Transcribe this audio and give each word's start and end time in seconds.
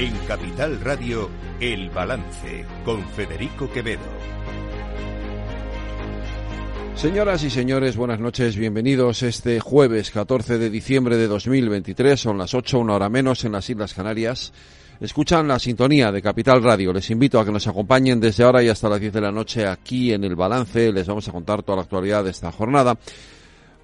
En 0.00 0.16
Capital 0.26 0.80
Radio, 0.80 1.28
El 1.60 1.90
Balance, 1.90 2.64
con 2.86 3.04
Federico 3.10 3.70
Quevedo. 3.70 4.00
Señoras 6.94 7.44
y 7.44 7.50
señores, 7.50 7.98
buenas 7.98 8.18
noches, 8.18 8.56
bienvenidos 8.56 9.22
este 9.22 9.60
jueves 9.60 10.10
14 10.10 10.56
de 10.56 10.70
diciembre 10.70 11.18
de 11.18 11.26
2023, 11.26 12.18
son 12.18 12.38
las 12.38 12.54
8, 12.54 12.78
una 12.78 12.94
hora 12.94 13.10
menos 13.10 13.44
en 13.44 13.52
las 13.52 13.68
Islas 13.68 13.92
Canarias. 13.92 14.54
Escuchan 15.02 15.46
la 15.46 15.58
sintonía 15.58 16.10
de 16.10 16.22
Capital 16.22 16.62
Radio. 16.62 16.94
Les 16.94 17.10
invito 17.10 17.38
a 17.38 17.44
que 17.44 17.52
nos 17.52 17.66
acompañen 17.66 18.20
desde 18.20 18.44
ahora 18.44 18.62
y 18.62 18.70
hasta 18.70 18.88
las 18.88 19.00
10 19.00 19.12
de 19.12 19.20
la 19.20 19.30
noche 19.30 19.66
aquí 19.66 20.14
en 20.14 20.24
El 20.24 20.34
Balance. 20.34 20.94
Les 20.94 21.06
vamos 21.06 21.28
a 21.28 21.32
contar 21.32 21.62
toda 21.62 21.76
la 21.76 21.82
actualidad 21.82 22.24
de 22.24 22.30
esta 22.30 22.50
jornada. 22.50 22.96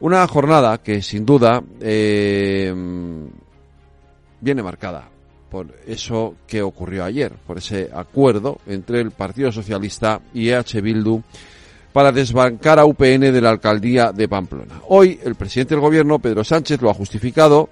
Una 0.00 0.26
jornada 0.26 0.78
que 0.78 1.02
sin 1.02 1.26
duda 1.26 1.62
eh, 1.78 2.74
viene 4.40 4.62
marcada 4.62 5.10
por 5.50 5.66
eso 5.86 6.34
que 6.46 6.62
ocurrió 6.62 7.04
ayer, 7.04 7.32
por 7.46 7.58
ese 7.58 7.90
acuerdo 7.94 8.58
entre 8.66 9.00
el 9.00 9.10
Partido 9.10 9.52
Socialista 9.52 10.20
y 10.34 10.48
EH 10.50 10.80
Bildu 10.80 11.22
para 11.92 12.12
desbancar 12.12 12.78
a 12.78 12.84
UPN 12.84 13.32
de 13.32 13.40
la 13.40 13.50
alcaldía 13.50 14.12
de 14.12 14.28
Pamplona. 14.28 14.82
Hoy 14.88 15.18
el 15.24 15.34
presidente 15.34 15.74
del 15.74 15.80
gobierno, 15.80 16.18
Pedro 16.18 16.44
Sánchez, 16.44 16.82
lo 16.82 16.90
ha 16.90 16.94
justificado, 16.94 17.70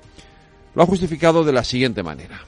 lo 0.74 0.82
ha 0.82 0.87
justificado 0.87 1.45
de 1.45 1.52
la 1.52 1.62
siguiente 1.62 2.02
manera. 2.02 2.41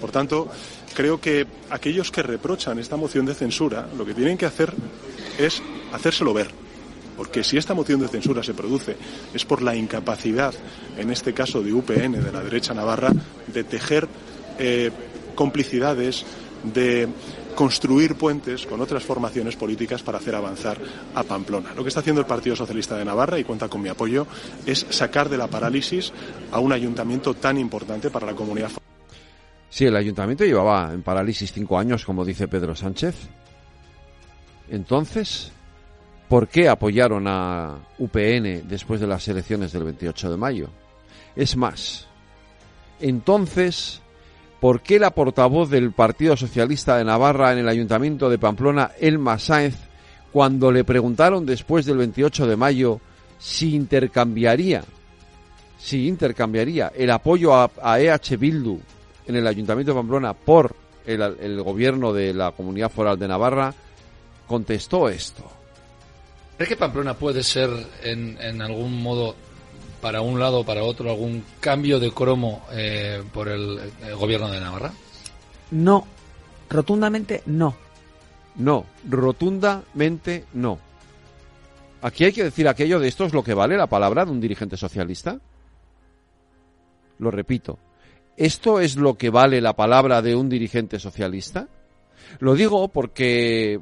Por 0.00 0.10
tanto, 0.10 0.48
creo 0.94 1.20
que 1.20 1.46
aquellos 1.70 2.10
que 2.10 2.22
reprochan 2.22 2.78
esta 2.78 2.96
moción 2.96 3.24
de 3.24 3.34
censura, 3.34 3.88
lo 3.96 4.04
que 4.04 4.14
tienen 4.14 4.36
que 4.36 4.46
hacer 4.46 4.72
es 5.38 5.62
hacérselo 5.92 6.34
ver. 6.34 6.48
Porque 7.16 7.44
si 7.44 7.56
esta 7.56 7.72
moción 7.72 8.00
de 8.00 8.08
censura 8.08 8.42
se 8.42 8.52
produce 8.52 8.96
es 9.32 9.44
por 9.44 9.62
la 9.62 9.76
incapacidad, 9.76 10.54
en 10.98 11.10
este 11.10 11.32
caso 11.32 11.62
de 11.62 11.72
UPN, 11.72 12.12
de 12.12 12.32
la 12.32 12.42
derecha 12.42 12.74
navarra, 12.74 13.12
de 13.46 13.64
tejer 13.64 14.08
eh, 14.58 14.90
complicidades, 15.34 16.24
de 16.62 17.08
construir 17.54 18.16
puentes 18.16 18.66
con 18.66 18.80
otras 18.80 19.02
formaciones 19.02 19.56
políticas 19.56 20.02
para 20.02 20.18
hacer 20.18 20.34
avanzar 20.34 20.78
a 21.14 21.22
Pamplona. 21.22 21.72
Lo 21.74 21.82
que 21.82 21.88
está 21.88 22.00
haciendo 22.00 22.20
el 22.20 22.26
Partido 22.26 22.54
Socialista 22.54 22.96
de 22.96 23.04
Navarra, 23.04 23.38
y 23.38 23.44
cuenta 23.44 23.68
con 23.68 23.80
mi 23.80 23.88
apoyo, 23.88 24.26
es 24.66 24.86
sacar 24.90 25.28
de 25.28 25.38
la 25.38 25.48
parálisis 25.48 26.12
a 26.52 26.60
un 26.60 26.72
ayuntamiento 26.72 27.34
tan 27.34 27.58
importante 27.58 28.10
para 28.10 28.26
la 28.26 28.34
comunidad. 28.34 28.70
Sí, 29.70 29.84
el 29.84 29.96
ayuntamiento 29.96 30.44
llevaba 30.44 30.92
en 30.92 31.02
parálisis 31.02 31.52
cinco 31.52 31.78
años, 31.78 32.04
como 32.04 32.24
dice 32.24 32.46
Pedro 32.46 32.74
Sánchez. 32.74 33.14
Entonces, 34.68 35.50
¿por 36.28 36.48
qué 36.48 36.68
apoyaron 36.68 37.26
a 37.26 37.78
UPN 37.98 38.68
después 38.68 39.00
de 39.00 39.06
las 39.06 39.26
elecciones 39.28 39.72
del 39.72 39.84
28 39.84 40.30
de 40.30 40.36
mayo? 40.36 40.68
Es 41.34 41.56
más, 41.56 42.06
entonces, 43.00 44.02
¿Por 44.60 44.80
qué 44.80 44.98
la 44.98 45.10
portavoz 45.10 45.68
del 45.68 45.92
Partido 45.92 46.36
Socialista 46.36 46.96
de 46.96 47.04
Navarra 47.04 47.52
en 47.52 47.58
el 47.58 47.68
Ayuntamiento 47.68 48.30
de 48.30 48.38
Pamplona, 48.38 48.92
Elma 48.98 49.38
Sáenz, 49.38 49.76
cuando 50.32 50.72
le 50.72 50.84
preguntaron 50.84 51.44
después 51.44 51.84
del 51.84 51.98
28 51.98 52.46
de 52.46 52.56
mayo 52.56 53.00
si 53.38 53.74
intercambiaría, 53.74 54.82
si 55.78 56.08
intercambiaría 56.08 56.90
el 56.96 57.10
apoyo 57.10 57.54
a, 57.54 58.00
EH 58.00 58.36
Bildu 58.38 58.80
en 59.26 59.36
el 59.36 59.46
Ayuntamiento 59.46 59.92
de 59.92 59.98
Pamplona 59.98 60.32
por 60.32 60.74
el, 61.04 61.62
gobierno 61.62 62.12
de 62.12 62.32
la 62.32 62.52
Comunidad 62.52 62.90
Foral 62.90 63.18
de 63.18 63.28
Navarra, 63.28 63.74
contestó 64.46 65.08
esto. 65.08 65.44
¿Cree 66.56 66.68
que 66.70 66.76
Pamplona 66.76 67.14
puede 67.14 67.42
ser 67.42 67.70
en 68.02 68.62
algún 68.62 69.02
modo 69.02 69.36
para 70.00 70.20
un 70.20 70.38
lado 70.38 70.60
o 70.60 70.64
para 70.64 70.82
otro 70.82 71.10
algún 71.10 71.44
cambio 71.60 71.98
de 71.98 72.10
cromo 72.12 72.62
eh, 72.72 73.22
por 73.32 73.48
el, 73.48 73.92
gobierno 74.18 74.50
de 74.50 74.60
Navarra? 74.60 74.92
No, 75.70 76.06
rotundamente 76.68 77.42
no. 77.46 77.74
No, 78.56 78.86
rotundamente 79.08 80.44
no. 80.54 80.78
Aquí 82.02 82.24
hay 82.24 82.32
que 82.32 82.44
decir 82.44 82.68
aquello 82.68 83.00
de 83.00 83.08
esto 83.08 83.24
es 83.24 83.32
lo 83.32 83.42
que 83.42 83.54
vale 83.54 83.76
la 83.76 83.86
palabra 83.86 84.24
de 84.24 84.30
un 84.30 84.40
dirigente 84.40 84.76
socialista. 84.76 85.38
Lo 87.18 87.30
repito, 87.30 87.78
¿esto 88.36 88.80
es 88.80 88.96
lo 88.96 89.14
que 89.14 89.30
vale 89.30 89.60
la 89.60 89.74
palabra 89.74 90.22
de 90.22 90.36
un 90.36 90.48
dirigente 90.48 90.98
socialista? 90.98 91.68
Lo 92.38 92.54
digo 92.54 92.88
porque 92.88 93.80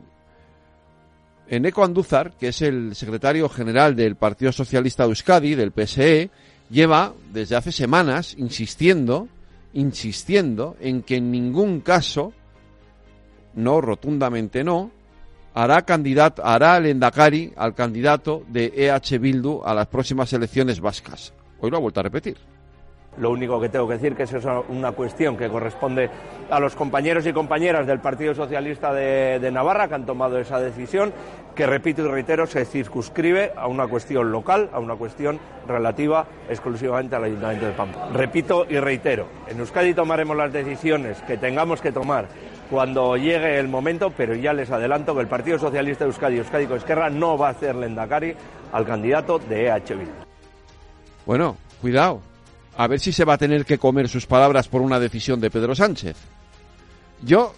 Eneco 1.48 1.84
Andúzar, 1.84 2.32
que 2.38 2.48
es 2.48 2.62
el 2.62 2.94
secretario 2.94 3.48
general 3.48 3.94
del 3.94 4.16
Partido 4.16 4.52
Socialista 4.52 5.02
de 5.02 5.10
Euskadi, 5.10 5.54
del 5.54 5.72
PSE, 5.72 6.30
lleva 6.70 7.12
desde 7.32 7.56
hace 7.56 7.72
semanas 7.72 8.34
insistiendo, 8.38 9.28
insistiendo 9.72 10.76
en 10.80 11.02
que 11.02 11.16
en 11.16 11.30
ningún 11.30 11.80
caso, 11.80 12.32
no 13.54 13.80
rotundamente 13.80 14.64
no, 14.64 14.90
hará 15.52 15.82
candidato, 15.82 16.44
hará 16.44 16.76
el 16.78 16.86
Endacari 16.86 17.52
al 17.56 17.74
candidato 17.74 18.42
de 18.48 18.72
EH 18.74 19.18
Bildu 19.18 19.62
a 19.64 19.74
las 19.74 19.86
próximas 19.86 20.32
elecciones 20.32 20.80
vascas. 20.80 21.32
Hoy 21.60 21.70
lo 21.70 21.76
ha 21.76 21.80
vuelto 21.80 22.00
a 22.00 22.04
repetir. 22.04 22.53
Lo 23.18 23.30
único 23.30 23.60
que 23.60 23.68
tengo 23.68 23.86
que 23.86 23.94
decir 23.94 24.16
que 24.16 24.24
es 24.24 24.34
una 24.68 24.92
cuestión 24.92 25.36
que 25.36 25.48
corresponde 25.48 26.10
a 26.50 26.58
los 26.58 26.74
compañeros 26.74 27.26
y 27.26 27.32
compañeras 27.32 27.86
del 27.86 28.00
Partido 28.00 28.34
Socialista 28.34 28.92
de, 28.92 29.50
Navarra 29.52 29.88
que 29.88 29.94
han 29.94 30.06
tomado 30.06 30.38
esa 30.38 30.58
decisión, 30.58 31.12
que 31.54 31.66
repito 31.66 32.04
y 32.04 32.08
reitero, 32.08 32.46
se 32.46 32.64
circunscribe 32.64 33.52
a 33.56 33.68
una 33.68 33.86
cuestión 33.86 34.32
local, 34.32 34.68
a 34.72 34.80
una 34.80 34.96
cuestión 34.96 35.38
relativa 35.68 36.26
exclusivamente 36.48 37.14
al 37.14 37.24
Ayuntamiento 37.24 37.66
de 37.66 37.72
Pampa. 37.72 38.08
Repito 38.12 38.66
y 38.68 38.78
reitero, 38.78 39.26
en 39.46 39.60
Euskadi 39.60 39.94
tomaremos 39.94 40.36
las 40.36 40.52
decisiones 40.52 41.22
que 41.22 41.36
tengamos 41.36 41.80
que 41.80 41.92
tomar 41.92 42.26
cuando 42.68 43.16
llegue 43.16 43.58
el 43.60 43.68
momento, 43.68 44.10
pero 44.16 44.34
ya 44.34 44.52
les 44.52 44.70
adelanto 44.70 45.14
que 45.14 45.20
el 45.20 45.28
Partido 45.28 45.58
Socialista 45.58 46.04
de 46.04 46.10
Euskadi, 46.10 46.38
Euskadi 46.38 46.66
con 46.66 46.78
Esquerra, 46.78 47.10
no 47.10 47.38
va 47.38 47.48
a 47.48 47.50
hacer 47.50 47.76
lendakari 47.76 48.34
al 48.72 48.84
candidato 48.84 49.38
de 49.38 49.66
EHB. 49.66 50.08
Bueno, 51.26 51.56
cuidado, 51.80 52.20
a 52.76 52.86
ver 52.86 53.00
si 53.00 53.12
se 53.12 53.24
va 53.24 53.34
a 53.34 53.38
tener 53.38 53.64
que 53.64 53.78
comer 53.78 54.08
sus 54.08 54.26
palabras 54.26 54.68
por 54.68 54.80
una 54.80 54.98
decisión 54.98 55.40
de 55.40 55.50
Pedro 55.50 55.74
Sánchez. 55.74 56.16
Yo, 57.22 57.54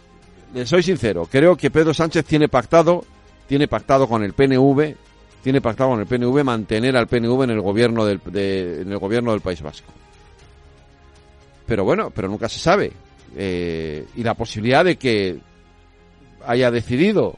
le 0.54 0.66
soy 0.66 0.82
sincero, 0.82 1.28
creo 1.31 1.56
que 1.56 1.71
Pedro 1.71 1.94
Sánchez 1.94 2.25
tiene 2.25 2.49
pactado, 2.49 3.04
tiene 3.49 3.69
pactado 3.69 4.09
con 4.09 4.22
el 4.22 4.32
PNV, 4.32 4.94
tiene 5.43 5.60
pactado 5.60 5.91
con 5.91 6.00
el 6.00 6.06
PNV 6.06 6.44
mantener 6.44 6.97
al 6.97 7.06
PNV 7.06 7.44
en 7.44 7.50
el 7.50 7.60
gobierno 7.60 8.05
del, 8.05 8.21
en 8.34 8.91
el 8.91 8.99
gobierno 8.99 9.32
del 9.32 9.41
País 9.41 9.62
Vasco. 9.62 9.93
Pero 11.66 11.84
bueno, 11.84 12.10
pero 12.10 12.28
nunca 12.28 12.49
se 12.49 12.59
sabe. 12.59 12.93
Eh, 13.37 14.06
y 14.16 14.22
la 14.22 14.34
posibilidad 14.34 14.84
de 14.84 14.97
que 14.97 15.38
haya 16.47 16.71
decidido 16.71 17.37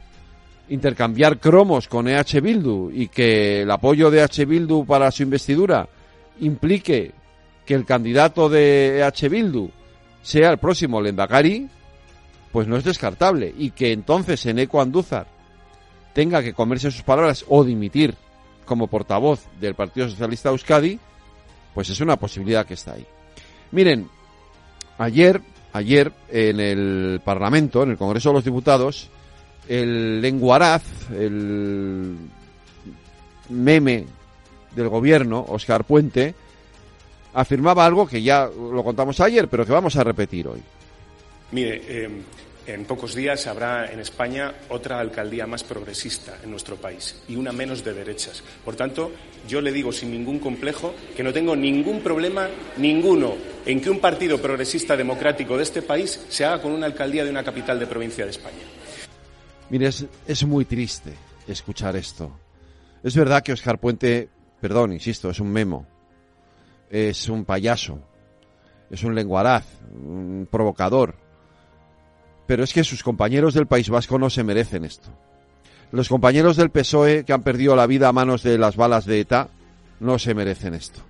intercambiar 0.69 1.39
cromos 1.39 1.89
con 1.89 2.09
EH 2.09 2.41
Bildu 2.43 2.91
y 2.93 3.09
que 3.09 3.63
el 3.63 3.71
apoyo 3.71 4.11
de 4.11 4.21
EH 4.21 4.45
Bildu 4.45 4.85
para 4.85 5.11
su 5.11 5.23
investidura 5.23 5.89
implique 6.41 7.13
que 7.69 7.75
el 7.75 7.85
candidato 7.85 8.49
de 8.49 9.05
H. 9.05 9.29
Bildu 9.29 9.69
sea 10.23 10.51
el 10.51 10.57
próximo 10.57 11.03
Lendakari, 11.03 11.69
pues 12.51 12.67
no 12.67 12.79
es 12.79 12.85
descartable. 12.85 13.55
Y 13.59 13.73
que 13.73 13.93
entonces 13.93 14.47
Eneco 14.47 14.81
Andúzar 14.81 15.27
tenga 16.15 16.43
que 16.43 16.55
comerse 16.55 16.91
sus 16.91 17.03
palabras 17.03 17.45
o 17.47 17.63
dimitir 17.65 18.15
como 18.65 18.87
portavoz 18.87 19.45
del 19.61 19.75
Partido 19.75 20.09
Socialista 20.09 20.49
Euskadi, 20.49 20.99
pues 21.75 21.91
es 21.91 22.01
una 22.01 22.17
posibilidad 22.17 22.65
que 22.65 22.73
está 22.73 22.95
ahí. 22.95 23.07
Miren, 23.73 24.09
ayer, 24.97 25.43
ayer 25.75 26.11
en 26.31 26.61
el 26.61 27.21
Parlamento, 27.23 27.83
en 27.83 27.91
el 27.91 27.99
Congreso 27.99 28.31
de 28.31 28.35
los 28.37 28.45
Diputados, 28.45 29.11
el 29.69 30.23
lenguaraz, 30.23 30.85
el 31.11 32.17
meme 33.51 34.07
del 34.75 34.89
gobierno, 34.89 35.45
Oscar 35.51 35.85
Puente, 35.85 36.35
afirmaba 37.35 37.85
algo 37.85 38.07
que 38.07 38.23
ya 38.23 38.47
lo 38.47 38.83
contamos 38.83 39.21
ayer, 39.21 39.49
pero 39.49 39.65
que 39.65 39.73
vamos 39.73 39.97
a 39.97 40.05
repetir 40.05 40.49
hoy. 40.49 40.63
Mire, 41.53 41.83
eh, 41.87 42.23
en 42.69 42.85
pocos 42.85 43.15
días 43.15 43.47
habrá 43.47 43.91
en 43.91 44.01
España 44.01 44.53
otra 44.69 45.01
alcaldía 45.01 45.47
más 45.47 45.65
progresista 45.65 46.39
en 46.43 46.51
nuestro 46.51 46.77
país 46.77 47.23
y 47.27 47.37
una 47.37 47.51
menos 47.51 47.83
de 47.83 47.95
derechas. 47.95 48.43
Por 48.65 48.77
tanto, 48.77 49.13
yo 49.49 49.61
le 49.63 49.73
digo 49.73 49.91
sin 49.91 50.11
ningún 50.11 50.39
complejo 50.39 50.95
que 51.17 51.23
no 51.23 51.33
tengo 51.33 51.57
ningún 51.57 52.03
problema, 52.03 52.49
ninguno, 52.77 53.37
en 53.65 53.81
que 53.81 53.89
un 53.89 54.01
partido 54.01 54.41
progresista 54.41 54.97
democrático 54.97 55.57
de 55.57 55.63
este 55.63 55.81
país 55.81 56.21
se 56.29 56.45
haga 56.45 56.61
con 56.61 56.73
una 56.73 56.87
alcaldía 56.87 57.25
de 57.25 57.31
una 57.31 57.43
capital 57.43 57.79
de 57.79 57.87
provincia 57.87 58.25
de 58.25 58.31
España. 58.33 58.57
Mire, 59.71 59.87
es, 59.87 60.05
es 60.27 60.45
muy 60.45 60.67
triste 60.67 61.15
escuchar 61.47 61.97
esto. 61.97 62.39
Es 63.03 63.17
verdad 63.17 63.43
que 63.43 63.53
Oscar 63.53 63.79
Puente, 63.79 64.29
perdón, 64.61 64.93
insisto, 64.93 65.31
es 65.31 65.41
un 65.41 65.51
memo, 65.51 65.87
es 66.91 67.29
un 67.29 67.45
payaso, 67.45 68.01
es 68.91 69.05
un 69.05 69.15
lenguaraz, 69.15 69.67
un 69.93 70.49
provocador. 70.51 71.15
Pero 72.47 72.65
es 72.65 72.73
que 72.73 72.85
sus 72.85 73.03
compañeros 73.03 73.55
del 73.55 73.67
País 73.67 73.91
Vasco 73.91 74.19
no 74.19 74.31
se 74.31 74.45
merecen 74.45 74.85
esto. 74.85 75.11
Los 75.93 76.09
compañeros 76.09 76.57
del 76.57 76.71
PSOE 76.71 77.25
que 77.25 77.33
han 77.33 77.43
perdido 77.43 77.77
la 77.77 77.87
vida 77.87 78.09
a 78.09 78.13
manos 78.13 78.43
de 78.43 78.59
las 78.59 78.77
balas 78.77 79.05
de 79.07 79.21
ETA 79.21 79.49
no 80.01 80.19
se 80.19 80.35
merecen 80.35 80.75
esto. 80.75 81.01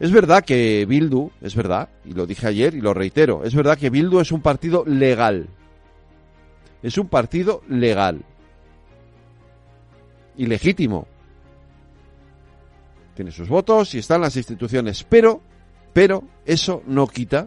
Es 0.00 0.10
verdad 0.10 0.44
que 0.44 0.84
Bildu, 0.86 1.30
es 1.40 1.54
verdad, 1.54 1.88
y 2.04 2.12
lo 2.12 2.26
dije 2.26 2.48
ayer 2.48 2.74
y 2.74 2.80
lo 2.80 2.94
reitero, 2.94 3.44
es 3.44 3.54
verdad 3.54 3.78
que 3.78 3.90
Bildu 3.90 4.20
es 4.20 4.32
un 4.32 4.40
partido 4.40 4.84
legal. 4.86 5.48
Es 6.82 6.98
un 6.98 7.08
partido 7.08 7.62
legal. 7.68 8.24
Y 10.36 10.46
legítimo. 10.46 11.06
Tiene 13.14 13.30
sus 13.30 13.48
votos 13.48 13.94
y 13.94 13.98
está 13.98 14.16
en 14.16 14.22
las 14.22 14.36
instituciones, 14.36 15.04
pero, 15.04 15.40
pero, 15.92 16.24
eso 16.44 16.82
no 16.86 17.06
quita, 17.06 17.46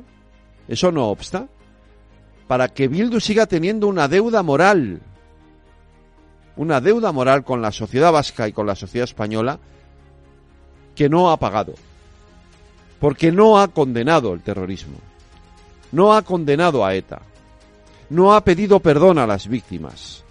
eso 0.67 0.91
no 0.91 1.07
obsta, 1.07 1.47
para 2.47 2.69
que 2.69 2.87
Bildu 2.87 3.19
siga 3.19 3.45
teniendo 3.45 3.87
una 3.87 4.07
deuda 4.07 4.43
moral. 4.43 5.01
Una 6.55 6.81
deuda 6.81 7.11
moral 7.11 7.43
con 7.43 7.61
la 7.61 7.71
sociedad 7.71 8.11
vasca 8.11 8.47
y 8.47 8.53
con 8.53 8.65
la 8.65 8.75
sociedad 8.75 9.03
española 9.03 9.59
que 10.95 11.09
no 11.09 11.29
ha 11.29 11.37
pagado 11.37 11.75
porque 12.99 13.31
no 13.31 13.59
ha 13.59 13.67
condenado 13.67 14.33
el 14.33 14.41
terrorismo, 14.41 14.97
no 15.91 16.13
ha 16.13 16.21
condenado 16.21 16.85
a 16.85 16.95
ETA, 16.95 17.21
no 18.09 18.33
ha 18.33 18.43
pedido 18.43 18.79
perdón 18.79 19.17
a 19.17 19.27
las 19.27 19.47
víctimas 19.47 20.23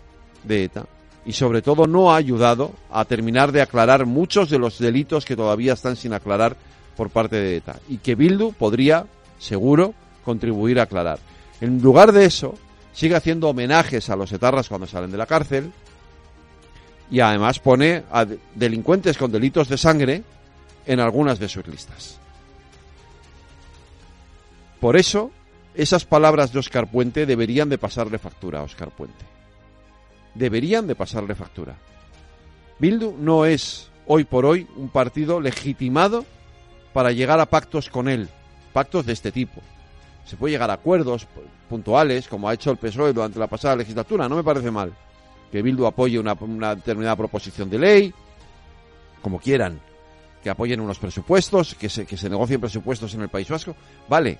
de 0.44 0.65
ETA 0.65 0.87
y 1.26 1.32
sobre 1.32 1.61
todo 1.61 1.87
no 1.87 2.12
ha 2.12 2.17
ayudado 2.17 2.73
a 2.90 3.05
terminar 3.05 3.50
de 3.50 3.61
aclarar 3.61 4.06
muchos 4.06 4.49
de 4.49 4.58
los 4.58 4.78
delitos 4.78 5.25
que 5.25 5.37
todavía 5.37 5.73
están 5.73 5.96
sin 5.96 6.12
aclarar 6.12 6.56
por 6.96 7.11
parte 7.11 7.37
de 7.37 7.56
ETA 7.56 7.81
y 7.88 7.99
que 7.99 8.14
Bildu 8.14 8.52
podría, 8.52 9.06
seguro, 9.38 9.93
contribuir 10.25 10.78
a 10.78 10.84
aclarar. 10.84 11.19
En 11.61 11.82
lugar 11.82 12.12
de 12.12 12.25
eso, 12.25 12.55
sigue 12.93 13.17
haciendo 13.17 13.49
homenajes 13.49 14.08
a 14.08 14.17
los 14.17 14.31
etarras 14.32 14.69
cuando 14.69 14.87
salen 14.87 15.11
de 15.11 15.19
la 15.19 15.26
cárcel 15.26 15.73
y 17.11 17.20
además 17.20 17.58
pone 17.58 18.05
a 18.11 18.25
delincuentes 18.55 19.19
con 19.19 19.32
delitos 19.32 19.69
de 19.69 19.78
sangre 19.78 20.23
en 20.87 21.00
algunas 21.00 21.40
de 21.40 21.49
sus 21.49 21.67
listas. 21.67 22.19
Por 24.78 24.96
eso, 24.96 25.32
esas 25.75 26.05
palabras 26.05 26.52
de 26.52 26.61
Oscar 26.61 26.88
Puente 26.88 27.26
deberían 27.26 27.69
de 27.69 27.78
pasarle 27.78 28.19
factura 28.19 28.61
a 28.61 28.62
Oscar 28.62 28.90
Puente. 28.90 29.36
Deberían 30.37 30.87
de 30.87 30.94
pasarle 30.94 31.35
factura. 31.35 31.77
Bildu 32.79 33.17
no 33.19 33.47
es 33.47 33.88
hoy 34.06 34.25
por 34.25 34.44
hoy 34.44 34.67
un 34.77 34.91
partido 34.91 35.41
legitimado 35.41 36.27
para 36.93 37.12
llegar 37.12 37.41
a 37.41 37.47
pactos 37.47 37.88
con 37.88 38.09
él, 38.09 38.29
pactos 38.73 39.06
de 39.06 39.15
este 39.15 39.33
tipo. 39.33 39.62
Se 40.27 40.37
puede 40.37 40.53
llegar 40.53 40.71
a 40.71 40.75
acuerdos 40.75 41.27
puntuales, 41.69 42.29
como 42.29 42.49
ha 42.49 42.55
hecho 42.55 42.71
el 42.71 42.77
PSOE 42.77 43.12
durante 43.12 43.38
la 43.38 43.47
pasada 43.47 43.77
legislatura, 43.77 44.29
no 44.29 44.37
me 44.37 44.44
parece 44.44 44.71
mal. 44.71 44.93
Que 45.50 45.62
Bildu 45.62 45.87
apoye 45.87 46.19
una, 46.19 46.35
determinada 46.75 47.17
proposición 47.17 47.71
de 47.71 47.79
ley, 47.79 48.15
como 49.23 49.38
quieran, 49.38 49.81
que 50.43 50.50
apoyen 50.50 50.81
unos 50.81 50.99
presupuestos, 50.99 51.75
que 51.77 51.88
se, 51.88 52.05
que 52.05 52.17
se 52.17 52.29
negocien 52.29 52.61
presupuestos 52.61 53.15
en 53.15 53.23
el 53.23 53.29
País 53.29 53.49
Vasco, 53.49 53.75
vale, 54.09 54.38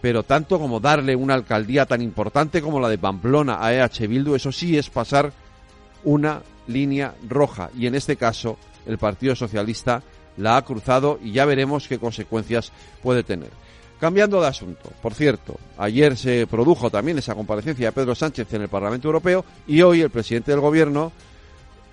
pero 0.00 0.22
tanto 0.22 0.58
como 0.58 0.80
darle 0.80 1.16
una 1.16 1.34
alcaldía 1.34 1.86
tan 1.86 2.02
importante 2.02 2.62
como 2.62 2.80
la 2.80 2.88
de 2.88 2.98
Pamplona 2.98 3.58
a 3.60 3.74
EH 3.74 4.06
Bildu, 4.06 4.34
eso 4.34 4.52
sí 4.52 4.78
es 4.78 4.90
pasar 4.90 5.32
una 6.04 6.42
línea 6.68 7.14
roja. 7.28 7.70
Y 7.76 7.86
en 7.86 7.94
este 7.94 8.16
caso, 8.16 8.58
el 8.86 8.98
Partido 8.98 9.34
Socialista 9.34 10.02
la 10.36 10.56
ha 10.56 10.64
cruzado 10.64 11.18
y 11.22 11.32
ya 11.32 11.44
veremos 11.44 11.88
qué 11.88 11.98
consecuencias 11.98 12.72
puede 13.02 13.24
tener. 13.24 13.50
Cambiando 13.98 14.40
de 14.40 14.46
asunto, 14.46 14.92
por 15.02 15.14
cierto, 15.14 15.56
ayer 15.76 16.16
se 16.16 16.46
produjo 16.46 16.88
también 16.88 17.18
esa 17.18 17.34
comparecencia 17.34 17.86
de 17.86 17.92
Pedro 17.92 18.14
Sánchez 18.14 18.52
en 18.54 18.62
el 18.62 18.68
Parlamento 18.68 19.08
Europeo 19.08 19.44
y 19.66 19.82
hoy 19.82 20.02
el 20.02 20.10
presidente 20.10 20.52
del 20.52 20.60
Gobierno, 20.60 21.10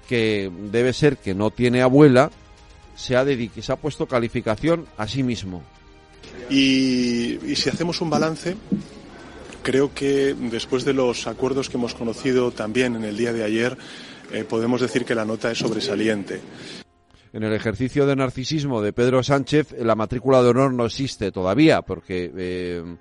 que 0.07 0.51
debe 0.71 0.93
ser 0.93 1.17
que 1.17 1.33
no 1.33 1.49
tiene 1.49 1.81
abuela, 1.81 2.29
se 2.95 3.15
ha, 3.15 3.25
se 3.25 3.71
ha 3.71 3.75
puesto 3.77 4.05
calificación 4.05 4.85
a 4.97 5.07
sí 5.07 5.23
mismo 5.23 5.63
y, 6.49 7.37
si 7.55 7.69
hacemos 7.69 8.01
un 8.01 8.09
balance, 8.09 8.55
creo 9.63 9.93
que 9.93 10.33
después 10.33 10.85
de 10.85 10.93
los 10.93 11.27
acuerdos 11.27 11.69
que 11.69 11.77
hemos 11.77 11.95
conocido 11.95 12.51
también 12.51 12.95
en 12.95 13.03
el 13.03 13.17
día 13.17 13.33
de 13.33 13.43
ayer, 13.43 13.77
eh, 14.31 14.43
podemos 14.43 14.81
decir 14.81 15.05
que 15.05 15.15
la 15.15 15.25
nota 15.25 15.51
es 15.51 15.57
sobresaliente. 15.57 16.41
En 17.33 17.43
el 17.43 17.53
ejercicio 17.53 18.05
de 18.05 18.15
narcisismo 18.15 18.81
de 18.81 18.93
Pedro 18.93 19.21
Sánchez, 19.21 19.75
la 19.79 19.95
matrícula 19.95 20.41
de 20.41 20.49
honor 20.49 20.73
no 20.73 20.85
existe 20.85 21.31
todavía, 21.31 21.81
porque 21.81 22.31
eh, 22.37 22.95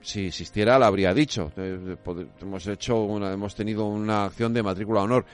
si 0.00 0.26
existiera 0.26 0.78
la 0.78 0.86
habría 0.86 1.12
dicho. 1.12 1.52
Eh, 1.56 1.96
hemos 2.40 2.66
hecho, 2.66 3.30
hemos 3.30 3.54
tenido 3.54 3.86
una 3.86 4.24
acción 4.24 4.54
de 4.54 4.62
matrícula 4.62 5.00
de 5.00 5.04
honor 5.04 5.26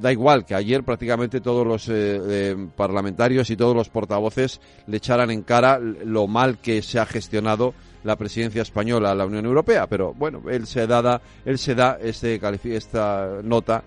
da 0.00 0.12
igual 0.12 0.44
que 0.44 0.54
ayer 0.54 0.82
prácticamente 0.82 1.40
todos 1.40 1.66
los 1.66 1.88
eh, 1.88 1.92
eh, 1.94 2.56
parlamentarios 2.76 3.50
y 3.50 3.56
todos 3.56 3.74
los 3.74 3.88
portavoces 3.88 4.60
le 4.86 4.96
echaran 4.96 5.30
en 5.30 5.42
cara 5.42 5.78
lo 5.78 6.26
mal 6.26 6.58
que 6.58 6.82
se 6.82 6.98
ha 6.98 7.06
gestionado 7.06 7.74
la 8.04 8.16
presidencia 8.16 8.62
española 8.62 9.10
a 9.10 9.14
la 9.14 9.26
Unión 9.26 9.44
Europea, 9.44 9.86
pero 9.86 10.14
bueno, 10.14 10.42
él 10.50 10.66
se 10.66 10.86
da, 10.86 11.20
él 11.44 11.58
se 11.58 11.74
da 11.74 11.98
este, 12.00 12.40
esta 12.74 13.40
nota 13.42 13.84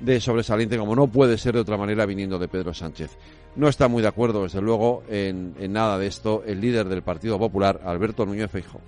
de 0.00 0.20
sobresaliente 0.20 0.78
como 0.78 0.94
no 0.94 1.08
puede 1.08 1.38
ser 1.38 1.54
de 1.54 1.60
otra 1.60 1.76
manera 1.76 2.06
viniendo 2.06 2.38
de 2.38 2.48
Pedro 2.48 2.72
Sánchez. 2.74 3.10
No 3.56 3.68
está 3.68 3.88
muy 3.88 4.02
de 4.02 4.08
acuerdo, 4.08 4.42
desde 4.42 4.60
luego, 4.60 5.02
en, 5.08 5.54
nada 5.72 5.98
de 5.98 6.06
esto 6.06 6.42
el 6.46 6.60
líder 6.60 6.88
del 6.88 7.02
Partido 7.02 7.38
Popular, 7.38 7.80
Alberto 7.84 8.26
Núñez 8.26 8.50
Feijóo. 8.50 8.80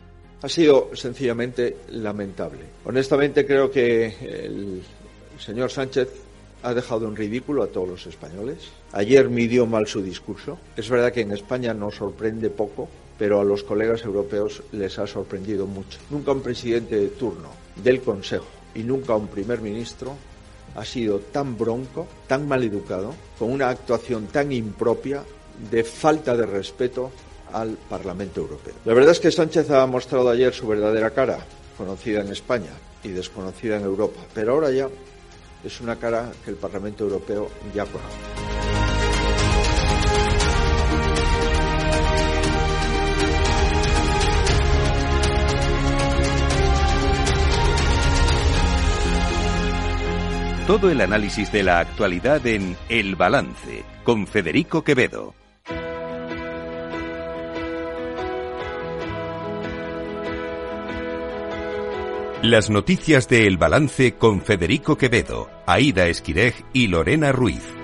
Ha 0.42 0.48
sido 0.48 0.90
sencillamente 0.92 1.78
lamentable. 1.90 2.60
Honestamente 2.84 3.46
creo 3.46 3.70
que 3.70 4.06
el 4.20 4.82
señor 5.38 5.70
Sánchez 5.70 6.27
ha 6.62 6.74
dejado 6.74 7.06
en 7.06 7.16
ridículo 7.16 7.62
a 7.62 7.68
todos 7.68 7.88
los 7.88 8.06
españoles. 8.06 8.70
Ayer 8.92 9.28
midió 9.28 9.66
mal 9.66 9.86
su 9.86 10.02
discurso. 10.02 10.58
Es 10.76 10.88
verdad 10.88 11.12
que 11.12 11.20
en 11.20 11.32
España 11.32 11.74
nos 11.74 11.96
sorprende 11.96 12.50
poco, 12.50 12.88
pero 13.18 13.40
a 13.40 13.44
los 13.44 13.62
colegas 13.62 14.04
europeos 14.04 14.62
les 14.72 14.98
ha 14.98 15.06
sorprendido 15.06 15.66
mucho. 15.66 15.98
Nunca 16.10 16.32
un 16.32 16.42
presidente 16.42 16.96
de 16.96 17.08
turno 17.08 17.48
del 17.76 18.00
Consejo 18.00 18.46
y 18.74 18.82
nunca 18.82 19.14
un 19.14 19.28
primer 19.28 19.60
ministro 19.60 20.14
ha 20.74 20.84
sido 20.84 21.18
tan 21.18 21.56
bronco, 21.56 22.06
tan 22.26 22.46
mal 22.46 22.62
educado, 22.62 23.14
con 23.38 23.50
una 23.50 23.70
actuación 23.70 24.26
tan 24.26 24.52
impropia 24.52 25.24
de 25.70 25.82
falta 25.82 26.36
de 26.36 26.46
respeto 26.46 27.10
al 27.52 27.70
Parlamento 27.88 28.40
Europeo. 28.40 28.74
La 28.84 28.94
verdad 28.94 29.12
es 29.12 29.20
que 29.20 29.32
Sánchez 29.32 29.70
ha 29.70 29.86
mostrado 29.86 30.28
ayer 30.28 30.52
su 30.52 30.68
verdadera 30.68 31.10
cara, 31.10 31.38
conocida 31.76 32.20
en 32.20 32.28
España 32.28 32.70
y 33.02 33.08
desconocida 33.08 33.76
en 33.76 33.84
Europa, 33.84 34.20
pero 34.34 34.52
ahora 34.52 34.70
ya 34.70 34.88
es 35.64 35.80
una 35.80 35.96
cara 35.96 36.30
que 36.44 36.50
el 36.50 36.56
Parlamento 36.56 37.04
Europeo 37.04 37.50
ya 37.74 37.84
conoce. 37.84 38.16
Todo 50.66 50.90
el 50.90 51.00
análisis 51.00 51.50
de 51.50 51.62
la 51.62 51.80
actualidad 51.80 52.46
en 52.46 52.76
El 52.90 53.16
Balance 53.16 53.84
con 54.04 54.26
Federico 54.26 54.84
Quevedo. 54.84 55.37
Las 62.42 62.70
noticias 62.70 63.28
de 63.28 63.48
El 63.48 63.56
Balance 63.56 64.14
con 64.14 64.42
Federico 64.42 64.96
Quevedo, 64.96 65.50
Aida 65.66 66.06
Esquirej 66.06 66.54
y 66.72 66.86
Lorena 66.86 67.32
Ruiz. 67.32 67.77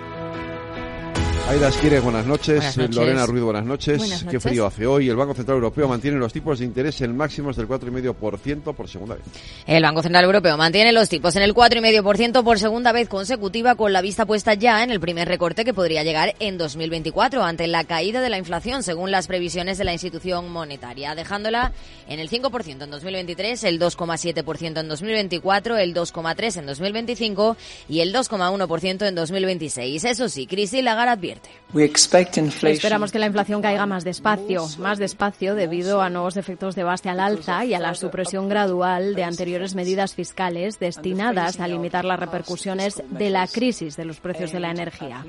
Aida 1.46 1.68
Esquire, 1.68 2.00
buenas 2.00 2.24
noches. 2.24 2.76
Lorena 2.94 3.26
Ruiz, 3.26 3.42
buenas 3.42 3.66
noches. 3.66 4.24
Qué 4.30 4.40
frío 4.40 4.66
hace 4.66 4.86
hoy. 4.86 5.10
El 5.10 5.16
Banco 5.16 5.34
Central 5.34 5.56
Europeo 5.56 5.86
mantiene 5.86 6.16
los 6.16 6.32
tipos 6.32 6.58
de 6.58 6.64
interés 6.64 7.02
en 7.02 7.14
máximos 7.14 7.54
del 7.56 7.68
4,5% 7.68 8.74
por 8.74 8.88
segunda 8.88 9.16
vez. 9.16 9.24
El 9.66 9.82
Banco 9.82 10.02
Central 10.02 10.24
Europeo 10.24 10.56
mantiene 10.56 10.92
los 10.92 11.10
tipos 11.10 11.36
en 11.36 11.42
el 11.42 11.54
4,5% 11.54 12.42
por 12.42 12.58
segunda 12.58 12.92
vez 12.92 13.10
consecutiva 13.10 13.74
con 13.74 13.92
la 13.92 14.00
vista 14.00 14.24
puesta 14.24 14.54
ya 14.54 14.82
en 14.82 14.90
el 14.90 15.00
primer 15.00 15.28
recorte 15.28 15.66
que 15.66 15.74
podría 15.74 16.02
llegar 16.02 16.34
en 16.40 16.56
2024 16.56 17.44
ante 17.44 17.66
la 17.66 17.84
caída 17.84 18.22
de 18.22 18.30
la 18.30 18.38
inflación 18.38 18.82
según 18.82 19.10
las 19.10 19.26
previsiones 19.26 19.76
de 19.76 19.84
la 19.84 19.92
institución 19.92 20.50
monetaria, 20.50 21.14
dejándola 21.14 21.72
en 22.08 22.20
el 22.20 22.30
5% 22.30 22.84
en 22.84 22.90
2023, 22.90 23.64
el 23.64 23.78
2,7% 23.78 24.80
en 24.80 24.88
2024, 24.88 25.76
el 25.76 25.94
2,3% 25.94 26.58
en 26.58 26.66
2025 26.66 27.56
y 27.90 28.00
el 28.00 28.14
2,1% 28.14 29.06
en 29.06 29.14
2026. 29.14 30.04
Eso 30.04 30.28
sí, 30.30 30.46
Crisis 30.46 30.82
Lagarde 30.82 31.33
advierte 31.34 31.64
Esperamos 31.74 33.10
que 33.10 33.18
la 33.18 33.26
inflación 33.26 33.60
caiga 33.60 33.84
más 33.84 34.04
despacio, 34.04 34.64
más 34.78 34.98
despacio 34.98 35.56
debido 35.56 36.02
a 36.02 36.08
nuevos 36.08 36.36
efectos 36.36 36.76
de 36.76 36.84
base 36.84 37.08
al 37.08 37.18
alza 37.18 37.64
y 37.64 37.74
a 37.74 37.80
la 37.80 37.94
supresión 37.94 38.48
gradual 38.48 39.16
de 39.16 39.24
anteriores 39.24 39.74
medidas 39.74 40.14
fiscales 40.14 40.78
destinadas 40.78 41.58
a 41.58 41.66
limitar 41.66 42.04
las 42.04 42.20
repercusiones 42.20 43.02
de 43.10 43.30
la 43.30 43.48
crisis 43.48 43.96
de 43.96 44.04
los 44.04 44.20
precios 44.20 44.52
de 44.52 44.60
la 44.60 44.70
energía. 44.70 45.24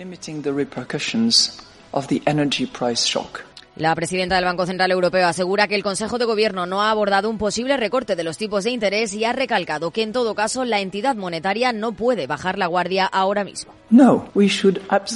La 3.77 3.93
presidenta 3.93 4.35
del 4.35 4.45
Banco 4.45 4.65
Central 4.65 4.91
Europeo 4.91 5.27
asegura 5.27 5.67
que 5.67 5.75
el 5.75 5.83
Consejo 5.83 6.17
de 6.17 6.23
Gobierno 6.23 6.65
no 6.65 6.81
ha 6.81 6.91
abordado 6.91 7.29
un 7.29 7.37
posible 7.37 7.75
recorte 7.75 8.15
de 8.15 8.23
los 8.23 8.37
tipos 8.37 8.63
de 8.63 8.71
interés 8.71 9.13
y 9.13 9.25
ha 9.25 9.33
recalcado 9.33 9.91
que 9.91 10.01
en 10.01 10.13
todo 10.13 10.33
caso 10.33 10.63
la 10.63 10.79
entidad 10.79 11.17
monetaria 11.17 11.73
no 11.73 11.91
puede 11.91 12.25
bajar 12.25 12.57
la 12.57 12.67
guardia 12.67 13.05
ahora 13.05 13.43
mismo. 13.43 13.73
No, 13.91 14.29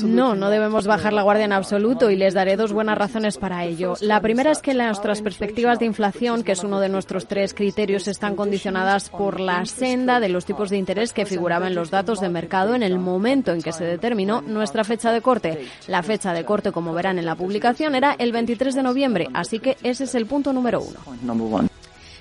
no, 0.03 0.35
no 0.35 0.49
debemos 0.51 0.85
bajar 0.85 1.11
la 1.11 1.23
guardia 1.23 1.45
en 1.45 1.53
absoluto 1.53 2.11
y 2.11 2.15
les 2.15 2.35
daré 2.35 2.55
dos 2.55 2.71
buenas 2.71 2.97
razones 2.97 3.37
para 3.37 3.65
ello. 3.65 3.95
La 3.99 4.21
primera 4.21 4.51
es 4.51 4.59
que 4.59 4.75
nuestras 4.75 5.23
perspectivas 5.23 5.79
de 5.79 5.85
inflación, 5.85 6.43
que 6.43 6.51
es 6.51 6.63
uno 6.63 6.79
de 6.79 6.87
nuestros 6.87 7.27
tres 7.27 7.55
criterios, 7.55 8.07
están 8.07 8.35
condicionadas 8.35 9.09
por 9.09 9.39
la 9.39 9.65
senda 9.65 10.19
de 10.19 10.29
los 10.29 10.45
tipos 10.45 10.69
de 10.69 10.77
interés 10.77 11.13
que 11.13 11.25
figuraban 11.25 11.69
en 11.69 11.75
los 11.75 11.89
datos 11.89 12.21
de 12.21 12.29
mercado 12.29 12.75
en 12.75 12.83
el 12.83 12.99
momento 12.99 13.53
en 13.53 13.63
que 13.63 13.71
se 13.71 13.85
determinó 13.85 14.41
nuestra 14.41 14.83
fecha 14.83 15.11
de 15.11 15.21
corte. 15.21 15.65
La 15.87 16.03
fecha 16.03 16.33
de 16.33 16.45
corte, 16.45 16.71
como 16.71 16.93
verán 16.93 17.17
en 17.17 17.25
la 17.25 17.35
publicación, 17.35 17.95
era 17.95 18.15
el 18.19 18.31
23 18.49 18.73
de 18.73 18.83
noviembre, 18.83 19.27
así 19.33 19.59
que 19.59 19.77
ese 19.83 20.05
es 20.05 20.15
el 20.15 20.25
punto 20.25 20.53
número 20.53 20.81
uno. 20.81 20.99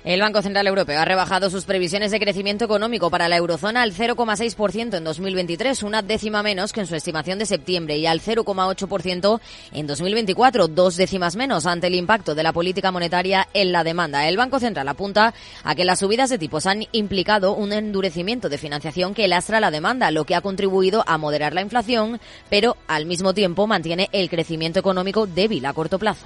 El 0.05 0.21
Banco 0.21 0.41
Central 0.41 0.65
Europeo 0.65 0.97
ha 0.97 1.03
rebajado 1.03 1.49
sus 1.49 1.65
previsiones 1.65 2.11
de 2.11 2.21
crecimiento 2.21 2.63
económico 2.63 3.09
para 3.09 3.27
la 3.27 3.35
eurozona 3.35 3.81
al 3.81 3.93
0,6% 3.93 4.95
en 4.95 5.03
2023, 5.03 5.83
una 5.83 6.01
décima 6.01 6.41
menos 6.41 6.71
que 6.71 6.79
en 6.79 6.87
su 6.87 6.95
estimación 6.95 7.37
de 7.37 7.45
septiembre, 7.45 7.97
y 7.97 8.05
al 8.05 8.21
0,8% 8.21 9.41
en 9.73 9.87
2024, 9.87 10.69
dos 10.69 10.95
décimas 10.95 11.35
menos 11.35 11.65
ante 11.65 11.87
el 11.87 11.95
impacto 11.95 12.33
de 12.33 12.43
la 12.43 12.53
política 12.53 12.91
monetaria 12.91 13.49
en 13.53 13.73
la 13.73 13.83
demanda. 13.83 14.25
El 14.29 14.37
Banco 14.37 14.61
Central 14.61 14.87
apunta 14.87 15.33
a 15.65 15.75
que 15.75 15.83
las 15.83 15.99
subidas 15.99 16.29
de 16.29 16.37
tipos 16.37 16.65
han 16.65 16.85
implicado 16.93 17.53
un 17.53 17.73
endurecimiento 17.73 18.47
de 18.47 18.57
financiación 18.57 19.13
que 19.13 19.27
lastra 19.27 19.59
la 19.59 19.69
demanda, 19.69 20.11
lo 20.11 20.23
que 20.23 20.35
ha 20.35 20.41
contribuido 20.41 21.03
a 21.07 21.17
moderar 21.17 21.53
la 21.53 21.61
inflación, 21.61 22.21
pero 22.49 22.77
al 22.87 23.05
mismo 23.05 23.33
tiempo 23.33 23.67
mantiene 23.67 24.07
el 24.13 24.29
crecimiento 24.29 24.79
económico 24.79 25.27
débil 25.27 25.65
a 25.65 25.73
corto 25.73 25.99
plazo. 25.99 26.25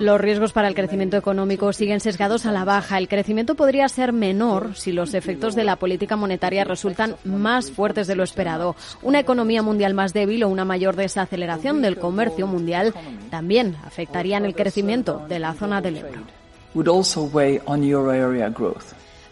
Los 0.00 0.20
riesgos 0.20 0.52
para 0.52 0.66
el 0.66 0.74
crecimiento 0.74 1.16
económico 1.16 1.72
siguen 1.72 2.00
sesgados 2.00 2.44
a 2.44 2.50
la 2.50 2.64
baja. 2.64 2.98
El 2.98 3.06
crecimiento 3.06 3.54
podría 3.54 3.88
ser 3.88 4.12
menor 4.12 4.74
si 4.74 4.90
los 4.90 5.14
efectos 5.14 5.54
de 5.54 5.62
la 5.62 5.76
política 5.76 6.16
monetaria 6.16 6.64
resultan 6.64 7.14
más 7.24 7.70
fuertes 7.70 8.08
de 8.08 8.16
lo 8.16 8.24
esperado. 8.24 8.74
Una 9.00 9.20
economía 9.20 9.62
mundial 9.62 9.94
más 9.94 10.12
débil 10.12 10.42
o 10.42 10.48
una 10.48 10.64
mayor 10.64 10.96
desaceleración 10.96 11.82
del 11.82 11.98
comercio 11.98 12.48
mundial 12.48 12.94
también 13.30 13.76
afectarían 13.86 14.44
el 14.44 14.56
crecimiento 14.56 15.24
de 15.28 15.38
la 15.38 15.54
zona 15.54 15.80
del 15.80 15.98
euro. 15.98 16.22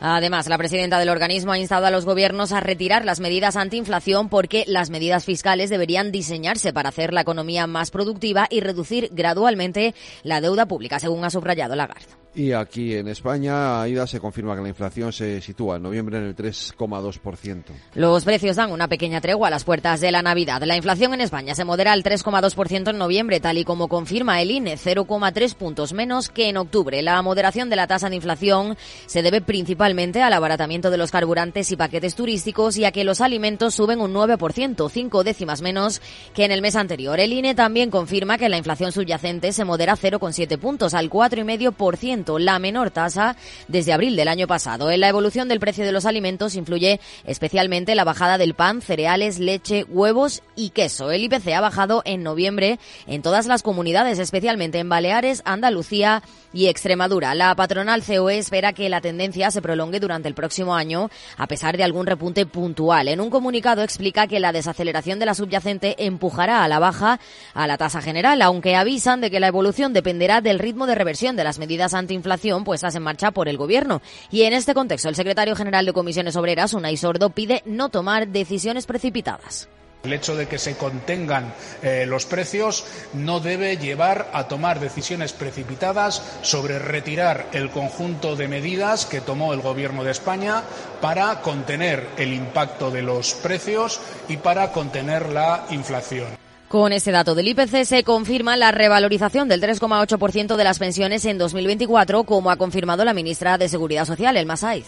Además, 0.00 0.48
la 0.48 0.58
presidenta 0.58 0.98
del 0.98 1.08
organismo 1.08 1.52
ha 1.52 1.58
instado 1.58 1.86
a 1.86 1.90
los 1.90 2.04
gobiernos 2.04 2.52
a 2.52 2.60
retirar 2.60 3.04
las 3.04 3.20
medidas 3.20 3.56
antiinflación 3.56 4.28
porque 4.28 4.64
las 4.66 4.90
medidas 4.90 5.24
fiscales 5.24 5.70
deberían 5.70 6.12
diseñarse 6.12 6.72
para 6.72 6.90
hacer 6.90 7.12
la 7.12 7.22
economía 7.22 7.66
más 7.66 7.90
productiva 7.90 8.46
y 8.50 8.60
reducir 8.60 9.08
gradualmente 9.12 9.94
la 10.22 10.40
deuda 10.40 10.66
pública, 10.66 10.98
según 10.98 11.24
ha 11.24 11.30
subrayado 11.30 11.76
Lagarde. 11.76 12.25
Y 12.36 12.52
aquí 12.52 12.94
en 12.94 13.08
España, 13.08 13.80
Aida, 13.80 14.06
se 14.06 14.20
confirma 14.20 14.54
que 14.54 14.60
la 14.60 14.68
inflación 14.68 15.10
se 15.10 15.40
sitúa 15.40 15.76
en 15.76 15.82
noviembre 15.82 16.18
en 16.18 16.24
el 16.24 16.36
3,2%. 16.36 17.62
Los 17.94 18.24
precios 18.24 18.56
dan 18.56 18.72
una 18.72 18.88
pequeña 18.88 19.22
tregua 19.22 19.48
a 19.48 19.50
las 19.50 19.64
puertas 19.64 20.02
de 20.02 20.12
la 20.12 20.20
Navidad. 20.20 20.62
La 20.64 20.76
inflación 20.76 21.14
en 21.14 21.22
España 21.22 21.54
se 21.54 21.64
modera 21.64 21.92
al 21.92 22.04
3,2% 22.04 22.90
en 22.90 22.98
noviembre, 22.98 23.40
tal 23.40 23.56
y 23.56 23.64
como 23.64 23.88
confirma 23.88 24.42
el 24.42 24.50
INE, 24.50 24.76
0,3 24.76 25.54
puntos 25.54 25.94
menos 25.94 26.28
que 26.28 26.50
en 26.50 26.58
octubre. 26.58 27.00
La 27.00 27.22
moderación 27.22 27.70
de 27.70 27.76
la 27.76 27.86
tasa 27.86 28.10
de 28.10 28.16
inflación 28.16 28.76
se 29.06 29.22
debe 29.22 29.40
principalmente 29.40 30.20
al 30.20 30.34
abaratamiento 30.34 30.90
de 30.90 30.98
los 30.98 31.12
carburantes 31.12 31.72
y 31.72 31.76
paquetes 31.76 32.16
turísticos 32.16 32.76
y 32.76 32.84
a 32.84 32.92
que 32.92 33.04
los 33.04 33.22
alimentos 33.22 33.74
suben 33.74 34.02
un 34.02 34.12
9%, 34.12 34.90
cinco 34.90 35.24
décimas 35.24 35.62
menos 35.62 36.02
que 36.34 36.44
en 36.44 36.52
el 36.52 36.60
mes 36.60 36.76
anterior. 36.76 37.18
El 37.18 37.32
INE 37.32 37.54
también 37.54 37.90
confirma 37.90 38.36
que 38.36 38.50
la 38.50 38.58
inflación 38.58 38.92
subyacente 38.92 39.54
se 39.54 39.64
modera 39.64 39.96
0,7 39.96 40.58
puntos 40.58 40.92
al 40.92 41.08
4,5% 41.08 42.25
la 42.38 42.58
menor 42.58 42.90
tasa 42.90 43.36
desde 43.68 43.92
abril 43.92 44.16
del 44.16 44.28
año 44.28 44.46
pasado. 44.46 44.90
En 44.90 45.00
la 45.00 45.08
evolución 45.08 45.48
del 45.48 45.60
precio 45.60 45.84
de 45.84 45.92
los 45.92 46.06
alimentos 46.06 46.54
influye 46.54 47.00
especialmente 47.24 47.94
la 47.94 48.04
bajada 48.04 48.38
del 48.38 48.54
pan, 48.54 48.82
cereales, 48.82 49.38
leche, 49.38 49.84
huevos 49.84 50.42
y 50.54 50.70
queso. 50.70 51.10
El 51.10 51.24
IPC 51.24 51.48
ha 51.54 51.60
bajado 51.60 52.02
en 52.04 52.22
noviembre 52.22 52.78
en 53.06 53.22
todas 53.22 53.46
las 53.46 53.62
comunidades, 53.62 54.18
especialmente 54.18 54.78
en 54.78 54.88
Baleares, 54.88 55.42
Andalucía 55.44 56.22
y 56.52 56.66
Extremadura. 56.66 57.34
La 57.34 57.54
patronal 57.54 58.02
COE 58.02 58.38
espera 58.38 58.72
que 58.72 58.88
la 58.88 59.00
tendencia 59.00 59.50
se 59.50 59.62
prolongue 59.62 60.00
durante 60.00 60.28
el 60.28 60.34
próximo 60.34 60.74
año, 60.74 61.10
a 61.36 61.46
pesar 61.46 61.76
de 61.76 61.84
algún 61.84 62.06
repunte 62.06 62.46
puntual. 62.46 63.08
En 63.08 63.20
un 63.20 63.30
comunicado 63.30 63.82
explica 63.82 64.26
que 64.26 64.40
la 64.40 64.52
desaceleración 64.52 65.18
de 65.18 65.26
la 65.26 65.34
subyacente 65.34 66.06
empujará 66.06 66.64
a 66.64 66.68
la 66.68 66.78
baja 66.78 67.20
a 67.54 67.66
la 67.66 67.76
tasa 67.76 68.00
general, 68.00 68.40
aunque 68.42 68.76
avisan 68.76 69.20
de 69.20 69.30
que 69.30 69.40
la 69.40 69.48
evolución 69.48 69.92
dependerá 69.92 70.40
del 70.40 70.58
ritmo 70.58 70.86
de 70.86 70.94
reversión 70.94 71.36
de 71.36 71.44
las 71.44 71.58
medidas 71.58 71.94
antiinflación 72.16 72.64
puestas 72.64 72.94
en 72.94 73.02
marcha 73.02 73.30
por 73.30 73.48
el 73.48 73.56
Gobierno. 73.56 74.00
Y 74.30 74.42
en 74.42 74.52
este 74.52 74.74
contexto, 74.74 75.08
el 75.08 75.14
secretario 75.14 75.54
general 75.54 75.86
de 75.86 75.92
Comisiones 75.92 76.36
Obreras, 76.36 76.74
Unai 76.74 76.96
Sordo, 76.96 77.30
pide 77.30 77.62
no 77.66 77.90
tomar 77.90 78.28
decisiones 78.28 78.86
precipitadas. 78.86 79.68
El 80.02 80.12
hecho 80.12 80.36
de 80.36 80.46
que 80.46 80.58
se 80.58 80.76
contengan 80.76 81.52
eh, 81.82 82.04
los 82.06 82.26
precios 82.26 82.84
no 83.12 83.40
debe 83.40 83.76
llevar 83.76 84.30
a 84.32 84.46
tomar 84.46 84.78
decisiones 84.78 85.32
precipitadas 85.32 86.22
sobre 86.42 86.78
retirar 86.78 87.48
el 87.52 87.70
conjunto 87.70 88.36
de 88.36 88.46
medidas 88.46 89.04
que 89.04 89.20
tomó 89.20 89.52
el 89.52 89.62
Gobierno 89.62 90.04
de 90.04 90.12
España 90.12 90.62
para 91.00 91.40
contener 91.40 92.06
el 92.18 92.32
impacto 92.32 92.92
de 92.92 93.02
los 93.02 93.34
precios 93.34 94.00
y 94.28 94.36
para 94.36 94.70
contener 94.70 95.28
la 95.30 95.66
inflación. 95.70 96.45
Con 96.68 96.92
este 96.92 97.12
dato 97.12 97.36
del 97.36 97.46
IPC 97.46 97.84
se 97.84 98.02
confirma 98.02 98.56
la 98.56 98.72
revalorización 98.72 99.48
del 99.48 99.62
3,8% 99.62 100.56
de 100.56 100.64
las 100.64 100.80
pensiones 100.80 101.24
en 101.24 101.38
2024, 101.38 102.24
como 102.24 102.50
ha 102.50 102.56
confirmado 102.56 103.04
la 103.04 103.14
ministra 103.14 103.56
de 103.56 103.68
Seguridad 103.68 104.04
Social, 104.04 104.36
El 104.36 104.56
Saiz. 104.56 104.86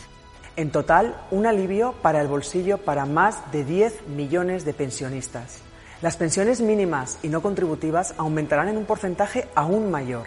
En 0.56 0.72
total, 0.72 1.14
un 1.30 1.46
alivio 1.46 1.94
para 2.02 2.20
el 2.20 2.26
bolsillo 2.26 2.78
para 2.78 3.06
más 3.06 3.52
de 3.52 3.64
10 3.64 4.08
millones 4.08 4.64
de 4.64 4.74
pensionistas. 4.74 5.60
Las 6.02 6.16
pensiones 6.16 6.60
mínimas 6.60 7.20
y 7.22 7.28
no 7.28 7.42
contributivas 7.42 8.12
aumentarán 8.18 8.68
en 8.68 8.76
un 8.76 8.84
porcentaje 8.84 9.46
aún 9.54 9.88
mayor. 9.88 10.26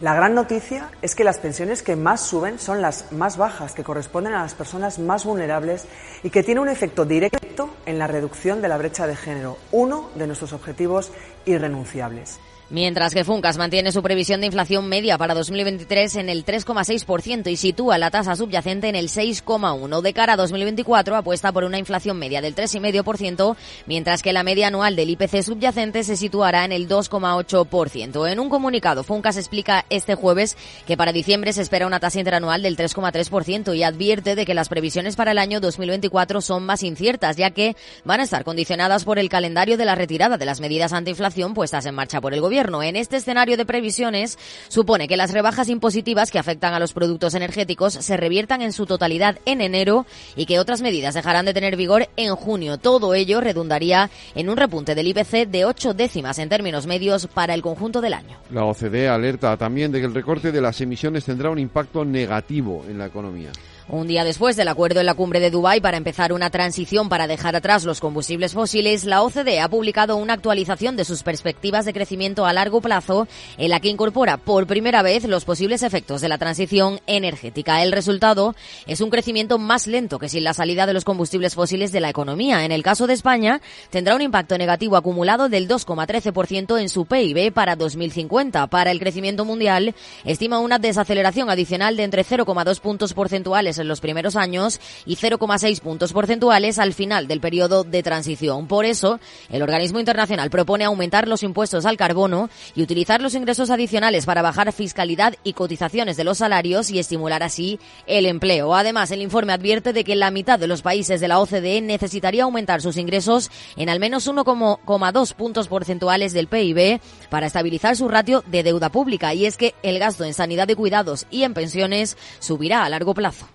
La 0.00 0.14
gran 0.14 0.34
noticia 0.34 0.90
es 1.00 1.14
que 1.14 1.24
las 1.24 1.38
pensiones 1.38 1.82
que 1.82 1.96
más 1.96 2.20
suben 2.20 2.58
son 2.58 2.82
las 2.82 3.12
más 3.12 3.36
bajas, 3.36 3.72
que 3.72 3.84
corresponden 3.84 4.34
a 4.34 4.42
las 4.42 4.54
personas 4.54 4.98
más 4.98 5.24
vulnerables 5.24 5.86
y 6.22 6.30
que 6.30 6.42
tiene 6.42 6.60
un 6.60 6.68
efecto 6.68 7.04
directo 7.04 7.70
en 7.86 7.98
la 7.98 8.06
reducción 8.06 8.62
de 8.62 8.68
la 8.68 8.78
brecha 8.78 9.06
de 9.06 9.16
género, 9.16 9.58
uno 9.70 10.10
de 10.14 10.26
nuestros 10.26 10.52
objetivos 10.52 11.12
irrenunciables. 11.44 12.40
Mientras 12.72 13.12
que 13.12 13.22
Funcas 13.22 13.58
mantiene 13.58 13.92
su 13.92 14.02
previsión 14.02 14.40
de 14.40 14.46
inflación 14.46 14.88
media 14.88 15.18
para 15.18 15.34
2023 15.34 16.16
en 16.16 16.30
el 16.30 16.46
3,6% 16.46 17.50
y 17.50 17.58
sitúa 17.58 17.98
la 17.98 18.10
tasa 18.10 18.34
subyacente 18.34 18.88
en 18.88 18.96
el 18.96 19.10
6,1%. 19.10 20.00
De 20.00 20.14
cara 20.14 20.32
a 20.32 20.36
2024 20.36 21.14
apuesta 21.14 21.52
por 21.52 21.64
una 21.64 21.76
inflación 21.76 22.18
media 22.18 22.40
del 22.40 22.54
3,5%, 22.54 23.56
mientras 23.84 24.22
que 24.22 24.32
la 24.32 24.42
media 24.42 24.68
anual 24.68 24.96
del 24.96 25.10
IPC 25.10 25.42
subyacente 25.42 26.02
se 26.02 26.16
situará 26.16 26.64
en 26.64 26.72
el 26.72 26.88
2,8%. 26.88 28.32
En 28.32 28.40
un 28.40 28.48
comunicado, 28.48 29.04
Funcas 29.04 29.36
explica 29.36 29.84
este 29.90 30.14
jueves 30.14 30.56
que 30.86 30.96
para 30.96 31.12
diciembre 31.12 31.52
se 31.52 31.60
espera 31.60 31.86
una 31.86 32.00
tasa 32.00 32.20
interanual 32.20 32.62
del 32.62 32.78
3,3% 32.78 33.76
y 33.76 33.82
advierte 33.82 34.34
de 34.34 34.46
que 34.46 34.54
las 34.54 34.70
previsiones 34.70 35.14
para 35.14 35.32
el 35.32 35.38
año 35.38 35.60
2024 35.60 36.40
son 36.40 36.64
más 36.64 36.82
inciertas, 36.82 37.36
ya 37.36 37.50
que 37.50 37.76
van 38.06 38.20
a 38.20 38.22
estar 38.22 38.44
condicionadas 38.44 39.04
por 39.04 39.18
el 39.18 39.28
calendario 39.28 39.76
de 39.76 39.84
la 39.84 39.94
retirada 39.94 40.38
de 40.38 40.46
las 40.46 40.62
medidas 40.62 40.94
antiinflación 40.94 41.52
puestas 41.52 41.84
en 41.84 41.94
marcha 41.94 42.22
por 42.22 42.32
el 42.32 42.40
gobierno. 42.40 42.61
En 42.62 42.94
este 42.94 43.16
escenario 43.16 43.56
de 43.56 43.66
previsiones 43.66 44.38
supone 44.68 45.08
que 45.08 45.16
las 45.16 45.32
rebajas 45.32 45.68
impositivas 45.68 46.30
que 46.30 46.38
afectan 46.38 46.74
a 46.74 46.78
los 46.78 46.92
productos 46.92 47.34
energéticos 47.34 47.92
se 47.92 48.16
reviertan 48.16 48.62
en 48.62 48.72
su 48.72 48.86
totalidad 48.86 49.40
en 49.46 49.60
enero 49.60 50.06
y 50.36 50.46
que 50.46 50.60
otras 50.60 50.80
medidas 50.80 51.14
dejarán 51.14 51.44
de 51.44 51.54
tener 51.54 51.74
vigor 51.76 52.08
en 52.16 52.36
junio. 52.36 52.78
Todo 52.78 53.14
ello 53.14 53.40
redundaría 53.40 54.10
en 54.36 54.48
un 54.48 54.56
repunte 54.56 54.94
del 54.94 55.08
IPC 55.08 55.48
de 55.48 55.64
ocho 55.64 55.92
décimas 55.92 56.38
en 56.38 56.48
términos 56.48 56.86
medios 56.86 57.26
para 57.26 57.54
el 57.54 57.62
conjunto 57.62 58.00
del 58.00 58.14
año. 58.14 58.38
La 58.52 58.64
OCDE 58.64 59.08
alerta 59.08 59.56
también 59.56 59.90
de 59.90 59.98
que 59.98 60.06
el 60.06 60.14
recorte 60.14 60.52
de 60.52 60.60
las 60.60 60.80
emisiones 60.80 61.24
tendrá 61.24 61.50
un 61.50 61.58
impacto 61.58 62.04
negativo 62.04 62.84
en 62.88 62.98
la 62.98 63.06
economía. 63.06 63.50
Un 63.92 64.06
día 64.06 64.24
después 64.24 64.56
del 64.56 64.68
acuerdo 64.68 65.00
en 65.00 65.06
la 65.06 65.12
cumbre 65.12 65.38
de 65.38 65.50
Dubái 65.50 65.82
para 65.82 65.98
empezar 65.98 66.32
una 66.32 66.48
transición 66.48 67.10
para 67.10 67.26
dejar 67.26 67.54
atrás 67.56 67.84
los 67.84 68.00
combustibles 68.00 68.54
fósiles, 68.54 69.04
la 69.04 69.20
OCDE 69.20 69.60
ha 69.60 69.68
publicado 69.68 70.16
una 70.16 70.32
actualización 70.32 70.96
de 70.96 71.04
sus 71.04 71.22
perspectivas 71.22 71.84
de 71.84 71.92
crecimiento 71.92 72.46
a 72.46 72.54
largo 72.54 72.80
plazo 72.80 73.28
en 73.58 73.68
la 73.68 73.80
que 73.80 73.90
incorpora 73.90 74.38
por 74.38 74.66
primera 74.66 75.02
vez 75.02 75.24
los 75.24 75.44
posibles 75.44 75.82
efectos 75.82 76.22
de 76.22 76.30
la 76.30 76.38
transición 76.38 77.00
energética. 77.06 77.82
El 77.82 77.92
resultado 77.92 78.54
es 78.86 79.02
un 79.02 79.10
crecimiento 79.10 79.58
más 79.58 79.86
lento 79.86 80.18
que 80.18 80.30
sin 80.30 80.44
la 80.44 80.54
salida 80.54 80.86
de 80.86 80.94
los 80.94 81.04
combustibles 81.04 81.54
fósiles 81.54 81.92
de 81.92 82.00
la 82.00 82.08
economía. 82.08 82.64
En 82.64 82.72
el 82.72 82.82
caso 82.82 83.06
de 83.06 83.12
España, 83.12 83.60
tendrá 83.90 84.16
un 84.16 84.22
impacto 84.22 84.56
negativo 84.56 84.96
acumulado 84.96 85.50
del 85.50 85.68
2,13% 85.68 86.80
en 86.80 86.88
su 86.88 87.04
PIB 87.04 87.52
para 87.52 87.76
2050. 87.76 88.68
Para 88.68 88.90
el 88.90 89.00
crecimiento 89.00 89.44
mundial, 89.44 89.94
estima 90.24 90.60
una 90.60 90.78
desaceleración 90.78 91.50
adicional 91.50 91.94
de 91.98 92.04
entre 92.04 92.24
0,2 92.24 92.80
puntos 92.80 93.12
porcentuales 93.12 93.81
en 93.82 93.88
los 93.88 94.00
primeros 94.00 94.36
años 94.36 94.80
y 95.04 95.16
0,6 95.16 95.80
puntos 95.80 96.12
porcentuales 96.12 96.78
al 96.78 96.94
final 96.94 97.28
del 97.28 97.40
periodo 97.40 97.84
de 97.84 98.02
transición. 98.02 98.66
Por 98.66 98.84
eso, 98.84 99.20
el 99.50 99.62
organismo 99.62 100.00
internacional 100.00 100.50
propone 100.50 100.84
aumentar 100.84 101.28
los 101.28 101.42
impuestos 101.42 101.84
al 101.84 101.96
carbono 101.96 102.48
y 102.74 102.82
utilizar 102.82 103.20
los 103.20 103.34
ingresos 103.34 103.70
adicionales 103.70 104.26
para 104.26 104.42
bajar 104.42 104.72
fiscalidad 104.72 105.34
y 105.44 105.52
cotizaciones 105.52 106.16
de 106.16 106.24
los 106.24 106.38
salarios 106.38 106.90
y 106.90 106.98
estimular 106.98 107.42
así 107.42 107.78
el 108.06 108.26
empleo. 108.26 108.74
Además, 108.74 109.10
el 109.10 109.22
informe 109.22 109.52
advierte 109.52 109.92
de 109.92 110.04
que 110.04 110.16
la 110.16 110.30
mitad 110.30 110.58
de 110.58 110.66
los 110.66 110.82
países 110.82 111.20
de 111.20 111.28
la 111.28 111.38
OCDE 111.38 111.80
necesitaría 111.80 112.44
aumentar 112.44 112.80
sus 112.80 112.96
ingresos 112.96 113.50
en 113.76 113.88
al 113.88 114.00
menos 114.00 114.28
1,2 114.28 115.34
puntos 115.34 115.68
porcentuales 115.68 116.32
del 116.32 116.48
PIB 116.48 117.00
para 117.30 117.46
estabilizar 117.46 117.96
su 117.96 118.08
ratio 118.08 118.44
de 118.46 118.62
deuda 118.62 118.90
pública. 118.90 119.34
Y 119.34 119.46
es 119.46 119.56
que 119.56 119.74
el 119.82 119.98
gasto 119.98 120.24
en 120.24 120.34
sanidad 120.34 120.66
de 120.66 120.76
cuidados 120.76 121.26
y 121.30 121.42
en 121.42 121.54
pensiones 121.54 122.16
subirá 122.38 122.84
a 122.84 122.88
largo 122.88 123.14
plazo. 123.14 123.48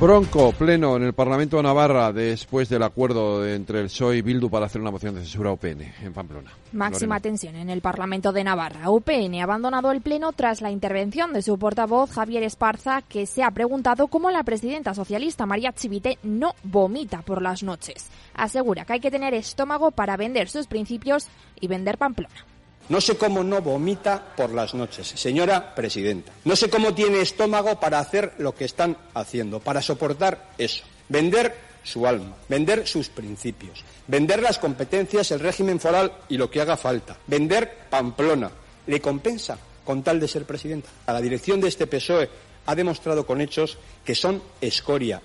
Bronco, 0.00 0.52
pleno 0.52 0.96
en 0.96 1.04
el 1.04 1.12
Parlamento 1.12 1.56
de 1.56 1.62
Navarra 1.62 2.12
después 2.12 2.68
del 2.68 2.82
acuerdo 2.82 3.46
entre 3.46 3.78
el 3.78 3.86
PSOE 3.86 4.16
y 4.16 4.22
Bildu 4.22 4.50
para 4.50 4.66
hacer 4.66 4.80
una 4.80 4.90
moción 4.90 5.14
de 5.14 5.20
censura 5.20 5.50
a 5.50 5.52
UPN 5.52 5.82
en 6.02 6.12
Pamplona. 6.12 6.50
Máxima 6.72 7.20
tensión 7.20 7.54
en 7.54 7.70
el 7.70 7.80
Parlamento 7.80 8.32
de 8.32 8.42
Navarra. 8.42 8.90
UPN 8.90 9.40
ha 9.40 9.44
abandonado 9.44 9.92
el 9.92 10.00
pleno 10.00 10.32
tras 10.32 10.60
la 10.60 10.72
intervención 10.72 11.32
de 11.32 11.42
su 11.42 11.56
portavoz 11.58 12.10
Javier 12.10 12.42
Esparza, 12.42 13.02
que 13.02 13.24
se 13.24 13.44
ha 13.44 13.52
preguntado 13.52 14.08
cómo 14.08 14.30
la 14.32 14.42
presidenta 14.42 14.94
socialista 14.94 15.46
María 15.46 15.72
Chivite 15.72 16.18
no 16.24 16.54
vomita 16.64 17.22
por 17.22 17.40
las 17.40 17.62
noches. 17.62 18.10
Asegura 18.34 18.84
que 18.84 18.94
hay 18.94 19.00
que 19.00 19.12
tener 19.12 19.32
estómago 19.32 19.92
para 19.92 20.16
vender 20.16 20.48
sus 20.48 20.66
principios 20.66 21.28
y 21.60 21.68
vender 21.68 21.98
Pamplona. 21.98 22.53
No 22.88 23.00
sé 23.00 23.16
cómo 23.16 23.42
no 23.42 23.62
vomita 23.62 24.34
por 24.36 24.50
las 24.50 24.74
noches, 24.74 25.08
señora 25.08 25.74
presidenta. 25.74 26.32
No 26.44 26.54
sé 26.54 26.68
cómo 26.68 26.94
tiene 26.94 27.20
estómago 27.20 27.80
para 27.80 27.98
hacer 27.98 28.34
lo 28.38 28.54
que 28.54 28.66
están 28.66 28.96
haciendo, 29.14 29.60
para 29.60 29.80
soportar 29.80 30.50
eso. 30.58 30.84
Vender 31.08 31.56
su 31.82 32.06
alma, 32.06 32.36
vender 32.48 32.86
sus 32.86 33.08
principios, 33.08 33.84
vender 34.06 34.42
las 34.42 34.58
competencias, 34.58 35.30
el 35.30 35.40
régimen 35.40 35.80
foral 35.80 36.12
y 36.28 36.36
lo 36.36 36.50
que 36.50 36.60
haga 36.60 36.76
falta. 36.76 37.16
Vender 37.26 37.86
Pamplona. 37.88 38.50
¿Le 38.86 39.00
compensa 39.00 39.58
con 39.84 40.02
tal 40.02 40.20
de 40.20 40.28
ser 40.28 40.44
presidenta? 40.44 40.90
A 41.06 41.12
la 41.14 41.22
dirección 41.22 41.60
de 41.60 41.68
este 41.68 41.86
PSOE 41.86 42.28
ha 42.66 42.74
demostrado 42.74 43.26
con 43.26 43.40
hechos 43.40 43.78
que 44.04 44.14
son 44.14 44.42
escoria, 44.60 45.22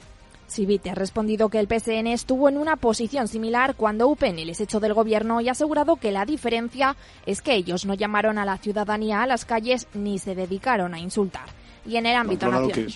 Civite 0.49 0.89
ha 0.89 0.95
respondido 0.95 1.49
que 1.49 1.59
el 1.59 1.67
PSN 1.67 2.07
estuvo 2.07 2.49
en 2.49 2.57
una 2.57 2.75
posición 2.75 3.27
similar 3.27 3.75
cuando 3.75 4.07
UPN 4.07 4.45
les 4.45 4.61
echó 4.61 4.79
del 4.79 4.93
gobierno 4.93 5.41
y 5.41 5.49
ha 5.49 5.53
asegurado 5.53 5.95
que 5.95 6.11
la 6.11 6.25
diferencia 6.25 6.95
es 7.25 7.41
que 7.41 7.55
ellos 7.55 7.85
no 7.85 7.93
llamaron 7.93 8.37
a 8.37 8.45
la 8.45 8.57
ciudadanía 8.57 9.21
a 9.21 9.27
las 9.27 9.45
calles 9.45 9.87
ni 9.93 10.19
se 10.19 10.35
dedicaron 10.35 10.93
a 10.93 10.99
insultar. 10.99 11.45
Y 11.85 11.97
en 11.97 12.05
el 12.05 12.15
ámbito 12.15 12.47
nacional. 12.47 12.87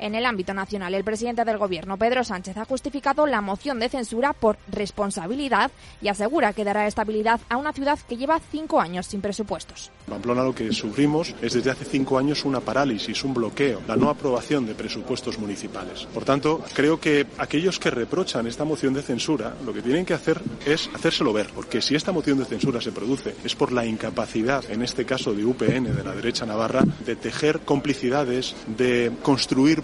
En 0.00 0.14
el 0.14 0.24
ámbito 0.24 0.54
nacional, 0.54 0.94
el 0.94 1.04
presidente 1.04 1.44
del 1.44 1.58
Gobierno, 1.58 1.98
Pedro 1.98 2.24
Sánchez, 2.24 2.56
ha 2.56 2.64
justificado 2.64 3.26
la 3.26 3.42
moción 3.42 3.78
de 3.78 3.90
censura 3.90 4.32
por 4.32 4.56
responsabilidad 4.72 5.70
y 6.00 6.08
asegura 6.08 6.54
que 6.54 6.64
dará 6.64 6.86
estabilidad 6.86 7.38
a 7.50 7.58
una 7.58 7.74
ciudad 7.74 7.98
que 8.08 8.16
lleva 8.16 8.40
cinco 8.50 8.80
años 8.80 9.06
sin 9.06 9.20
presupuestos. 9.20 9.90
Pamplona 10.08 10.42
lo 10.42 10.54
que 10.54 10.72
sufrimos 10.72 11.34
es 11.42 11.52
desde 11.52 11.70
hace 11.70 11.84
cinco 11.84 12.18
años 12.18 12.46
una 12.46 12.60
parálisis, 12.60 13.22
un 13.24 13.34
bloqueo, 13.34 13.82
la 13.86 13.94
no 13.94 14.08
aprobación 14.08 14.64
de 14.64 14.74
presupuestos 14.74 15.38
municipales. 15.38 16.08
Por 16.14 16.24
tanto, 16.24 16.64
creo 16.72 16.98
que 16.98 17.26
aquellos 17.36 17.78
que 17.78 17.90
reprochan 17.90 18.46
esta 18.46 18.64
moción 18.64 18.94
de 18.94 19.02
censura 19.02 19.54
lo 19.66 19.74
que 19.74 19.82
tienen 19.82 20.06
que 20.06 20.14
hacer 20.14 20.40
es 20.64 20.88
hacérselo 20.94 21.34
ver, 21.34 21.50
porque 21.54 21.82
si 21.82 21.94
esta 21.94 22.10
moción 22.10 22.38
de 22.38 22.46
censura 22.46 22.80
se 22.80 22.90
produce 22.90 23.34
es 23.44 23.54
por 23.54 23.70
la 23.70 23.84
incapacidad, 23.84 24.64
en 24.70 24.80
este 24.80 25.04
caso 25.04 25.34
de 25.34 25.44
UPN, 25.44 25.94
de 25.94 26.04
la 26.04 26.14
derecha 26.14 26.46
navarra, 26.46 26.84
de 27.04 27.16
tejer 27.16 27.60
complicidades, 27.60 28.56
de 28.66 29.12
construir 29.22 29.82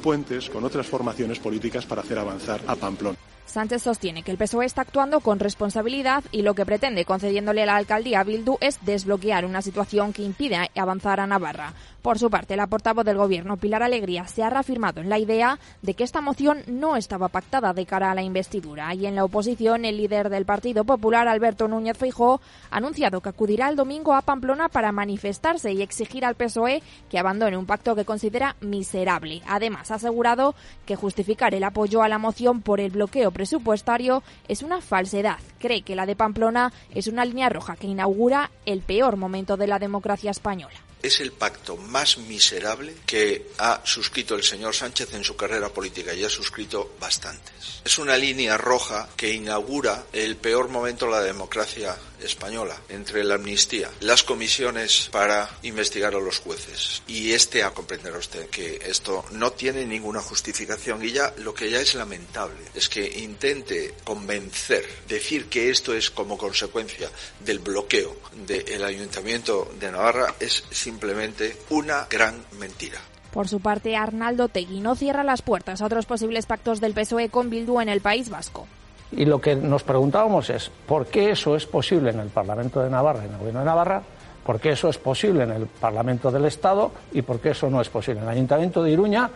con 0.52 0.62
otras 0.62 0.86
formaciones 0.86 1.40
políticas 1.40 1.84
para 1.84 2.02
hacer 2.02 2.16
avanzar 2.16 2.60
a 2.68 2.76
Pamplona. 2.76 3.18
Sánchez 3.44 3.82
sostiene 3.82 4.22
que 4.22 4.30
el 4.30 4.36
PSOE 4.36 4.64
está 4.64 4.82
actuando 4.82 5.18
con 5.18 5.40
responsabilidad 5.40 6.22
y 6.30 6.42
lo 6.42 6.54
que 6.54 6.64
pretende 6.64 7.04
concediéndole 7.04 7.66
la 7.66 7.76
alcaldía 7.76 8.20
a 8.20 8.24
Bildu 8.24 8.56
es 8.60 8.78
desbloquear 8.84 9.44
una 9.44 9.62
situación 9.62 10.12
que 10.12 10.22
impide 10.22 10.70
avanzar 10.76 11.18
a 11.18 11.26
Navarra. 11.26 11.72
Por 12.06 12.20
su 12.20 12.30
parte, 12.30 12.54
la 12.54 12.68
portavoz 12.68 13.04
del 13.04 13.16
Gobierno, 13.16 13.56
Pilar 13.56 13.82
Alegría, 13.82 14.28
se 14.28 14.44
ha 14.44 14.48
reafirmado 14.48 15.00
en 15.00 15.08
la 15.08 15.18
idea 15.18 15.58
de 15.82 15.94
que 15.94 16.04
esta 16.04 16.20
moción 16.20 16.62
no 16.68 16.94
estaba 16.94 17.26
pactada 17.26 17.72
de 17.72 17.84
cara 17.84 18.12
a 18.12 18.14
la 18.14 18.22
investidura. 18.22 18.94
Y 18.94 19.06
en 19.06 19.16
la 19.16 19.24
oposición, 19.24 19.84
el 19.84 19.96
líder 19.96 20.30
del 20.30 20.46
Partido 20.46 20.84
Popular, 20.84 21.26
Alberto 21.26 21.66
Núñez 21.66 21.98
Feijóo, 21.98 22.40
ha 22.70 22.76
anunciado 22.76 23.20
que 23.20 23.30
acudirá 23.30 23.68
el 23.68 23.74
domingo 23.74 24.14
a 24.14 24.22
Pamplona 24.22 24.68
para 24.68 24.92
manifestarse 24.92 25.72
y 25.72 25.82
exigir 25.82 26.24
al 26.24 26.36
PSOE 26.36 26.80
que 27.10 27.18
abandone 27.18 27.56
un 27.56 27.66
pacto 27.66 27.96
que 27.96 28.04
considera 28.04 28.54
miserable. 28.60 29.42
Además, 29.48 29.90
ha 29.90 29.96
asegurado 29.96 30.54
que 30.84 30.94
justificar 30.94 31.56
el 31.56 31.64
apoyo 31.64 32.04
a 32.04 32.08
la 32.08 32.18
moción 32.18 32.62
por 32.62 32.78
el 32.78 32.92
bloqueo 32.92 33.32
presupuestario 33.32 34.22
es 34.46 34.62
una 34.62 34.80
falsedad. 34.80 35.38
Cree 35.58 35.82
que 35.82 35.96
la 35.96 36.06
de 36.06 36.14
Pamplona 36.14 36.72
es 36.94 37.08
una 37.08 37.24
línea 37.24 37.48
roja 37.48 37.74
que 37.74 37.88
inaugura 37.88 38.52
el 38.64 38.82
peor 38.82 39.16
momento 39.16 39.56
de 39.56 39.66
la 39.66 39.80
democracia 39.80 40.30
española 40.30 40.76
es 41.06 41.20
el 41.20 41.32
pacto 41.32 41.76
más 41.76 42.18
miserable 42.18 42.94
que 43.06 43.50
ha 43.58 43.80
suscrito 43.84 44.34
el 44.34 44.42
señor 44.42 44.74
Sánchez 44.74 45.14
en 45.14 45.24
su 45.24 45.36
carrera 45.36 45.68
política 45.68 46.12
y 46.12 46.24
ha 46.24 46.28
suscrito 46.28 46.96
bastantes. 47.00 47.82
Es 47.84 47.98
una 47.98 48.16
línea 48.16 48.56
roja 48.56 49.08
que 49.16 49.32
inaugura 49.32 50.06
el 50.12 50.36
peor 50.36 50.68
momento 50.68 51.06
de 51.06 51.12
la 51.12 51.22
democracia 51.22 51.96
española 52.20 52.76
entre 52.88 53.24
la 53.24 53.34
amnistía, 53.34 53.90
las 54.00 54.22
comisiones 54.22 55.08
para 55.10 55.48
investigar 55.62 56.14
a 56.14 56.20
los 56.20 56.38
jueces 56.38 57.02
y 57.06 57.32
este 57.32 57.62
a 57.62 57.72
comprender 57.72 58.16
usted 58.16 58.48
que 58.48 58.80
esto 58.84 59.24
no 59.32 59.52
tiene 59.52 59.84
ninguna 59.84 60.20
justificación 60.20 61.04
y 61.04 61.12
ya 61.12 61.32
lo 61.38 61.54
que 61.54 61.70
ya 61.70 61.80
es 61.80 61.94
lamentable 61.94 62.60
es 62.74 62.88
que 62.88 63.20
intente 63.20 63.94
convencer, 64.04 64.86
decir 65.08 65.46
que 65.46 65.70
esto 65.70 65.94
es 65.94 66.10
como 66.10 66.38
consecuencia 66.38 67.10
del 67.40 67.58
bloqueo 67.58 68.16
del 68.46 68.84
Ayuntamiento 68.84 69.72
de 69.78 69.90
Navarra 69.90 70.34
es 70.40 70.64
simplemente 70.70 71.56
una 71.70 72.06
gran 72.08 72.44
mentira. 72.58 73.00
Por 73.32 73.48
su 73.48 73.60
parte, 73.60 73.96
Arnaldo 73.96 74.48
Tegui 74.48 74.80
no 74.80 74.96
cierra 74.96 75.22
las 75.22 75.42
puertas 75.42 75.82
a 75.82 75.86
otros 75.86 76.06
posibles 76.06 76.46
pactos 76.46 76.80
del 76.80 76.94
PSOE 76.94 77.28
con 77.28 77.50
Bildu 77.50 77.80
en 77.80 77.90
el 77.90 78.00
País 78.00 78.30
Vasco. 78.30 78.66
Y 79.12 79.24
lo 79.24 79.40
que 79.40 79.54
nos 79.54 79.84
preguntábamos 79.84 80.50
es, 80.50 80.70
¿por 80.86 81.06
qué 81.06 81.30
eso 81.30 81.56
es 81.56 81.66
posible 81.66 82.10
en 82.10 82.20
el 82.20 82.28
Parlamento 82.28 82.82
de 82.82 82.90
Navarra, 82.90 83.24
en 83.24 83.32
el 83.32 83.38
Gobierno 83.38 83.60
de 83.60 83.66
Navarra? 83.66 84.02
¿Por 84.44 84.60
qué 84.60 84.70
eso 84.70 84.88
es 84.88 84.98
posible 84.98 85.44
en 85.44 85.52
el 85.52 85.66
Parlamento 85.66 86.30
del 86.30 86.44
Estado? 86.44 86.92
¿Y 87.12 87.22
por 87.22 87.40
qué 87.40 87.50
eso 87.50 87.68
no 87.70 87.80
es 87.80 87.88
posible 87.88 88.20
en 88.20 88.26
el 88.26 88.32
Ayuntamiento 88.32 88.82
de 88.82 88.90
Iruña? 88.90 89.30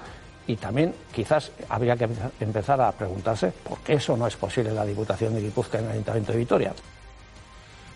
Y 0.46 0.56
también 0.56 0.94
quizás 1.12 1.52
habría 1.68 1.96
que 1.96 2.09
empezar 2.40 2.80
a 2.80 2.90
preguntarse 2.92 3.52
por 3.68 3.78
qué 3.78 3.94
eso 3.94 4.16
no 4.16 4.26
es 4.26 4.37
posible 4.37 4.70
en 4.70 4.76
la 4.76 4.85
Diputación 4.85 5.35
de 5.35 5.42
Guipúzcoa, 5.42 5.80
en 5.80 5.87
el 5.87 5.92
Ayuntamiento 5.92 6.33
de 6.33 6.38
Vitoria. 6.38 6.72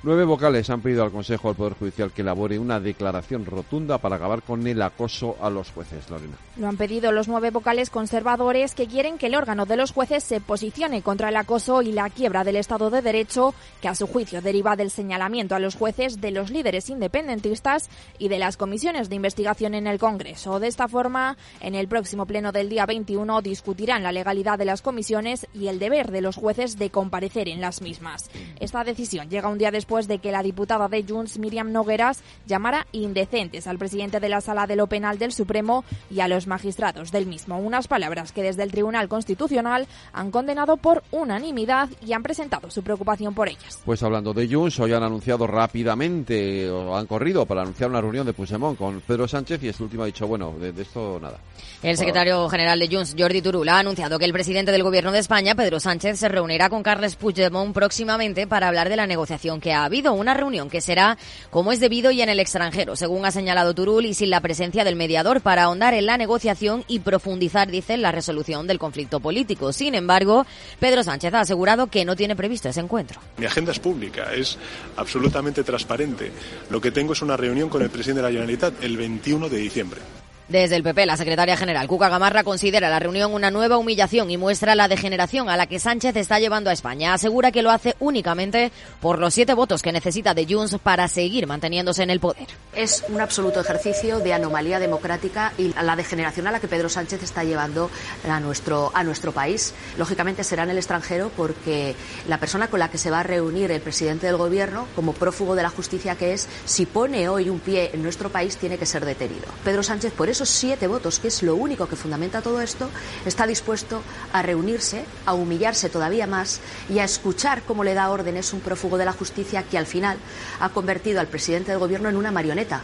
Nueve 0.07 0.27
vocales 0.27 0.69
han 0.69 0.83
pedido 0.83 1.03
al 1.03 1.11
Consejo 1.11 1.49
del 1.49 1.57
Poder 1.57 1.79
Judicial 1.79 2.13
que 2.13 2.21
elabore 2.21 2.59
una 2.59 2.79
declaración 2.79 3.47
rotunda 3.47 3.97
para 3.97 4.17
acabar 4.17 4.43
con 4.43 4.67
el 4.67 4.83
acoso 4.83 5.35
a 5.41 5.49
los 5.49 5.71
jueces, 5.71 6.11
Lorena. 6.11 6.37
Lo 6.59 6.69
han 6.69 6.77
pedido 6.77 7.11
los 7.11 7.27
nueve 7.27 7.51
vocales 7.51 7.89
conservadores 7.89 8.75
que 8.75 8.87
quieren 8.87 9.17
que 9.17 9.29
el 9.29 9.35
órgano 9.35 9.65
de 9.65 9.79
los 9.79 9.93
jueces 9.93 10.23
se 10.23 10.43
posicione 10.43 11.01
contra 11.01 11.31
el 11.31 11.37
acoso 11.37 11.81
y 11.81 11.91
la 11.91 12.11
quiebra 12.11 12.45
del 12.45 12.57
Estado 12.57 12.91
de 12.91 13.01
Derecho, 13.01 13.55
que 13.81 13.89
a 13.89 13.95
su 13.95 14.07
juicio 14.07 14.43
deriva 14.43 14.77
del 14.77 14.91
señalamiento 14.91 15.55
a 15.55 15.59
los 15.59 15.75
jueces 15.75 16.21
de 16.21 16.33
los 16.33 16.51
líderes 16.51 16.91
independentistas 16.91 17.89
y 18.19 18.29
de 18.29 18.39
las 18.39 18.59
comisiones 18.59 19.09
de 19.09 19.17
investigación 19.17 19.73
en 19.73 19.87
el 19.87 19.99
Congreso. 19.99 20.61
De 20.61 20.69
esta 20.69 20.87
forma, 20.87 21.39
en 21.63 21.75
el 21.75 21.89
próximo 21.89 22.27
pleno 22.27 22.53
del 22.53 22.69
día 22.69 22.85
21 22.85 23.41
discutirán 23.41 24.03
la 24.03 24.13
legalidad 24.13 24.59
de 24.59 24.67
las 24.67 24.83
comisiones 24.83 25.47
y 25.55 25.69
el 25.69 25.79
deber 25.79 26.11
de 26.11 26.21
los 26.21 26.37
jueces 26.37 26.77
de 26.77 26.91
comparecer 26.91 27.49
en 27.49 27.63
las 27.63 27.81
mismas. 27.81 28.29
Esta 28.61 28.85
decisión 28.85 29.31
llega 29.31 29.49
un 29.49 29.57
día 29.57 29.71
después 29.71 29.94
de 30.03 30.19
que 30.19 30.33
la 30.33 30.43
diputada 30.43 30.89
de 30.89 31.05
Junts, 31.09 31.39
Miriam 31.39 31.73
Nogueras, 31.73 32.23
llamara 32.47 32.87
indecentes 32.93 33.67
al 33.67 33.79
presidente 33.79 34.21
de 34.21 34.29
la 34.29 34.41
Sala 34.41 34.67
de 34.67 34.77
lo 34.77 34.87
Penal 34.87 35.19
del 35.19 35.33
Supremo 35.33 35.85
y 36.11 36.21
a 36.21 36.29
los 36.29 36.47
magistrados 36.47 37.13
del 37.13 37.27
mismo. 37.27 37.59
Unas 37.59 37.89
palabras 37.89 38.33
que 38.33 38.43
desde 38.43 38.63
el 38.63 38.71
Tribunal 38.71 39.09
Constitucional 39.09 39.87
han 40.13 40.31
condenado 40.31 40.77
por 40.77 41.03
unanimidad 41.11 41.89
y 42.05 42.13
han 42.13 42.23
presentado 42.23 42.71
su 42.71 42.83
preocupación 42.83 43.35
por 43.35 43.49
ellas. 43.49 43.81
Pues 43.85 44.03
hablando 44.03 44.33
de 44.33 44.49
Junts, 44.49 44.81
hoy 44.81 44.93
han 44.93 45.03
anunciado 45.03 45.47
rápidamente, 45.47 46.69
o 46.71 46.97
han 46.97 47.07
corrido 47.07 47.47
para 47.47 47.63
anunciar 47.63 47.91
una 47.91 48.01
reunión 48.01 48.27
de 48.27 48.33
Puigdemont 48.33 48.77
con 48.77 49.01
Pedro 49.01 49.29
Sánchez 49.29 49.63
y 49.63 49.69
este 49.69 49.83
último 49.83 50.03
ha 50.03 50.07
dicho, 50.07 50.27
bueno, 50.27 50.55
de, 50.59 50.71
esto 50.81 51.19
nada. 51.21 51.39
El 51.83 51.97
secretario 51.97 52.49
general 52.49 52.79
de 52.79 52.89
Junts, 52.89 53.15
Jordi 53.19 53.43
Turul, 53.43 53.69
ha 53.69 53.79
anunciado 53.79 54.19
que 54.19 54.25
el 54.25 54.33
presidente 54.33 54.73
del 54.73 54.83
Gobierno 54.83 55.13
de 55.13 55.19
España, 55.19 55.55
Pedro 55.55 55.81
Sánchez, 55.81 56.19
se 56.19 56.29
reunirá 56.29 56.69
con 56.69 56.83
Carles 56.83 57.17
Puigdemont 57.17 57.75
próximamente 57.75 58.47
para 58.47 58.69
hablar 58.69 58.89
de 58.89 58.97
la 58.97 59.07
negociación 59.07 59.61
que 59.61 59.73
ha 59.73 59.84
ha 59.85 59.87
habido 59.87 60.13
una 60.15 60.35
reunión 60.35 60.71
que 60.71 60.81
será 60.81 61.17
como 61.51 61.73
es 61.73 61.79
debido 61.79 62.11
y 62.11 62.23
en 62.23 62.29
el 62.29 62.41
extranjero, 62.41 62.97
según 62.97 63.25
ha 63.27 63.31
señalado 63.31 63.75
Turul, 63.75 64.07
y 64.07 64.15
sin 64.15 64.31
la 64.31 64.41
presencia 64.41 64.83
del 64.83 64.97
mediador 64.97 65.41
para 65.41 65.65
ahondar 65.65 65.95
en 65.95 66.07
la 66.07 66.17
negociación 66.17 66.85
y 66.89 67.01
profundizar, 67.01 67.71
dice, 67.71 67.95
en 67.95 68.03
la 68.03 68.13
resolución 68.13 68.67
del 68.67 68.79
conflicto 68.79 69.21
político. 69.21 69.73
Sin 69.73 69.95
embargo, 69.95 70.47
Pedro 70.81 71.05
Sánchez 71.05 71.35
ha 71.35 71.41
asegurado 71.41 71.87
que 71.89 72.05
no 72.05 72.17
tiene 72.17 72.35
previsto 72.35 72.69
ese 72.69 72.81
encuentro. 72.81 73.21
Mi 73.37 73.47
agenda 73.47 73.73
es 73.73 73.79
pública, 73.79 74.33
es 74.35 74.59
absolutamente 74.97 75.63
transparente. 75.63 76.33
Lo 76.71 76.81
que 76.81 76.91
tengo 76.91 77.13
es 77.13 77.23
una 77.23 77.37
reunión 77.37 77.69
con 77.69 77.83
el 77.83 77.91
presidente 77.91 78.23
de 78.23 78.29
la 78.29 78.33
Generalitat 78.33 78.83
el 78.83 78.97
21 78.97 79.49
de 79.49 79.57
diciembre. 79.59 80.01
Desde 80.49 80.77
el 80.77 80.83
PP, 80.83 81.07
la 81.07 81.17
secretaria 81.17 81.57
general 81.57 81.89
Cuca 81.89 82.11
Gamarra 82.11 82.45
considera 82.45 82.91
la 82.91 82.99
reunión 82.99 83.33
una 83.33 83.51
nueva 83.51 83.79
humillación 83.79 84.31
y 84.31 84.37
muestra 84.37 84.75
la 84.75 84.89
degeneración 84.89 85.49
a 85.49 85.57
la 85.57 85.67
que 85.67 85.79
Sánchez 85.79 86.15
está 86.17 86.39
llevando 86.39 86.69
a 86.69 86.75
España. 86.75 87.15
Asegura 87.15 87.51
que 87.51 87.63
lo 87.63 87.71
hace 87.71 87.97
únicamente 87.99 88.71
por 89.01 89.19
los 89.19 89.33
siete 89.33 89.55
votos 89.55 89.81
que 89.81 89.91
necesita 89.91 90.35
de 90.35 90.47
Junts 90.47 90.77
para 90.83 91.09
seguir 91.09 91.47
manteniéndose 91.47 92.03
en 92.03 92.11
el 92.11 92.21
poder. 92.21 92.47
Es 92.75 93.05
un 93.09 93.23
absoluto 93.23 93.59
ejercicio 93.59 94.19
de 94.19 94.35
anomalía 94.35 94.79
democrática 94.79 95.55
y 95.57 95.73
la 95.73 95.97
degeneración 95.97 96.47
a 96.47 96.53
la 96.53 96.61
que 96.61 96.69
Pedro 96.69 96.91
Sánchez 96.91 97.23
está 97.23 97.43
llevando 97.43 97.91
a 98.29 98.39
nuestro, 98.39 98.93
a 98.95 99.03
nuestro 99.03 99.33
país. 99.33 99.73
Lógicamente 99.97 100.45
será 100.45 100.65
en 100.65 100.71
el 100.71 100.77
extranjero 100.77 101.31
porque 101.35 101.97
la 102.29 102.39
persona 102.39 102.69
con 102.69 102.81
la 102.81 102.91
que 102.91 102.99
se 102.99 103.11
va 103.11 103.21
a 103.21 103.23
reunir 103.23 103.71
el 103.71 103.81
presidente 103.81 104.27
del 104.27 104.37
Gobierno, 104.37 104.89
como 104.95 105.15
prófugo 105.15 105.55
de 105.55 105.63
la 105.63 105.71
justicia 105.71 106.17
que 106.17 106.35
es, 106.35 106.49
si 106.67 106.85
pone 106.85 107.31
hoy 107.31 107.49
un 107.49 107.61
pie 107.61 107.93
en 107.95 108.03
nuestro 108.03 108.29
país, 108.29 108.59
tiene 108.59 108.77
que 108.77 108.85
ser 108.85 109.07
detenido. 109.07 109.47
Pedro 109.65 109.83
Sánchez, 109.83 110.13
por 110.13 110.29
esos 110.35 110.51
siete 110.51 110.89
votos, 110.89 111.21
que 111.21 111.29
es 111.29 111.43
lo 111.43 111.55
único 111.55 111.89
que 111.89 111.95
fundamenta 111.97 112.43
todo 112.43 112.61
esto, 112.61 112.91
está 113.25 113.47
dispuesto 113.47 114.03
a 114.33 114.43
reunirse, 114.43 115.05
a 115.27 115.33
humillarse 115.33 115.89
todavía 115.89 116.27
más 116.27 116.61
y 116.91 116.99
a 116.99 117.05
escuchar 117.05 117.63
cómo 117.63 117.85
le 117.85 117.95
da 117.95 118.11
órdenes 118.11 118.53
un 118.53 118.61
prófugo 118.61 118.99
de 118.99 119.05
la 119.05 119.13
justicia 119.13 119.63
que 119.63 119.79
al 119.79 119.87
final 119.87 120.19
ha 120.59 120.71
convertido 120.71 121.21
al 121.21 121.29
presidente 121.29 121.71
del 121.71 121.79
gobierno 121.79 122.09
en 122.09 122.17
una 122.17 122.33
marioneta. 122.33 122.83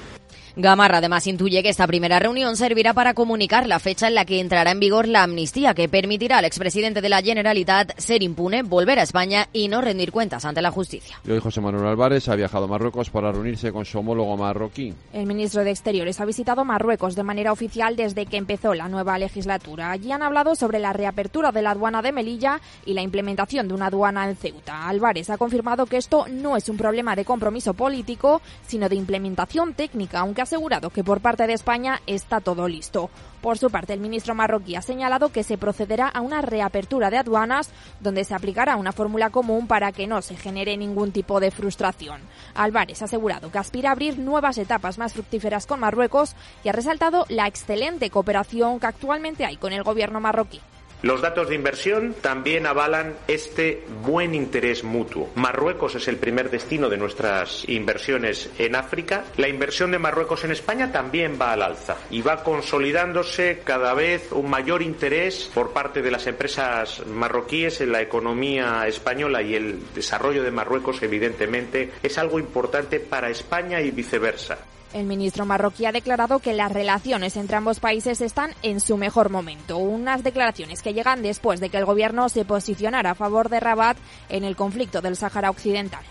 Gamarra 0.56 0.98
además 0.98 1.26
intuye 1.26 1.62
que 1.62 1.68
esta 1.68 1.86
primera 1.86 2.18
reunión 2.18 2.56
servirá 2.56 2.92
para 2.92 3.14
comunicar 3.14 3.66
la 3.66 3.78
fecha 3.78 4.08
en 4.08 4.14
la 4.14 4.24
que 4.24 4.40
entrará 4.40 4.70
en 4.70 4.80
vigor 4.80 5.06
la 5.06 5.22
amnistía 5.22 5.74
que 5.74 5.88
permitirá 5.88 6.38
al 6.38 6.44
expresidente 6.44 7.00
de 7.00 7.08
la 7.08 7.22
Generalitat 7.22 7.98
ser 7.98 8.22
impune, 8.22 8.62
volver 8.62 8.98
a 8.98 9.02
España 9.02 9.48
y 9.52 9.68
no 9.68 9.80
rendir 9.80 10.12
cuentas 10.12 10.44
ante 10.44 10.62
la 10.62 10.70
justicia. 10.70 11.20
Y 11.24 11.30
hoy 11.30 11.40
José 11.40 11.60
Manuel 11.60 11.86
Álvarez 11.86 12.28
ha 12.28 12.34
viajado 12.34 12.64
a 12.64 12.68
Marruecos 12.68 13.10
para 13.10 13.32
reunirse 13.32 13.72
con 13.72 13.84
su 13.84 13.98
homólogo 13.98 14.36
marroquí. 14.36 14.92
El 15.12 15.26
ministro 15.26 15.62
de 15.64 15.70
Exteriores 15.70 16.20
ha 16.20 16.24
visitado 16.24 16.64
Marruecos 16.64 17.14
de 17.14 17.22
manera 17.22 17.52
oficial 17.52 17.96
desde 17.96 18.26
que 18.26 18.36
empezó 18.36 18.74
la 18.74 18.88
nueva 18.88 19.18
legislatura. 19.18 19.90
Allí 19.90 20.12
han 20.12 20.22
hablado 20.22 20.54
sobre 20.54 20.78
la 20.78 20.92
reapertura 20.92 21.52
de 21.52 21.62
la 21.62 21.70
aduana 21.70 22.02
de 22.02 22.12
Melilla 22.12 22.60
y 22.84 22.94
la 22.94 23.02
implementación 23.02 23.68
de 23.68 23.74
una 23.74 23.86
aduana 23.86 24.28
en 24.28 24.36
Ceuta. 24.36 24.88
Álvarez 24.88 25.30
ha 25.30 25.38
confirmado 25.38 25.86
que 25.86 25.96
esto 25.96 26.26
no 26.28 26.56
es 26.56 26.68
un 26.68 26.76
problema 26.76 27.14
de 27.14 27.24
compromiso 27.24 27.74
político, 27.74 28.42
sino 28.66 28.88
de 28.88 28.96
implementación 28.96 29.74
técnica, 29.74 30.20
aunque 30.20 30.39
ha 30.40 30.44
asegurado 30.44 30.90
que 30.90 31.04
por 31.04 31.20
parte 31.20 31.46
de 31.46 31.52
España 31.52 32.00
está 32.06 32.40
todo 32.40 32.68
listo. 32.68 33.10
Por 33.40 33.58
su 33.58 33.70
parte, 33.70 33.92
el 33.92 34.00
ministro 34.00 34.34
marroquí 34.34 34.76
ha 34.76 34.82
señalado 34.82 35.30
que 35.30 35.44
se 35.44 35.56
procederá 35.56 36.08
a 36.08 36.20
una 36.20 36.42
reapertura 36.42 37.10
de 37.10 37.18
aduanas 37.18 37.70
donde 38.00 38.24
se 38.24 38.34
aplicará 38.34 38.76
una 38.76 38.92
fórmula 38.92 39.30
común 39.30 39.66
para 39.66 39.92
que 39.92 40.06
no 40.06 40.20
se 40.22 40.36
genere 40.36 40.76
ningún 40.76 41.12
tipo 41.12 41.40
de 41.40 41.50
frustración. 41.50 42.20
Álvarez 42.54 43.00
ha 43.02 43.06
asegurado 43.06 43.50
que 43.50 43.58
aspira 43.58 43.90
a 43.90 43.92
abrir 43.92 44.18
nuevas 44.18 44.58
etapas 44.58 44.98
más 44.98 45.14
fructíferas 45.14 45.66
con 45.66 45.80
Marruecos 45.80 46.34
y 46.64 46.68
ha 46.68 46.72
resaltado 46.72 47.24
la 47.28 47.46
excelente 47.46 48.10
cooperación 48.10 48.80
que 48.80 48.86
actualmente 48.86 49.44
hay 49.44 49.56
con 49.56 49.72
el 49.72 49.82
gobierno 49.82 50.20
marroquí. 50.20 50.60
Los 51.02 51.22
datos 51.22 51.48
de 51.48 51.54
inversión 51.54 52.14
también 52.20 52.66
avalan 52.66 53.14
este 53.26 53.84
buen 54.02 54.34
interés 54.34 54.84
mutuo. 54.84 55.30
Marruecos 55.34 55.94
es 55.94 56.08
el 56.08 56.18
primer 56.18 56.50
destino 56.50 56.90
de 56.90 56.98
nuestras 56.98 57.66
inversiones 57.68 58.50
en 58.58 58.74
África. 58.74 59.24
La 59.38 59.48
inversión 59.48 59.90
de 59.92 59.98
Marruecos 59.98 60.44
en 60.44 60.50
España 60.50 60.92
también 60.92 61.38
va 61.40 61.52
al 61.52 61.62
alza 61.62 61.96
y 62.10 62.20
va 62.20 62.42
consolidándose 62.42 63.62
cada 63.64 63.94
vez 63.94 64.30
un 64.32 64.50
mayor 64.50 64.82
interés 64.82 65.50
por 65.54 65.72
parte 65.72 66.02
de 66.02 66.10
las 66.10 66.26
empresas 66.26 67.06
marroquíes 67.06 67.80
en 67.80 67.92
la 67.92 68.02
economía 68.02 68.86
española 68.86 69.40
y 69.40 69.54
el 69.54 69.92
desarrollo 69.94 70.42
de 70.42 70.50
Marruecos, 70.50 71.02
evidentemente, 71.02 71.92
es 72.02 72.18
algo 72.18 72.38
importante 72.38 73.00
para 73.00 73.30
España 73.30 73.80
y 73.80 73.90
viceversa. 73.90 74.58
El 74.92 75.06
ministro 75.06 75.46
marroquí 75.46 75.86
ha 75.86 75.92
declarado 75.92 76.40
que 76.40 76.52
las 76.52 76.72
relaciones 76.72 77.36
entre 77.36 77.56
ambos 77.56 77.78
países 77.78 78.20
están 78.20 78.52
en 78.62 78.80
su 78.80 78.96
mejor 78.96 79.30
momento. 79.30 79.78
Unas 79.78 80.24
declaraciones 80.24 80.82
que 80.82 80.94
llegan 80.94 81.22
después 81.22 81.60
de 81.60 81.68
que 81.68 81.76
el 81.76 81.84
gobierno 81.84 82.28
se 82.28 82.44
posicionara 82.44 83.12
a 83.12 83.14
favor 83.14 83.48
de 83.50 83.60
Rabat 83.60 83.96
en 84.28 84.42
el 84.42 84.56
conflicto 84.56 85.00
del 85.00 85.16
Sáhara 85.16 85.50
Occidental. 85.50 86.04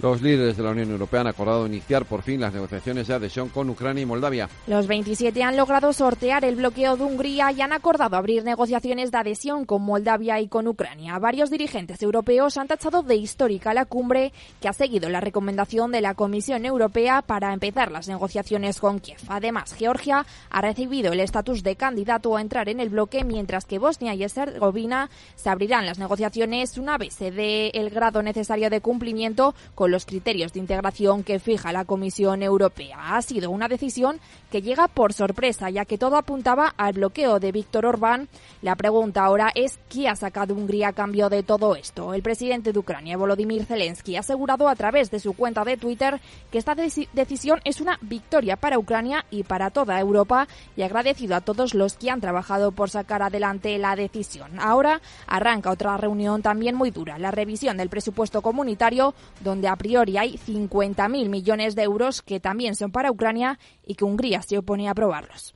Los 0.00 0.22
líderes 0.22 0.56
de 0.56 0.62
la 0.62 0.70
Unión 0.70 0.90
Europea 0.90 1.20
han 1.20 1.26
acordado 1.28 1.66
iniciar 1.66 2.04
por 2.04 2.22
fin 2.22 2.40
las 2.40 2.52
negociaciones 2.52 3.06
de 3.06 3.14
adhesión 3.14 3.48
con 3.48 3.70
Ucrania 3.70 4.02
y 4.02 4.06
Moldavia. 4.06 4.48
Los 4.66 4.86
27 4.86 5.42
han 5.42 5.56
logrado 5.56 5.92
sortear 5.92 6.44
el 6.44 6.56
bloqueo 6.56 6.96
de 6.96 7.04
Hungría 7.04 7.52
y 7.52 7.60
han 7.60 7.72
acordado 7.72 8.16
abrir 8.16 8.44
negociaciones 8.44 9.10
de 9.10 9.18
adhesión 9.18 9.64
con 9.64 9.82
Moldavia 9.82 10.40
y 10.40 10.48
con 10.48 10.66
Ucrania. 10.66 11.18
Varios 11.18 11.50
dirigentes 11.50 12.02
europeos 12.02 12.56
han 12.56 12.68
tachado 12.68 13.02
de 13.02 13.16
histórica 13.16 13.74
la 13.74 13.84
cumbre 13.84 14.32
que 14.60 14.68
ha 14.68 14.72
seguido 14.72 15.08
la 15.08 15.20
recomendación 15.20 15.92
de 15.92 16.00
la 16.00 16.14
Comisión 16.14 16.64
Europea 16.64 17.22
para 17.22 17.52
empezar 17.52 17.92
las 17.92 18.08
negociaciones 18.08 18.80
con 18.80 18.98
Kiev. 18.98 19.18
Además, 19.28 19.74
Georgia 19.74 20.26
ha 20.50 20.60
recibido 20.60 21.12
el 21.12 21.20
estatus 21.20 21.62
de 21.62 21.76
candidato 21.76 22.36
a 22.36 22.40
entrar 22.40 22.68
en 22.68 22.80
el 22.80 22.88
bloque, 22.88 23.24
mientras 23.24 23.64
que 23.64 23.78
Bosnia 23.78 24.14
y 24.14 24.24
Herzegovina 24.24 25.10
se 25.36 25.50
abrirán 25.50 25.86
las 25.86 25.98
negociaciones 25.98 26.76
una 26.78 26.98
vez 26.98 27.14
se 27.14 27.30
dé 27.30 27.68
el 27.74 27.90
grado 27.90 28.22
necesario 28.22 28.70
de 28.70 28.80
cumplimiento 28.80 29.54
los 29.90 30.06
criterios 30.06 30.52
de 30.52 30.60
integración 30.60 31.22
que 31.24 31.38
fija 31.38 31.72
la 31.72 31.84
Comisión 31.84 32.42
Europea. 32.42 33.16
Ha 33.16 33.22
sido 33.22 33.50
una 33.50 33.68
decisión 33.68 34.20
que 34.50 34.62
llega 34.62 34.88
por 34.88 35.12
sorpresa, 35.12 35.70
ya 35.70 35.84
que 35.84 35.98
todo 35.98 36.16
apuntaba 36.16 36.74
al 36.76 36.92
bloqueo 36.92 37.40
de 37.40 37.52
Víctor 37.52 37.86
Orbán. 37.86 38.28
La 38.60 38.76
pregunta 38.76 39.24
ahora 39.24 39.50
es 39.54 39.78
¿qué 39.88 40.08
ha 40.08 40.16
sacado 40.16 40.54
Hungría 40.54 40.88
a 40.88 40.92
cambio 40.92 41.28
de 41.28 41.42
todo 41.42 41.74
esto? 41.74 42.14
El 42.14 42.22
presidente 42.22 42.72
de 42.72 42.78
Ucrania, 42.78 43.16
Volodymyr 43.16 43.64
Zelensky, 43.64 44.16
ha 44.16 44.20
asegurado 44.20 44.68
a 44.68 44.76
través 44.76 45.10
de 45.10 45.20
su 45.20 45.32
cuenta 45.32 45.64
de 45.64 45.76
Twitter 45.76 46.20
que 46.50 46.58
esta 46.58 46.74
decisión 46.74 47.60
es 47.64 47.80
una 47.80 47.98
victoria 48.02 48.56
para 48.56 48.78
Ucrania 48.78 49.24
y 49.30 49.42
para 49.42 49.70
toda 49.70 49.98
Europa 49.98 50.46
y 50.76 50.82
agradecido 50.82 51.36
a 51.36 51.40
todos 51.40 51.74
los 51.74 51.94
que 51.94 52.10
han 52.10 52.20
trabajado 52.20 52.72
por 52.72 52.90
sacar 52.90 53.22
adelante 53.22 53.78
la 53.78 53.96
decisión. 53.96 54.60
Ahora 54.60 55.00
arranca 55.26 55.70
otra 55.70 55.96
reunión 55.96 56.42
también 56.42 56.74
muy 56.74 56.90
dura, 56.90 57.18
la 57.18 57.30
revisión 57.30 57.76
del 57.76 57.88
presupuesto 57.88 58.42
comunitario, 58.42 59.14
donde 59.40 59.68
a 59.72 59.76
priori 59.76 60.18
hay 60.18 60.38
50.000 60.38 61.28
millones 61.28 61.74
de 61.74 61.82
euros 61.82 62.22
que 62.22 62.40
también 62.40 62.74
son 62.74 62.92
para 62.92 63.10
Ucrania 63.10 63.58
y 63.86 63.94
que 63.94 64.04
Hungría 64.04 64.42
se 64.42 64.58
opone 64.58 64.88
a 64.88 64.92
aprobarlos. 64.92 65.54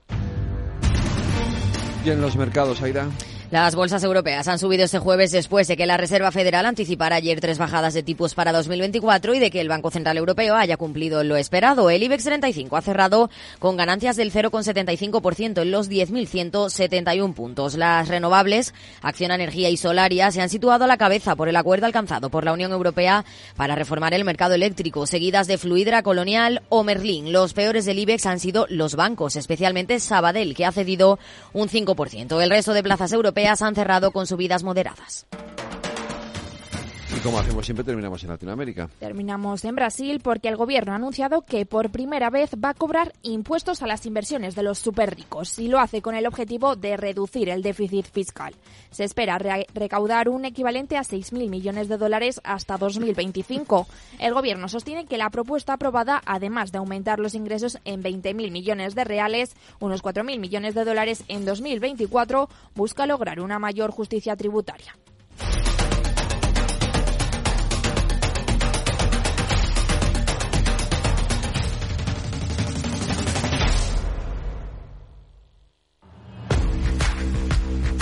¿Y 2.04 2.10
en 2.10 2.20
los 2.20 2.36
mercados, 2.36 2.82
Aida? 2.82 3.08
Las 3.52 3.76
bolsas 3.76 4.02
europeas 4.02 4.48
han 4.48 4.58
subido 4.58 4.84
este 4.84 4.98
jueves 4.98 5.30
después 5.30 5.68
de 5.68 5.76
que 5.76 5.86
la 5.86 5.96
Reserva 5.96 6.32
Federal 6.32 6.66
anticipara 6.66 7.14
ayer 7.14 7.40
tres 7.40 7.58
bajadas 7.58 7.94
de 7.94 8.02
tipos 8.02 8.34
para 8.34 8.50
2024 8.50 9.36
y 9.36 9.38
de 9.38 9.52
que 9.52 9.60
el 9.60 9.68
Banco 9.68 9.92
Central 9.92 10.16
Europeo 10.16 10.56
haya 10.56 10.76
cumplido 10.76 11.22
lo 11.22 11.36
esperado. 11.36 11.88
El 11.88 12.02
IBEX 12.02 12.24
35 12.24 12.76
ha 12.76 12.82
cerrado 12.82 13.30
con 13.60 13.76
ganancias 13.76 14.16
del 14.16 14.32
0,75% 14.32 15.62
en 15.62 15.70
los 15.70 15.88
10.171 15.88 17.34
puntos. 17.34 17.76
Las 17.76 18.08
renovables, 18.08 18.74
Acción 19.00 19.30
Energía 19.30 19.70
y 19.70 19.76
Solaria 19.76 20.32
se 20.32 20.42
han 20.42 20.48
situado 20.48 20.84
a 20.84 20.88
la 20.88 20.96
cabeza 20.96 21.36
por 21.36 21.48
el 21.48 21.54
acuerdo 21.54 21.86
alcanzado 21.86 22.30
por 22.30 22.44
la 22.44 22.52
Unión 22.52 22.72
Europea 22.72 23.24
para 23.54 23.76
reformar 23.76 24.12
el 24.12 24.24
mercado 24.24 24.54
eléctrico, 24.54 25.06
seguidas 25.06 25.46
de 25.46 25.58
Fluidra, 25.58 26.02
Colonial 26.02 26.62
o 26.68 26.82
Merlin. 26.82 27.32
Los 27.32 27.54
peores 27.54 27.84
del 27.84 28.00
IBEX 28.00 28.26
han 28.26 28.40
sido 28.40 28.66
los 28.70 28.96
bancos, 28.96 29.36
especialmente 29.36 30.00
Sabadell, 30.00 30.56
que 30.56 30.66
ha 30.66 30.72
cedido 30.72 31.20
un 31.52 31.68
5%. 31.68 32.42
El 32.42 32.50
resto 32.50 32.74
de 32.74 32.82
plazas 32.82 33.12
europeas 33.12 33.35
han 33.44 33.74
cerrado 33.74 34.12
con 34.12 34.26
subidas 34.26 34.62
moderadas. 34.62 35.26
Y 37.16 37.20
como 37.20 37.38
hacemos 37.38 37.64
siempre, 37.64 37.82
terminamos 37.82 38.22
en 38.24 38.28
Latinoamérica. 38.28 38.90
Terminamos 38.98 39.64
en 39.64 39.74
Brasil 39.74 40.20
porque 40.22 40.48
el 40.48 40.56
gobierno 40.56 40.92
ha 40.92 40.96
anunciado 40.96 41.46
que 41.46 41.64
por 41.64 41.90
primera 41.90 42.28
vez 42.28 42.50
va 42.62 42.70
a 42.70 42.74
cobrar 42.74 43.14
impuestos 43.22 43.80
a 43.80 43.86
las 43.86 44.04
inversiones 44.04 44.54
de 44.54 44.62
los 44.62 44.78
superricos 44.78 45.58
y 45.58 45.68
lo 45.68 45.78
hace 45.78 46.02
con 46.02 46.14
el 46.14 46.26
objetivo 46.26 46.76
de 46.76 46.98
reducir 46.98 47.48
el 47.48 47.62
déficit 47.62 48.04
fiscal. 48.04 48.54
Se 48.90 49.04
espera 49.04 49.38
recaudar 49.38 50.28
un 50.28 50.44
equivalente 50.44 50.98
a 50.98 51.04
6.000 51.04 51.48
millones 51.48 51.88
de 51.88 51.96
dólares 51.96 52.38
hasta 52.44 52.76
2025. 52.76 53.86
El 54.18 54.34
gobierno 54.34 54.68
sostiene 54.68 55.06
que 55.06 55.16
la 55.16 55.30
propuesta 55.30 55.72
aprobada, 55.72 56.20
además 56.26 56.70
de 56.70 56.78
aumentar 56.78 57.18
los 57.18 57.34
ingresos 57.34 57.78
en 57.86 58.02
20.000 58.02 58.50
millones 58.50 58.94
de 58.94 59.04
reales, 59.04 59.56
unos 59.80 60.02
4.000 60.02 60.38
millones 60.38 60.74
de 60.74 60.84
dólares 60.84 61.24
en 61.28 61.46
2024, 61.46 62.50
busca 62.74 63.06
lograr 63.06 63.40
una 63.40 63.58
mayor 63.58 63.90
justicia 63.90 64.36
tributaria. 64.36 64.94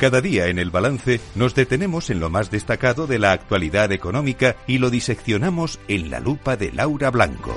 Cada 0.00 0.20
día 0.20 0.46
en 0.46 0.60
el 0.60 0.70
balance 0.70 1.18
nos 1.34 1.56
detenemos 1.56 2.08
en 2.08 2.20
lo 2.20 2.30
más 2.30 2.52
destacado 2.52 3.08
de 3.08 3.18
la 3.18 3.32
actualidad 3.32 3.90
económica 3.90 4.54
y 4.68 4.78
lo 4.78 4.90
diseccionamos 4.90 5.80
en 5.88 6.08
la 6.08 6.20
lupa 6.20 6.56
de 6.56 6.70
Laura 6.70 7.10
Blanco. 7.10 7.52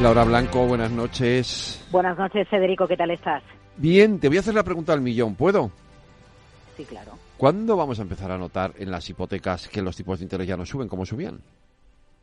Laura 0.00 0.22
Blanco, 0.22 0.64
buenas 0.64 0.92
noches. 0.92 1.84
Buenas 1.90 2.16
noches, 2.16 2.46
Federico, 2.48 2.86
¿qué 2.86 2.96
tal 2.96 3.10
estás? 3.10 3.42
Bien, 3.76 4.20
te 4.20 4.28
voy 4.28 4.36
a 4.36 4.40
hacer 4.40 4.54
la 4.54 4.62
pregunta 4.62 4.92
al 4.92 5.00
millón, 5.00 5.34
¿puedo? 5.34 5.72
Sí, 6.76 6.84
claro. 6.84 7.18
¿Cuándo 7.36 7.76
vamos 7.76 7.98
a 7.98 8.02
empezar 8.02 8.30
a 8.30 8.38
notar 8.38 8.72
en 8.78 8.92
las 8.92 9.10
hipotecas 9.10 9.66
que 9.66 9.82
los 9.82 9.96
tipos 9.96 10.20
de 10.20 10.26
interés 10.26 10.46
ya 10.46 10.56
no 10.56 10.64
suben 10.64 10.86
como 10.86 11.04
subían? 11.04 11.40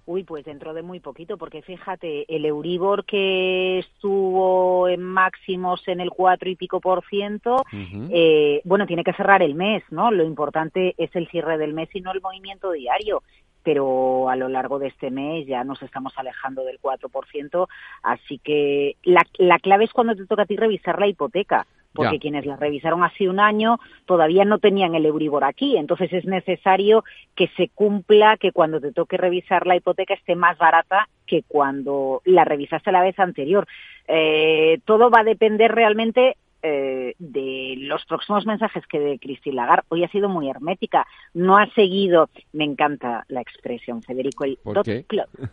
Uy, 0.05 0.23
pues 0.23 0.43
dentro 0.43 0.73
de 0.73 0.81
muy 0.81 0.99
poquito, 0.99 1.37
porque 1.37 1.61
fíjate, 1.61 2.25
el 2.33 2.45
Euribor 2.45 3.05
que 3.05 3.79
estuvo 3.79 4.89
en 4.89 5.01
máximos 5.01 5.87
en 5.87 6.01
el 6.01 6.09
cuatro 6.09 6.49
y 6.49 6.57
pico 6.57 6.81
por 6.81 7.05
ciento, 7.05 7.63
eh, 8.11 8.61
bueno, 8.65 8.85
tiene 8.85 9.05
que 9.05 9.13
cerrar 9.13 9.41
el 9.41 9.55
mes, 9.55 9.81
¿no? 9.91 10.11
Lo 10.11 10.25
importante 10.25 10.93
es 10.97 11.15
el 11.15 11.29
cierre 11.29 11.57
del 11.57 11.73
mes 11.73 11.87
y 11.93 12.01
no 12.01 12.11
el 12.11 12.19
movimiento 12.19 12.71
diario. 12.71 13.23
Pero 13.63 14.27
a 14.27 14.35
lo 14.35 14.49
largo 14.49 14.77
de 14.77 14.87
este 14.87 15.09
mes 15.09 15.47
ya 15.47 15.63
nos 15.63 15.81
estamos 15.81 16.11
alejando 16.17 16.65
del 16.65 16.81
4%, 16.81 17.67
así 18.01 18.39
que 18.39 18.97
la, 19.03 19.25
la 19.37 19.57
clave 19.57 19.85
es 19.85 19.93
cuando 19.93 20.17
te 20.17 20.25
toca 20.25 20.41
a 20.41 20.45
ti 20.45 20.57
revisar 20.57 20.99
la 20.99 21.07
hipoteca, 21.07 21.65
porque 21.93 22.19
quienes 22.19 22.45
la 22.45 22.56
revisaron 22.56 23.03
hace 23.03 23.29
un 23.29 23.39
año 23.39 23.79
todavía 24.06 24.45
no 24.45 24.60
tenían 24.60 24.95
el 24.95 25.06
Euribor 25.06 25.43
aquí. 25.43 25.77
Entonces 25.77 26.12
es 26.12 26.25
necesario 26.25 27.03
que 27.36 27.49
se 27.56 27.69
cumpla 27.69 28.38
que 28.38 28.51
cuando 28.51 28.82
te 28.82 28.91
toque 28.91 29.17
revisar 29.17 29.67
la 29.67 29.75
hipoteca 29.75 30.13
esté 30.13 30.36
más 30.36 30.58
barata 30.58 31.08
que 31.25 31.43
cuando 31.47 32.21
la 32.25 32.45
revisaste 32.45 32.91
la 32.91 33.01
vez 33.01 33.17
anterior. 33.19 33.67
Eh, 34.08 34.79
todo 34.86 35.10
va 35.10 35.21
a 35.21 35.23
depender 35.23 35.71
realmente 35.71 36.36
eh, 36.65 37.15
de 37.19 37.76
los 37.78 38.06
próximos 38.06 38.45
mensajes 38.45 38.88
que 38.88 38.97
de 38.97 39.19
Christine 39.19 39.58
Lagarde. 39.58 39.86
Hoy 39.89 40.06
ha 40.06 40.10
sido 40.10 40.30
muy 40.30 40.49
hermética. 40.49 41.06
No 41.34 41.58
ha 41.58 41.67
seguido, 41.73 42.30
me 42.54 42.63
encanta 42.63 43.26
la 43.28 43.41
expresión, 43.41 44.02
Federico, 44.02 44.45
el 44.45 44.58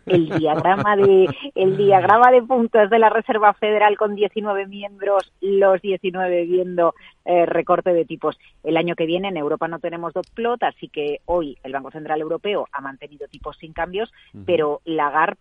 el 0.05 0.29
diagrama 0.29 0.95
de 0.95 1.27
el 1.55 1.75
diagrama 1.77 2.31
de 2.31 2.41
puntos 2.41 2.89
de 2.89 2.97
la 2.97 3.09
Reserva 3.09 3.53
Federal 3.53 3.97
con 3.97 4.15
19 4.15 4.67
miembros, 4.67 5.33
los 5.41 5.81
19 5.81 6.45
viendo 6.45 6.95
eh, 7.25 7.45
recorte 7.45 7.93
de 7.93 8.05
tipos. 8.05 8.39
El 8.63 8.77
año 8.77 8.95
que 8.95 9.05
viene 9.05 9.27
en 9.27 9.35
Europa 9.35 9.67
no 9.67 9.79
tenemos 9.79 10.13
dot 10.13 10.29
plot, 10.33 10.63
así 10.63 10.87
que 10.87 11.19
hoy 11.25 11.57
el 11.63 11.73
Banco 11.73 11.91
Central 11.91 12.21
Europeo 12.21 12.69
ha 12.71 12.79
mantenido 12.79 13.27
tipos 13.27 13.57
sin 13.57 13.73
cambios, 13.73 14.13
pero 14.45 14.79
Lagarde 14.85 15.37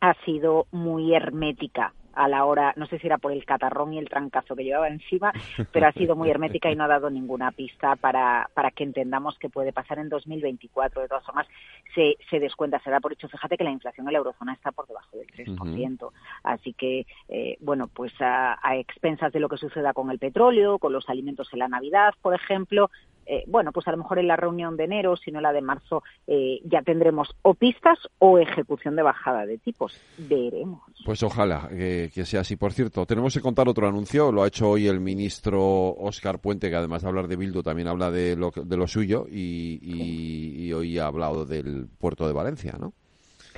ha 0.00 0.14
sido 0.24 0.66
muy 0.70 1.14
hermética 1.14 1.92
a 2.20 2.28
la 2.28 2.44
hora, 2.44 2.74
no 2.76 2.86
sé 2.86 2.98
si 2.98 3.06
era 3.06 3.16
por 3.16 3.32
el 3.32 3.46
catarrón 3.46 3.94
y 3.94 3.98
el 3.98 4.10
trancazo 4.10 4.54
que 4.54 4.64
llevaba 4.64 4.88
encima, 4.88 5.32
pero 5.72 5.86
ha 5.86 5.92
sido 5.92 6.14
muy 6.16 6.28
hermética 6.28 6.70
y 6.70 6.76
no 6.76 6.84
ha 6.84 6.88
dado 6.88 7.08
ninguna 7.08 7.50
pista 7.50 7.96
para, 7.96 8.50
para 8.52 8.70
que 8.70 8.84
entendamos 8.84 9.38
qué 9.38 9.48
puede 9.48 9.72
pasar 9.72 9.98
en 9.98 10.10
2024. 10.10 11.00
De 11.00 11.08
todas 11.08 11.24
formas, 11.24 11.46
se, 11.94 12.16
se 12.28 12.38
descuenta, 12.38 12.78
se 12.80 12.90
da 12.90 13.00
por 13.00 13.14
hecho. 13.14 13.26
Fíjate 13.26 13.56
que 13.56 13.64
la 13.64 13.70
inflación 13.70 14.06
en 14.06 14.12
la 14.12 14.18
eurozona 14.18 14.52
está 14.52 14.70
por 14.70 14.86
debajo 14.86 15.16
del 15.16 15.28
3%. 15.28 16.10
Así 16.42 16.74
que, 16.74 17.06
eh, 17.30 17.56
bueno, 17.60 17.88
pues 17.88 18.12
a, 18.20 18.58
a 18.62 18.76
expensas 18.76 19.32
de 19.32 19.40
lo 19.40 19.48
que 19.48 19.56
suceda 19.56 19.94
con 19.94 20.10
el 20.10 20.18
petróleo, 20.18 20.78
con 20.78 20.92
los 20.92 21.08
alimentos 21.08 21.48
en 21.54 21.60
la 21.60 21.68
Navidad, 21.68 22.12
por 22.20 22.34
ejemplo, 22.34 22.90
eh, 23.30 23.44
bueno, 23.46 23.70
pues 23.72 23.86
a 23.86 23.92
lo 23.92 23.98
mejor 23.98 24.18
en 24.18 24.26
la 24.26 24.36
reunión 24.36 24.76
de 24.76 24.84
enero, 24.84 25.16
si 25.16 25.30
no 25.30 25.40
la 25.40 25.52
de 25.52 25.62
marzo, 25.62 26.02
eh, 26.26 26.60
ya 26.64 26.82
tendremos 26.82 27.28
o 27.42 27.54
pistas 27.54 27.98
o 28.18 28.38
ejecución 28.38 28.96
de 28.96 29.02
bajada 29.02 29.46
de 29.46 29.58
tipos. 29.58 29.98
Veremos. 30.18 30.82
Pues 31.04 31.22
ojalá 31.22 31.68
que 31.70 32.24
sea 32.24 32.40
así. 32.40 32.56
Por 32.56 32.72
cierto, 32.72 33.06
tenemos 33.06 33.32
que 33.32 33.40
contar 33.40 33.68
otro 33.68 33.86
anuncio. 33.86 34.32
Lo 34.32 34.42
ha 34.42 34.48
hecho 34.48 34.70
hoy 34.70 34.88
el 34.88 35.00
ministro 35.00 35.60
Óscar 35.60 36.40
Puente, 36.40 36.68
que 36.70 36.76
además 36.76 37.02
de 37.02 37.08
hablar 37.08 37.28
de 37.28 37.36
Bildu, 37.36 37.62
también 37.62 37.88
habla 37.88 38.10
de 38.10 38.36
lo, 38.36 38.50
de 38.50 38.76
lo 38.76 38.86
suyo 38.86 39.26
y, 39.30 40.72
hoy 40.72 40.98
ha 40.98 41.06
hablado 41.06 41.44
del 41.44 41.88
puerto 41.98 42.26
de 42.26 42.32
Valencia, 42.32 42.76
¿no? 42.78 42.92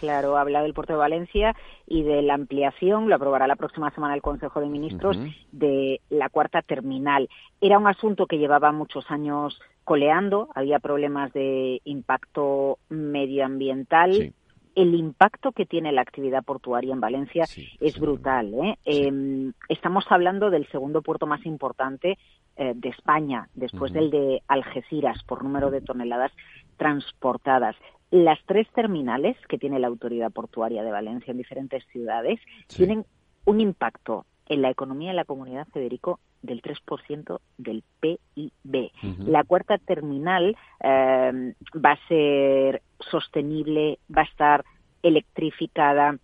Claro, 0.03 0.37
ha 0.37 0.41
hablado 0.41 0.65
del 0.65 0.75
puerto 0.75 0.95
de 0.95 0.99
Valencia 0.99 1.55
y 1.87 2.03
de 2.03 2.23
la 2.23 2.35
ampliación, 2.35 3.09
lo 3.09 3.15
aprobará 3.15 3.47
la 3.47 3.55
próxima 3.55 3.89
semana 3.93 4.17
el 4.17 4.21
Consejo 4.21 4.61
de 4.61 4.67
Ministros, 4.67 5.17
de 5.53 6.01
la 6.11 6.29
cuarta 6.29 6.61
terminal. 6.61 7.29
Era 7.61 7.79
un 7.79 7.87
asunto 7.87 8.27
que 8.27 8.39
llevaba 8.39 8.73
muchos 8.73 9.09
años 9.13 9.61
coleando, 9.85 10.49
había 10.57 10.81
problemas 10.81 11.33
de 11.33 11.81
impacto 11.85 12.81
medioambiental. 12.89 14.35
El 14.75 14.95
impacto 14.97 15.53
que 15.53 15.67
tiene 15.67 15.93
la 15.93 16.01
actividad 16.01 16.43
portuaria 16.43 16.93
en 16.93 17.01
Valencia 17.01 17.45
es 17.79 18.01
brutal. 18.01 18.53
¿eh? 18.55 18.79
Em, 18.85 19.53
estamos 19.69 20.05
hablando 20.09 20.51
del 20.51 20.67
segundo 20.67 21.01
puerto 21.03 21.29
más 21.29 21.47
importante 21.47 22.19
eh, 22.57 22.73
de 22.75 22.89
España, 22.89 23.49
después 23.55 23.93
del 23.93 24.11
de 24.11 24.43
Algeciras, 24.49 25.23
por 25.23 25.45
número 25.45 25.71
de 25.71 25.81
toneladas 25.81 26.33
transportadas. 26.77 27.77
Las 28.13 28.39
tres 28.45 28.69
terminales 28.75 29.39
que 29.49 29.57
tiene 29.57 29.81
la 29.81 29.87
Autoridad 29.89 30.31
Portuaria 30.31 30.83
de 30.83 30.91
Valencia 30.91 31.31
en 31.31 31.39
diferentes 31.39 31.83
ciudades 31.87 32.39
tienen 32.67 33.07
un 33.47 33.61
impacto 33.61 34.27
en 34.51 34.61
la 34.61 34.69
economía 34.69 35.09
de 35.09 35.17
la 35.17 35.25
comunidad, 35.25 35.67
Federico, 35.73 36.21
del 36.43 36.61
3% 36.61 37.41
del 37.57 37.83
PIB. 38.01 38.91
La 39.19 39.45
cuarta 39.45 39.79
terminal 39.79 40.57
em, 40.81 41.55
va 41.75 41.93
a 41.93 42.07
ser 42.07 42.83
sostenible, 42.99 43.99
va 44.15 44.21
a 44.21 44.27
estar 44.27 44.65
electrificada, 45.03 46.19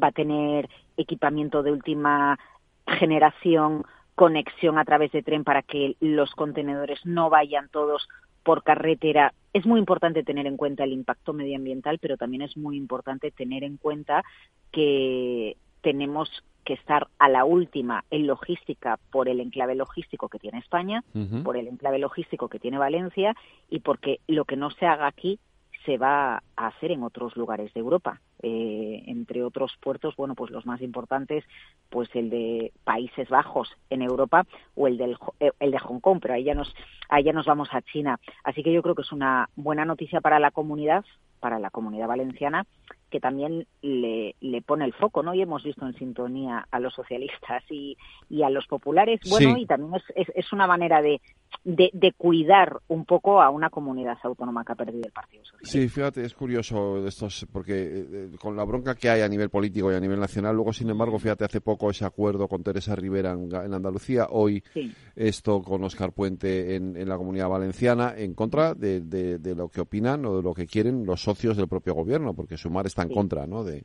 va 0.00 0.08
a 0.08 0.12
tener 0.12 0.68
equipamiento 0.98 1.62
de 1.62 1.72
última 1.72 2.38
generación, 2.86 3.84
conexión 4.16 4.78
a 4.78 4.84
través 4.84 5.12
de 5.12 5.22
tren 5.22 5.44
para 5.44 5.62
que 5.62 5.96
los 5.98 6.30
contenedores 6.32 7.00
no 7.06 7.30
vayan 7.30 7.70
todos 7.70 8.06
por 8.42 8.62
carretera. 8.62 9.32
Es 9.52 9.66
muy 9.66 9.78
importante 9.78 10.22
tener 10.22 10.46
en 10.46 10.56
cuenta 10.56 10.84
el 10.84 10.92
impacto 10.92 11.32
medioambiental, 11.32 11.98
pero 11.98 12.16
también 12.16 12.42
es 12.42 12.56
muy 12.56 12.76
importante 12.76 13.30
tener 13.30 13.64
en 13.64 13.76
cuenta 13.76 14.24
que 14.70 15.56
tenemos 15.82 16.30
que 16.64 16.74
estar 16.74 17.08
a 17.18 17.28
la 17.28 17.44
última 17.44 18.04
en 18.10 18.26
logística 18.26 18.98
por 19.10 19.28
el 19.28 19.40
enclave 19.40 19.74
logístico 19.74 20.28
que 20.28 20.38
tiene 20.38 20.58
España, 20.58 21.02
por 21.42 21.56
el 21.56 21.66
enclave 21.66 21.98
logístico 21.98 22.48
que 22.48 22.60
tiene 22.60 22.78
Valencia 22.78 23.34
y 23.68 23.80
porque 23.80 24.20
lo 24.28 24.44
que 24.44 24.56
no 24.56 24.70
se 24.70 24.86
haga 24.86 25.06
aquí 25.06 25.38
se 25.84 25.98
va 25.98 26.42
a 26.56 26.66
hacer 26.66 26.92
en 26.92 27.02
otros 27.02 27.36
lugares 27.36 27.72
de 27.74 27.80
Europa. 27.80 28.20
Eh, 28.42 29.04
entre 29.06 29.44
otros 29.44 29.76
puertos, 29.80 30.16
bueno, 30.16 30.34
pues 30.34 30.50
los 30.50 30.66
más 30.66 30.80
importantes, 30.80 31.44
pues 31.90 32.08
el 32.14 32.28
de 32.30 32.72
Países 32.82 33.28
Bajos 33.28 33.70
en 33.88 34.02
Europa 34.02 34.44
o 34.74 34.88
el, 34.88 34.96
del, 34.98 35.16
eh, 35.38 35.52
el 35.60 35.70
de 35.70 35.78
Hong 35.78 36.00
Kong, 36.00 36.18
pero 36.20 36.34
ahí 36.34 36.44
ya, 36.44 36.54
nos, 36.54 36.74
ahí 37.08 37.24
ya 37.24 37.32
nos 37.32 37.46
vamos 37.46 37.68
a 37.72 37.82
China. 37.82 38.18
Así 38.42 38.62
que 38.62 38.72
yo 38.72 38.82
creo 38.82 38.94
que 38.94 39.02
es 39.02 39.12
una 39.12 39.48
buena 39.54 39.84
noticia 39.84 40.20
para 40.20 40.40
la 40.40 40.50
comunidad, 40.50 41.04
para 41.38 41.58
la 41.58 41.70
comunidad 41.70 42.08
valenciana, 42.08 42.66
que 43.10 43.20
también 43.20 43.66
le, 43.82 44.34
le 44.40 44.62
pone 44.62 44.84
el 44.86 44.94
foco, 44.94 45.22
¿no? 45.22 45.34
Y 45.34 45.42
hemos 45.42 45.62
visto 45.62 45.86
en 45.86 45.94
sintonía 45.94 46.66
a 46.70 46.80
los 46.80 46.94
socialistas 46.94 47.62
y, 47.70 47.96
y 48.28 48.42
a 48.42 48.50
los 48.50 48.66
populares. 48.66 49.20
Bueno, 49.28 49.56
y 49.58 49.66
también 49.66 50.00
es, 50.16 50.28
es, 50.34 50.52
una 50.52 50.66
manera 50.66 51.02
de, 51.02 51.20
de, 51.64 52.12
cuidar 52.16 52.80
un 52.88 53.04
poco 53.04 53.40
a 53.40 53.50
una 53.50 53.70
comunidad 53.70 54.18
autónoma 54.22 54.64
que 54.64 54.72
ha 54.72 54.74
perdido 54.74 55.06
el 55.06 55.12
Partido 55.12 55.44
Socialista. 55.44 55.78
Sí, 55.78 55.88
fíjate, 55.88 56.24
es 56.24 56.34
curioso 56.34 57.02
de 57.02 57.08
estos, 57.08 57.46
porque 57.52 58.06
eh, 58.12 58.30
con 58.40 58.56
la 58.56 58.64
bronca 58.64 58.94
que 58.94 59.08
hay 59.08 59.22
a 59.22 59.28
nivel 59.28 59.50
político 59.50 59.92
y 59.92 59.94
a 59.94 60.00
nivel 60.00 60.20
nacional, 60.20 60.54
luego, 60.54 60.72
sin 60.72 60.90
embargo, 60.90 61.18
fíjate, 61.18 61.44
hace 61.44 61.60
poco 61.60 61.90
ese 61.90 62.04
acuerdo 62.04 62.48
con 62.48 62.62
Teresa 62.62 62.94
Rivera 62.96 63.32
en, 63.32 63.74
Andalucía, 63.74 64.26
hoy 64.30 64.62
esto 65.14 65.62
con 65.62 65.84
Oscar 65.84 66.12
Puente 66.12 66.76
en, 66.76 66.96
en, 66.96 67.08
la 67.08 67.16
comunidad 67.16 67.48
valenciana, 67.48 68.14
en 68.16 68.34
contra 68.34 68.74
de, 68.74 69.00
de, 69.00 69.38
de, 69.38 69.54
lo 69.54 69.68
que 69.68 69.80
opinan 69.80 70.24
o 70.26 70.36
de 70.36 70.42
lo 70.42 70.54
que 70.54 70.66
quieren 70.66 71.06
los 71.06 71.22
socios 71.22 71.56
del 71.56 71.68
propio 71.68 71.94
gobierno, 71.94 72.34
porque 72.34 72.56
Sumar 72.56 72.86
está 72.86 73.02
en 73.02 73.10
contra 73.10 73.46
¿no? 73.46 73.64
de, 73.64 73.84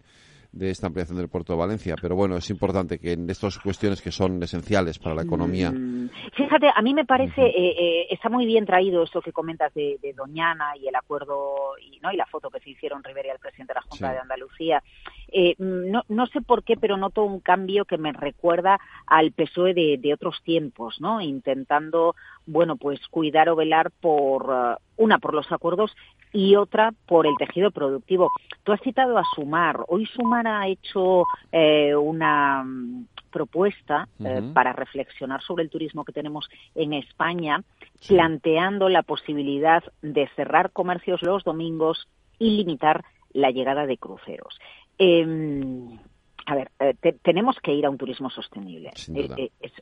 de 0.51 0.69
esta 0.69 0.87
ampliación 0.87 1.17
del 1.17 1.29
puerto 1.29 1.53
de 1.53 1.59
Valencia. 1.59 1.95
Pero 2.01 2.15
bueno, 2.15 2.37
es 2.37 2.49
importante 2.49 2.99
que 2.99 3.13
en 3.13 3.29
estas 3.29 3.59
cuestiones 3.59 4.01
que 4.01 4.11
son 4.11 4.41
esenciales 4.41 4.99
para 4.99 5.15
la 5.15 5.23
economía. 5.23 5.71
Mm, 5.71 6.09
fíjate, 6.35 6.67
a 6.73 6.81
mí 6.81 6.93
me 6.93 7.05
parece, 7.05 7.41
eh, 7.41 7.75
eh, 7.77 8.07
está 8.09 8.29
muy 8.29 8.45
bien 8.45 8.65
traído 8.65 9.03
eso 9.03 9.21
que 9.21 9.31
comentas 9.31 9.73
de, 9.73 9.97
Doñana 10.15 10.75
y 10.77 10.87
el 10.87 10.95
acuerdo 10.95 11.77
y, 11.79 11.99
¿no? 11.99 12.11
y 12.11 12.15
la 12.15 12.25
foto 12.25 12.49
que 12.49 12.59
se 12.59 12.71
hicieron 12.71 13.03
Rivera 13.03 13.27
y 13.27 13.31
el 13.31 13.39
presidente 13.39 13.73
de 13.73 13.79
la 13.79 13.81
Junta 13.81 14.13
de 14.13 14.19
Andalucía. 14.19 14.83
Eh, 15.29 15.55
no, 15.57 16.03
no 16.07 16.27
sé 16.27 16.41
por 16.41 16.63
qué, 16.63 16.77
pero 16.77 16.97
noto 16.97 17.23
un 17.23 17.39
cambio 17.39 17.85
que 17.85 17.97
me 17.97 18.13
recuerda 18.13 18.79
al 19.05 19.31
PSOE 19.31 19.73
de, 19.73 19.97
de 19.99 20.13
otros 20.13 20.41
tiempos, 20.43 21.01
¿no? 21.01 21.21
Intentando, 21.21 22.15
bueno, 22.45 22.77
pues 22.77 22.99
cuidar 23.09 23.49
o 23.49 23.55
velar 23.55 23.91
por, 23.91 24.77
una, 24.97 25.19
por 25.19 25.33
los 25.33 25.51
acuerdos 25.51 25.95
y 26.33 26.55
otra 26.55 26.93
por 27.05 27.25
el 27.25 27.35
tejido 27.37 27.71
productivo. 27.71 28.31
Tú 28.63 28.71
has 28.71 28.81
citado 28.81 29.17
a 29.17 29.23
Sumar. 29.35 29.83
Hoy 29.87 30.05
Sumar 30.05 30.47
ha 30.47 30.67
hecho 30.67 31.23
eh, 31.51 31.95
una 31.95 32.63
mm, 32.63 33.07
propuesta 33.31 34.07
eh, 34.23 34.41
para 34.53 34.73
reflexionar 34.73 35.41
sobre 35.41 35.63
el 35.63 35.69
turismo 35.69 36.03
que 36.03 36.11
tenemos 36.11 36.49
en 36.75 36.93
España, 36.93 37.63
planteando 38.07 38.89
la 38.89 39.03
posibilidad 39.03 39.83
de 40.01 40.27
cerrar 40.35 40.71
comercios 40.71 41.21
los 41.21 41.43
domingos 41.43 42.07
y 42.39 42.57
limitar 42.57 43.03
la 43.33 43.51
llegada 43.51 43.85
de 43.85 43.97
cruceros. 43.97 44.59
Em, 44.97 45.99
a 46.45 46.55
ver, 46.55 46.71
eh, 46.79 46.95
tenemos 47.21 47.57
que 47.59 47.73
ir 47.73 47.85
a 47.85 47.89
un 47.89 47.97
turismo 47.97 48.29
sostenible. 48.29 48.91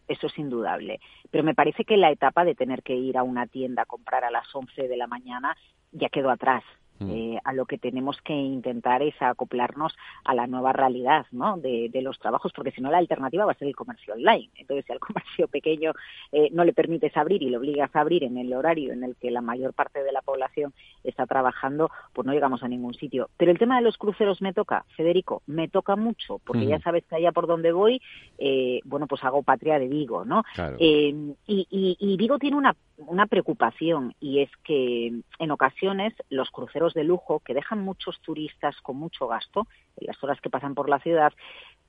eso 0.08 0.28
es 0.28 0.38
indudable. 0.40 1.00
Pero 1.30 1.44
me 1.44 1.54
parece 1.54 1.86
que 1.86 1.98
la 1.98 2.12
etapa 2.12 2.44
de 2.44 2.56
tener 2.56 2.82
que 2.82 2.96
ir 2.96 3.18
a 3.18 3.24
una 3.24 3.48
tienda 3.48 3.84
a 3.84 3.86
comprar 3.86 4.24
a 4.24 4.32
las 4.32 4.54
11 4.54 4.88
de 4.88 4.98
la 4.98 5.08
mañana 5.08 5.56
ya 5.92 6.10
quedó 6.10 6.32
atrás. 6.32 6.64
Mm. 7.00 7.12
Eh, 7.12 7.40
a 7.44 7.54
lo 7.54 7.66
que 7.66 7.78
tenemos 7.78 8.18
que 8.22 8.34
intentar 8.34 9.02
es 9.02 9.16
acoplarnos 9.22 9.94
a 10.24 10.34
la 10.34 10.48
nueva 10.48 10.72
realidad 10.72 11.26
¿no? 11.32 11.58
de, 11.58 11.90
los 12.02 12.20
trabajos, 12.20 12.54
porque 12.54 12.72
si 12.72 12.82
no 12.82 12.92
la 12.92 13.00
alternativa 13.00 13.46
va 13.46 13.52
a 13.52 13.56
ser 13.56 13.68
el 13.68 13.76
comercio 13.76 14.14
online. 14.14 14.50
Entonces, 14.56 14.86
si 14.86 14.94
al 14.94 15.00
comercio 15.06 15.48
pequeño 15.48 15.94
eh, 16.32 16.50
no 16.52 16.64
le 16.64 16.74
permites 16.74 17.16
abrir 17.18 17.44
y 17.44 17.50
le 17.50 17.58
obligas 17.58 17.94
a 17.96 18.02
abrir 18.02 18.24
en 18.24 18.38
el 18.38 18.54
horario 18.54 18.94
en 18.94 19.04
el 19.04 19.16
que 19.16 19.32
la 19.32 19.42
mayor 19.42 19.74
parte 19.74 20.04
de 20.04 20.12
la 20.12 20.22
población 20.22 20.74
está 21.04 21.26
trabajando, 21.26 21.90
pues 22.14 22.26
no 22.26 22.34
llegamos 22.34 22.64
a 22.64 22.68
ningún 22.68 22.94
sitio. 22.94 23.30
Pero 23.38 23.52
el 23.52 23.60
tema 23.60 23.78
de 23.78 23.84
los 23.84 23.98
cruceros 23.98 24.42
me 24.42 24.54
toca, 24.54 24.86
Federico, 24.96 25.42
me 25.48 25.68
toca 25.68 25.96
mucho, 25.96 26.40
porque 26.46 26.66
ya 26.66 26.78
mm. 26.78 26.82
sabes 26.82 27.04
que 27.06 27.16
allá 27.16 27.32
por 27.32 27.48
donde 27.48 27.72
voy, 27.72 28.02
eh, 28.38 28.80
bueno, 28.86 29.08
pues 29.08 29.24
hago 29.24 29.44
patria 29.44 29.80
de 29.80 29.88
Vigo, 29.88 30.26
¿no? 30.26 30.44
y, 30.78 31.36
y 31.48 32.18
Vigo 32.18 32.40
tiene 32.40 32.58
una, 32.58 32.76
una 32.98 33.26
preocupación 33.28 34.16
y 34.20 34.42
es 34.42 34.50
que 34.64 35.12
en 35.40 35.52
ocasiones 35.52 36.14
los 36.30 36.50
cruceros 36.52 36.94
de 36.94 37.04
lujo 37.04 37.40
que 37.40 37.54
dejan 37.54 37.80
muchos 37.80 38.20
turistas 38.22 38.76
con 38.82 38.98
mucho 38.98 39.28
gasto 39.28 39.68
en 39.98 40.08
las 40.08 40.24
horas 40.24 40.40
que 40.42 40.50
pasan 40.50 40.76
por 40.76 40.90
la 40.90 41.00
ciudad, 41.00 41.34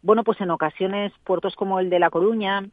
bueno, 0.02 0.24
pues 0.24 0.40
en 0.40 0.50
ocasiones 0.50 1.12
puertos 1.24 1.54
como 1.54 1.80
el 1.80 1.90
de 1.90 1.98
La 1.98 2.10
Coruña 2.10 2.64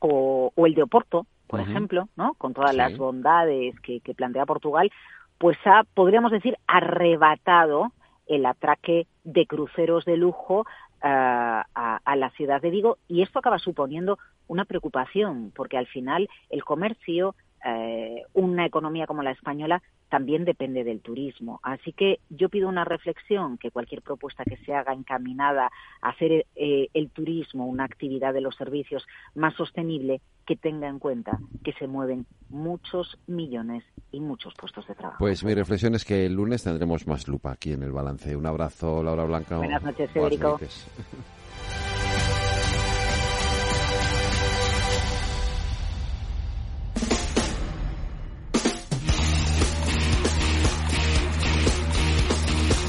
o, 0.00 0.52
el 0.56 0.74
de 0.74 0.82
Oporto, 0.82 1.26
por 1.46 1.60
ejemplo, 1.60 2.08
¿no? 2.16 2.34
Con 2.34 2.52
todas 2.52 2.74
las 2.74 2.96
bondades 2.96 3.78
que, 3.80 4.00
plantea 4.16 4.46
Portugal, 4.46 4.90
pues 5.38 5.56
ha, 5.64 5.84
podríamos 5.94 6.32
decir, 6.32 6.58
arrebatado 6.66 7.92
el 8.26 8.46
atraque 8.46 9.06
de 9.24 9.46
cruceros 9.46 10.04
de 10.04 10.16
lujo 10.16 10.66
eh, 11.02 11.06
a, 11.06 12.00
a, 12.04 12.16
la 12.16 12.30
ciudad 12.30 12.60
de 12.62 12.70
Vigo 12.70 12.98
y 13.08 13.22
esto 13.22 13.38
acaba 13.38 13.58
suponiendo 13.58 14.18
una 14.48 14.64
preocupación 14.64 15.52
porque 15.54 15.78
al 15.78 15.86
final 15.86 16.28
el 16.50 16.64
comercio, 16.64 17.34
eh, 17.64 18.22
una 18.34 18.66
economía 18.66 19.06
como 19.06 19.22
la 19.22 19.30
española 19.30 19.82
también 20.08 20.44
depende 20.44 20.84
del 20.84 21.00
turismo. 21.00 21.60
Así 21.62 21.92
que 21.92 22.20
yo 22.28 22.48
pido 22.48 22.68
una 22.68 22.84
reflexión, 22.84 23.58
que 23.58 23.70
cualquier 23.70 24.02
propuesta 24.02 24.44
que 24.44 24.56
se 24.58 24.74
haga 24.74 24.92
encaminada 24.92 25.70
a 26.00 26.08
hacer 26.10 26.46
eh, 26.54 26.88
el 26.94 27.10
turismo 27.10 27.66
una 27.66 27.84
actividad 27.84 28.32
de 28.32 28.40
los 28.40 28.54
servicios 28.54 29.06
más 29.34 29.54
sostenible, 29.54 30.20
que 30.46 30.56
tenga 30.56 30.88
en 30.88 30.98
cuenta 30.98 31.38
que 31.64 31.72
se 31.72 31.86
mueven 31.86 32.26
muchos 32.50 33.18
millones 33.26 33.82
y 34.12 34.20
muchos 34.20 34.52
puestos 34.54 34.86
de 34.86 34.94
trabajo. 34.94 35.18
Pues 35.18 35.42
mi 35.42 35.54
reflexión 35.54 35.94
es 35.94 36.04
que 36.04 36.26
el 36.26 36.34
lunes 36.34 36.62
tendremos 36.62 37.06
más 37.06 37.26
lupa 37.26 37.52
aquí 37.52 37.72
en 37.72 37.82
el 37.82 37.92
balance. 37.92 38.36
Un 38.36 38.46
abrazo, 38.46 39.02
Laura 39.02 39.24
Blanca. 39.24 39.56
Buenas 39.56 39.82
noches, 39.82 40.10
Federico. 40.10 40.60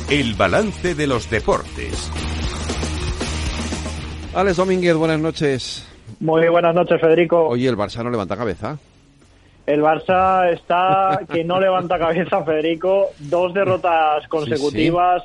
El 0.10 0.36
balance 0.36 0.94
de 0.94 1.08
los 1.08 1.32
deportes. 1.32 2.12
Alex 4.36 4.58
Domínguez, 4.58 4.96
buenas 4.96 5.20
noches. 5.20 5.84
Muy 6.20 6.48
buenas 6.48 6.76
noches, 6.76 7.02
Federico. 7.02 7.48
Oye, 7.48 7.68
¿el 7.68 7.76
Barça 7.76 8.04
no 8.04 8.12
levanta 8.12 8.38
cabeza? 8.38 8.78
El 9.66 9.82
Barça 9.82 10.54
está 10.54 11.22
que 11.28 11.44
no 11.44 11.60
levanta 11.60 11.98
cabeza, 11.98 12.44
Federico. 12.44 13.08
Dos 13.18 13.56
derrotas 13.56 14.28
consecutivas 14.28 15.24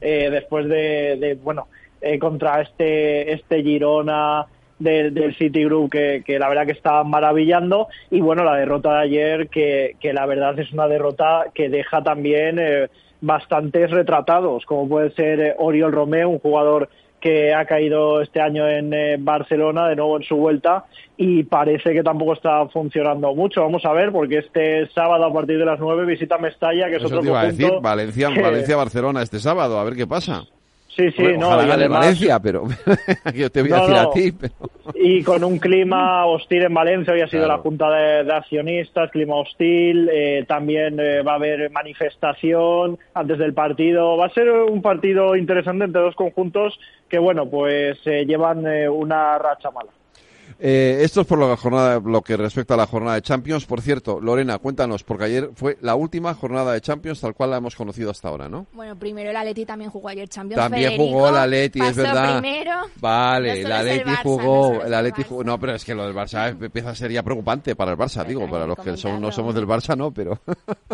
eh, 0.00 0.28
después 0.28 0.66
de, 0.68 1.38
bueno, 1.40 1.68
eh, 2.00 2.18
contra 2.18 2.62
este, 2.62 3.32
este 3.32 3.62
Girona 3.62 4.44
del, 4.76 5.14
del 5.14 5.36
Citigroup 5.36 5.88
que, 5.88 6.24
que 6.26 6.40
la 6.40 6.48
verdad 6.48 6.66
que 6.66 6.72
está 6.72 7.04
maravillando 7.04 7.86
y 8.10 8.20
bueno, 8.20 8.42
la 8.42 8.56
derrota 8.56 8.94
de 8.94 9.02
ayer 9.04 9.48
que, 9.48 9.94
que 10.00 10.12
la 10.12 10.26
verdad 10.26 10.58
es 10.58 10.72
una 10.72 10.88
derrota 10.88 11.44
que 11.54 11.68
deja 11.68 12.02
también... 12.02 12.58
Eh, 12.58 12.88
bastantes 13.26 13.90
retratados, 13.90 14.64
como 14.64 14.88
puede 14.88 15.10
ser 15.10 15.40
eh, 15.40 15.54
Oriol 15.58 15.92
Romeo, 15.92 16.28
un 16.28 16.38
jugador 16.38 16.88
que 17.20 17.52
ha 17.52 17.64
caído 17.64 18.20
este 18.20 18.40
año 18.40 18.68
en 18.68 18.92
eh, 18.94 19.16
Barcelona, 19.18 19.88
de 19.88 19.96
nuevo 19.96 20.16
en 20.16 20.22
su 20.22 20.36
vuelta, 20.36 20.84
y 21.16 21.42
parece 21.42 21.92
que 21.92 22.02
tampoco 22.02 22.34
está 22.34 22.68
funcionando 22.68 23.34
mucho. 23.34 23.62
Vamos 23.62 23.84
a 23.84 23.92
ver, 23.92 24.12
porque 24.12 24.38
este 24.38 24.88
sábado 24.94 25.24
a 25.24 25.32
partir 25.32 25.58
de 25.58 25.64
las 25.64 25.80
9 25.80 26.06
visita 26.06 26.38
Mestalla, 26.38 26.88
que 26.88 26.96
es 26.96 27.04
otro 27.04 27.22
te 27.22 27.46
decir, 27.46 27.72
Valencia, 27.82 28.28
Valencia-Barcelona 28.28 29.22
este 29.22 29.40
sábado, 29.40 29.78
a 29.78 29.84
ver 29.84 29.96
qué 29.96 30.06
pasa. 30.06 30.44
Sí, 30.96 31.10
sí, 31.12 31.22
no. 31.38 31.48
Ojalá 31.48 31.88
Valencia, 31.88 32.40
pero 32.40 32.64
yo 33.34 33.50
te 33.50 33.60
voy 33.60 33.72
a 33.72 33.80
decir 33.80 33.96
a 33.96 34.10
ti. 34.10 34.32
Y 34.94 35.22
con 35.22 35.44
un 35.44 35.58
clima 35.58 36.24
hostil 36.24 36.62
en 36.62 36.72
Valencia, 36.72 37.12
hoy 37.12 37.20
ha 37.20 37.28
sido 37.28 37.46
la 37.46 37.58
Junta 37.58 37.90
de, 37.90 38.32
accionistas, 38.32 39.10
clima 39.10 39.34
hostil, 39.36 40.08
eh, 40.10 40.46
también 40.48 40.98
eh, 40.98 41.20
va 41.20 41.32
a 41.32 41.34
haber 41.34 41.70
manifestación 41.70 42.98
antes 43.12 43.38
del 43.38 43.52
partido. 43.52 44.16
Va 44.16 44.26
a 44.26 44.30
ser 44.30 44.50
un 44.50 44.80
partido 44.80 45.36
interesante 45.36 45.84
entre 45.84 46.00
dos 46.00 46.14
conjuntos 46.14 46.78
que, 47.10 47.18
bueno, 47.18 47.46
pues 47.46 47.98
eh, 48.06 48.24
llevan 48.24 48.64
una 48.88 49.36
racha 49.36 49.70
mala. 49.70 49.90
Eh, 50.58 51.00
esto 51.02 51.20
es 51.20 51.26
por 51.26 51.38
lo, 51.38 51.54
jornada, 51.56 52.00
lo 52.02 52.22
que 52.22 52.36
respecta 52.36 52.74
a 52.74 52.76
la 52.76 52.86
jornada 52.86 53.16
de 53.16 53.22
Champions. 53.22 53.66
Por 53.66 53.82
cierto, 53.82 54.20
Lorena, 54.20 54.58
cuéntanos, 54.58 55.02
porque 55.02 55.24
ayer 55.24 55.50
fue 55.54 55.76
la 55.82 55.94
última 55.94 56.32
jornada 56.34 56.72
de 56.72 56.80
Champions 56.80 57.20
tal 57.20 57.34
cual 57.34 57.50
la 57.50 57.58
hemos 57.58 57.76
conocido 57.76 58.10
hasta 58.10 58.28
ahora, 58.28 58.48
¿no? 58.48 58.66
Bueno, 58.72 58.96
primero 58.96 59.30
el 59.30 59.36
Atleti 59.36 59.66
también 59.66 59.90
jugó 59.90 60.08
ayer 60.08 60.28
Champions. 60.28 60.62
También 60.62 60.96
jugó 60.96 61.28
el 61.28 61.36
Atleti, 61.36 61.80
es 61.80 61.96
verdad. 61.96 62.40
Primero, 62.40 62.72
vale, 63.00 63.60
el 63.60 63.72
Atleti 63.72 64.10
jugó, 64.22 64.82
el 64.82 64.94
Atleti 64.94 65.22
jugó, 65.24 65.44
no, 65.44 65.58
pero 65.58 65.74
es 65.74 65.84
que 65.84 65.94
lo 65.94 66.06
del 66.06 66.14
Barça 66.14 66.48
empieza 66.64 66.90
a 66.90 66.94
ser 66.94 67.12
ya 67.12 67.22
preocupante 67.22 67.76
para 67.76 67.92
el 67.92 67.98
Barça, 67.98 68.24
digo, 68.24 68.48
para 68.48 68.66
los 68.66 68.78
que 68.78 68.92
no 68.92 69.32
somos 69.32 69.54
del 69.54 69.66
Barça, 69.66 69.96
no, 69.96 70.10
pero 70.10 70.38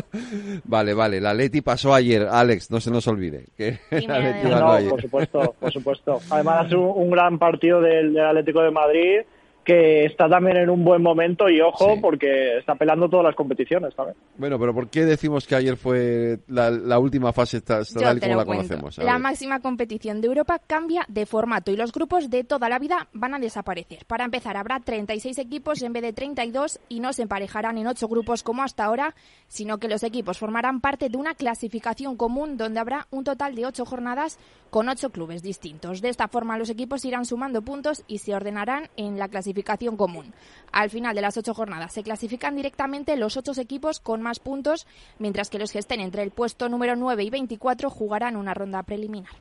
vale, 0.65 0.93
vale, 0.95 1.19
el 1.19 1.27
Atleti 1.27 1.61
pasó 1.61 1.95
ayer, 1.95 2.27
Alex, 2.29 2.71
no 2.71 2.81
se 2.81 2.91
nos 2.91 3.07
olvide 3.07 3.47
que 3.57 3.79
el 3.91 4.11
Atleti 4.11 4.49
no, 4.49 4.91
por 4.91 5.03
supuesto, 5.03 5.55
por 5.59 5.73
supuesto. 5.73 6.21
Además 6.31 6.73
un, 6.73 6.93
un 6.97 7.11
gran 7.11 7.38
partido 7.38 7.81
del 7.81 8.19
Atlético 8.19 8.62
de 8.62 8.71
Madrid 8.71 9.21
que 9.64 10.05
está 10.05 10.29
también 10.29 10.57
en 10.57 10.70
un 10.70 10.85
buen 10.85 11.03
momento 11.03 11.48
y 11.48 11.61
ojo 11.61 12.01
porque 12.01 12.59
está 12.59 12.75
pelando 12.75 13.09
todas 13.09 13.25
las 13.25 13.35
competiciones 13.35 13.94
también. 13.94 14.16
Bueno, 14.37 14.59
pero 14.59 14.75
¿por 14.75 14.88
qué 14.90 15.05
decimos 15.05 15.46
que 15.46 15.55
ayer 15.55 15.77
fue 15.77 16.38
la, 16.48 16.98
última 16.98 17.33
fase 17.33 17.61
tal 17.61 17.87
como 18.20 18.37
la 18.37 18.44
conocemos? 18.44 18.98
la 18.98 19.18
máxima 19.18 19.61
competición 19.61 20.20
de 20.20 20.29
Europa 20.29 20.61
cambia 20.66 21.05
de 21.09 21.27
formato 21.27 21.70
y 21.70 21.77
los 21.77 21.92
grupos 21.92 22.29
de 22.29 22.44
toda 22.44 22.68
la 22.68 22.79
vida 22.79 23.09
van 23.12 23.35
a 23.35 23.38
desaparecer. 23.38 24.05
Para 24.07 24.25
empezar, 24.25 24.57
habrá 24.57 24.81
36 24.81 25.38
equipos 25.38 25.83
en 25.83 25.92
vez 25.92 26.03
de 26.03 26.12
32 26.12 26.81
y 26.88 27.01
no 27.01 27.12
se 27.12 27.22
emparejarán 27.22 27.79
en 27.79 27.87
8 27.87 28.09
grupos 28.09 28.42
como 28.42 28.62
hasta 28.62 28.85
ahora, 28.85 29.14
sino 29.46 29.79
que 29.79 29.88
los 29.88 30.03
equipos 30.03 30.38
formarán 30.38 30.81
parte 30.81 31.09
de 31.09 31.16
una 31.16 31.35
clasificación 31.35 32.16
común 32.16 32.57
donde 32.57 32.81
habrá 32.81 33.07
un 33.11 33.25
total 33.25 33.55
de 33.55 33.66
8 33.66 33.85
jornadas 33.85 34.38
con 34.70 34.88
8 34.88 35.11
clubes 35.11 35.42
distintos. 35.42 36.01
De 36.01 36.09
esta 36.09 36.29
forma, 36.29 36.59
los 36.59 36.70
equipos 36.70 37.05
irán 37.05 37.27
sumando 37.27 37.62
puntos 37.62 38.05
y 38.09 38.18
se 38.18 38.35
ordenarán 38.35 38.88
en 38.96 39.18
la 39.18 39.29
clasificación 39.29 39.52
clasificación 39.53 39.97
común. 39.97 40.33
Al 40.73 40.91
final 40.91 41.15
de 41.15 41.21
las 41.21 41.37
ocho 41.37 41.55
jornadas 41.55 41.93
se 41.93 42.03
clasifican 42.03 42.57
directamente 42.57 43.17
los 43.17 43.37
ocho 43.37 43.53
equipos 43.61 44.01
con 44.01 44.23
más 44.23 44.41
puntos, 44.41 44.87
mientras 45.19 45.51
que 45.51 45.59
los 45.59 45.73
que 45.73 45.79
estén 45.79 46.01
entre 46.01 46.23
el 46.23 46.31
puesto 46.31 46.69
número 46.69 46.97
9 46.97 47.22
y 47.24 47.31
24 47.31 47.91
jugarán 47.91 48.37
una 48.37 48.55
ronda 48.55 48.83
preliminar. 48.83 49.33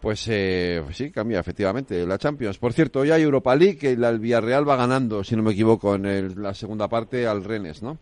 Pues, 0.00 0.26
eh, 0.28 0.80
pues 0.84 0.96
sí, 0.96 1.10
cambia 1.10 1.40
efectivamente 1.40 2.06
la 2.06 2.16
Champions. 2.16 2.58
Por 2.58 2.72
cierto, 2.72 3.00
hoy 3.00 3.10
hay 3.10 3.22
Europa 3.22 3.54
League, 3.54 3.76
que 3.76 3.92
el 3.92 4.18
Villarreal 4.18 4.66
va 4.68 4.76
ganando, 4.76 5.22
si 5.22 5.36
no 5.36 5.42
me 5.42 5.52
equivoco, 5.52 5.94
en 5.94 6.42
la 6.42 6.54
segunda 6.54 6.88
parte 6.88 7.26
al 7.26 7.44
Rennes, 7.44 7.82
¿no? 7.82 7.98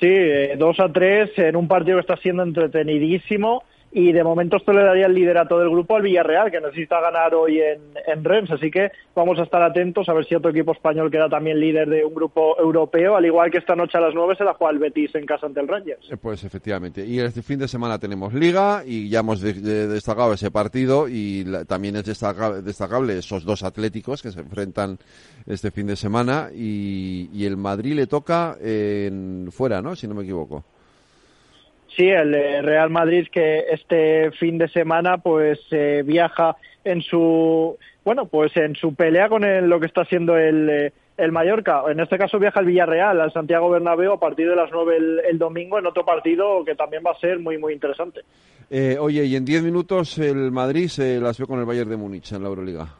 Sí, 0.00 0.10
2 0.58 0.78
eh, 0.78 0.82
a 0.82 0.92
3 0.92 1.30
en 1.36 1.56
un 1.56 1.68
partido 1.68 1.96
que 1.96 2.00
está 2.00 2.16
siendo 2.16 2.42
entretenidísimo 2.42 3.62
y 3.90 4.12
de 4.12 4.22
momento 4.22 4.56
esto 4.56 4.72
le 4.72 4.84
daría 4.84 5.06
el 5.06 5.14
liderato 5.14 5.58
del 5.58 5.70
grupo 5.70 5.96
al 5.96 6.02
Villarreal, 6.02 6.50
que 6.50 6.60
necesita 6.60 7.00
ganar 7.00 7.34
hoy 7.34 7.60
en, 7.60 7.80
en 8.06 8.24
Rennes, 8.24 8.50
así 8.50 8.70
que 8.70 8.90
vamos 9.14 9.38
a 9.38 9.42
estar 9.42 9.62
atentos 9.62 10.08
a 10.08 10.12
ver 10.12 10.26
si 10.26 10.34
otro 10.34 10.50
equipo 10.50 10.72
español 10.72 11.10
queda 11.10 11.28
también 11.28 11.58
líder 11.58 11.88
de 11.88 12.04
un 12.04 12.14
grupo 12.14 12.58
europeo, 12.60 13.16
al 13.16 13.24
igual 13.24 13.50
que 13.50 13.58
esta 13.58 13.74
noche 13.74 13.96
a 13.98 14.00
las 14.00 14.14
9 14.14 14.36
se 14.36 14.44
la 14.44 14.54
juega 14.54 14.72
el 14.72 14.78
Betis 14.78 15.14
en 15.14 15.24
casa 15.24 15.46
ante 15.46 15.60
el 15.60 15.68
Rangers. 15.68 16.10
Eh, 16.10 16.16
pues 16.16 16.44
efectivamente, 16.44 17.04
y 17.04 17.18
este 17.20 17.42
fin 17.42 17.58
de 17.58 17.68
semana 17.68 17.98
tenemos 17.98 18.34
Liga 18.34 18.82
y 18.84 19.08
ya 19.08 19.20
hemos 19.20 19.40
destacado 19.40 20.32
ese 20.32 20.50
partido 20.50 21.08
y 21.08 21.46
también 21.66 21.96
es 21.96 22.04
destacable, 22.04 23.18
esos 23.18 23.44
dos 23.44 23.62
atléticos 23.62 24.22
que 24.22 24.30
se 24.30 24.40
enfrentan 24.40 24.98
este 25.46 25.70
fin 25.70 25.86
de 25.86 25.96
semana 25.96 26.50
y, 26.54 27.30
y 27.32 27.46
el 27.46 27.56
Madrid 27.56 27.94
le 27.94 28.06
toca 28.06 28.56
en, 28.60 29.48
fuera, 29.50 29.80
¿no? 29.80 29.96
Si 29.96 30.06
no 30.06 30.14
me 30.14 30.22
equivoco. 30.22 30.64
Sí, 31.98 32.08
el 32.08 32.32
eh, 32.32 32.62
Real 32.62 32.90
Madrid 32.90 33.26
que 33.28 33.64
este 33.72 34.30
fin 34.30 34.56
de 34.56 34.68
semana 34.68 35.18
pues 35.18 35.58
eh, 35.72 36.04
viaja 36.06 36.56
en 36.84 37.02
su 37.02 37.76
bueno 38.04 38.26
pues 38.26 38.56
en 38.56 38.76
su 38.76 38.94
pelea 38.94 39.28
con 39.28 39.42
lo 39.68 39.80
que 39.80 39.86
está 39.86 40.04
siendo 40.04 40.36
el, 40.36 40.70
eh, 40.70 40.92
el 41.16 41.32
Mallorca. 41.32 41.82
En 41.88 41.98
este 41.98 42.16
caso 42.16 42.38
viaja 42.38 42.60
el 42.60 42.66
Villarreal 42.66 43.20
al 43.20 43.32
Santiago 43.32 43.68
Bernabéu 43.68 44.12
a 44.12 44.20
partir 44.20 44.48
de 44.48 44.54
las 44.54 44.70
9 44.70 44.96
el, 45.28 45.38
domingo 45.38 45.76
en 45.76 45.86
otro 45.86 46.04
partido 46.04 46.64
que 46.64 46.76
también 46.76 47.02
va 47.04 47.10
a 47.10 47.18
ser 47.18 47.40
muy 47.40 47.58
muy 47.58 47.72
interesante. 47.72 48.20
oye, 49.00 49.24
y 49.24 49.34
en 49.34 49.44
10 49.44 49.64
minutos 49.64 50.18
el 50.18 50.52
Madrid 50.52 50.86
se 50.86 51.18
las 51.18 51.36
ve 51.36 51.46
con 51.46 51.58
el 51.58 51.64
Bayern 51.64 51.90
de 51.90 51.96
Múnich 51.96 52.30
en 52.30 52.44
la 52.44 52.48
Euroliga. 52.48 52.94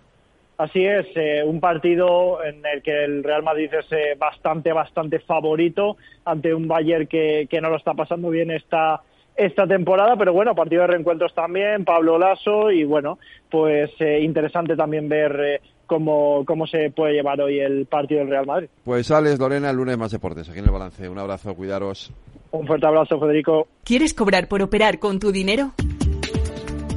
Así 0.59 0.85
es, 0.85 1.07
eh, 1.15 1.45
un 1.45 1.61
partido 1.61 2.43
en 2.43 2.67
el 2.67 2.83
que 2.83 3.05
el 3.05 3.23
Real 3.23 3.45
Madrid 3.45 3.71
es 3.73 3.87
eh, 3.93 4.17
bastante, 4.19 4.73
bastante 4.73 5.21
favorito 5.21 5.97
ante 6.25 6.53
un 6.53 6.67
Bayern 6.67 7.07
que, 7.07 7.47
que 7.49 7.61
no 7.61 7.71
lo 7.71 7.77
está 7.77 7.95
pasando 7.95 8.29
bien 8.29 8.51
esta, 8.51 9.01
esta 9.37 9.69
temporada, 9.69 10.17
pero 10.17 10.33
bueno, 10.33 10.57
partido 10.57 10.83
de 10.83 10.89
reencuentros 10.89 11.33
también, 11.33 11.85
Pablo 11.85 12.19
Lasso 12.19 12.73
y 12.73 12.83
bueno, 12.83 13.21
pues 13.49 13.91
eh, 14.01 14.21
interesante 14.21 14.75
también 14.75 15.09
ver 15.09 15.61
cómo, 15.87 16.45
cómo 16.45 16.67
se 16.67 16.91
puede 16.91 17.15
llevar 17.15 17.41
hoy 17.41 17.61
el 17.61 17.87
partido 17.87 18.19
del 18.19 18.31
Real 18.31 18.47
Madrid. 18.47 18.69
Pues 18.83 19.13
Alex, 19.13 19.39
Lorena, 19.39 19.71
el 19.71 19.77
lunes 19.77 19.97
más 19.97 20.11
deportes, 20.11 20.51
aquí 20.51 20.59
en 20.59 20.65
el 20.65 20.73
balance. 20.73 21.09
Un 21.09 21.21
abrazo, 21.21 21.55
cuidaros. 21.55 22.13
Un 22.51 22.67
fuerte 22.67 22.85
abrazo, 22.85 23.21
Federico. 23.21 23.69
¿Quieres 23.85 24.13
cobrar 24.13 24.49
por 24.49 24.61
operar 24.63 24.99
con 24.99 25.21
tu 25.21 25.31
dinero? 25.31 25.73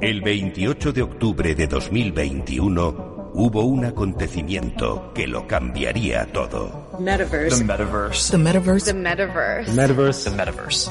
El 0.00 0.20
28 0.22 0.92
de 0.92 1.02
octubre 1.02 1.54
de 1.54 1.66
2021 1.66 3.30
hubo 3.34 3.62
un 3.62 3.84
acontecimiento 3.84 5.12
que 5.14 5.26
lo 5.26 5.46
cambiaría 5.46 6.26
todo. 6.32 6.90
Metaverse. 6.98 7.58
The 7.58 7.64
metaverse. 7.64 8.30
The 8.32 8.38
metaverse. 8.38 8.86
The 8.86 8.94
metaverse. 8.94 9.72
metaverse. 9.72 10.30
The 10.30 10.36
metaverse. 10.36 10.90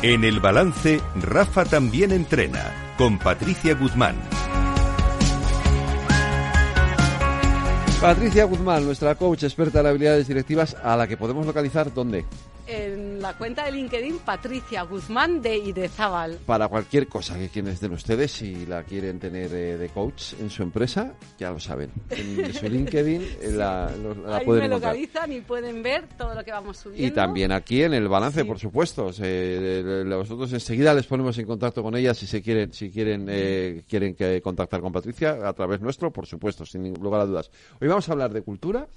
En 0.00 0.22
el 0.22 0.38
balance, 0.38 1.00
Rafa 1.16 1.64
también 1.64 2.12
entrena, 2.12 2.94
con 2.96 3.18
Patricia 3.18 3.74
Guzmán. 3.74 4.14
Patricia 8.00 8.44
Guzmán, 8.44 8.84
nuestra 8.84 9.16
coach 9.16 9.42
experta 9.42 9.80
en 9.80 9.86
habilidades 9.86 10.28
directivas, 10.28 10.76
a 10.84 10.96
la 10.96 11.08
que 11.08 11.16
podemos 11.16 11.44
localizar 11.44 11.92
dónde 11.92 12.24
en 12.68 13.20
la 13.20 13.36
cuenta 13.36 13.64
de 13.64 13.72
LinkedIn 13.72 14.18
Patricia 14.18 14.82
Guzmán 14.82 15.40
de 15.40 15.56
Idezábal. 15.56 16.38
Para 16.46 16.68
cualquier 16.68 17.08
cosa 17.08 17.38
que 17.38 17.48
quienes 17.48 17.80
de 17.80 17.88
ustedes, 17.88 18.30
si 18.30 18.66
la 18.66 18.84
quieren 18.84 19.18
tener 19.18 19.52
eh, 19.52 19.78
de 19.78 19.88
coach 19.88 20.34
en 20.40 20.50
su 20.50 20.62
empresa, 20.62 21.14
ya 21.38 21.50
lo 21.50 21.58
saben. 21.58 21.90
En 22.10 22.52
su 22.54 22.68
LinkedIn 22.68 23.22
eh, 23.22 23.50
la, 23.52 23.90
la 24.24 24.36
Ahí 24.36 24.44
pueden 24.44 24.62
me 24.64 24.68
localizan 24.68 25.32
y 25.32 25.40
pueden 25.40 25.82
ver 25.82 26.06
todo 26.16 26.34
lo 26.34 26.44
que 26.44 26.52
vamos 26.52 26.76
subiendo. 26.76 27.06
Y 27.06 27.10
también 27.10 27.52
aquí 27.52 27.82
en 27.82 27.94
el 27.94 28.08
balance, 28.08 28.44
por 28.44 28.58
supuesto. 28.58 29.06
nosotros 29.06 30.52
enseguida 30.52 30.92
les 30.94 31.06
ponemos 31.06 31.36
en 31.38 31.46
contacto 31.46 31.82
con 31.82 31.96
ellas 31.96 32.18
si 32.18 32.26
se 32.26 32.42
quieren, 32.42 32.72
si 32.72 32.90
quieren, 32.90 33.26
eh, 33.30 33.82
quieren 33.88 34.14
que 34.14 34.40
contactar 34.42 34.80
con 34.80 34.92
Patricia 34.92 35.38
a 35.48 35.52
través 35.54 35.80
nuestro, 35.80 36.12
por 36.12 36.26
supuesto, 36.26 36.66
sin 36.66 36.94
lugar 36.94 37.22
a 37.22 37.26
dudas. 37.26 37.50
Hoy 37.80 37.88
vamos 37.88 38.08
a 38.08 38.12
hablar 38.12 38.32
de 38.32 38.42
cultura. 38.42 38.88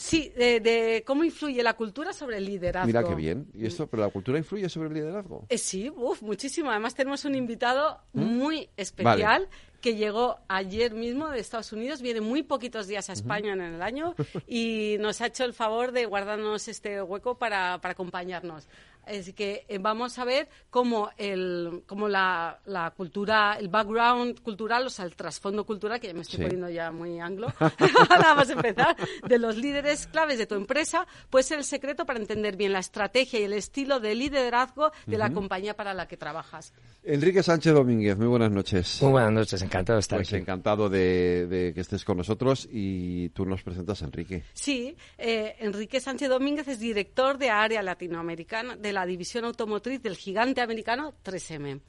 Sí, 0.00 0.32
de, 0.34 1.04
cómo 1.06 1.24
influye 1.24 1.62
la 1.62 1.74
cultura 1.74 2.14
sobre 2.14 2.38
el 2.38 2.46
liderazgo. 2.46 2.86
Mira 2.86 3.04
qué 3.04 3.14
bien. 3.14 3.50
¿Y 3.52 3.66
esto, 3.66 3.86
pero 3.86 4.02
la 4.02 4.08
cultura 4.08 4.38
influye 4.38 4.66
sobre 4.70 4.88
el 4.88 4.94
liderazgo? 4.94 5.44
Eh, 5.50 5.58
sí, 5.58 5.90
uf, 5.90 6.22
muchísimo. 6.22 6.70
Además 6.70 6.94
tenemos 6.94 7.26
un 7.26 7.34
invitado 7.34 8.00
¿Mm? 8.14 8.22
muy 8.22 8.70
especial 8.78 9.46
que 9.82 9.96
llegó 9.96 10.38
ayer 10.48 10.94
mismo 10.94 11.28
de 11.28 11.38
Estados 11.38 11.72
Unidos, 11.72 12.00
viene 12.00 12.20
muy 12.20 12.42
poquitos 12.42 12.86
días 12.86 13.10
a 13.10 13.12
España 13.12 13.52
en 13.52 13.60
el 13.60 13.82
año 13.82 14.14
y 14.46 14.96
nos 15.00 15.20
ha 15.20 15.26
hecho 15.26 15.44
el 15.44 15.52
favor 15.52 15.92
de 15.92 16.06
guardarnos 16.06 16.68
este 16.68 17.02
hueco 17.02 17.36
para, 17.36 17.78
para 17.80 17.92
acompañarnos. 17.92 18.68
Así 19.06 19.32
que 19.32 19.64
eh, 19.68 19.78
vamos 19.78 20.18
a 20.18 20.24
ver 20.24 20.48
cómo, 20.70 21.10
el, 21.16 21.82
cómo 21.86 22.08
la, 22.08 22.60
la, 22.66 22.90
cultura, 22.92 23.56
el 23.58 23.68
background 23.68 24.40
cultural, 24.40 24.86
o 24.86 24.90
sea, 24.90 25.04
el 25.04 25.16
trasfondo 25.16 25.64
cultural, 25.64 25.98
que 25.98 26.08
ya 26.08 26.14
me 26.14 26.22
estoy 26.22 26.40
poniendo 26.40 26.68
ya 26.68 26.92
muy 26.92 27.18
anglo, 27.18 27.52
nada 28.10 28.34
más 28.34 28.50
empezar, 28.50 28.96
de 29.26 29.38
los 29.38 29.56
líderes 29.56 30.06
claves 30.06 30.38
de 30.38 30.46
tu 30.46 30.54
empresa, 30.54 31.06
puede 31.28 31.42
ser 31.42 31.58
el 31.58 31.64
secreto 31.64 32.06
para 32.06 32.18
entender 32.18 32.56
bien 32.56 32.72
la 32.72 32.78
estrategia 32.78 33.40
y 33.40 33.44
el 33.44 33.52
estilo 33.52 34.00
de 34.00 34.14
liderazgo 34.14 34.92
de 35.06 35.18
la 35.18 35.32
compañía 35.32 35.74
para 35.74 35.94
la 35.94 36.06
que 36.06 36.16
trabajas. 36.16 36.72
Enrique 37.02 37.42
Sánchez 37.42 37.72
Domínguez, 37.72 38.16
muy 38.16 38.26
buenas 38.26 38.50
noches. 38.50 39.00
Muy 39.02 39.12
buenas 39.12 39.32
noches, 39.32 39.62
encantado 39.62 39.96
de 39.96 40.00
estar 40.00 40.18
pues 40.18 40.28
aquí. 40.28 40.36
encantado 40.36 40.88
de, 40.88 41.72
que 41.74 41.80
estés 41.80 42.04
con 42.04 42.18
nosotros 42.18 42.68
y 42.70 43.30
tú 43.30 43.46
nos 43.46 43.62
presentas 43.62 44.02
a 44.02 44.04
Enrique. 44.04 44.44
Sí, 44.52 44.96
eh, 45.18 45.56
Enrique 45.60 46.00
Sánchez 46.00 46.28
Domínguez 46.28 46.68
es 46.68 46.78
director 46.78 47.38
de 47.38 47.50
área 47.50 47.82
latinoamericana 47.82 48.76
de 48.76 48.89
la 48.92 49.06
división 49.06 49.44
automotriz 49.44 50.02
del 50.02 50.16
gigante 50.16 50.60
americano 50.60 51.14
3M. 51.24 51.80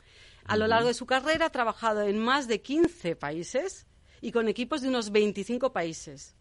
A 0.45 0.57
lo 0.57 0.67
largo 0.67 0.87
de 0.87 0.93
su 0.93 1.05
carrera 1.05 1.47
ha 1.47 1.51
trabajado 1.51 2.01
en 2.01 2.17
más 2.17 2.47
de 2.47 2.61
15 2.61 3.15
países 3.15 3.85
y 4.21 4.31
con 4.31 4.47
equipos 4.47 4.81
de 4.81 4.89
unos 4.89 5.11
25 5.11 5.71
países. 5.71 6.35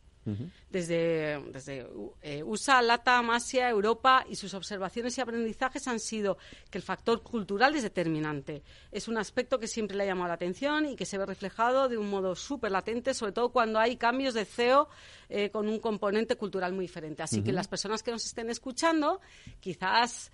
Desde, 0.70 1.42
desde 1.50 1.86
eh, 2.22 2.42
USA, 2.44 2.80
LATAM, 2.80 3.30
Asia, 3.30 3.68
Europa 3.68 4.24
y 4.28 4.36
sus 4.36 4.54
observaciones 4.54 5.18
y 5.18 5.20
aprendizajes 5.20 5.88
han 5.88 5.98
sido 5.98 6.38
que 6.70 6.78
el 6.78 6.82
factor 6.82 7.22
cultural 7.22 7.74
es 7.74 7.82
determinante. 7.82 8.62
Es 8.92 9.08
un 9.08 9.18
aspecto 9.18 9.58
que 9.58 9.66
siempre 9.66 9.96
le 9.96 10.04
ha 10.04 10.06
llamado 10.06 10.28
la 10.28 10.34
atención 10.34 10.86
y 10.86 10.96
que 10.96 11.06
se 11.06 11.18
ve 11.18 11.26
reflejado 11.26 11.88
de 11.88 11.98
un 11.98 12.08
modo 12.08 12.36
súper 12.36 12.70
latente, 12.70 13.14
sobre 13.14 13.32
todo 13.32 13.50
cuando 13.50 13.80
hay 13.80 13.96
cambios 13.96 14.34
de 14.34 14.44
CEO 14.44 14.88
eh, 15.28 15.50
con 15.50 15.68
un 15.68 15.80
componente 15.80 16.36
cultural 16.36 16.72
muy 16.72 16.84
diferente. 16.84 17.24
Así 17.24 17.42
que 17.42 17.52
las 17.52 17.66
personas 17.66 18.02
que 18.02 18.12
nos 18.12 18.24
estén 18.24 18.48
escuchando 18.48 19.20
quizás 19.58 20.30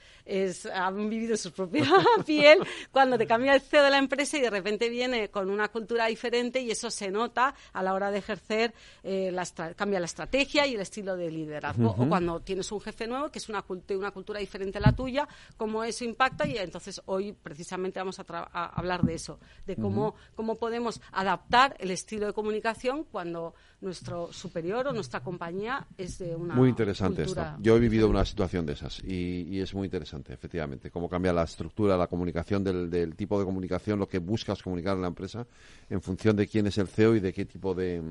han 0.72 1.08
vivido 1.08 1.32
en 1.32 1.38
su 1.38 1.52
propia 1.52 1.84
piel 2.26 2.58
cuando 2.90 3.16
te 3.16 3.26
cambia 3.26 3.54
el 3.54 3.60
CEO 3.60 3.84
de 3.84 3.90
la 3.90 3.98
empresa 3.98 4.36
y 4.36 4.40
de 4.42 4.50
repente 4.50 4.90
viene 4.90 5.30
con 5.30 5.50
una 5.50 5.68
cultura 5.68 6.06
diferente 6.06 6.60
y 6.60 6.70
eso 6.70 6.90
se 6.90 7.10
nota 7.10 7.54
a 7.72 7.82
la 7.82 7.94
hora 7.94 8.10
de 8.10 8.18
ejercer, 8.18 8.74
eh, 9.02 9.30
la 9.32 9.46
cambia 9.76 10.00
la 10.00 10.06
estrategia 10.06 10.25
y 10.32 10.74
el 10.74 10.80
estilo 10.80 11.16
de 11.16 11.30
liderazgo. 11.30 11.90
O 11.90 12.08
cuando 12.08 12.40
tienes 12.40 12.70
un 12.72 12.80
jefe 12.80 13.06
nuevo 13.06 13.30
que 13.30 13.38
es 13.38 13.48
una, 13.48 13.64
una 13.90 14.10
cultura 14.10 14.40
diferente 14.40 14.78
a 14.78 14.80
la 14.80 14.92
tuya, 14.92 15.28
cómo 15.56 15.84
eso 15.84 16.04
impacta 16.04 16.46
y 16.46 16.56
entonces 16.58 17.00
hoy 17.06 17.32
precisamente 17.32 17.98
vamos 17.98 18.18
a, 18.18 18.24
hablar 18.52 19.02
de 19.02 19.14
eso, 19.14 19.38
de 19.66 19.76
cómo, 19.76 20.14
cómo 20.34 20.56
podemos 20.56 21.00
adaptar 21.12 21.76
el 21.78 21.90
estilo 21.90 22.26
de 22.26 22.32
comunicación 22.32 23.04
cuando 23.04 23.54
nuestro 23.80 24.32
superior 24.32 24.88
o 24.88 24.92
nuestra 24.92 25.20
compañía 25.20 25.86
es 25.96 26.18
de 26.18 26.34
una 26.34 26.54
Muy 26.54 26.70
interesante 26.70 27.22
esto. 27.22 27.44
Yo 27.60 27.76
he 27.76 27.80
vivido 27.80 28.08
una 28.08 28.24
situación 28.24 28.66
de 28.66 28.72
esas 28.72 29.02
y, 29.02 29.60
es 29.60 29.74
muy 29.74 29.86
interesante, 29.86 30.32
efectivamente, 30.32 30.90
cómo 30.90 31.08
cambia 31.08 31.32
la 31.32 31.44
estructura, 31.44 31.96
la 31.96 32.06
comunicación 32.06 32.62
del, 32.64 33.14
tipo 33.16 33.38
de 33.38 33.44
comunicación, 33.44 33.98
lo 33.98 34.08
que 34.08 34.18
buscas 34.18 34.62
comunicar 34.62 34.96
en 34.96 35.02
la 35.02 35.08
empresa 35.08 35.46
en 35.88 36.00
función 36.00 36.36
de 36.36 36.46
quién 36.46 36.66
es 36.66 36.78
el 36.78 36.88
CEO 36.88 37.16
y 37.16 37.20
de 37.20 37.32
qué 37.32 37.44
tipo 37.44 37.74
de 37.74 38.02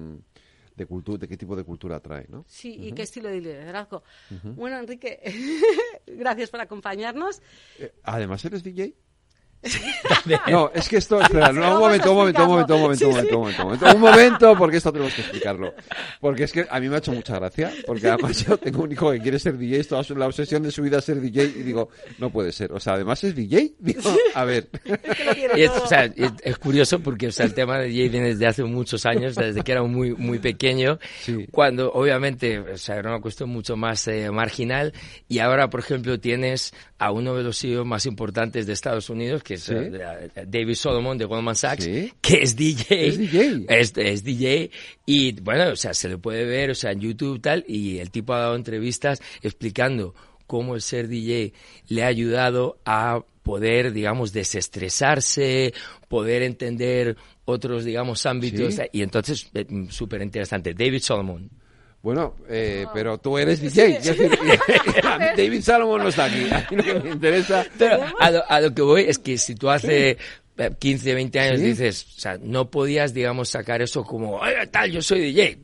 de 0.76 0.86
cultura, 0.86 1.17
de 1.17 1.28
qué 1.28 1.38
tipo 1.38 1.55
de 1.55 1.63
cultura 1.63 1.99
trae, 1.99 2.26
¿no? 2.30 2.45
Sí, 2.47 2.78
y 2.80 2.91
qué 2.91 3.03
estilo 3.03 3.30
de 3.30 3.41
liderazgo. 3.41 4.03
Bueno, 4.55 4.78
Enrique, 4.78 5.19
gracias 6.07 6.49
por 6.49 6.59
acompañarnos. 6.61 7.41
Eh, 7.80 7.93
además, 8.03 8.43
¿eres 8.45 8.63
DJ? 8.63 8.95
no, 10.47 10.72
es 10.74 10.88
que 10.88 10.97
esto, 10.97 11.20
espera, 11.20 11.49
un 11.49 11.80
momento, 11.80 12.11
un 12.11 12.18
momento, 12.18 12.43
un 12.43 12.49
momento, 12.49 12.76
un 12.76 12.82
momento, 12.82 13.07
un 13.07 13.11
momento, 13.11 13.38
un 13.38 13.43
momento, 13.66 13.95
un 13.95 14.01
momento, 14.01 14.57
porque 14.57 14.78
esto 14.78 14.91
tenemos 14.91 15.13
que 15.13 15.22
explicarlo. 15.22 15.74
Porque 16.20 16.43
es 16.43 16.51
que 16.51 16.66
a 16.70 16.80
mí 16.80 16.89
me 16.89 16.95
ha 16.95 16.99
hecho 16.99 17.11
mucha 17.11 17.36
gracia, 17.36 17.72
porque 17.86 18.07
además 18.07 18.45
yo 18.45 18.57
tengo 18.57 18.84
un 18.84 18.91
hijo 18.91 19.11
que 19.11 19.20
quiere 19.20 19.39
ser 19.39 19.57
DJ, 19.57 19.84
toda 19.86 20.03
la 20.16 20.28
obsesión 20.28 20.63
de 20.63 20.72
su 20.72 20.82
vida 20.82 20.99
es 20.99 21.05
ser 21.05 21.20
DJ, 21.20 21.43
y 21.43 21.63
digo, 21.63 21.89
no 22.20 22.30
puede 22.30 22.51
ser. 22.51 22.72
O 22.72 22.80
sea, 22.80 22.93
además 22.93 23.24
es 23.24 23.36
DJ, 23.36 23.74
digo, 23.80 24.01
a 24.34 24.45
ver. 24.45 24.68
Es, 25.55 25.72
o 25.72 25.88
sea, 25.88 26.05
es, 26.05 26.57
curioso 26.57 26.99
porque 26.99 27.28
o 27.28 27.32
sea, 27.32 27.45
el 27.45 27.53
tema 27.53 27.78
de 27.80 27.88
DJ 27.88 28.09
viene 28.09 28.28
desde 28.30 28.47
hace 28.47 28.63
muchos 28.63 29.05
años, 29.05 29.36
desde 29.36 29.61
que 29.61 29.72
era 29.72 29.84
muy, 29.84 30.13
muy 30.16 30.39
pequeño, 30.39 30.99
cuando 31.51 31.91
obviamente, 31.91 32.59
o 32.59 32.78
sea, 32.78 32.95
era 32.97 33.09
una 33.11 33.22
cuestión 33.22 33.49
mucho 33.49 33.76
más 33.76 34.07
eh, 34.07 34.30
marginal, 34.32 34.93
y 35.28 35.39
ahora, 35.39 35.70
por 35.70 35.80
ejemplo, 35.80 36.20
tienes 36.20 36.74
a 36.97 37.11
uno 37.11 37.36
de 37.36 37.43
los 37.43 37.59
CEOs 37.59 37.86
más 37.86 38.05
importantes 38.05 38.66
de 38.68 38.74
Estados 38.74 39.09
Unidos, 39.09 39.43
que 39.43 39.55
es 39.56 39.70
eh, 39.70 40.30
David 40.47 40.76
Solomon 40.76 41.18
de 41.18 41.26
Goldman 41.26 41.56
Sachs, 41.56 41.86
que 42.22 42.41
es 42.41 42.56
DJ. 42.56 43.08
Es 43.08 43.18
DJ. 43.18 43.66
Es, 43.68 44.24
DJ. 44.24 44.72
Y 45.06 45.34
bueno, 45.41 45.72
o 45.72 45.76
sea, 45.76 45.93
se 45.93 46.10
le 46.10 46.18
puede 46.18 46.45
ver, 46.45 46.72
o 46.72 46.76
sea, 46.76 46.91
en 46.91 46.99
YouTube 46.99 47.41
tal, 47.41 47.66
y 47.68 47.99
el 47.99 48.12
tipo 48.12 48.34
ha 48.34 48.39
dado 48.39 48.56
entrevistas 48.56 49.22
explicando 49.41 50.14
cómo 50.47 50.76
el 50.76 50.82
ser 50.82 51.08
DJ 51.08 51.53
le 51.88 52.03
ha 52.03 52.08
ayudado 52.08 52.80
a 52.86 53.24
poder, 53.43 53.93
digamos, 53.93 54.34
desestresarse, 54.34 55.74
poder 56.08 56.41
entender 56.41 57.16
otros, 57.45 57.86
digamos, 57.86 58.26
ámbitos. 58.26 58.80
Y 58.91 59.01
entonces, 59.01 59.49
eh, 59.53 59.66
súper 59.89 60.22
interesante. 60.22 60.74
David 60.74 61.01
Solomon. 61.01 61.49
Bueno, 62.06 62.36
eh, 62.47 62.86
pero 62.93 63.18
tú 63.18 63.36
eres 63.36 63.60
DJ. 63.60 63.99
David 65.36 65.62
Salomon 65.64 66.03
no 66.03 66.10
está 66.10 66.26
aquí. 66.26 66.47
A 66.51 66.68
mí 66.70 66.78
lo 66.78 66.84
que 66.84 66.99
me 66.99 67.10
interesa. 67.10 67.66
Pero 67.80 68.06
a 68.20 68.30
lo, 68.30 68.43
a 68.47 68.62
lo 68.62 68.76
que 68.76 68.82
voy 68.84 69.06
es 69.06 69.18
que 69.18 69.39
si 69.39 69.56
tú 69.56 69.72
haces 69.72 70.16
15, 70.80 71.16
20 71.16 71.39
años 71.39 71.60
dices, 71.62 72.06
o 72.16 72.20
sea, 72.20 72.38
no 72.39 72.70
podías, 72.70 73.12
digamos, 73.12 73.49
sacar 73.49 73.82
eso 73.82 74.03
como, 74.03 74.39
tal, 74.70 74.91
yo 74.91 75.01
soy 75.01 75.34
DJ. 75.34 75.58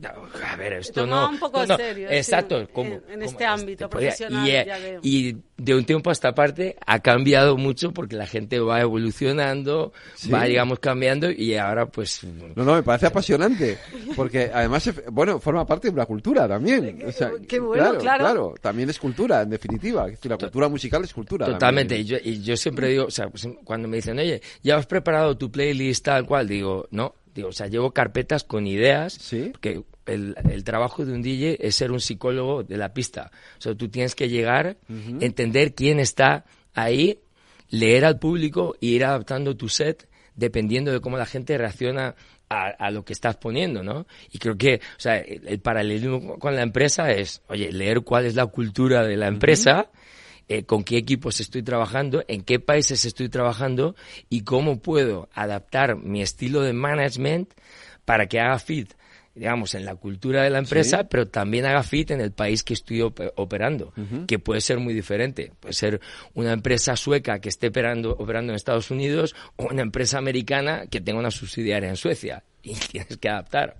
a 0.44 0.56
ver, 0.56 0.72
esto 0.74 1.06
no. 1.06 1.30
un 1.30 1.38
poco 1.38 1.64
serio. 1.64 2.08
Exacto. 2.10 2.68
como, 2.72 3.00
en, 3.08 3.22
este 3.22 3.44
ámbito 3.46 3.88
profesional. 3.88 4.48
Eh, 4.48 4.98
y, 5.02 5.36
de 5.62 5.76
un 5.76 5.84
tiempo 5.84 6.10
a 6.10 6.12
esta 6.12 6.34
parte 6.34 6.76
ha 6.84 6.98
cambiado 6.98 7.56
mucho 7.56 7.92
porque 7.92 8.16
la 8.16 8.26
gente 8.26 8.58
va 8.58 8.80
evolucionando, 8.80 9.92
va, 10.32 10.44
digamos, 10.44 10.80
cambiando 10.80 11.30
y 11.30 11.54
ahora, 11.54 11.86
pues. 11.86 12.24
No, 12.56 12.64
no, 12.64 12.74
me 12.74 12.82
parece 12.82 13.06
apasionante. 13.06 13.78
Porque 14.16 14.50
además, 14.52 14.90
bueno, 15.12 15.38
forma 15.38 15.64
parte 15.64 15.88
de 15.88 15.94
una 15.94 16.06
cultura 16.06 16.48
también. 16.48 16.98
Qué 17.46 17.60
bueno, 17.60 17.96
claro, 17.98 18.18
claro. 18.18 18.54
También 18.60 18.90
es 18.90 18.98
cultura, 18.98 19.42
en 19.42 19.50
definitiva. 19.50 20.08
La 20.24 20.36
cultura 20.36 20.68
musical 20.68 21.04
es 21.04 21.12
cultura. 21.12 21.46
Totalmente. 21.46 21.96
Y 21.96 22.04
yo, 22.04 22.16
y 22.22 22.42
yo 22.42 22.56
siempre 22.56 22.88
digo, 22.88 23.04
o 23.04 23.10
sea, 23.10 23.28
pues, 23.28 23.46
cuando 23.62 23.86
me 23.86 23.96
dicen, 23.96 24.18
oye, 24.18 24.42
ya 24.62 24.76
has 24.76 24.86
preparado 24.86 25.36
tu 25.36 25.50
playlist 25.50 26.04
tal 26.04 26.26
cual, 26.26 26.48
digo, 26.48 26.88
no, 26.90 27.14
digo, 27.34 27.48
o 27.48 27.52
sea, 27.52 27.68
llevo 27.68 27.92
carpetas 27.92 28.42
con 28.42 28.66
ideas, 28.66 29.12
¿Sí? 29.12 29.52
que 29.60 29.84
el, 30.06 30.34
el, 30.50 30.64
trabajo 30.64 31.04
de 31.04 31.12
un 31.12 31.22
DJ 31.22 31.58
es 31.60 31.76
ser 31.76 31.92
un 31.92 32.00
psicólogo 32.00 32.62
de 32.62 32.76
la 32.76 32.92
pista. 32.92 33.30
O 33.58 33.60
sea, 33.60 33.74
tú 33.74 33.88
tienes 33.88 34.14
que 34.14 34.28
llegar, 34.28 34.76
entender 35.20 35.74
quién 35.74 36.00
está 36.00 36.44
ahí, 36.74 37.20
leer 37.70 38.04
al 38.04 38.18
público 38.18 38.74
e 38.80 38.86
ir 38.86 39.04
adaptando 39.04 39.56
tu 39.56 39.68
set 39.68 40.08
dependiendo 40.34 40.92
de 40.92 41.00
cómo 41.00 41.16
la 41.16 41.26
gente 41.26 41.58
reacciona 41.58 42.14
a, 42.48 42.90
lo 42.90 43.02
que 43.02 43.14
estás 43.14 43.36
poniendo, 43.36 43.82
¿no? 43.82 44.06
Y 44.30 44.38
creo 44.38 44.58
que, 44.58 44.74
o 44.74 45.00
sea, 45.00 45.16
el, 45.16 45.58
paralelismo 45.60 46.38
con 46.38 46.54
la 46.54 46.60
empresa 46.60 47.10
es, 47.10 47.40
oye, 47.48 47.72
leer 47.72 48.02
cuál 48.02 48.26
es 48.26 48.34
la 48.34 48.44
cultura 48.44 49.04
de 49.04 49.16
la 49.16 49.26
empresa, 49.26 49.90
eh, 50.48 50.64
con 50.64 50.84
qué 50.84 50.98
equipos 50.98 51.40
estoy 51.40 51.62
trabajando, 51.62 52.22
en 52.28 52.42
qué 52.42 52.60
países 52.60 53.06
estoy 53.06 53.30
trabajando 53.30 53.96
y 54.28 54.42
cómo 54.42 54.80
puedo 54.82 55.30
adaptar 55.32 55.96
mi 55.96 56.20
estilo 56.20 56.60
de 56.60 56.74
management 56.74 57.54
para 58.04 58.26
que 58.26 58.38
haga 58.38 58.58
fit 58.58 58.92
digamos, 59.34 59.74
en 59.74 59.84
la 59.84 59.94
cultura 59.94 60.42
de 60.42 60.50
la 60.50 60.58
empresa, 60.58 61.04
pero 61.08 61.28
también 61.28 61.64
haga 61.64 61.82
fit 61.82 62.10
en 62.10 62.20
el 62.20 62.32
país 62.32 62.62
que 62.62 62.74
estoy 62.74 63.00
operando, 63.00 63.92
que 64.26 64.38
puede 64.38 64.60
ser 64.60 64.78
muy 64.78 64.94
diferente. 64.94 65.52
Puede 65.58 65.74
ser 65.74 66.00
una 66.34 66.52
empresa 66.52 66.96
sueca 66.96 67.40
que 67.40 67.48
esté 67.48 67.68
operando, 67.68 68.12
operando 68.18 68.52
en 68.52 68.56
Estados 68.56 68.90
Unidos 68.90 69.34
o 69.56 69.66
una 69.66 69.82
empresa 69.82 70.18
americana 70.18 70.86
que 70.86 71.00
tenga 71.00 71.18
una 71.18 71.30
subsidiaria 71.30 71.88
en 71.88 71.96
Suecia. 71.96 72.44
Y 72.62 72.74
tienes 72.90 73.16
que 73.16 73.28
adaptar. 73.28 73.76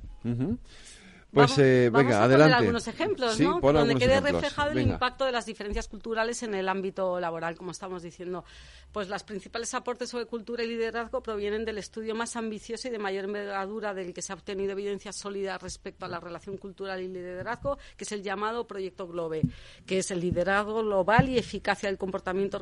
Pues 1.32 1.48
vamos, 1.48 1.58
eh, 1.60 1.88
venga, 1.90 2.24
adelante. 2.24 2.44
Poner 2.44 2.54
algunos 2.58 2.88
ejemplos, 2.88 3.40
¿no? 3.40 3.58
Donde 3.58 3.94
quede 3.94 4.20
reflejado 4.20 4.72
el 4.72 4.80
impacto 4.82 5.24
de 5.24 5.32
las 5.32 5.46
diferencias 5.46 5.88
culturales 5.88 6.42
en 6.42 6.54
el 6.54 6.68
ámbito 6.68 7.18
laboral, 7.18 7.56
como 7.56 7.70
estamos 7.70 8.02
diciendo. 8.02 8.44
Pues 8.92 9.08
las 9.08 9.24
principales 9.24 9.72
aportes 9.72 10.10
sobre 10.10 10.26
cultura 10.26 10.62
y 10.62 10.68
liderazgo 10.68 11.22
provienen 11.22 11.64
del 11.64 11.78
estudio 11.78 12.14
más 12.14 12.36
ambicioso 12.36 12.88
y 12.88 12.90
de 12.90 12.98
mayor 12.98 13.24
envergadura 13.24 13.94
del 13.94 14.12
que 14.12 14.20
se 14.20 14.32
ha 14.32 14.34
obtenido 14.34 14.72
evidencia 14.72 15.10
sólida 15.10 15.56
respecto 15.56 16.04
a 16.04 16.08
la 16.08 16.20
relación 16.20 16.58
cultural 16.58 17.00
y 17.00 17.08
liderazgo, 17.08 17.78
que 17.96 18.04
es 18.04 18.12
el 18.12 18.22
llamado 18.22 18.66
Proyecto 18.66 19.08
Globe, 19.08 19.40
que 19.86 20.00
es 20.00 20.10
el 20.10 20.20
liderazgo 20.20 20.82
global 20.82 21.30
y 21.30 21.38
eficacia 21.38 21.88
del 21.88 21.96
comportamiento 21.96 22.60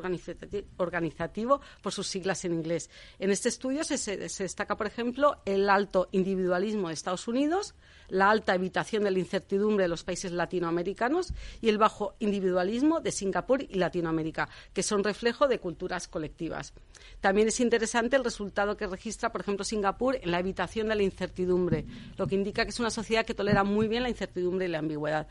organizativo 0.77 1.59
por 1.81 1.91
sus 1.91 2.07
siglas 2.07 2.45
en 2.45 2.53
inglés. 2.53 2.89
En 3.19 3.31
este 3.31 3.49
estudio 3.49 3.83
se, 3.83 3.97
se 3.97 4.43
destaca, 4.43 4.77
por 4.77 4.87
ejemplo, 4.87 5.41
el 5.43 5.69
alto 5.69 6.07
individualismo 6.13 6.87
de 6.87 6.93
Estados 6.93 7.27
Unidos, 7.27 7.75
la 8.07 8.29
alta 8.29 8.60
evitación 8.61 9.03
de 9.03 9.11
la 9.11 9.19
incertidumbre 9.19 9.83
de 9.83 9.89
los 9.89 10.03
países 10.03 10.31
latinoamericanos 10.31 11.33
y 11.61 11.69
el 11.69 11.77
bajo 11.77 12.15
individualismo 12.19 13.01
de 13.01 13.11
Singapur 13.11 13.61
y 13.61 13.75
Latinoamérica, 13.75 14.47
que 14.73 14.83
son 14.83 15.03
reflejo 15.03 15.47
de 15.47 15.59
culturas 15.59 16.07
colectivas. 16.07 16.73
También 17.19 17.47
es 17.49 17.59
interesante 17.59 18.15
el 18.15 18.23
resultado 18.23 18.77
que 18.77 18.87
registra, 18.87 19.31
por 19.31 19.41
ejemplo, 19.41 19.65
Singapur 19.65 20.17
en 20.21 20.31
la 20.31 20.39
evitación 20.39 20.87
de 20.87 20.95
la 20.95 21.03
incertidumbre, 21.03 21.85
lo 22.17 22.27
que 22.27 22.35
indica 22.35 22.63
que 22.63 22.69
es 22.69 22.79
una 22.79 22.89
sociedad 22.89 23.25
que 23.25 23.33
tolera 23.33 23.63
muy 23.63 23.87
bien 23.87 24.03
la 24.03 24.09
incertidumbre 24.09 24.65
y 24.65 24.69
la 24.69 24.79
ambigüedad. 24.79 25.27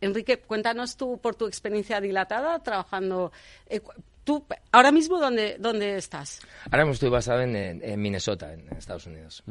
Enrique, 0.00 0.38
cuéntanos 0.38 0.96
tú 0.96 1.18
por 1.18 1.34
tu 1.34 1.46
experiencia 1.46 2.00
dilatada 2.00 2.58
trabajando. 2.62 3.32
Eh, 3.68 3.80
¿Tú 4.24 4.44
ahora 4.72 4.90
mismo 4.90 5.20
dónde, 5.20 5.56
dónde 5.58 5.96
estás? 5.96 6.40
Ahora 6.64 6.78
mismo 6.84 6.94
estoy 6.94 7.10
basado 7.10 7.42
en, 7.42 8.00
Minnesota, 8.00 8.52
en 8.52 8.68
Estados 8.76 9.06
Unidos. 9.06 9.44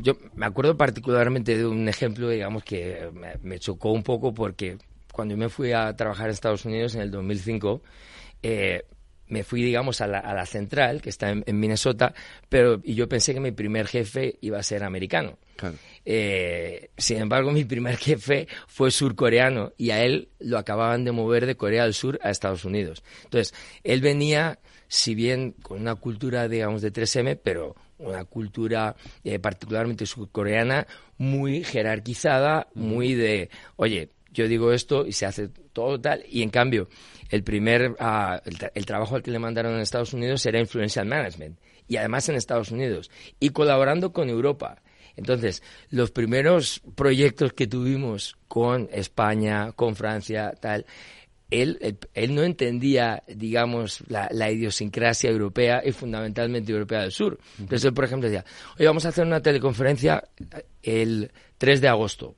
Yo 0.00 0.16
me 0.34 0.46
acuerdo 0.46 0.76
particularmente 0.76 1.56
de 1.56 1.66
un 1.66 1.86
ejemplo, 1.88 2.28
digamos, 2.28 2.64
que 2.64 3.10
me, 3.42 3.58
chocó 3.58 3.92
un 3.92 4.02
poco 4.02 4.32
porque 4.32 4.78
cuando 5.12 5.36
me 5.36 5.50
fui 5.50 5.72
a 5.72 5.94
trabajar 5.94 6.26
en 6.26 6.32
Estados 6.32 6.64
Unidos 6.64 6.94
en 6.94 7.02
el 7.02 7.10
2005, 7.10 7.82
eh, 8.42 8.84
me 9.28 9.44
fui, 9.44 9.62
digamos, 9.62 10.00
a 10.00 10.06
la, 10.06 10.46
central, 10.46 11.00
que 11.00 11.10
está 11.10 11.30
en, 11.30 11.58
Minnesota, 11.58 12.14
pero 12.48 12.80
y 12.84 12.94
yo 12.94 13.08
pensé 13.08 13.32
que 13.34 13.40
mi 13.40 13.52
primer 13.52 13.86
jefe 13.86 14.36
iba 14.40 14.58
a 14.58 14.62
ser 14.62 14.82
americano. 14.82 15.38
Eh, 16.04 16.90
sin 16.96 17.18
embargo, 17.18 17.50
mi 17.50 17.64
primer 17.64 17.96
jefe 17.96 18.48
fue 18.66 18.90
surcoreano 18.90 19.72
y 19.76 19.90
a 19.90 20.02
él 20.04 20.28
lo 20.38 20.58
acababan 20.58 21.04
de 21.04 21.12
mover 21.12 21.46
de 21.46 21.56
Corea 21.56 21.84
del 21.84 21.94
Sur 21.94 22.18
a 22.22 22.30
Estados 22.30 22.64
Unidos. 22.64 23.02
Entonces, 23.24 23.54
él 23.84 24.00
venía, 24.00 24.58
si 24.88 25.14
bien 25.14 25.52
con 25.52 25.80
una 25.80 25.94
cultura, 25.94 26.48
digamos, 26.48 26.82
de 26.82 26.92
3M, 26.92 27.38
pero 27.42 27.74
una 28.02 28.24
cultura 28.24 28.94
eh, 29.24 29.38
particularmente 29.38 30.06
surcoreana 30.06 30.86
muy 31.18 31.64
jerarquizada, 31.64 32.68
muy 32.74 33.14
de, 33.14 33.50
oye, 33.76 34.10
yo 34.32 34.48
digo 34.48 34.72
esto 34.72 35.06
y 35.06 35.12
se 35.12 35.26
hace 35.26 35.48
todo 35.48 36.00
tal, 36.00 36.24
y 36.28 36.42
en 36.42 36.50
cambio 36.50 36.88
el 37.28 37.42
primer, 37.44 37.94
ah, 37.98 38.40
el, 38.74 38.86
trabajo 38.86 39.16
al 39.16 39.22
que 39.22 39.30
le 39.30 39.38
mandaron 39.38 39.74
en 39.74 39.80
Estados 39.80 40.12
Unidos 40.12 40.44
era 40.46 40.58
Influential 40.58 41.06
Management, 41.06 41.58
y 41.88 41.96
además 41.96 42.28
en 42.28 42.36
Estados 42.36 42.70
Unidos, 42.70 43.10
y 43.40 43.50
colaborando 43.50 44.12
con 44.12 44.28
Europa. 44.28 44.82
Entonces, 45.14 45.62
los 45.90 46.10
primeros 46.10 46.80
proyectos 46.94 47.52
que 47.52 47.66
tuvimos 47.66 48.36
con 48.48 48.88
España, 48.92 49.72
con 49.72 49.94
Francia, 49.94 50.54
tal, 50.58 50.86
él, 51.52 51.98
él, 52.14 52.34
no 52.34 52.42
entendía, 52.42 53.22
digamos, 53.28 54.02
la, 54.08 54.50
idiosincrasia 54.50 55.30
europea 55.30 55.82
y 55.84 55.92
fundamentalmente 55.92 56.72
europea 56.72 57.02
del 57.02 57.12
sur. 57.12 57.38
Entonces 57.58 57.84
él, 57.84 57.92
por 57.92 58.04
ejemplo, 58.04 58.28
decía, 58.28 58.44
hoy 58.78 58.86
vamos 58.86 59.04
a 59.04 59.10
hacer 59.10 59.26
una 59.26 59.42
teleconferencia 59.42 60.24
el 60.82 61.30
3 61.58 61.80
de 61.82 61.88
agosto. 61.88 62.34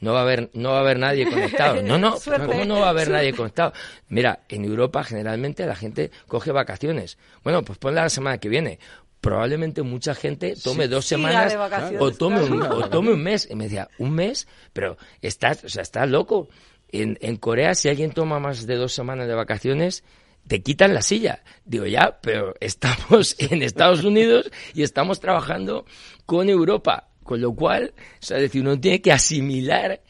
No 0.00 0.12
va 0.12 0.20
a 0.20 0.22
haber, 0.22 0.50
no 0.54 0.70
va 0.70 0.78
a 0.78 0.80
haber 0.80 0.98
nadie 0.98 1.28
conectado. 1.28 1.82
No, 1.82 1.98
no, 1.98 2.16
¿cómo 2.46 2.64
no 2.64 2.80
va 2.80 2.86
a 2.86 2.90
haber 2.90 3.10
nadie 3.10 3.32
conectado? 3.32 3.72
Mira, 4.08 4.40
en 4.48 4.64
Europa 4.64 5.02
generalmente 5.02 5.66
la 5.66 5.76
gente 5.76 6.10
coge 6.26 6.52
vacaciones. 6.52 7.18
Bueno, 7.42 7.62
pues 7.62 7.78
ponla 7.78 8.02
la 8.02 8.10
semana 8.10 8.38
que 8.38 8.48
viene 8.48 8.78
probablemente 9.20 9.82
mucha 9.82 10.14
gente 10.14 10.54
tome 10.62 10.88
dos 10.88 11.04
semanas 11.04 11.54
o 11.98 12.10
tome, 12.10 12.42
un, 12.42 12.62
o 12.62 12.88
tome 12.88 13.12
un 13.12 13.22
mes. 13.22 13.48
Y 13.50 13.54
me 13.54 13.64
decía, 13.64 13.88
¿un 13.98 14.12
mes? 14.12 14.48
Pero 14.72 14.96
estás, 15.20 15.64
o 15.64 15.68
sea, 15.68 15.82
estás 15.82 16.08
loco. 16.08 16.48
En, 16.92 17.18
en 17.20 17.36
Corea, 17.36 17.74
si 17.74 17.88
alguien 17.88 18.12
toma 18.12 18.38
más 18.38 18.66
de 18.66 18.76
dos 18.76 18.92
semanas 18.92 19.26
de 19.28 19.34
vacaciones, 19.34 20.04
te 20.46 20.62
quitan 20.62 20.94
la 20.94 21.02
silla. 21.02 21.42
Digo, 21.64 21.86
ya, 21.86 22.18
pero 22.20 22.54
estamos 22.60 23.36
en 23.38 23.62
Estados 23.62 24.04
Unidos 24.04 24.50
y 24.74 24.82
estamos 24.82 25.20
trabajando 25.20 25.86
con 26.26 26.48
Europa. 26.48 27.06
Con 27.22 27.40
lo 27.40 27.54
cual, 27.54 27.94
o 27.96 28.26
sea, 28.26 28.38
decir, 28.38 28.62
uno 28.62 28.80
tiene 28.80 29.00
que 29.00 29.12
asimilar 29.12 30.00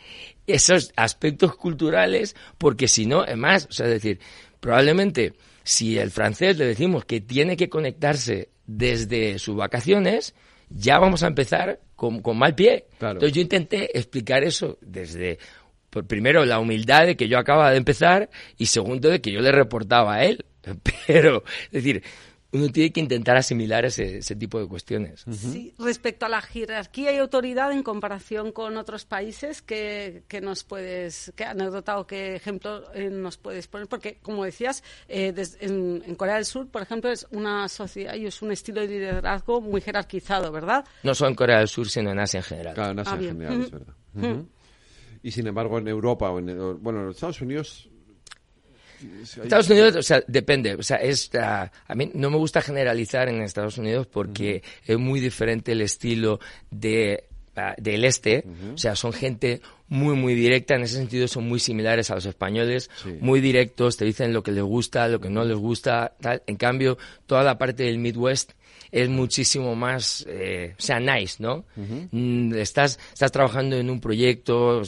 esos 0.47 0.93
aspectos 0.97 1.55
culturales 1.55 2.35
porque 2.57 2.89
si 2.89 3.05
no, 3.05 3.25
es 3.25 3.37
más, 3.37 3.67
o 3.69 3.73
sea, 3.73 3.87
es 3.87 3.93
decir, 3.93 4.21
probablemente 4.59 5.35
si 5.63 5.99
el 5.99 6.11
francés 6.11 6.57
le 6.57 6.65
decimos 6.65 7.05
que 7.05 7.21
tiene 7.21 7.57
que 7.57 7.69
conectarse 7.69 8.49
desde 8.67 9.39
sus 9.39 9.57
vacaciones, 9.57 10.35
ya 10.71 10.99
vamos 10.99 11.23
a 11.23 11.27
empezar 11.27 11.81
con, 11.97 12.23
mal 12.37 12.55
pie. 12.55 12.87
Entonces 12.93 13.33
yo 13.33 13.43
intenté 13.43 13.97
explicar 13.99 14.43
eso 14.45 14.79
desde, 14.81 15.39
primero, 16.07 16.45
la 16.45 16.59
humildad 16.59 17.07
de 17.07 17.17
que 17.17 17.29
yo 17.29 17.39
acababa 17.39 17.71
de 17.71 17.77
empezar 17.77 18.31
y 18.57 18.67
segundo, 18.67 19.09
de 19.09 19.21
que 19.21 19.33
yo 19.33 19.41
le 19.41 19.53
reportaba 19.53 20.15
a 20.15 20.25
él. 20.25 20.45
Pero, 21.07 21.43
es 21.67 21.73
decir, 21.73 22.03
uno 22.53 22.69
tiene 22.69 22.93
que 22.93 23.01
intentar 23.01 23.37
asimilar 23.37 23.85
ese, 23.85 24.19
ese 24.19 24.35
tipo 24.35 24.59
de 24.59 24.67
cuestiones. 24.67 25.25
Sí, 25.31 25.73
respecto 25.79 26.27
a 26.27 26.29
la 26.29 26.41
jerarquía 26.41 27.13
y 27.13 27.19
autoridad 27.19 27.71
en 27.73 27.83
comparación 27.83 28.51
con 28.53 28.77
otros 28.77 29.05
países, 29.05 29.63
¿qué, 29.63 30.25
nos 30.43 30.65
puedes, 30.65 31.33
qué 31.37 31.45
anécdota 31.45 31.99
o 31.99 32.07
qué 32.07 32.35
ejemplo 32.35 32.93
eh, 32.93 33.09
nos 33.09 33.37
puedes 33.37 33.69
poner? 33.69 33.87
Porque, 33.87 34.19
como 34.21 34.45
decías, 34.45 34.83
eh, 35.09 35.33
en, 35.61 36.15
Corea 36.17 36.37
del 36.37 36.45
Sur, 36.45 36.69
por 36.69 36.83
ejemplo, 36.83 37.11
es 37.11 37.27
una 37.31 37.69
sociedad 37.69 38.15
y 38.15 38.27
es 38.27 38.43
un 38.43 38.51
estilo 38.51 38.81
de 38.81 38.89
liderazgo 38.89 39.61
muy 39.61 39.81
jerarquizado, 39.81 40.51
¿verdad? 40.51 40.85
No 41.03 41.15
solo 41.15 41.31
en 41.31 41.37
Corea 41.37 41.59
del 41.59 41.69
Sur, 41.69 41.89
sino 41.89 42.11
en 42.11 42.19
Asia 42.19 42.39
en 42.39 42.45
general. 42.45 42.75
Claro, 42.75 42.93
en 42.93 42.99
Asia 42.99 43.15
en 43.15 43.21
ah, 43.21 43.29
general, 43.29 43.61
es 43.63 43.71
verdad. 43.71 43.95
Y 45.23 45.31
sin 45.31 45.47
embargo, 45.47 45.79
en 45.79 45.89
Europa 45.89 46.31
o 46.31 46.39
en, 46.39 46.47
bueno, 46.83 47.01
en 47.01 47.07
los 47.07 47.17
Estados 47.17 47.41
Unidos 47.41 47.91
Estados 49.25 49.71
Unidos, 49.71 49.97
o 49.97 50.03
sea, 50.03 50.23
depende. 50.27 50.75
O 50.75 50.83
sea, 50.83 50.99
es, 50.99 51.31
a 51.35 51.71
mí 51.95 52.11
no 52.15 52.31
me 52.31 52.37
gusta 52.37 52.61
generalizar 52.61 53.29
en 53.29 53.43
Estados 53.43 53.79
Unidos 53.79 54.07
porque 54.07 54.63
es 54.87 54.99
muy 54.99 55.21
diferente 55.21 55.73
el 55.73 55.83
estilo 55.83 56.41
de 56.71 57.25
del 57.77 58.05
este, 58.05 58.45
o 58.73 58.79
sea, 58.79 58.97
son 58.97 59.13
gente 59.13 59.61
muy, 59.89 60.15
muy 60.15 60.35
directa, 60.35 60.77
en 60.77 60.83
ese 60.83 60.97
sentido 60.97 61.29
son 61.29 61.47
muy 61.47 61.59
similares 61.59 62.11
a 62.11 62.15
los 62.15 62.25
españoles, 62.25 62.89
muy 63.21 63.41
directos, 63.41 63.99
te 63.99 64.07
dicen 64.07 64.33
lo 64.33 64.43
que 64.43 64.53
les 64.53 64.63
gusta, 64.63 65.09
lo 65.09 65.21
que 65.21 65.29
no 65.29 65.45
les 65.45 65.59
gusta, 65.59 66.15
tal. 66.21 66.43
En 66.47 66.57
cambio, 66.57 66.97
toda 67.27 67.43
la 67.43 67.59
parte 67.59 67.83
del 67.83 67.99
Midwest 67.99 68.53
es 68.93 69.09
muchísimo 69.09 69.75
más, 69.75 70.25
eh, 70.29 70.75
o 70.79 70.83
sea, 70.83 71.01
nice, 71.01 71.37
¿no? 71.39 71.65
Mm, 71.77 72.55
estás, 72.55 72.99
estás 73.13 73.33
trabajando 73.33 73.77
en 73.77 73.91
un 73.91 74.01
proyecto, 74.01 74.83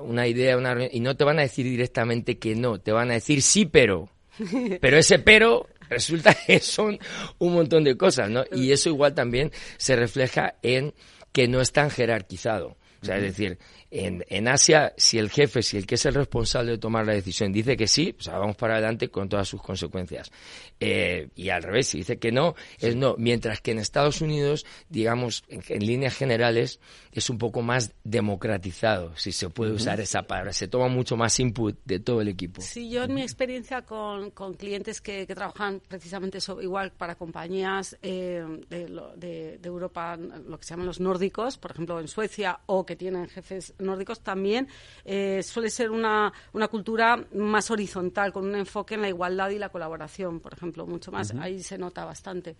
una, 0.00 0.26
idea, 0.26 0.56
una, 0.56 0.76
y 0.90 1.00
no 1.00 1.16
te 1.16 1.24
van 1.24 1.38
a 1.38 1.42
decir 1.42 1.64
directamente 1.64 2.38
que 2.38 2.54
no, 2.54 2.80
te 2.80 2.92
van 2.92 3.10
a 3.10 3.14
decir 3.14 3.42
sí, 3.42 3.66
pero. 3.66 4.08
Pero 4.80 4.96
ese 4.96 5.18
pero 5.18 5.66
resulta 5.88 6.32
que 6.32 6.60
son 6.60 6.96
un 7.38 7.54
montón 7.54 7.82
de 7.82 7.96
cosas, 7.96 8.30
¿no? 8.30 8.44
Y 8.52 8.70
eso 8.70 8.88
igual 8.88 9.12
también 9.12 9.50
se 9.78 9.96
refleja 9.96 10.54
en 10.62 10.94
que 11.32 11.48
no 11.48 11.60
es 11.60 11.72
tan 11.72 11.90
jerarquizado. 11.90 12.76
O 13.02 13.04
sea, 13.04 13.16
es 13.16 13.22
decir, 13.22 13.58
en, 13.90 14.24
en, 14.28 14.48
Asia, 14.48 14.92
si 14.96 15.18
el 15.18 15.30
jefe, 15.30 15.62
si 15.62 15.78
el 15.78 15.86
que 15.86 15.94
es 15.94 16.04
el 16.04 16.14
responsable 16.14 16.72
de 16.72 16.78
tomar 16.78 17.06
la 17.06 17.14
decisión 17.14 17.52
dice 17.52 17.76
que 17.76 17.86
sí, 17.86 18.12
pues 18.12 18.28
vamos 18.28 18.56
para 18.56 18.74
adelante 18.74 19.08
con 19.08 19.28
todas 19.28 19.48
sus 19.48 19.62
consecuencias. 19.62 20.30
Eh, 20.78 21.28
y 21.34 21.48
al 21.48 21.62
revés, 21.62 21.88
si 21.88 21.98
dice 21.98 22.18
que 22.18 22.30
no, 22.30 22.54
es 22.78 22.96
no. 22.96 23.14
Mientras 23.16 23.60
que 23.60 23.70
en 23.70 23.78
Estados 23.78 24.20
Unidos, 24.20 24.66
digamos, 24.90 25.42
en, 25.48 25.86
líneas 25.86 26.14
generales, 26.14 26.80
es 27.12 27.30
un 27.30 27.38
poco 27.38 27.62
más 27.62 27.94
democratizado, 28.04 29.16
si 29.16 29.32
se 29.32 29.48
puede 29.48 29.72
usar 29.72 30.00
esa 30.00 30.22
palabra. 30.22 30.52
Se 30.52 30.68
toma 30.68 30.88
mucho 30.88 31.16
más 31.16 31.38
input 31.40 31.78
de 31.84 31.98
todo 31.98 32.20
el 32.20 32.28
equipo. 32.28 32.60
Sí, 32.60 32.90
yo 32.90 33.04
en 33.04 33.14
mi 33.14 33.22
experiencia 33.22 33.82
con, 33.82 34.30
con 34.32 34.54
clientes 34.54 35.00
que, 35.00 35.26
que, 35.26 35.34
trabajan 35.34 35.80
precisamente 35.88 36.38
igual 36.60 36.92
para 36.92 37.14
compañías 37.14 37.96
eh, 38.02 38.44
de, 38.68 38.86
de, 39.16 39.58
de 39.58 39.68
Europa, 39.68 40.16
lo 40.16 40.58
que 40.58 40.64
se 40.64 40.70
llaman 40.70 40.86
los 40.86 41.00
nórdicos, 41.00 41.56
por 41.56 41.70
ejemplo 41.70 42.00
en 42.00 42.08
Suecia, 42.08 42.60
o 42.66 42.84
que 42.84 42.94
tienen 42.94 43.28
jefes 43.28 43.74
nórdicos 43.78 44.20
también 44.20 44.68
eh, 45.04 45.42
suele 45.42 45.70
ser 45.70 45.90
una, 45.90 46.32
una 46.52 46.68
cultura 46.68 47.24
más 47.34 47.70
horizontal, 47.70 48.32
con 48.32 48.46
un 48.46 48.54
enfoque 48.54 48.94
en 48.94 49.02
la 49.02 49.08
igualdad 49.08 49.50
y 49.50 49.58
la 49.58 49.68
colaboración, 49.68 50.40
por 50.40 50.54
ejemplo, 50.54 50.86
mucho 50.86 51.12
más. 51.12 51.32
Ahí 51.40 51.62
se 51.62 51.78
nota 51.78 52.04
bastante. 52.04 52.56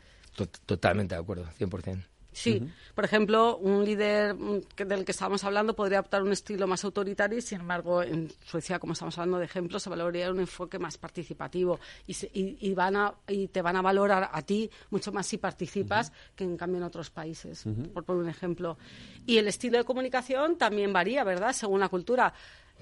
Totalmente 0.66 1.14
de 1.14 1.20
acuerdo, 1.20 1.46
100%. 1.58 2.04
Sí, 2.32 2.62
por 2.94 3.04
ejemplo, 3.04 3.56
un 3.56 3.84
líder 3.84 4.36
del 4.36 5.04
que 5.04 5.12
estábamos 5.12 5.42
hablando 5.44 5.74
podría 5.74 6.00
optar 6.00 6.22
un 6.22 6.30
estilo 6.30 6.66
más 6.66 6.84
autoritario 6.84 7.38
y, 7.38 7.42
sin 7.42 7.60
embargo, 7.60 8.02
en 8.02 8.30
Suecia, 8.44 8.78
como 8.78 8.92
estamos 8.92 9.16
hablando 9.18 9.38
de 9.38 9.46
ejemplos, 9.46 9.82
se 9.82 9.90
valoraría 9.90 10.30
un 10.30 10.40
enfoque 10.40 10.78
más 10.78 10.98
participativo 10.98 11.80
y, 12.06 12.14
y, 12.34 12.74
van 12.74 12.96
a, 12.96 13.14
y 13.26 13.48
te 13.48 13.62
van 13.62 13.76
a 13.76 13.82
valorar 13.82 14.30
a 14.32 14.42
ti 14.42 14.70
mucho 14.90 15.10
más 15.10 15.26
si 15.26 15.38
participas 15.38 16.12
que 16.36 16.44
en 16.44 16.56
cambio 16.56 16.78
en 16.78 16.84
otros 16.84 17.10
países, 17.10 17.64
por 17.92 18.04
poner 18.04 18.22
un 18.22 18.28
ejemplo. 18.28 18.78
Y 19.26 19.38
el 19.38 19.48
estilo 19.48 19.78
de 19.78 19.84
comunicación 19.84 20.56
también 20.56 20.92
varía, 20.92 21.24
¿verdad?, 21.24 21.52
según 21.52 21.80
la 21.80 21.88
cultura. 21.88 22.32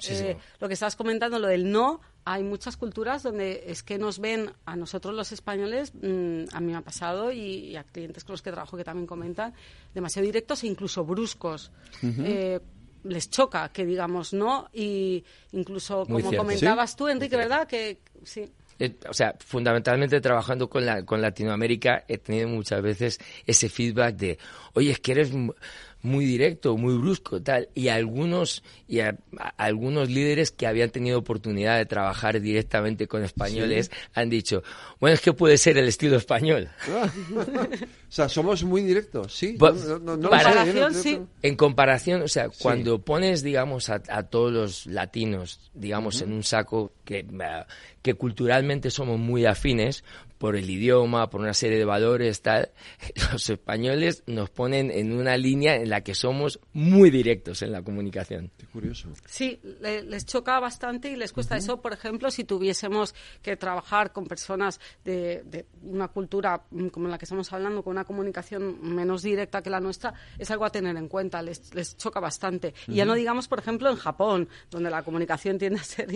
Eh, 0.09 0.37
lo 0.61 0.69
que 0.69 0.75
estabas 0.75 0.97
comentando, 0.97 1.39
lo 1.39 1.49
del 1.49 1.71
no, 1.71 2.01
hay 2.25 2.43
muchas 2.43 2.77
culturas 2.77 3.23
donde 3.23 3.65
es 3.67 3.83
que 3.83 3.99
nos 3.99 4.19
ven 4.19 4.51
a 4.65 4.77
nosotros 4.77 5.15
los 5.15 5.33
españoles, 5.33 5.93
mm, 5.95 6.45
a 6.53 6.61
mí 6.61 6.73
me 6.73 6.77
ha 6.77 6.83
pasado 6.83 7.33
y, 7.33 7.77
a 7.77 7.85
clientes 7.85 8.25
con 8.25 8.35
los 8.35 8.43
que 8.43 8.51
trabajo 8.51 8.77
que 8.77 8.85
también 8.85 9.07
comentan, 9.07 9.55
demasiado 9.95 10.27
directos 10.27 10.65
e 10.65 10.67
incluso 10.67 11.05
bruscos. 11.05 11.71
Eh, 12.03 12.61
les 13.05 13.31
choca 13.31 13.69
que 13.69 13.87
digamos 13.87 14.33
no 14.33 14.69
y 14.73 15.25
incluso 15.53 16.05
como 16.07 16.33
comentabas 16.35 16.97
tú 16.97 17.07
Enrique 17.07 17.37
verdad 17.37 17.67
que 17.67 18.01
sí. 18.25 18.51
Eh, 18.79 18.95
o 19.09 19.15
sea, 19.15 19.35
fundamentalmente 19.39 20.21
trabajando 20.21 20.69
con, 20.69 20.85
la, 20.85 21.03
con 21.05 21.23
Latinoamérica 21.23 22.05
he 22.09 22.19
tenido 22.19 22.49
muchas 22.49 22.83
veces 22.83 23.19
ese 23.47 23.71
feedback 23.71 24.17
de, 24.17 24.39
oye, 24.75 24.91
es 24.91 25.01
que 25.01 25.13
eres 25.13 25.31
muy 26.03 26.25
directo, 26.25 26.77
muy 26.77 26.97
brusco, 26.97 27.43
tal. 27.43 27.69
Y 27.75 27.89
algunos, 27.89 28.63
y 28.89 29.01
algunos 29.57 30.09
líderes 30.09 30.51
que 30.51 30.67
habían 30.67 30.91
tenido 30.91 31.19
oportunidad 31.19 31.77
de 31.79 31.87
trabajar 31.87 32.41
directamente 32.41 33.07
con 33.07 33.25
españoles 33.25 33.91
han 34.15 34.31
dicho, 34.31 34.63
bueno, 35.01 35.15
es 35.15 35.21
que 35.21 35.33
puede 35.33 35.59
ser 35.59 35.79
el 35.79 35.89
estilo 35.89 36.17
español. 36.17 36.69
Ah. 36.89 37.11
o 38.09 38.13
sea, 38.13 38.29
somos 38.29 38.63
muy 38.65 38.83
directos, 38.83 39.33
sí. 39.35 39.57
En 41.43 41.57
comparación, 41.57 42.23
o 42.23 42.29
sea, 42.29 42.49
cuando 42.49 43.01
pones, 43.01 43.43
digamos, 43.43 43.91
a, 43.91 44.01
todos 44.25 44.53
los 44.53 44.87
latinos, 44.87 45.71
digamos, 45.75 46.23
en 46.23 46.33
un 46.33 46.43
saco 46.43 46.93
que, 47.05 47.27
que 48.03 48.15
culturalmente 48.15 48.91
somos 48.91 49.19
muy 49.19 49.45
afines, 49.45 50.05
por 50.39 50.57
el 50.57 50.69
idioma, 50.69 51.31
por 51.31 51.41
una 51.41 51.55
serie 51.55 51.79
de 51.79 51.85
valores, 51.85 52.43
tal, 52.43 52.71
los 53.33 53.49
españoles 53.49 54.23
nos 54.27 54.51
ponen 54.51 54.91
en 54.91 55.13
una 55.13 55.37
línea 55.37 55.77
en 55.77 55.89
la 55.89 56.03
que 56.03 56.15
somos 56.15 56.61
muy 56.73 57.11
directos 57.11 57.63
en 57.63 57.73
la 57.73 57.83
comunicación. 57.83 58.51
Qué 58.57 58.67
curioso. 58.67 59.09
Sí, 59.27 59.61
les 59.81 60.27
choca 60.27 60.61
bastante 60.61 61.11
y 61.11 61.17
les 61.17 61.33
cuesta 61.33 61.57
eso, 61.57 61.81
por 61.81 61.93
ejemplo, 61.93 62.31
si 62.31 62.45
tuviésemos 62.45 63.15
que 63.43 63.57
trabajar 63.57 64.13
con 64.13 64.27
personas 64.27 64.81
de, 65.05 65.67
una 65.83 66.09
cultura 66.09 66.65
mm, 66.71 66.89
como 66.89 67.09
la 67.09 67.19
que 67.19 67.25
estamos 67.25 67.53
hablando, 67.53 67.83
con 67.83 67.93
una 67.93 68.05
comunicación 68.05 68.79
menos 68.83 69.23
directa 69.23 69.63
que 69.63 69.71
la 69.71 69.81
nuestra, 69.81 70.15
es 70.39 70.51
algo 70.51 70.65
a 70.65 70.71
tener 70.71 70.97
en 70.97 71.09
cuenta, 71.09 71.43
les, 71.43 71.75
les 71.75 71.97
choca 71.97 72.21
bastante. 72.21 72.75
Y 72.89 72.95
ya 72.97 73.05
no 73.05 73.15
digamos, 73.15 73.49
por 73.49 73.59
ejemplo, 73.59 73.91
en 73.91 73.97
Japón, 73.97 74.49
donde 74.71 74.91
la 74.91 75.03
comunicación 75.03 75.59
tiende 75.59 75.81
a 75.81 75.85
ser 75.85 76.09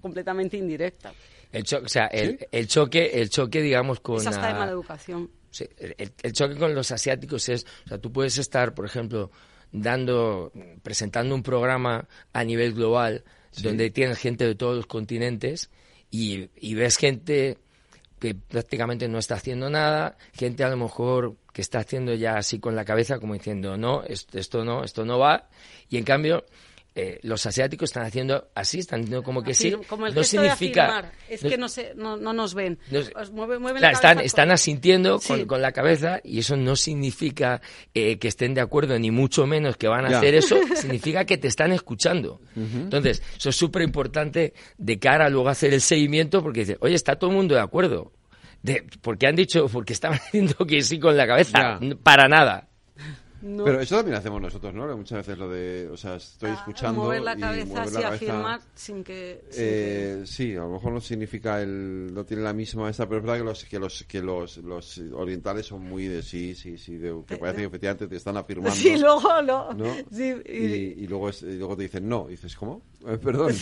completamente 0.00 0.56
indirecta. 0.56 1.12
El 1.52 1.62
o 1.62 1.88
sea, 1.88 2.06
el, 2.06 2.46
el, 2.52 2.68
choque, 2.68 3.10
el 3.20 3.28
choque, 3.28 3.60
digamos, 3.60 4.00
con... 4.00 4.18
Esa 4.18 4.30
está 4.30 4.48
de 4.48 4.54
mala 4.54 4.72
educación. 4.72 5.30
el, 5.58 6.32
choque 6.32 6.56
con 6.56 6.74
los 6.74 6.92
asiáticos 6.92 7.48
es, 7.48 7.66
o 7.86 7.88
sea, 7.88 7.98
tú 7.98 8.12
puedes 8.12 8.38
estar, 8.38 8.74
por 8.74 8.86
ejemplo, 8.86 9.30
dando, 9.72 10.52
presentando 10.82 11.34
un 11.34 11.42
programa 11.42 12.06
a 12.32 12.44
nivel 12.44 12.74
global 12.74 13.24
donde 13.62 13.90
tienes 13.90 14.18
gente 14.18 14.46
de 14.46 14.54
todos 14.54 14.76
los 14.76 14.86
continentes 14.86 15.70
y, 16.10 16.50
y 16.56 16.74
ves 16.74 16.96
gente 16.96 17.58
que 18.20 18.34
prácticamente 18.34 19.08
no 19.08 19.18
está 19.18 19.36
haciendo 19.36 19.70
nada, 19.70 20.16
gente 20.32 20.62
a 20.62 20.68
lo 20.68 20.76
mejor 20.76 21.36
que 21.52 21.62
está 21.62 21.78
haciendo 21.78 22.14
ya 22.14 22.36
así 22.36 22.60
con 22.60 22.76
la 22.76 22.84
cabeza 22.84 23.18
como 23.18 23.34
diciendo, 23.34 23.76
no, 23.76 24.02
esto, 24.04 24.38
esto 24.38 24.64
no, 24.64 24.84
esto 24.84 25.04
no 25.04 25.18
va, 25.18 25.48
y 25.88 25.96
en 25.96 26.04
cambio 26.04 26.44
eh, 27.02 27.18
los 27.22 27.46
asiáticos 27.46 27.88
están 27.88 28.04
haciendo 28.04 28.50
así, 28.54 28.80
están 28.80 29.00
diciendo 29.00 29.22
como 29.22 29.42
que 29.42 29.54
sí. 29.54 29.74
Como 29.88 30.06
el 30.06 30.14
no 30.14 30.22
significa. 30.22 31.10
es 31.30 31.40
que 31.40 31.56
no, 31.56 31.68
se, 31.68 31.94
no, 31.94 32.18
no, 32.18 32.34
nos 32.34 32.52
ven. 32.52 32.78
están, 32.90 34.20
están 34.20 34.50
asintiendo 34.50 35.18
con, 35.46 35.62
la 35.62 35.72
cabeza 35.72 36.20
y 36.22 36.40
eso 36.40 36.56
no 36.56 36.76
significa 36.76 37.62
eh, 37.94 38.18
que 38.18 38.28
estén 38.28 38.52
de 38.52 38.60
acuerdo, 38.60 38.98
ni 38.98 39.10
mucho 39.10 39.46
menos 39.46 39.78
que 39.78 39.88
van 39.88 40.04
a 40.04 40.18
hacer 40.18 40.34
eso, 40.34 40.58
significa 40.76 41.24
que 41.24 41.38
te 41.38 41.48
están 41.48 41.72
escuchando. 41.72 42.40
Entonces, 42.54 43.22
eso 43.34 43.48
es 43.48 43.56
súper 43.56 43.80
importante 43.80 44.52
de 44.76 44.98
cara 44.98 45.26
a 45.26 45.30
luego 45.30 45.48
a 45.48 45.52
hacer 45.52 45.72
el 45.72 45.80
seguimiento 45.80 46.42
porque 46.42 46.60
dice, 46.60 46.76
oye, 46.80 46.94
está 46.94 47.16
todo 47.16 47.30
el 47.30 47.36
mundo 47.36 47.54
de 47.54 47.62
acuerdo. 47.62 48.12
De, 48.62 48.84
porque 49.00 49.26
han 49.26 49.36
dicho, 49.36 49.68
porque 49.68 49.94
estaban 49.94 50.18
diciendo 50.32 50.66
que 50.66 50.82
sí 50.82 50.98
con 50.98 51.16
la 51.16 51.26
cabeza, 51.26 51.80
para 52.02 52.28
nada. 52.28 52.69
Pero 53.40 53.80
eso 53.80 53.96
también 53.96 54.16
hacemos 54.16 54.40
nosotros, 54.40 54.74
¿no? 54.74 54.96
Muchas 54.96 55.18
veces 55.18 55.38
lo 55.38 55.48
de, 55.48 55.88
o 55.90 55.96
sea, 55.96 56.16
estoy 56.16 56.50
ah, 56.50 56.54
escuchando 56.54 57.02
mover 57.02 57.22
la 57.22 57.36
y 57.36 57.40
cabeza 57.40 57.66
mover 57.66 57.92
la 57.92 58.00
cabeza, 58.00 58.14
afirmar 58.14 58.60
sin 58.74 59.04
que, 59.04 59.44
eh, 59.56 60.22
Sí, 60.26 60.54
a 60.54 60.60
lo 60.60 60.70
mejor 60.70 60.92
no 60.92 61.00
significa 61.00 61.60
el, 61.62 62.12
no 62.12 62.24
tiene 62.24 62.42
la 62.42 62.52
misma 62.52 62.90
esa, 62.90 63.06
pero 63.06 63.20
es 63.20 63.26
verdad 63.26 63.38
que 63.38 63.44
los 63.44 63.64
que 63.64 63.78
los 63.78 64.04
que 64.04 64.22
los, 64.22 64.58
los 64.58 64.98
orientales 65.14 65.66
son 65.66 65.82
muy 65.82 66.06
de 66.06 66.22
sí, 66.22 66.54
sí, 66.54 66.76
sí, 66.76 66.96
de, 66.96 67.14
que 67.26 67.36
parece 67.36 67.60
que 67.60 67.66
efectivamente 67.66 68.08
te 68.08 68.16
están 68.16 68.36
afirmando. 68.36 68.76
Sí, 68.76 68.96
luego 68.98 69.42
no. 69.42 69.70
Sí, 70.12 70.34
y, 70.46 71.06
luego 71.06 71.30
y 71.30 71.56
luego 71.56 71.76
te 71.76 71.82
dicen 71.84 72.08
no, 72.08 72.26
y 72.28 72.32
dices 72.32 72.54
cómo, 72.56 72.82
eh, 73.06 73.18
perdón. 73.18 73.54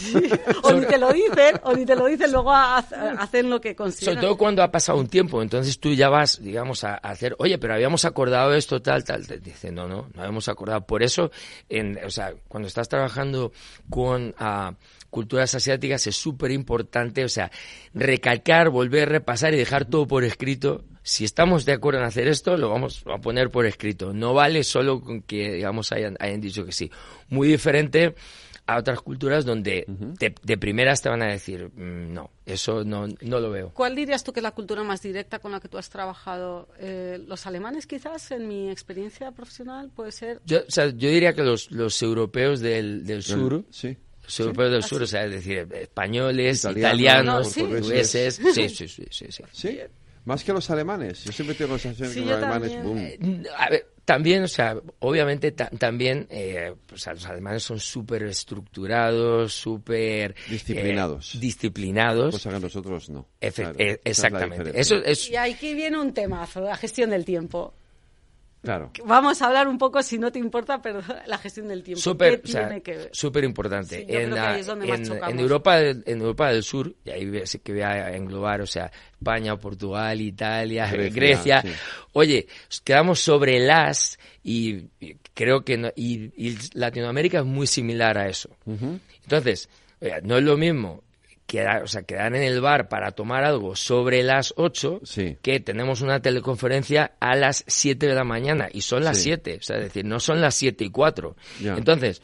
o 0.64 0.72
ni 0.72 0.86
te 0.86 0.98
lo 0.98 1.12
dicen, 1.12 1.60
o 1.62 1.74
ni 1.74 1.86
te 1.86 1.94
lo 1.94 2.06
dicen, 2.06 2.32
luego 2.32 2.52
hacen 2.52 3.50
lo 3.50 3.60
que 3.60 3.76
consideran. 3.76 4.16
Sobre 4.16 4.26
todo 4.26 4.36
cuando 4.38 4.62
ha 4.62 4.70
pasado 4.70 4.98
un 4.98 5.08
tiempo, 5.08 5.40
entonces 5.42 5.78
tú 5.78 5.92
ya 5.92 6.08
vas, 6.08 6.42
digamos, 6.42 6.84
a, 6.84 6.96
hacer, 6.96 7.36
oye, 7.38 7.58
pero 7.58 7.74
habíamos 7.74 8.04
acordado 8.04 8.54
esto, 8.54 8.82
tal, 8.82 9.04
tal, 9.04 9.26
te 9.26 9.38
dicen 9.38 9.67
no, 9.72 9.88
no, 9.88 10.08
no 10.14 10.24
hemos 10.24 10.48
acordado. 10.48 10.86
Por 10.86 11.02
eso, 11.02 11.30
en, 11.68 11.98
o 12.04 12.10
sea, 12.10 12.34
cuando 12.48 12.68
estás 12.68 12.88
trabajando 12.88 13.52
con 13.90 14.34
ah, 14.38 14.74
culturas 15.10 15.54
asiáticas 15.54 16.06
es 16.06 16.16
súper 16.16 16.50
importante, 16.50 17.24
o 17.24 17.28
sea, 17.28 17.50
recalcar, 17.94 18.70
volver, 18.70 19.08
repasar 19.08 19.54
y 19.54 19.58
dejar 19.58 19.84
todo 19.84 20.06
por 20.06 20.24
escrito. 20.24 20.84
Si 21.02 21.24
estamos 21.24 21.64
de 21.64 21.72
acuerdo 21.72 22.00
en 22.00 22.06
hacer 22.06 22.28
esto, 22.28 22.56
lo 22.56 22.68
vamos 22.68 23.02
a 23.06 23.18
poner 23.18 23.50
por 23.50 23.64
escrito. 23.64 24.12
No 24.12 24.34
vale 24.34 24.62
solo 24.62 25.00
con 25.00 25.22
que, 25.22 25.52
digamos, 25.52 25.90
hayan, 25.92 26.16
hayan 26.20 26.40
dicho 26.40 26.66
que 26.66 26.72
sí. 26.72 26.90
Muy 27.30 27.48
diferente 27.48 28.14
a 28.68 28.76
otras 28.76 29.00
culturas 29.00 29.46
donde 29.46 29.86
de, 29.88 30.58
primeras 30.58 31.00
te 31.00 31.08
van 31.08 31.22
a 31.22 31.26
decir, 31.26 31.70
mm, 31.74 32.12
no, 32.12 32.30
eso 32.44 32.84
no, 32.84 33.08
no 33.22 33.40
lo 33.40 33.50
veo. 33.50 33.70
¿Cuál 33.72 33.96
dirías 33.96 34.22
tú 34.22 34.34
que 34.34 34.40
es 34.40 34.44
la 34.44 34.50
cultura 34.50 34.84
más 34.84 35.00
directa 35.00 35.38
con 35.38 35.52
la 35.52 35.58
que 35.60 35.68
tú 35.68 35.78
has 35.78 35.88
trabajado? 35.88 36.68
Eh, 36.78 37.18
¿Los 37.26 37.46
alemanes 37.46 37.86
quizás, 37.86 38.30
en 38.30 38.46
mi 38.46 38.70
experiencia 38.70 39.32
profesional, 39.32 39.90
puede 39.96 40.12
ser? 40.12 40.42
Yo, 40.44 40.58
o 40.68 40.70
sea, 40.70 40.88
yo 40.90 41.08
diría 41.08 41.32
que 41.32 41.42
los, 41.42 41.70
los 41.70 42.00
europeos 42.02 42.60
del, 42.60 43.06
del 43.06 43.22
sur... 43.22 43.64
Sí. 43.70 43.96
Los 44.22 44.40
europeos 44.40 44.70
del 44.72 44.82
ah, 44.84 44.86
sur, 44.86 45.02
o 45.02 45.06
sea, 45.06 45.24
es 45.24 45.30
decir, 45.30 45.66
españoles, 45.72 46.62
italianos, 46.62 47.54
portugueses... 47.54 48.34
Sí, 48.34 48.68
sí, 48.68 48.86
sí, 48.86 49.06
sí, 49.10 49.26
sí. 49.50 49.80
Más 50.28 50.44
que 50.44 50.52
los 50.52 50.68
alemanes. 50.68 51.24
Yo 51.24 51.32
siempre 51.32 51.56
tengo 51.56 51.72
la 51.72 51.78
sensación 51.78 52.26
que 52.26 52.30
los 52.30 52.42
alemanes... 52.42 52.82
Boom. 52.82 52.98
Eh, 52.98 53.44
a 53.56 53.70
ver, 53.70 53.86
también, 54.04 54.42
o 54.42 54.48
sea, 54.48 54.76
obviamente 54.98 55.52
también 55.52 56.26
eh, 56.28 56.74
pues, 56.84 57.06
los 57.06 57.24
alemanes 57.24 57.62
son 57.62 57.80
súper 57.80 58.24
estructurados, 58.24 59.54
súper... 59.54 60.34
Disciplinados. 60.50 61.34
Eh, 61.34 61.38
disciplinados. 61.38 62.34
Cosa 62.34 62.50
que 62.50 62.60
nosotros 62.60 63.08
no. 63.08 63.26
Eh, 63.40 64.00
exactamente. 64.04 64.78
Eso 64.78 64.96
es... 64.96 65.30
Y 65.30 65.36
aquí 65.36 65.72
viene 65.72 65.98
un 65.98 66.12
temazo, 66.12 66.60
la 66.60 66.76
gestión 66.76 67.08
del 67.08 67.24
tiempo. 67.24 67.72
Claro. 68.68 68.90
Vamos 69.06 69.40
a 69.40 69.46
hablar 69.46 69.66
un 69.66 69.78
poco, 69.78 70.02
si 70.02 70.18
no 70.18 70.30
te 70.30 70.38
importa, 70.38 70.82
pero 70.82 71.00
la 71.26 71.38
gestión 71.38 71.68
del 71.68 71.82
tiempo. 71.82 72.02
Súper 72.02 72.42
super 73.12 73.42
importante. 73.42 74.04
en, 74.06 74.34
en, 74.34 75.40
Europa, 75.40 75.80
en 75.80 76.20
Europa 76.20 76.52
del 76.52 76.62
Sur, 76.62 76.94
y 77.02 77.08
ahí 77.08 77.46
sí 77.46 77.60
que 77.60 77.72
voy 77.72 77.80
a 77.80 78.14
englobar, 78.14 78.60
o 78.60 78.66
sea, 78.66 78.92
España, 79.12 79.56
Portugal, 79.56 80.20
Italia, 80.20 80.86
Grecia. 80.92 81.64
Oye, 82.12 82.46
quedamos 82.84 83.20
sobre 83.20 83.58
las 83.58 84.18
y, 84.44 84.88
creo 85.32 85.64
que 85.64 85.90
y, 85.96 86.58
Latinoamérica 86.74 87.38
es 87.38 87.46
muy 87.46 87.66
similar 87.66 88.18
a 88.18 88.28
eso. 88.28 88.50
Entonces, 88.66 89.70
no 90.24 90.36
es 90.36 90.42
lo 90.42 90.58
mismo 90.58 91.04
quedar, 91.48 91.82
o 91.82 91.86
sea, 91.86 92.02
quedar 92.02 92.36
en 92.36 92.42
el 92.42 92.60
bar 92.60 92.90
para 92.90 93.12
tomar 93.12 93.42
algo 93.42 93.74
sobre 93.74 94.22
las 94.22 94.52
8, 94.56 95.00
que 95.40 95.60
tenemos 95.60 96.02
una 96.02 96.20
teleconferencia 96.20 97.12
a 97.20 97.34
las 97.34 97.64
7 97.66 98.06
de 98.06 98.14
la 98.14 98.22
mañana 98.22 98.68
y 98.70 98.82
son 98.82 99.02
las 99.02 99.16
7, 99.16 99.56
o 99.58 99.62
sea, 99.62 99.78
es 99.78 99.84
decir, 99.84 100.04
no 100.04 100.20
son 100.20 100.42
las 100.42 100.54
7 100.56 100.84
y 100.84 100.90
4. 100.90 101.36
Entonces, 101.64 102.20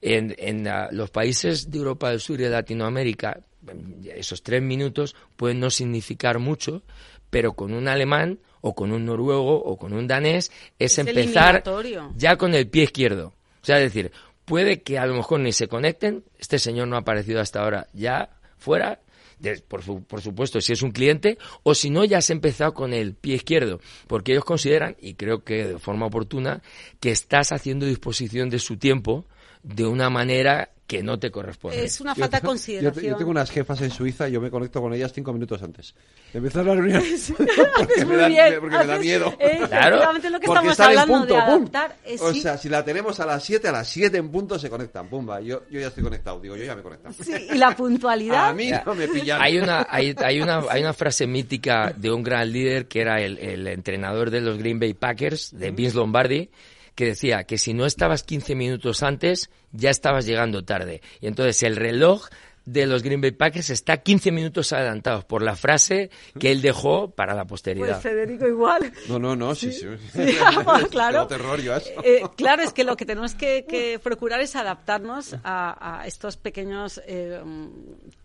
en, 0.00 0.34
en 0.38 0.68
los 0.90 1.10
países 1.10 1.70
de 1.70 1.78
Europa 1.78 2.10
del 2.10 2.18
Sur 2.18 2.40
y 2.40 2.42
de 2.42 2.50
Latinoamérica, 2.50 3.38
esos 4.12 4.42
tres 4.42 4.60
minutos 4.60 5.14
pueden 5.36 5.60
no 5.60 5.70
significar 5.70 6.40
mucho, 6.40 6.82
pero 7.30 7.52
con 7.52 7.72
un 7.74 7.86
alemán 7.86 8.40
o 8.60 8.74
con 8.74 8.90
un 8.90 9.06
noruego 9.06 9.54
o 9.62 9.76
con 9.76 9.92
un 9.92 10.08
danés 10.08 10.50
es, 10.80 10.98
empezar 10.98 11.62
ya 12.16 12.36
con 12.36 12.54
el 12.54 12.68
pie 12.68 12.82
izquierdo. 12.82 13.28
O 13.62 13.64
sea, 13.64 13.78
es 13.78 13.84
decir, 13.84 14.10
puede 14.44 14.82
que 14.82 14.98
a 14.98 15.06
lo 15.06 15.14
mejor 15.14 15.38
ni 15.38 15.52
se 15.52 15.68
conecten, 15.68 16.24
este 16.40 16.58
señor 16.58 16.88
no 16.88 16.96
ha 16.96 17.00
aparecido 17.00 17.40
hasta 17.40 17.62
ahora, 17.62 17.86
ya 17.92 18.30
fuera, 18.64 19.00
por, 19.68 19.82
por, 20.06 20.20
supuesto, 20.22 20.60
si 20.60 20.72
es 20.72 20.82
un 20.82 20.90
cliente, 20.90 21.38
o 21.62 21.74
si 21.74 21.90
no, 21.90 22.04
ya 22.04 22.18
has 22.18 22.30
empezado 22.30 22.72
con 22.72 22.94
el 22.94 23.14
pie 23.14 23.36
izquierdo, 23.36 23.80
porque 24.06 24.32
ellos 24.32 24.44
consideran, 24.44 24.96
y 25.00 25.14
creo 25.14 25.44
que 25.44 25.66
de 25.66 25.78
forma 25.78 26.06
oportuna, 26.06 26.62
que 26.98 27.10
estás 27.10 27.52
haciendo 27.52 27.86
disposición 27.86 28.48
de 28.48 28.58
su 28.58 28.78
tiempo 28.78 29.26
de 29.62 29.86
una 29.86 30.08
manera 30.08 30.70
que 30.86 31.02
no 31.02 31.18
te 31.18 31.30
corresponde. 31.30 31.84
Es 31.84 32.00
una 32.00 32.14
falta 32.14 32.40
de 32.40 32.46
consideración. 32.46 33.12
Yo, 33.12 33.16
tengo 33.16 33.30
unas 33.30 33.50
jefas 33.50 33.80
en 33.80 33.90
Suiza 33.90 34.28
y 34.28 34.32
yo 34.32 34.40
me 34.40 34.50
conecto 34.50 34.80
con 34.80 34.92
ellas 34.92 35.12
cinco 35.12 35.32
minutos 35.32 35.62
antes 35.62 35.94
empezar 36.32 36.64
la 36.66 36.74
reunión. 36.74 37.02
porque, 37.76 38.04
me 38.04 38.16
da, 38.16 38.60
porque 38.60 38.78
me 38.78 38.86
da 38.86 38.98
miedo. 38.98 39.34
claro. 39.68 40.12
lo 40.12 40.40
que 40.40 40.46
estamos 40.46 40.80
hablando 40.80 41.14
punto, 41.14 41.34
de 41.34 41.40
adaptar. 41.40 41.96
o 42.20 42.34
sea, 42.34 42.58
si 42.58 42.68
la 42.68 42.84
tenemos 42.84 43.18
a 43.20 43.26
las 43.26 43.42
7, 43.44 43.68
a 43.68 43.72
las 43.72 43.88
7 43.88 44.16
en 44.16 44.30
punto 44.30 44.58
se 44.58 44.68
conectan. 44.68 45.08
Pumba, 45.08 45.40
yo, 45.40 45.62
yo 45.70 45.80
ya 45.80 45.88
estoy 45.88 46.02
conectado. 46.02 46.40
Digo, 46.40 46.56
yo 46.56 46.64
ya 46.64 46.74
me 46.74 46.80
he 46.80 46.84
conectado. 46.84 47.14
Sí, 47.22 47.32
y 47.52 47.56
la 47.56 47.74
puntualidad. 47.74 48.48
a 48.48 48.52
mí 48.52 48.70
no 48.84 48.94
me 48.94 49.08
pillan. 49.08 49.40
Hay 49.40 49.58
una, 49.58 49.86
hay, 49.88 50.14
hay, 50.18 50.40
una, 50.40 50.64
hay 50.68 50.82
una 50.82 50.92
frase 50.92 51.26
mítica 51.26 51.92
de 51.96 52.12
un 52.12 52.22
gran 52.22 52.50
líder 52.50 52.86
que 52.86 53.00
era 53.00 53.20
el, 53.20 53.38
el 53.38 53.66
entrenador 53.66 54.30
de 54.30 54.40
los 54.40 54.58
Green 54.58 54.78
Bay 54.78 54.94
Packers, 54.94 55.56
de 55.56 55.70
Vince 55.70 55.96
Lombardi, 55.96 56.50
que 56.94 57.06
decía 57.06 57.44
que 57.44 57.58
si 57.58 57.74
no 57.74 57.86
estabas 57.86 58.22
15 58.22 58.54
minutos 58.54 59.02
antes, 59.02 59.50
ya 59.72 59.90
estabas 59.90 60.26
llegando 60.26 60.64
tarde. 60.64 61.02
Y 61.20 61.26
entonces 61.26 61.62
el 61.62 61.76
reloj 61.76 62.28
de 62.64 62.86
los 62.86 63.02
Green 63.02 63.20
Bay 63.20 63.32
Packers 63.32 63.70
está 63.70 63.98
15 63.98 64.32
minutos 64.32 64.72
adelantados 64.72 65.24
por 65.24 65.42
la 65.42 65.54
frase 65.54 66.10
que 66.38 66.50
él 66.50 66.62
dejó 66.62 67.10
para 67.10 67.34
la 67.34 67.44
posteridad. 67.46 68.00
Pues 68.00 68.02
Federico 68.02 68.46
igual. 68.46 68.92
No, 69.08 69.18
no, 69.18 69.36
no, 69.36 69.54
sí, 69.54 69.72
sí. 69.72 69.86
claro. 70.90 71.26
terror 71.26 71.60
yo 71.60 71.74
eh, 72.02 72.22
claro, 72.36 72.62
es 72.62 72.72
que 72.72 72.84
lo 72.84 72.96
que 72.96 73.04
tenemos 73.04 73.34
que, 73.34 74.00
procurar 74.02 74.40
es 74.40 74.56
adaptarnos 74.56 75.36
a, 75.44 76.04
estos 76.06 76.36
pequeños 76.36 77.00
eh, 77.06 77.40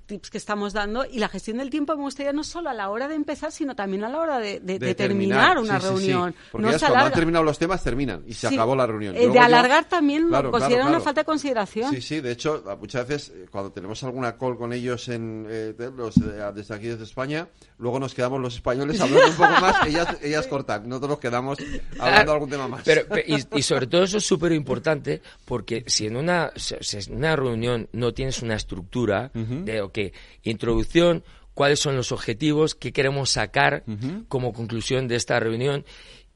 tips 0.09 0.31
que 0.31 0.39
estamos 0.39 0.73
dando 0.73 1.05
y 1.05 1.19
la 1.19 1.29
gestión 1.29 1.57
del 1.57 1.69
tiempo 1.69 1.95
me 1.95 2.01
gustaría 2.01 2.33
no 2.33 2.43
solo 2.43 2.69
a 2.69 2.73
la 2.73 2.89
hora 2.89 3.07
de 3.07 3.13
empezar, 3.13 3.51
sino 3.51 3.75
también 3.75 4.03
a 4.03 4.09
la 4.09 4.19
hora 4.19 4.39
de, 4.39 4.59
terminar, 4.95 5.59
una 5.59 5.77
reunión. 5.77 6.35
Porque 6.51 6.67
no 6.67 6.77
cuando 6.79 6.97
han 6.97 7.13
terminado 7.13 7.45
los 7.45 7.59
temas 7.59 7.83
terminan 7.83 8.23
y 8.25 8.33
se 8.33 8.47
acabó 8.47 8.75
la 8.75 8.87
reunión. 8.87 9.15
Eh, 9.15 9.29
de 9.29 9.39
alargar 9.39 9.85
también 9.85 10.29
lo 10.29 10.51
considero 10.51 10.87
una 10.87 10.99
falta 10.99 11.21
de 11.21 11.25
consideración. 11.25 11.93
Sí, 11.93 12.01
sí, 12.01 12.21
de 12.21 12.31
hecho, 12.31 12.63
muchas 12.79 13.07
veces 13.07 13.31
eh, 13.35 13.45
cuando 13.51 13.71
tenemos 13.71 14.03
alguna 14.03 14.35
call 14.35 14.57
con 14.57 14.73
ellos 14.73 15.07
en, 15.09 15.45
eh, 15.47 15.75
los, 15.95 16.15
desde 16.55 16.73
aquí, 16.73 16.87
desde 16.87 17.03
España, 17.03 17.47
luego 17.77 17.99
nos 17.99 18.15
quedamos 18.15 18.41
los 18.41 18.55
españoles 18.55 18.99
hablando 19.01 19.27
un 19.27 19.35
poco 19.35 19.61
más, 19.61 19.87
ellas, 19.87 20.17
ellas 20.23 20.47
cortan, 20.47 20.89
nosotros 20.89 21.11
nos 21.11 21.19
quedamos 21.19 21.59
hablando 21.99 22.31
algún 22.31 22.49
tema 22.49 22.67
más. 22.67 22.81
Pero, 22.83 23.03
y, 23.25 23.61
sobre 23.61 23.85
todo 23.85 24.03
eso 24.03 24.17
es 24.17 24.25
súper 24.25 24.53
importante 24.53 25.21
porque 25.45 25.83
si 25.85 26.07
en 26.07 26.15
una, 26.15 26.51
si 26.55 26.97
en 26.97 27.15
una 27.15 27.35
reunión 27.35 27.87
no 27.93 28.11
tienes 28.11 28.41
una 28.41 28.55
estructura 28.55 29.31
de, 29.33 29.81
ok, 29.81 29.98
introducción, 30.43 31.23
cuáles 31.53 31.79
son 31.79 31.95
los 31.95 32.11
objetivos, 32.11 32.75
qué 32.75 32.91
queremos 32.93 33.31
sacar 33.31 33.83
como 34.27 34.53
conclusión 34.53 35.07
de 35.07 35.15
esta 35.15 35.39
reunión. 35.39 35.85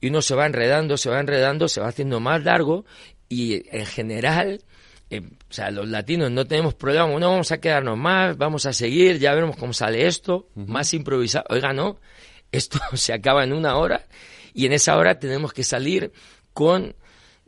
Y 0.02 0.08
uno 0.08 0.22
se 0.22 0.36
va 0.36 0.46
enredando, 0.46 0.98
se 0.98 1.10
va 1.10 1.20
enredando, 1.20 1.70
se 1.70 1.80
va 1.80 1.88
haciendo 1.88 2.20
más 2.20 2.44
largo 2.44 2.86
y 3.30 3.64
en 3.76 3.86
general, 3.86 4.62
eh, 5.10 5.22
o 5.22 5.54
sea, 5.54 5.72
los 5.72 5.88
latinos 5.88 6.30
no 6.30 6.46
tenemos 6.46 6.74
problema, 6.74 7.08
no 7.08 7.32
vamos 7.32 7.52
a 7.52 7.62
quedarnos 7.62 7.98
más, 7.98 8.38
vamos 8.38 8.66
a 8.66 8.74
seguir, 8.74 9.18
ya 9.18 9.34
veremos 9.34 9.56
cómo 9.56 9.72
sale 9.72 10.08
esto, 10.08 10.50
más 10.56 10.94
improvisado. 10.94 11.46
Oiga, 11.50 11.72
no, 11.72 12.00
esto 12.52 12.80
se 12.94 13.14
acaba 13.14 13.44
en 13.44 13.54
una 13.54 13.78
hora 13.78 14.06
Y 14.54 14.66
en 14.66 14.74
esa 14.74 14.98
hora 14.98 15.20
tenemos 15.20 15.54
que 15.54 15.64
salir 15.64 16.12
con 16.54 16.96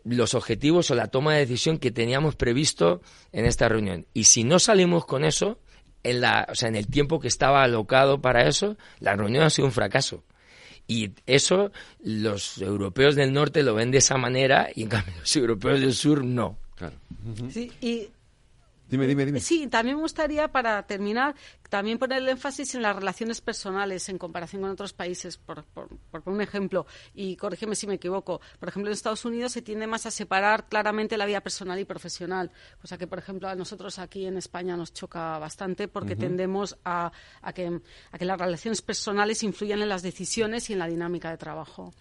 los 0.03 0.33
objetivos 0.33 0.91
o 0.91 0.95
la 0.95 1.07
toma 1.07 1.33
de 1.33 1.39
decisión 1.39 1.77
que 1.77 1.91
teníamos 1.91 2.35
previsto 2.35 3.01
en 3.31 3.45
esta 3.45 3.67
reunión. 3.67 4.05
Y 4.13 4.25
si 4.25 4.43
no 4.43 4.59
salimos 4.59 5.05
con 5.05 5.25
eso, 5.25 5.59
en 6.05 6.21
la, 6.21 6.47
o 6.49 6.55
sea, 6.55 6.69
en 6.69 6.75
el 6.75 6.87
tiempo 6.87 7.19
que 7.19 7.27
estaba 7.27 7.63
alocado 7.63 8.21
para 8.21 8.47
eso, 8.47 8.77
la 8.99 9.15
reunión 9.15 9.43
ha 9.43 9.49
sido 9.49 9.65
un 9.65 9.71
fracaso. 9.71 10.23
Y 10.87 11.11
eso 11.25 11.71
los 12.03 12.59
europeos 12.61 13.15
del 13.15 13.33
norte 13.33 13.63
lo 13.63 13.73
ven 13.73 13.89
de 13.89 13.97
esa 13.97 14.17
manera 14.17 14.69
y 14.73 14.83
en 14.83 14.89
cambio 14.89 15.15
los 15.19 15.35
europeos 15.35 15.79
del 15.79 15.93
sur 15.93 16.23
no. 16.23 16.59
Claro. 16.75 16.95
Sí, 17.49 17.71
y 17.81 18.09
Dime, 18.87 19.07
dime, 19.07 19.25
dime. 19.25 19.39
Sí, 19.39 19.67
también 19.67 19.97
me 19.97 20.03
gustaría, 20.03 20.47
para 20.47 20.83
terminar, 20.85 21.35
también 21.69 21.97
poner 21.97 22.19
el 22.19 22.29
énfasis 22.29 22.75
en 22.75 22.83
las 22.83 22.95
relaciones 22.95 23.41
personales 23.41 24.07
en 24.09 24.19
comparación 24.19 24.61
con 24.61 24.71
otros 24.71 24.93
países. 24.93 25.37
Por, 25.37 25.63
por, 25.63 25.89
un 26.25 26.39
ejemplo, 26.41 26.85
y 27.13 27.35
corrígeme 27.35 27.75
si 27.75 27.87
me 27.87 27.95
equivoco, 27.95 28.41
por 28.59 28.69
ejemplo, 28.69 28.89
en 28.89 28.93
Estados 28.93 29.25
Unidos 29.25 29.53
se 29.53 29.63
tiende 29.63 29.87
más 29.87 30.05
a 30.05 30.11
separar 30.11 30.67
claramente 30.67 31.17
la 31.17 31.25
vida 31.25 31.41
personal 31.41 31.79
y 31.79 31.85
profesional, 31.85 32.51
cosa 32.79 32.97
que, 32.97 33.07
por 33.07 33.17
ejemplo, 33.17 33.47
a 33.47 33.55
nosotros 33.55 33.97
aquí 33.97 34.27
en 34.27 34.37
España 34.37 34.77
nos 34.77 34.93
choca 34.93 35.39
bastante 35.39 35.87
porque 35.87 36.15
tendemos 36.15 36.77
a, 36.85 37.11
a, 37.41 37.53
que, 37.53 37.81
a 38.11 38.17
que 38.17 38.25
las 38.25 38.39
relaciones 38.39 38.83
personales 38.83 39.41
influyan 39.41 39.81
en 39.81 39.89
las 39.89 40.03
decisiones 40.03 40.69
y 40.69 40.73
en 40.73 40.79
la 40.79 40.87
dinámica 40.87 41.31
de 41.31 41.37
trabajo. 41.37 41.91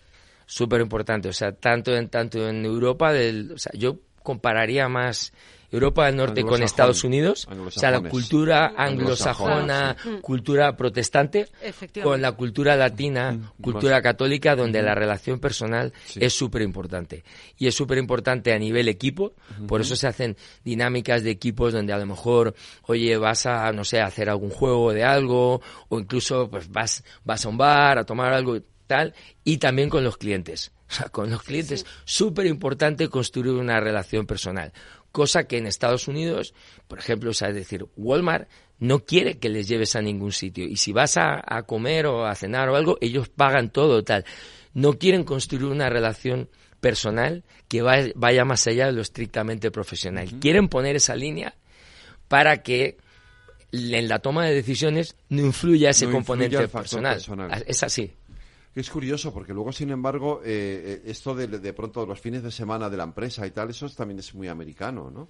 Súper 0.47 0.83
importante, 0.83 1.31
o 1.31 1.33
sea, 1.33 1.53
tanto 1.53 1.97
en, 1.97 2.11
tanto 2.11 2.47
en 2.47 2.67
Europa, 2.67 3.13
del, 3.13 3.53
o 3.53 3.59
sea, 3.59 3.73
yo 3.75 4.01
compararía 4.25 4.89
más 4.89 5.33
Europa 5.75 6.07
del 6.07 6.17
Norte 6.17 6.43
con 6.45 6.63
Estados 6.63 7.03
Unidos, 7.03 7.49
o 7.49 7.71
sea, 7.71 7.91
la 7.91 8.01
cultura 8.01 8.75
anglosajona, 8.77 9.97
cultura 10.21 10.77
protestante, 10.77 11.49
con 12.03 12.23
la 12.23 12.33
cultura 12.33 12.77
latina, 12.77 13.33
mm, 13.33 13.61
cultura 13.61 14.01
católica, 14.01 14.55
donde 14.55 14.83
la 14.83 14.95
relación 14.95 15.41
personal 15.41 15.93
es 16.15 16.33
súper 16.33 16.63
importante. 16.63 17.25
Y 17.59 17.67
es 17.67 17.75
súper 17.75 17.99
importante 17.99 18.53
a 18.53 18.59
nivel 18.59 18.89
equipo, 18.89 19.35
por 19.67 19.81
eso 19.81 19.97
se 19.97 20.07
hacen 20.07 20.37
dinámicas 20.65 21.25
de 21.25 21.31
equipos 21.31 21.73
donde 21.73 21.93
a 21.93 21.99
lo 21.99 22.07
mejor, 22.07 22.55
oye, 22.83 23.17
vas 23.17 23.47
a, 23.47 23.73
no 23.73 23.85
sé, 23.85 24.01
hacer 24.01 24.31
algún 24.31 24.51
juego 24.51 24.93
de 24.93 25.03
algo, 25.03 25.61
o 25.89 25.99
incluso 25.99 26.49
pues 26.49 26.71
vas, 26.71 27.03
vas 27.25 27.45
a 27.45 27.49
un 27.49 27.57
bar 27.57 27.99
a 27.99 28.05
tomar 28.05 28.33
algo 28.33 28.57
tal, 28.87 29.13
y 29.43 29.59
también 29.59 29.89
con 29.89 30.05
los 30.05 30.17
clientes. 30.19 30.71
O 30.95 30.97
sea, 30.97 31.09
con 31.09 31.29
los 31.29 31.43
clientes, 31.43 31.85
súper 32.05 32.47
importante 32.47 33.09
construir 33.09 33.55
una 33.55 33.81
relación 33.81 34.27
personal 34.27 34.73
cosa 35.15 35.45
que 35.45 35.59
en 35.59 35.69
Estados 35.69 36.09
Unidos, 36.09 36.55
por 36.89 36.99
ejemplo, 36.99 37.31
o 37.31 37.35
sea, 37.35 37.49
es 37.49 37.55
decir, 37.55 37.87
Walmart 37.97 38.49
no 38.81 39.05
quiere 39.05 39.39
que 39.39 39.49
les 39.49 39.69
lleves 39.69 39.95
a 39.95 40.03
ningún 40.03 40.33
sitio 40.33 40.65
y 40.65 40.77
si 40.77 40.93
vas 40.93 41.17
a, 41.17 41.63
comer 41.67 42.07
o 42.07 42.27
a 42.27 42.35
cenar 42.35 42.69
o 42.69 42.75
algo, 42.75 42.99
ellos 43.01 43.29
pagan 43.29 43.71
todo 43.71 44.03
tal. 44.03 44.25
No 44.73 44.95
quieren 44.95 45.23
construir 45.23 45.67
una 45.67 45.89
relación 45.89 46.51
personal 46.81 47.45
que 47.69 47.81
vaya, 47.81 48.45
más 48.45 48.67
allá 48.67 48.87
de 48.87 48.93
lo 48.93 49.03
estrictamente 49.03 49.71
profesional. 49.71 50.29
Quieren 50.41 50.67
poner 50.67 50.97
esa 50.97 51.15
línea 51.15 51.55
para 52.27 52.65
que 52.65 52.99
en 53.71 54.09
la 54.09 54.19
toma 54.19 54.47
de 54.47 54.55
decisiones 54.55 55.15
no 55.29 55.43
influya 55.43 55.91
ese 55.91 56.11
componente 56.11 56.67
personal. 56.67 57.23
Es 57.69 57.85
así. 57.85 58.13
Es 58.75 58.91
curioso 58.91 59.33
porque 59.33 59.53
luego, 59.53 59.73
sin 59.73 59.91
embargo, 59.91 60.41
eh, 60.45 61.01
eh, 61.05 61.11
esto 61.11 61.35
de, 61.35 61.47
de 61.47 61.73
pronto 61.73 62.05
los 62.05 62.21
fines 62.21 62.43
de 62.43 62.51
semana 62.51 62.91
de 62.91 62.97
la 62.97 63.05
empresa 63.05 63.47
y 63.47 63.53
tal, 63.53 63.71
eso 63.71 63.89
también 63.91 64.19
es 64.19 64.35
muy 64.35 64.49
americano, 64.49 65.11
¿no? 65.11 65.29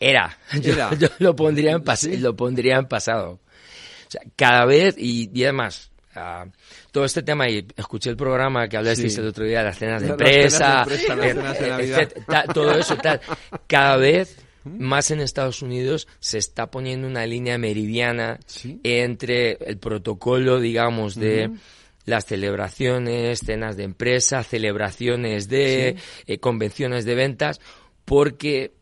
Era. 0.00 0.36
Yo, 0.60 1.08
lo, 1.18 1.36
pondría 1.36 1.72
en 1.72 2.22
lo 2.22 2.36
pondría 2.36 2.76
en 2.76 2.86
pasado. 2.86 3.30
O 3.30 4.10
sea, 4.10 4.22
cada 4.36 4.64
vez, 4.66 4.94
y, 4.98 5.30
además, 5.42 5.90
ah, 6.14 6.46
todo 6.92 7.04
este 7.04 7.22
tema, 7.22 7.48
y 7.48 7.66
escuché 7.76 8.10
el 8.10 8.16
programa 8.16 8.68
que 8.68 8.76
hablasteis 8.76 9.16
el 9.18 9.28
otro 9.28 9.44
día 9.44 9.58
de 9.58 9.64
las 9.66 9.78
cenas 9.78 10.02
de 10.02 10.08
empresa, 10.08 10.86
todo 12.52 12.72
eso, 12.72 12.96
tal. 12.96 13.20
Cada 13.66 13.96
vez 13.96 14.36
más 14.64 15.10
en 15.12 15.20
Estados 15.20 15.62
Unidos 15.62 16.08
se 16.18 16.38
está 16.38 16.70
poniendo 16.70 17.06
una 17.06 17.24
línea 17.26 17.56
meridiana 17.58 18.38
entre 18.82 19.52
el 19.52 19.78
protocolo, 19.78 20.60
digamos, 20.60 21.14
de 21.14 21.50
las 22.06 22.24
celebraciones, 22.24 23.40
cenas 23.40 23.76
de 23.76 23.82
empresa, 23.84 24.42
celebraciones 24.42 25.48
de 25.48 25.96
eh, 26.26 26.38
convenciones 26.38 27.04
de 27.04 27.14
ventas, 27.14 27.60
porque 28.04 28.72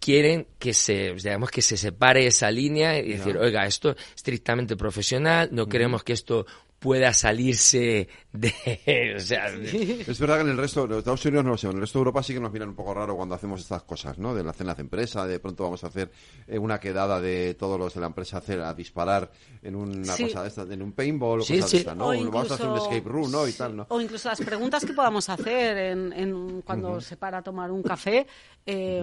quieren 0.00 0.46
que 0.58 0.74
se, 0.74 1.14
digamos, 1.14 1.50
que 1.50 1.62
se 1.62 1.78
separe 1.78 2.26
esa 2.26 2.50
línea 2.50 2.98
y 2.98 3.14
decir, 3.14 3.38
oiga, 3.38 3.64
esto 3.64 3.92
es 3.92 3.96
estrictamente 4.16 4.76
profesional, 4.76 5.48
no 5.50 5.66
queremos 5.66 6.04
que 6.04 6.12
esto 6.12 6.44
pueda 6.84 7.14
salirse 7.14 8.08
de... 8.30 8.52
Es 10.06 10.18
verdad 10.20 10.36
que 10.36 10.42
en 10.42 10.50
el 10.50 10.58
resto, 10.58 10.86
de 10.86 10.98
Estados 10.98 11.24
Unidos 11.24 11.42
no 11.42 11.52
lo 11.52 11.56
sé, 11.56 11.66
en 11.66 11.76
el 11.76 11.80
resto 11.80 11.98
de 11.98 12.00
Europa 12.00 12.22
sí 12.22 12.34
que 12.34 12.40
nos 12.40 12.52
miran 12.52 12.68
un 12.68 12.74
poco 12.74 12.92
raro 12.92 13.16
cuando 13.16 13.34
hacemos 13.34 13.62
estas 13.62 13.84
cosas, 13.84 14.18
¿no? 14.18 14.34
De 14.34 14.44
la 14.44 14.52
cena 14.52 14.74
de 14.74 14.82
empresa, 14.82 15.26
de 15.26 15.40
pronto 15.40 15.64
vamos 15.64 15.82
a 15.82 15.86
hacer 15.86 16.10
eh, 16.46 16.58
una 16.58 16.78
quedada 16.78 17.22
de 17.22 17.54
todos 17.54 17.78
los 17.78 17.94
de 17.94 18.02
la 18.02 18.08
empresa 18.08 18.36
hacer, 18.36 18.60
a 18.60 18.74
disparar 18.74 19.32
en 19.62 19.76
una 19.76 20.14
cosa 20.14 20.42
de 20.42 20.48
esta, 20.48 20.62
en 20.64 20.82
un 20.82 20.92
paintball 20.92 21.40
o 21.40 21.42
cosas 21.46 21.70
de 21.70 21.78
esta, 21.78 21.94
¿no? 21.94 22.08
vamos 22.08 22.50
a 22.50 22.54
hacer 22.54 22.68
un 22.68 22.76
escape 22.76 23.08
room, 23.08 23.32
¿no? 23.32 23.48
Y 23.48 23.52
tal, 23.54 23.76
¿no? 23.76 23.86
O 23.88 23.98
incluso 23.98 24.28
las 24.28 24.42
preguntas 24.42 24.84
que 24.84 24.92
podamos 24.92 25.30
hacer 25.30 25.78
en, 25.78 26.60
cuando 26.66 27.00
se 27.00 27.16
para 27.16 27.38
a 27.38 27.42
tomar 27.42 27.70
un 27.70 27.82
café, 27.82 28.26
eh, 28.66 29.02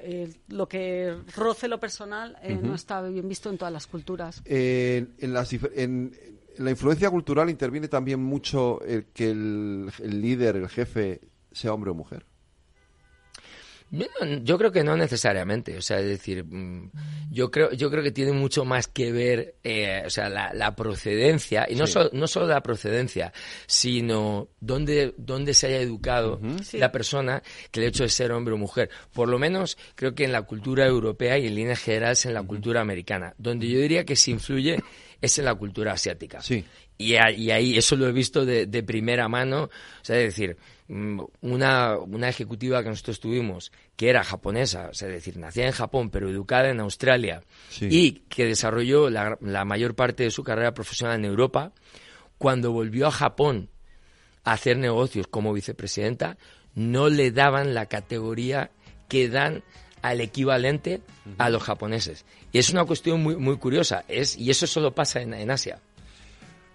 eh, 0.00 0.32
lo 0.48 0.66
que 0.66 1.14
roce 1.36 1.68
lo 1.68 1.78
personal 1.78 2.38
no 2.62 2.74
está 2.74 3.02
bien 3.02 3.28
visto 3.28 3.50
en 3.50 3.58
todas 3.58 3.72
las 3.72 3.86
culturas. 3.86 4.40
en, 4.46 5.12
las, 5.20 5.52
en, 5.52 6.33
la 6.58 6.70
influencia 6.70 7.10
cultural 7.10 7.50
interviene 7.50 7.88
también 7.88 8.22
mucho 8.22 8.80
el 8.82 9.06
que 9.06 9.30
el, 9.30 9.90
líder, 10.02 10.56
el 10.56 10.68
jefe, 10.68 11.20
sea 11.52 11.72
hombre 11.72 11.90
o 11.90 11.94
mujer. 11.94 12.26
Yo, 14.42 14.58
creo 14.58 14.72
que 14.72 14.82
no 14.82 14.96
necesariamente, 14.96 15.76
o 15.76 15.82
sea, 15.82 16.00
es 16.00 16.06
decir, 16.06 16.44
mm, 16.44 16.90
yo 17.30 17.50
creo, 17.50 17.72
yo 17.72 17.90
creo 17.90 18.02
que 18.02 18.10
tiene 18.10 18.32
mucho 18.32 18.64
más 18.64 18.88
que 18.88 19.12
ver, 19.12 19.56
eh, 19.62 20.02
o 20.04 20.10
sea, 20.10 20.28
la, 20.28 20.74
procedencia, 20.74 21.66
y 21.68 21.74
no, 21.74 21.84
no 22.12 22.26
solo 22.26 22.46
la 22.46 22.62
procedencia, 22.62 23.32
sino 23.66 24.48
dónde, 24.60 25.14
dónde 25.16 25.54
se 25.54 25.68
haya 25.68 25.80
educado 25.80 26.40
la 26.72 26.90
persona, 26.90 27.42
que 27.70 27.80
el 27.80 27.86
hecho 27.86 28.02
de 28.02 28.08
ser 28.08 28.32
hombre 28.32 28.54
o 28.54 28.58
mujer. 28.58 28.90
Por 29.12 29.28
lo 29.28 29.38
menos 29.38 29.78
creo 29.94 30.14
que 30.14 30.24
en 30.24 30.32
la 30.32 30.42
cultura 30.42 30.86
europea 30.86 31.38
y 31.38 31.46
en 31.46 31.54
líneas 31.54 31.80
generales 31.80 32.26
en 32.26 32.34
la 32.34 32.42
cultura 32.42 32.80
americana, 32.80 33.34
donde 33.38 33.68
yo 33.68 33.78
diría 33.78 34.04
que 34.04 34.16
se 34.16 34.30
influye 34.30 34.82
es 35.20 35.38
en 35.38 35.44
la 35.44 35.54
cultura 35.54 35.92
asiática. 35.92 36.42
Sí. 36.42 36.64
Y, 36.96 37.16
ahí 37.16 37.76
eso 37.76 37.96
lo 37.96 38.06
he 38.06 38.12
visto 38.12 38.44
de, 38.44 38.82
primera 38.82 39.28
mano, 39.28 39.64
o 39.64 39.70
sea, 40.02 40.16
es 40.18 40.26
decir, 40.26 40.56
una, 40.88 41.96
una, 41.98 42.28
ejecutiva 42.28 42.82
que 42.82 42.90
nosotros 42.90 43.20
tuvimos, 43.20 43.72
que 43.96 44.10
era 44.10 44.22
japonesa, 44.22 44.88
o 44.90 44.94
sea, 44.94 45.08
es 45.08 45.14
decir, 45.14 45.38
nacida 45.38 45.66
en 45.66 45.72
Japón, 45.72 46.10
pero 46.10 46.28
educada 46.28 46.68
en 46.68 46.80
Australia, 46.80 47.42
y 47.80 48.12
que 48.28 48.44
desarrolló 48.44 49.08
la, 49.08 49.38
la, 49.40 49.64
mayor 49.64 49.94
parte 49.94 50.24
de 50.24 50.30
su 50.30 50.44
carrera 50.44 50.74
profesional 50.74 51.18
en 51.18 51.24
Europa, 51.24 51.72
cuando 52.36 52.72
volvió 52.72 53.06
a 53.06 53.12
Japón 53.12 53.70
a 54.44 54.52
hacer 54.52 54.76
negocios 54.76 55.26
como 55.26 55.54
vicepresidenta, 55.54 56.36
no 56.74 57.08
le 57.08 57.30
daban 57.30 57.72
la 57.72 57.86
categoría 57.86 58.70
que 59.08 59.28
dan 59.28 59.62
al 60.02 60.20
equivalente 60.20 61.00
a 61.38 61.48
los 61.48 61.62
japoneses. 61.62 62.26
Y 62.52 62.58
es 62.58 62.68
una 62.68 62.84
cuestión 62.84 63.22
muy, 63.22 63.36
muy 63.36 63.56
curiosa, 63.56 64.04
es, 64.06 64.36
y 64.36 64.50
eso 64.50 64.66
solo 64.66 64.94
pasa 64.94 65.22
en, 65.22 65.50
Asia. 65.50 65.80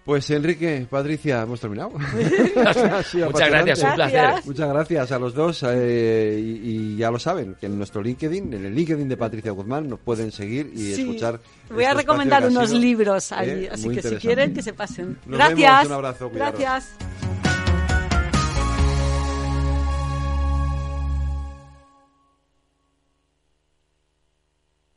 Pues 0.04 0.30
Enrique, 0.30 0.86
Patricia, 0.88 1.42
hemos 1.42 1.60
terminado. 1.60 1.90
Muchas 2.56 2.76
gracias, 2.76 3.82
un 3.82 3.94
placer. 3.94 4.34
Muchas 4.44 4.68
gracias 4.68 5.12
a 5.12 5.18
los 5.18 5.34
dos 5.34 5.64
eh, 5.68 6.40
y, 6.42 6.96
ya 6.96 7.10
lo 7.10 7.18
saben, 7.18 7.54
que 7.60 7.66
en 7.66 7.76
nuestro 7.76 8.02
LinkedIn, 8.02 8.52
en 8.54 8.64
el 8.64 8.74
LinkedIn 8.74 9.08
de 9.08 9.16
Patricia 9.16 9.52
Guzmán, 9.52 9.88
nos 9.88 10.00
pueden 10.00 10.32
seguir 10.32 10.72
y 10.74 10.92
escuchar. 10.92 11.40
Voy 11.70 11.84
a 11.84 11.94
recomendar 11.94 12.46
unos 12.46 12.70
libros 12.70 13.30
allí, 13.32 13.66
eh, 13.66 13.70
así 13.72 13.88
que 13.90 14.02
si 14.02 14.16
quieren 14.16 14.54
que 14.54 14.62
se 14.62 14.72
pasen. 14.72 15.18
gracias. 15.26 15.86
un 15.86 15.92
abrazo. 15.92 16.30
Gracias. 16.30 16.90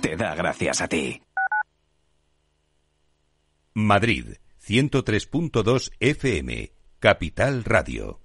te 0.00 0.16
da 0.16 0.34
gracias 0.34 0.80
a 0.80 0.88
ti. 0.88 1.22
Madrid, 3.74 4.36
103.2 4.66 5.92
FM. 6.00 6.72
Capital 6.98 7.64
Radio. 7.64 8.20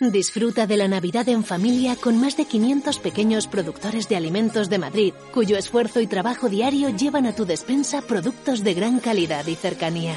Disfruta 0.00 0.66
de 0.66 0.76
la 0.78 0.88
Navidad 0.88 1.28
en 1.28 1.44
familia 1.44 1.96
con 1.96 2.18
más 2.18 2.36
de 2.36 2.46
500 2.46 2.98
pequeños 2.98 3.46
productores 3.46 4.08
de 4.08 4.16
alimentos 4.16 4.70
de 4.70 4.78
Madrid, 4.78 5.12
cuyo 5.34 5.58
esfuerzo 5.58 6.00
y 6.00 6.06
trabajo 6.06 6.48
diario 6.48 6.88
llevan 6.88 7.26
a 7.26 7.34
tu 7.34 7.44
despensa 7.44 8.00
productos 8.00 8.64
de 8.64 8.74
gran 8.74 9.00
calidad 9.00 9.46
y 9.46 9.56
cercanía. 9.56 10.16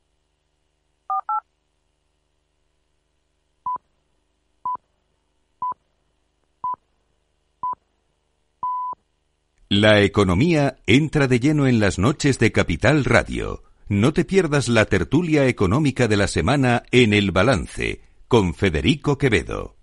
La 9.73 10.01
economía 10.01 10.79
entra 10.85 11.29
de 11.29 11.39
lleno 11.39 11.65
en 11.65 11.79
las 11.79 11.97
noches 11.97 12.37
de 12.39 12.51
Capital 12.51 13.05
Radio. 13.05 13.63
No 13.87 14.11
te 14.11 14.25
pierdas 14.25 14.67
la 14.67 14.83
tertulia 14.83 15.47
económica 15.47 16.09
de 16.09 16.17
la 16.17 16.27
semana 16.27 16.83
en 16.91 17.13
El 17.13 17.31
Balance 17.31 18.01
con 18.27 18.53
Federico 18.53 19.17
Quevedo. 19.17 19.77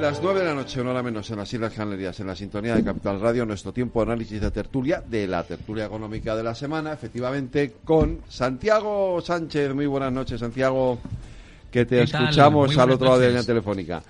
Las 0.00 0.22
nueve 0.22 0.40
de 0.40 0.46
la 0.46 0.54
noche, 0.54 0.80
una 0.80 0.92
hora 0.92 1.02
menos, 1.02 1.30
en 1.30 1.36
las 1.36 1.52
Islas 1.52 1.74
Canarias, 1.74 2.18
en 2.20 2.28
la 2.28 2.36
sintonía 2.36 2.74
de 2.74 2.82
Capital 2.82 3.20
Radio, 3.20 3.44
nuestro 3.44 3.74
tiempo 3.74 4.00
de 4.00 4.12
análisis 4.12 4.40
de 4.40 4.50
tertulia, 4.50 5.02
de 5.06 5.26
la 5.26 5.44
tertulia 5.44 5.84
económica 5.84 6.34
de 6.34 6.42
la 6.42 6.54
semana, 6.54 6.94
efectivamente, 6.94 7.74
con 7.84 8.22
Santiago 8.30 9.20
Sánchez. 9.20 9.74
Muy 9.74 9.84
buenas 9.84 10.10
noches, 10.10 10.40
Santiago 10.40 10.98
que 11.70 11.84
te 11.84 12.02
escuchamos 12.02 12.76
al 12.76 12.90
otro 12.92 13.06
lado 13.06 13.18
de 13.18 13.26
la 13.26 13.30
línea 13.30 13.44
telefónica. 13.44 14.02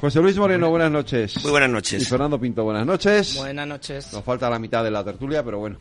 José 0.00 0.20
Luis 0.20 0.36
Moreno, 0.36 0.68
buenas 0.68 0.90
noches. 0.90 1.42
Muy 1.42 1.52
buenas 1.52 1.70
noches. 1.70 2.02
Y 2.02 2.04
Fernando 2.04 2.38
Pinto, 2.38 2.64
buenas 2.64 2.84
noches. 2.84 3.34
Buenas 3.36 3.66
noches. 3.66 4.12
Nos 4.12 4.22
falta 4.22 4.50
la 4.50 4.58
mitad 4.58 4.84
de 4.84 4.90
la 4.90 5.02
tertulia, 5.02 5.42
pero 5.42 5.58
bueno. 5.58 5.78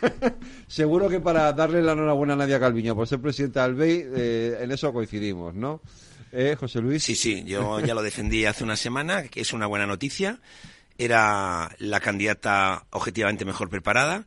Seguro 0.68 1.08
que 1.08 1.18
para 1.18 1.52
darle 1.52 1.82
la 1.82 1.92
enhorabuena 1.92 2.34
a 2.34 2.36
Nadia 2.36 2.60
Calviño 2.60 2.94
por 2.94 3.08
ser 3.08 3.20
presidenta 3.20 3.64
del 3.64 3.74
BEI, 3.74 4.06
eh, 4.14 4.58
en 4.60 4.70
eso 4.70 4.92
coincidimos, 4.92 5.52
¿no? 5.56 5.80
¿Eh, 6.30 6.56
José 6.58 6.80
Luis? 6.80 7.02
Sí, 7.02 7.16
sí, 7.16 7.42
yo 7.44 7.80
ya 7.80 7.92
lo 7.92 8.02
defendí 8.02 8.44
hace 8.44 8.62
una 8.62 8.76
semana, 8.76 9.24
que 9.24 9.40
es 9.40 9.52
una 9.52 9.66
buena 9.66 9.84
noticia. 9.84 10.38
Era 10.96 11.74
la 11.78 11.98
candidata 11.98 12.84
objetivamente 12.90 13.44
mejor 13.44 13.68
preparada 13.68 14.26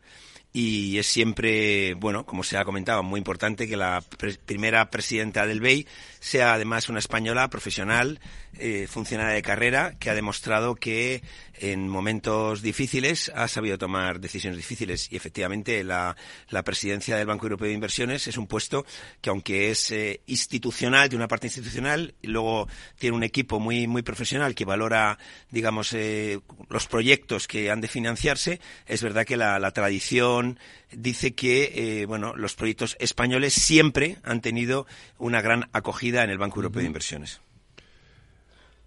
y 0.53 0.99
es 0.99 1.07
siempre, 1.07 1.95
bueno, 1.95 2.25
como 2.25 2.43
se 2.43 2.57
ha 2.57 2.63
comentado, 2.63 3.01
muy 3.01 3.17
importante 3.17 3.67
que 3.67 3.75
la 3.75 4.03
primera 4.45 4.89
presidenta 4.91 5.47
del 5.47 5.61
BEI 5.61 5.87
sea 6.23 6.53
además 6.53 6.87
una 6.87 6.99
española 6.99 7.49
profesional, 7.49 8.21
eh, 8.57 8.87
funcionaria 8.89 9.33
de 9.33 9.41
carrera, 9.41 9.95
que 9.99 10.09
ha 10.09 10.15
demostrado 10.15 10.73
que 10.73 11.21
en 11.55 11.89
momentos 11.89 12.61
difíciles 12.61 13.29
ha 13.35 13.49
sabido 13.49 13.77
tomar 13.77 14.21
decisiones 14.21 14.55
difíciles. 14.55 15.11
Y 15.11 15.17
efectivamente 15.17 15.83
la, 15.83 16.15
la 16.49 16.63
presidencia 16.63 17.17
del 17.17 17.27
Banco 17.27 17.47
Europeo 17.47 17.67
de 17.67 17.73
Inversiones 17.73 18.27
es 18.27 18.37
un 18.37 18.47
puesto 18.47 18.85
que 19.19 19.31
aunque 19.31 19.69
es 19.69 19.91
eh, 19.91 20.21
institucional, 20.27 21.09
de 21.09 21.17
una 21.17 21.27
parte 21.27 21.47
institucional, 21.47 22.15
y 22.21 22.27
luego 22.27 22.69
tiene 22.97 23.17
un 23.17 23.23
equipo 23.23 23.59
muy, 23.59 23.85
muy 23.87 24.01
profesional 24.01 24.55
que 24.55 24.63
valora, 24.63 25.19
digamos, 25.51 25.91
eh, 25.91 26.39
los 26.69 26.87
proyectos 26.87 27.49
que 27.49 27.69
han 27.69 27.81
de 27.81 27.89
financiarse, 27.89 28.61
es 28.87 29.03
verdad 29.03 29.25
que 29.25 29.35
la, 29.35 29.59
la 29.59 29.71
tradición 29.71 30.57
dice 30.97 31.33
que, 31.33 32.01
eh, 32.01 32.05
bueno, 32.05 32.35
los 32.35 32.55
proyectos 32.55 32.95
españoles 32.99 33.53
siempre 33.53 34.17
han 34.23 34.41
tenido 34.41 34.85
una 35.17 35.41
gran 35.41 35.69
acogida 35.73 36.23
en 36.23 36.29
el 36.29 36.37
Banco 36.37 36.59
Europeo 36.59 36.81
de 36.81 36.87
Inversiones. 36.87 37.41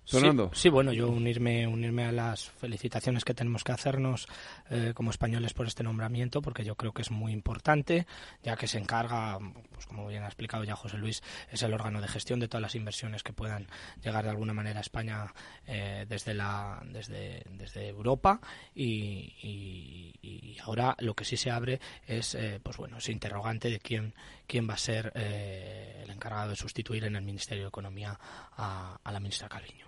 Sonando. 0.07 0.53
Sí, 0.55 0.69
bueno, 0.69 0.93
yo 0.93 1.09
unirme, 1.09 1.67
unirme 1.67 2.05
a 2.05 2.13
las 2.13 2.49
felicitaciones 2.49 3.25
que 3.25 3.35
tenemos 3.35 3.65
que 3.65 3.73
hacernos 3.73 4.29
eh, 4.71 4.93
como 4.95 5.11
españoles 5.11 5.53
por 5.53 5.67
este 5.67 5.83
nombramiento, 5.83 6.41
porque 6.41 6.65
yo 6.65 6.77
creo 6.77 6.93
que 6.93 7.03
es 7.03 7.11
muy 7.11 7.33
importante, 7.33 8.07
ya 8.45 8.55
que 8.55 8.69
se 8.69 8.79
encarga, 8.79 9.37
pues 9.77 9.87
como 9.87 10.07
bien 10.07 10.23
ha 10.23 10.27
explicado 10.27 10.65
ya 10.65 10.75
José 10.75 10.97
Luis, 10.97 11.23
es 11.53 11.63
el 11.63 11.75
órgano 11.75 12.01
de 12.01 12.09
gestión 12.09 12.41
de 12.41 12.49
todas 12.49 12.63
las 12.63 12.75
inversiones 12.75 13.23
que 13.23 13.35
puedan 13.35 13.67
llegar 14.03 14.25
de 14.25 14.31
alguna 14.31 14.55
manera 14.55 14.79
a 14.79 14.81
España 14.81 15.27
eh, 15.67 16.07
desde 16.09 16.33
la 16.33 16.83
desde, 16.87 17.45
desde 17.51 17.89
Europa 17.89 18.41
y, 18.75 20.17
ahora 20.63 20.97
lo 21.01 21.15
que 21.15 21.25
sí 21.25 21.37
se 21.37 21.51
abre 21.51 21.79
es 22.07 22.35
eh, 22.35 22.59
pues 22.63 22.79
bueno 22.79 22.97
ese 22.97 23.13
interrogante 23.13 23.71
de 23.71 23.79
quién 23.79 24.15
quién 24.47 24.69
va 24.69 24.75
a 24.75 24.79
ser 24.79 25.13
el 25.15 26.11
encargado 26.11 26.51
de 26.51 26.57
sustituir 26.57 27.05
en 27.05 27.15
el 27.15 27.23
Ministerio 27.23 27.65
de 27.65 27.69
Economía 27.69 28.19
a, 28.57 28.99
a 29.05 29.13
la 29.13 29.21
ministra 29.21 29.49
Calviño. 29.49 29.87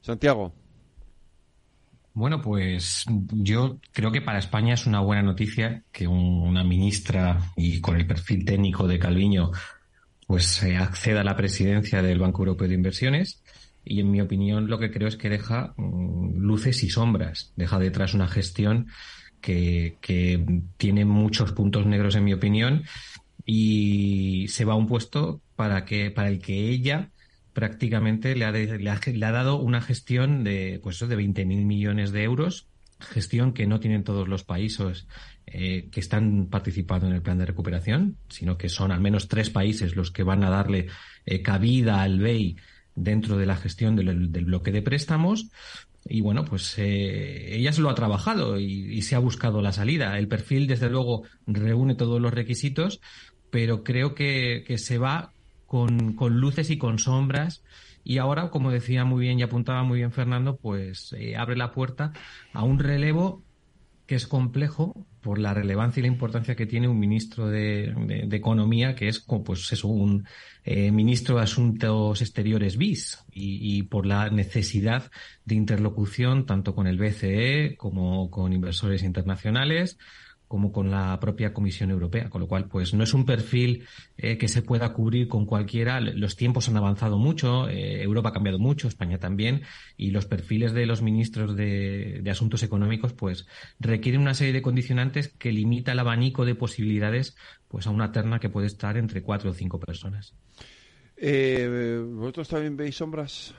Santiago. 0.00 0.65
Bueno, 2.16 2.40
pues 2.40 3.04
yo 3.30 3.78
creo 3.92 4.10
que 4.10 4.22
para 4.22 4.38
España 4.38 4.72
es 4.72 4.86
una 4.86 5.00
buena 5.00 5.22
noticia 5.22 5.82
que 5.92 6.08
una 6.08 6.64
ministra 6.64 7.52
y 7.56 7.82
con 7.82 7.94
el 7.94 8.06
perfil 8.06 8.46
técnico 8.46 8.88
de 8.88 8.98
Calviño 8.98 9.50
pues 10.26 10.62
acceda 10.62 11.20
a 11.20 11.24
la 11.24 11.36
presidencia 11.36 12.00
del 12.00 12.18
Banco 12.18 12.40
Europeo 12.40 12.68
de 12.68 12.74
Inversiones. 12.74 13.42
Y 13.84 14.00
en 14.00 14.10
mi 14.10 14.22
opinión 14.22 14.66
lo 14.66 14.78
que 14.78 14.90
creo 14.90 15.08
es 15.08 15.16
que 15.16 15.28
deja 15.28 15.74
mm, 15.76 16.38
luces 16.38 16.82
y 16.84 16.88
sombras, 16.88 17.52
deja 17.54 17.78
detrás 17.78 18.14
una 18.14 18.28
gestión 18.28 18.86
que, 19.42 19.98
que 20.00 20.62
tiene 20.78 21.04
muchos 21.04 21.52
puntos 21.52 21.84
negros 21.84 22.16
en 22.16 22.24
mi 22.24 22.32
opinión 22.32 22.84
y 23.44 24.48
se 24.48 24.64
va 24.64 24.72
a 24.72 24.76
un 24.76 24.86
puesto 24.86 25.42
para 25.54 25.84
que 25.84 26.10
para 26.10 26.28
el 26.28 26.38
que 26.38 26.70
ella 26.70 27.10
prácticamente 27.56 28.36
le 28.36 28.44
ha, 28.44 28.52
le 28.52 29.24
ha, 29.24 29.32
dado 29.32 29.56
una 29.56 29.80
gestión 29.80 30.44
de, 30.44 30.78
pues 30.82 30.96
eso, 30.96 31.06
de 31.06 31.16
20.000 31.16 31.64
millones 31.64 32.12
de 32.12 32.22
euros, 32.22 32.68
gestión 33.00 33.54
que 33.54 33.66
no 33.66 33.80
tienen 33.80 34.04
todos 34.04 34.28
los 34.28 34.44
países 34.44 35.06
eh, 35.46 35.88
que 35.90 36.00
están 36.00 36.48
participando 36.50 37.06
en 37.06 37.14
el 37.14 37.22
plan 37.22 37.38
de 37.38 37.46
recuperación, 37.46 38.18
sino 38.28 38.58
que 38.58 38.68
son 38.68 38.92
al 38.92 39.00
menos 39.00 39.28
tres 39.28 39.48
países 39.48 39.96
los 39.96 40.10
que 40.10 40.22
van 40.22 40.44
a 40.44 40.50
darle 40.50 40.88
eh, 41.24 41.40
cabida 41.40 42.02
al 42.02 42.20
BEI 42.20 42.56
dentro 42.94 43.38
de 43.38 43.46
la 43.46 43.56
gestión 43.56 43.96
del, 43.96 44.44
bloque 44.44 44.70
de 44.70 44.82
préstamos. 44.82 45.48
Y 46.04 46.20
bueno, 46.20 46.44
pues 46.44 46.74
eh, 46.76 47.56
ella 47.56 47.72
se 47.72 47.80
lo 47.80 47.88
ha 47.88 47.94
trabajado 47.94 48.60
y, 48.60 49.00
se 49.00 49.14
ha 49.14 49.18
buscado 49.18 49.62
la 49.62 49.72
salida. 49.72 50.18
El 50.18 50.28
perfil, 50.28 50.66
desde 50.66 50.90
luego, 50.90 51.22
reúne 51.46 51.94
todos 51.94 52.20
los 52.20 52.34
requisitos, 52.34 53.00
pero 53.50 53.82
creo 53.82 54.14
que, 54.14 54.62
que 54.66 54.76
se 54.76 54.98
va 54.98 55.32
con, 55.66 56.14
con, 56.14 56.40
luces 56.40 56.70
y 56.70 56.78
con 56.78 56.98
sombras. 56.98 57.62
Y 58.04 58.18
ahora, 58.18 58.50
como 58.50 58.70
decía 58.70 59.04
muy 59.04 59.22
bien 59.22 59.38
y 59.38 59.42
apuntaba 59.42 59.82
muy 59.82 59.98
bien 59.98 60.12
Fernando, 60.12 60.56
pues 60.56 61.12
eh, 61.12 61.36
abre 61.36 61.56
la 61.56 61.72
puerta 61.72 62.12
a 62.52 62.62
un 62.62 62.78
relevo 62.78 63.42
que 64.06 64.14
es 64.14 64.26
complejo 64.26 65.06
por 65.20 65.38
la 65.40 65.52
relevancia 65.52 66.00
y 66.00 66.02
la 66.02 66.12
importancia 66.12 66.54
que 66.54 66.66
tiene 66.66 66.86
un 66.86 66.98
ministro 66.98 67.48
de, 67.48 67.92
Economía, 68.30 68.94
que 68.94 69.08
es 69.08 69.26
pues 69.44 69.72
es 69.72 69.82
un 69.82 70.24
eh, 70.64 70.92
ministro 70.92 71.36
de 71.36 71.42
Asuntos 71.42 72.22
Exteriores 72.22 72.76
bis, 72.76 73.24
y, 73.32 73.78
y, 73.78 73.82
por 73.82 74.06
la 74.06 74.30
necesidad 74.30 75.10
de 75.44 75.56
interlocución 75.56 76.46
tanto 76.46 76.76
con 76.76 76.86
el 76.86 76.98
BCE 76.98 77.74
como 77.76 78.30
con 78.30 78.52
inversores 78.52 79.02
internacionales, 79.02 79.98
como 80.48 80.70
con 80.70 80.90
la 80.90 81.18
propia 81.20 81.52
Comisión 81.52 81.90
Europea, 81.90 82.30
con 82.30 82.40
lo 82.40 82.46
cual 82.46 82.68
pues 82.68 82.94
no 82.94 83.02
es 83.02 83.14
un 83.14 83.24
perfil 83.24 83.84
eh, 84.16 84.38
que 84.38 84.48
se 84.48 84.62
pueda 84.62 84.92
cubrir 84.92 85.28
con 85.28 85.44
cualquiera. 85.44 86.00
Los 86.00 86.36
tiempos 86.36 86.68
han 86.68 86.76
avanzado 86.76 87.18
mucho, 87.18 87.68
eh, 87.68 88.02
Europa 88.02 88.28
ha 88.28 88.32
cambiado 88.32 88.58
mucho, 88.58 88.86
España 88.86 89.18
también, 89.18 89.62
y 89.96 90.10
los 90.10 90.26
perfiles 90.26 90.72
de 90.72 90.86
los 90.86 91.02
ministros 91.02 91.56
de, 91.56 92.22
Asuntos 92.30 92.62
Económicos 92.62 93.14
pues 93.14 93.46
requieren 93.80 94.20
una 94.20 94.34
serie 94.34 94.52
de 94.52 94.60
condicionantes 94.60 95.28
que 95.28 95.52
limita 95.52 95.92
el 95.92 95.98
abanico 95.98 96.44
de 96.44 96.54
posibilidades 96.54 97.34
pues 97.68 97.86
a 97.86 97.90
una 97.90 98.12
terna 98.12 98.38
que 98.38 98.50
puede 98.50 98.66
estar 98.66 98.96
entre 98.98 99.22
cuatro 99.22 99.50
o 99.50 99.54
cinco 99.54 99.80
personas. 99.80 100.34
Eh, 101.16 102.04
¿Vosotros 102.06 102.48
también 102.48 102.76
veis 102.76 102.96
sombras? 102.96 103.54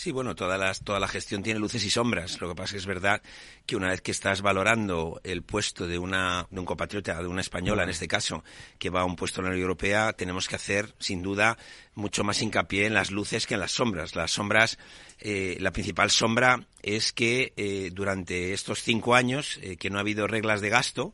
Sí, 0.00 0.12
bueno, 0.12 0.34
toda, 0.34 0.56
las, 0.56 0.82
toda 0.82 0.98
la 0.98 1.08
gestión 1.08 1.42
tiene 1.42 1.60
luces 1.60 1.84
y 1.84 1.90
sombras. 1.90 2.40
Lo 2.40 2.48
que 2.48 2.54
pasa 2.54 2.68
es 2.68 2.72
que 2.72 2.78
es 2.78 2.86
verdad 2.86 3.20
que 3.66 3.76
una 3.76 3.90
vez 3.90 4.00
que 4.00 4.12
estás 4.12 4.40
valorando 4.40 5.20
el 5.24 5.42
puesto 5.42 5.86
de, 5.86 5.98
una, 5.98 6.46
de 6.50 6.58
un 6.58 6.64
compatriota, 6.64 7.20
de 7.20 7.28
una 7.28 7.42
española 7.42 7.82
en 7.82 7.90
este 7.90 8.08
caso, 8.08 8.42
que 8.78 8.88
va 8.88 9.02
a 9.02 9.04
un 9.04 9.14
puesto 9.14 9.40
en 9.40 9.44
la 9.44 9.50
Unión 9.50 9.64
Europea, 9.64 10.14
tenemos 10.14 10.48
que 10.48 10.56
hacer, 10.56 10.94
sin 10.98 11.20
duda, 11.20 11.58
mucho 11.94 12.24
más 12.24 12.40
hincapié 12.40 12.86
en 12.86 12.94
las 12.94 13.10
luces 13.10 13.46
que 13.46 13.52
en 13.52 13.60
las 13.60 13.72
sombras. 13.72 14.16
Las 14.16 14.30
sombras, 14.30 14.78
eh, 15.18 15.58
la 15.60 15.70
principal 15.70 16.10
sombra 16.10 16.66
es 16.82 17.12
que 17.12 17.52
eh, 17.58 17.90
durante 17.92 18.54
estos 18.54 18.82
cinco 18.82 19.14
años 19.14 19.58
eh, 19.60 19.76
que 19.76 19.90
no 19.90 19.98
ha 19.98 20.00
habido 20.00 20.26
reglas 20.26 20.62
de 20.62 20.70
gasto, 20.70 21.12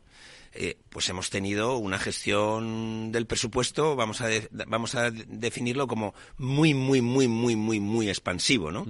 eh, 0.59 0.77
pues 0.89 1.07
hemos 1.09 1.29
tenido 1.29 1.77
una 1.77 1.99
gestión 1.99 3.11
del 3.11 3.27
presupuesto, 3.27 3.95
vamos 3.95 4.21
a, 4.21 4.29
vamos 4.67 4.95
a 4.95 5.11
definirlo 5.11 5.87
como 5.87 6.15
muy, 6.37 6.73
muy, 6.73 7.01
muy, 7.01 7.27
muy, 7.27 7.55
muy, 7.55 7.79
muy 7.79 8.09
expansivo, 8.09 8.71
¿no? 8.71 8.87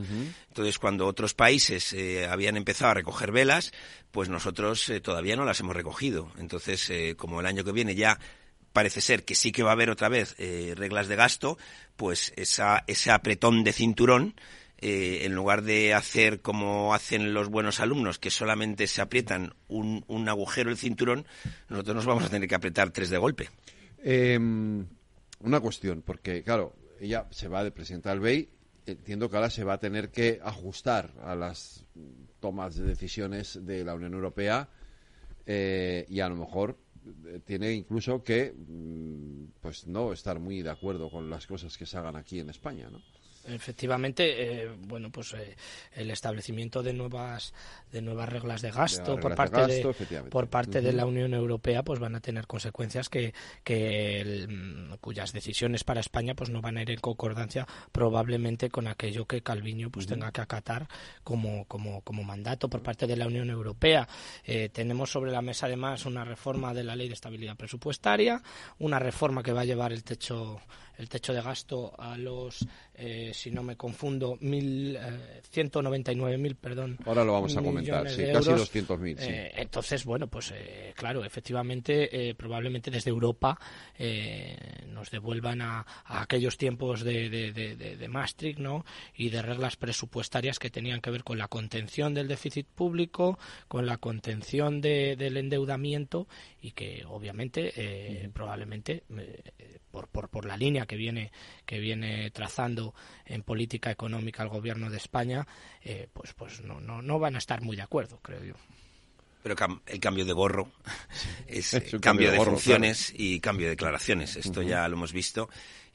Entonces, 0.48 0.80
cuando 0.80 1.06
otros 1.06 1.34
países 1.34 1.92
eh, 1.92 2.26
habían 2.26 2.56
empezado 2.56 2.92
a 2.92 2.94
recoger 2.94 3.34
velas, 3.34 3.74
pues 4.12 4.30
nosotros 4.30 4.88
eh, 4.90 5.02
todavía 5.02 5.36
no 5.36 5.44
las 5.44 5.60
hemos 5.60 5.76
recogido. 5.76 6.32
Entonces, 6.38 6.90
como 7.18 7.42
el 7.42 7.46
año 7.46 7.66
que 7.66 7.74
viene 7.74 7.96
ya 7.96 8.18
parece 8.72 9.02
ser 9.02 9.26
que 9.26 9.36
sí 9.36 9.52
que 9.52 9.64
va 9.64 9.72
a 9.72 9.74
haber 9.74 9.90
otra 9.90 10.08
vez 10.08 10.38
reglas 10.38 11.08
de 11.08 11.16
gasto, 11.18 11.58
pues 11.98 12.32
esa, 12.38 12.84
ese 12.88 13.12
apretón 13.12 13.64
de 13.64 13.74
cinturón 13.74 14.36
eh, 14.80 15.22
en 15.24 15.34
lugar 15.34 15.64
de 15.64 15.94
hacer 15.94 16.42
como 16.42 16.94
hacen 16.94 17.34
los 17.34 17.50
buenos 17.50 17.80
alumnos, 17.80 18.20
que 18.20 18.30
solamente 18.30 18.88
se 18.88 19.02
aprietan 19.02 19.54
un, 19.68 20.04
un 20.08 20.30
agujero 20.30 20.70
el 20.70 20.78
cinturón, 20.78 21.26
nosotros 21.70 21.96
nos 21.96 22.06
vamos 22.06 22.26
a 22.26 22.30
tener 22.30 22.48
que 22.48 22.56
apretar 22.56 22.92
tres 22.92 23.10
de 23.10 23.18
golpe. 23.18 23.50
Em, 24.04 24.86
una 25.40 25.60
cuestión, 25.60 26.02
porque 26.02 26.44
claro, 26.44 26.76
ella 27.00 27.28
se 27.32 27.48
va 27.48 27.64
de 27.64 27.72
presidenta 27.72 28.12
del 28.12 28.20
BEI, 28.20 28.50
entiendo 28.86 29.30
que 29.30 29.36
ahora 29.36 29.50
se 29.50 29.64
va 29.64 29.74
a 29.74 29.80
tener 29.80 30.12
que 30.12 30.40
ajustar 30.44 31.12
a 31.24 31.36
las 31.36 31.84
tomas 32.40 32.76
de 32.76 32.86
decisiones 32.86 33.60
de 33.66 33.84
la 33.84 33.96
Unión 33.96 34.14
Europea 34.14 34.70
eh, 35.46 36.06
y 36.08 36.20
a 36.20 36.30
lo 36.30 36.36
mejor 36.36 36.78
eh, 37.26 37.40
tiene 37.46 37.74
incluso 37.74 38.24
que 38.24 38.54
mm, 38.54 39.60
pues 39.62 39.88
no 39.88 40.14
estar 40.14 40.40
muy 40.40 40.62
de 40.62 40.70
acuerdo 40.70 41.10
con 41.10 41.30
las 41.30 41.48
cosas 41.48 41.78
que 41.78 41.86
se 41.86 41.98
hagan 41.98 42.16
aquí 42.16 42.40
en 42.40 42.50
España, 42.50 42.90
¿no? 42.90 43.02
Efectivamente 43.48 44.64
eh, 44.64 44.70
bueno 44.80 45.10
pues 45.10 45.34
eh, 45.34 45.56
el 45.96 46.12
establecimiento 46.12 46.84
de 46.84 46.94
nuevas 46.94 47.54
de 47.92 48.02
nuevas 48.02 48.30
reglas 48.30 48.62
de 48.62 48.72
gasto 48.72 49.18
por 49.20 49.36
parte 49.36 49.66
de, 49.66 50.24
por 50.30 50.50
parte 50.50 50.82
de 50.82 50.94
la 50.94 51.06
Unión 51.06 51.34
Europea 51.34 51.84
pues 51.84 52.00
van 52.00 52.16
a 52.16 52.20
tener 52.20 52.48
consecuencias 52.48 53.10
que, 53.10 53.34
que 53.64 54.46
mm, 54.48 54.96
cuyas 55.00 55.34
decisiones 55.34 55.84
para 55.84 56.00
España 56.00 56.36
pues 56.36 56.50
no 56.50 56.62
van 56.62 56.78
a 56.78 56.82
ir 56.82 56.92
en 56.92 57.00
concordancia 57.00 57.68
probablemente 57.92 58.70
con 58.70 58.88
aquello 58.88 59.26
que 59.26 59.42
Calviño 59.42 59.90
pues 59.90 60.08
tenga 60.08 60.32
que 60.32 60.42
acatar 60.42 60.88
como 61.24 61.66
como 61.66 62.02
como 62.02 62.24
mandato 62.24 62.70
por 62.70 62.82
parte 62.82 63.08
de 63.08 63.16
la 63.16 63.28
Unión 63.28 63.50
Europea. 63.50 64.08
Eh, 64.44 64.70
tenemos 64.70 65.12
sobre 65.12 65.32
la 65.32 65.42
mesa 65.42 65.68
además 65.68 66.06
una 66.06 66.26
reforma 66.26 66.74
de 66.74 66.84
la 66.84 66.96
ley 66.96 67.08
de 67.08 67.14
estabilidad 67.14 67.56
presupuestaria 67.56 68.42
una 68.80 69.00
reforma 69.00 69.44
que 69.44 69.54
va 69.54 69.62
a 69.62 69.66
llevar 69.66 69.94
el 69.94 70.04
techo 70.04 70.60
el 70.98 71.10
techo 71.10 71.34
de 71.34 71.42
gasto 71.42 71.94
a 71.98 72.18
los, 72.18 72.66
eh, 72.96 73.32
si 73.34 73.52
no 73.52 73.62
me 73.64 73.76
confundo, 73.76 74.38
mil, 74.42 74.96
eh, 74.96 75.42
199.000, 75.54 76.56
perdón. 76.56 76.98
Ahora 77.06 77.24
lo 77.24 77.34
vamos 77.34 77.56
a 77.56 77.62
comentar, 77.62 77.77
sí, 77.86 78.24
casi 78.34 78.50
200.000. 78.52 79.18
Sí. 79.18 79.26
Eh, 79.30 79.52
entonces, 79.56 80.06
bueno, 80.06 80.28
pues 80.28 80.54
eh, 80.56 80.94
claro, 80.96 81.24
efectivamente, 81.24 82.36
probablemente 82.38 82.92
desde 82.92 83.10
Europa 83.10 83.60
nos 84.88 85.12
devuelvan 85.12 85.62
a, 85.62 85.86
aquellos 86.06 86.58
tiempos 86.58 87.04
de, 87.04 87.30
de, 87.30 87.52
de, 87.52 87.76
de, 87.76 88.08
Maastricht, 88.08 88.60
¿no? 88.60 88.86
Y 89.16 89.30
de 89.30 89.42
reglas 89.42 89.76
presupuestarias 89.76 90.60
que 90.60 90.70
tenían 90.70 91.02
que 91.02 91.12
ver 91.12 91.24
con 91.24 91.38
la 91.38 91.48
contención 91.48 92.14
del 92.14 92.28
déficit 92.28 92.68
público, 92.68 93.38
con 93.68 93.86
la 93.86 93.98
contención 93.98 94.82
del 94.82 95.38
endeudamiento 95.38 96.28
y 96.62 96.72
que 96.72 97.04
obviamente, 97.08 98.30
probablemente, 98.34 99.04
por, 99.92 100.08
por, 100.08 100.30
por 100.30 100.46
la 100.46 100.58
línea 100.58 100.86
que 100.86 100.96
viene, 100.96 101.32
que 101.66 101.80
viene 101.80 102.30
trazando 102.32 102.94
en 103.26 103.44
política 103.44 103.92
económica 103.92 104.44
el 104.44 104.50
gobierno 104.50 104.90
de 104.90 104.98
España, 104.98 105.48
eh, 105.84 106.08
pues, 106.14 106.34
pues 106.34 106.62
no, 106.62 106.80
no, 106.80 107.02
no 107.02 107.20
van 107.20 107.36
a 107.36 107.40
estar 107.40 107.62
muy 107.62 107.76
de 107.76 107.84
acuerdo, 107.84 108.20
creo 108.22 108.44
yo 108.44 108.56
pero 109.44 109.80
el 109.86 110.00
cambio 110.02 110.26
de 110.26 110.34
gorro 110.34 110.70
es, 111.48 111.72
cambio, 112.02 112.32
de, 112.32 112.38
funciones 112.38 113.14
y 113.16 113.40
cambio 113.40 113.68
de 113.68 113.72
declaraciones. 113.72 114.36
Esto 114.36 114.62
ya 114.62 114.86
lo 114.90 114.98
hemos 114.98 115.14
visto. 115.14 115.50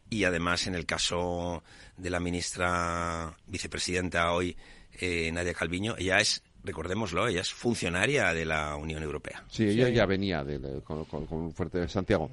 Y 0.09 0.25
además, 0.25 0.67
en 0.69 0.75
el 0.75 0.87
caso 0.87 1.63
de 1.99 2.09
la 2.09 2.19
ministra 2.19 3.37
vicepresidenta 3.47 4.33
hoy, 4.33 4.57
eh, 4.99 5.31
Nadia 5.33 5.53
Calviño, 5.53 5.97
ella 5.99 6.19
es, 6.19 6.43
recordémoslo, 6.65 7.27
ella 7.27 7.41
es 7.41 7.53
funcionaria 7.53 8.33
de 8.33 8.45
la 8.45 8.77
Unión 8.77 9.03
Europea. 9.03 9.45
Sí, 9.49 9.65
ella 9.65 9.89
ya 9.89 10.07
venía 10.07 10.45
con, 10.85 11.05
con, 11.05 11.53
Fuerte 11.53 11.81
de 11.81 11.89
Santiago. 11.89 12.31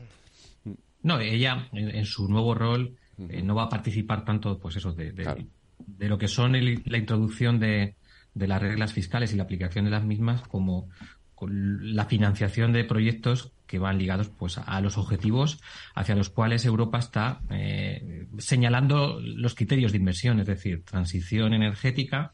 No, 1.04 1.20
ella 1.20 1.68
en, 1.72 2.06
su 2.06 2.28
nuevo 2.28 2.54
rol 2.54 2.98
eh, 3.18 3.42
no 3.42 3.56
va 3.56 3.64
a 3.64 3.70
participar 3.70 4.26
tanto, 4.26 4.60
pues 4.60 4.76
eso, 4.76 4.94
de, 4.94 5.12
de, 5.12 6.10
lo 6.10 6.18
que 6.18 6.28
son 6.28 6.54
la 6.54 6.98
introducción 6.98 7.60
de, 7.60 7.96
de, 8.34 8.48
las 8.48 8.62
reglas 8.62 8.94
fiscales 8.94 9.34
y 9.34 9.38
la 9.38 9.44
aplicación 9.44 9.86
de 9.86 9.92
las 9.92 10.04
mismas 10.04 10.42
como 10.42 10.90
con 11.36 11.96
la 11.96 12.06
financiación 12.06 12.74
de 12.74 12.84
proyectos 12.84 13.54
que 13.70 13.78
van 13.78 14.00
ligados 14.00 14.30
pues 14.30 14.58
a 14.58 14.82
los 14.82 14.98
objetivos 14.98 15.62
hacia 15.94 16.16
los 16.16 16.30
cuales 16.30 16.66
Europa 16.66 16.98
está 16.98 17.42
eh, 17.52 18.26
señalando 18.40 19.20
los 19.22 19.54
criterios 19.54 19.92
de 19.92 20.00
inversión, 20.00 20.40
es 20.40 20.48
decir, 20.48 20.84
transición 20.84 21.54
energética 21.54 22.34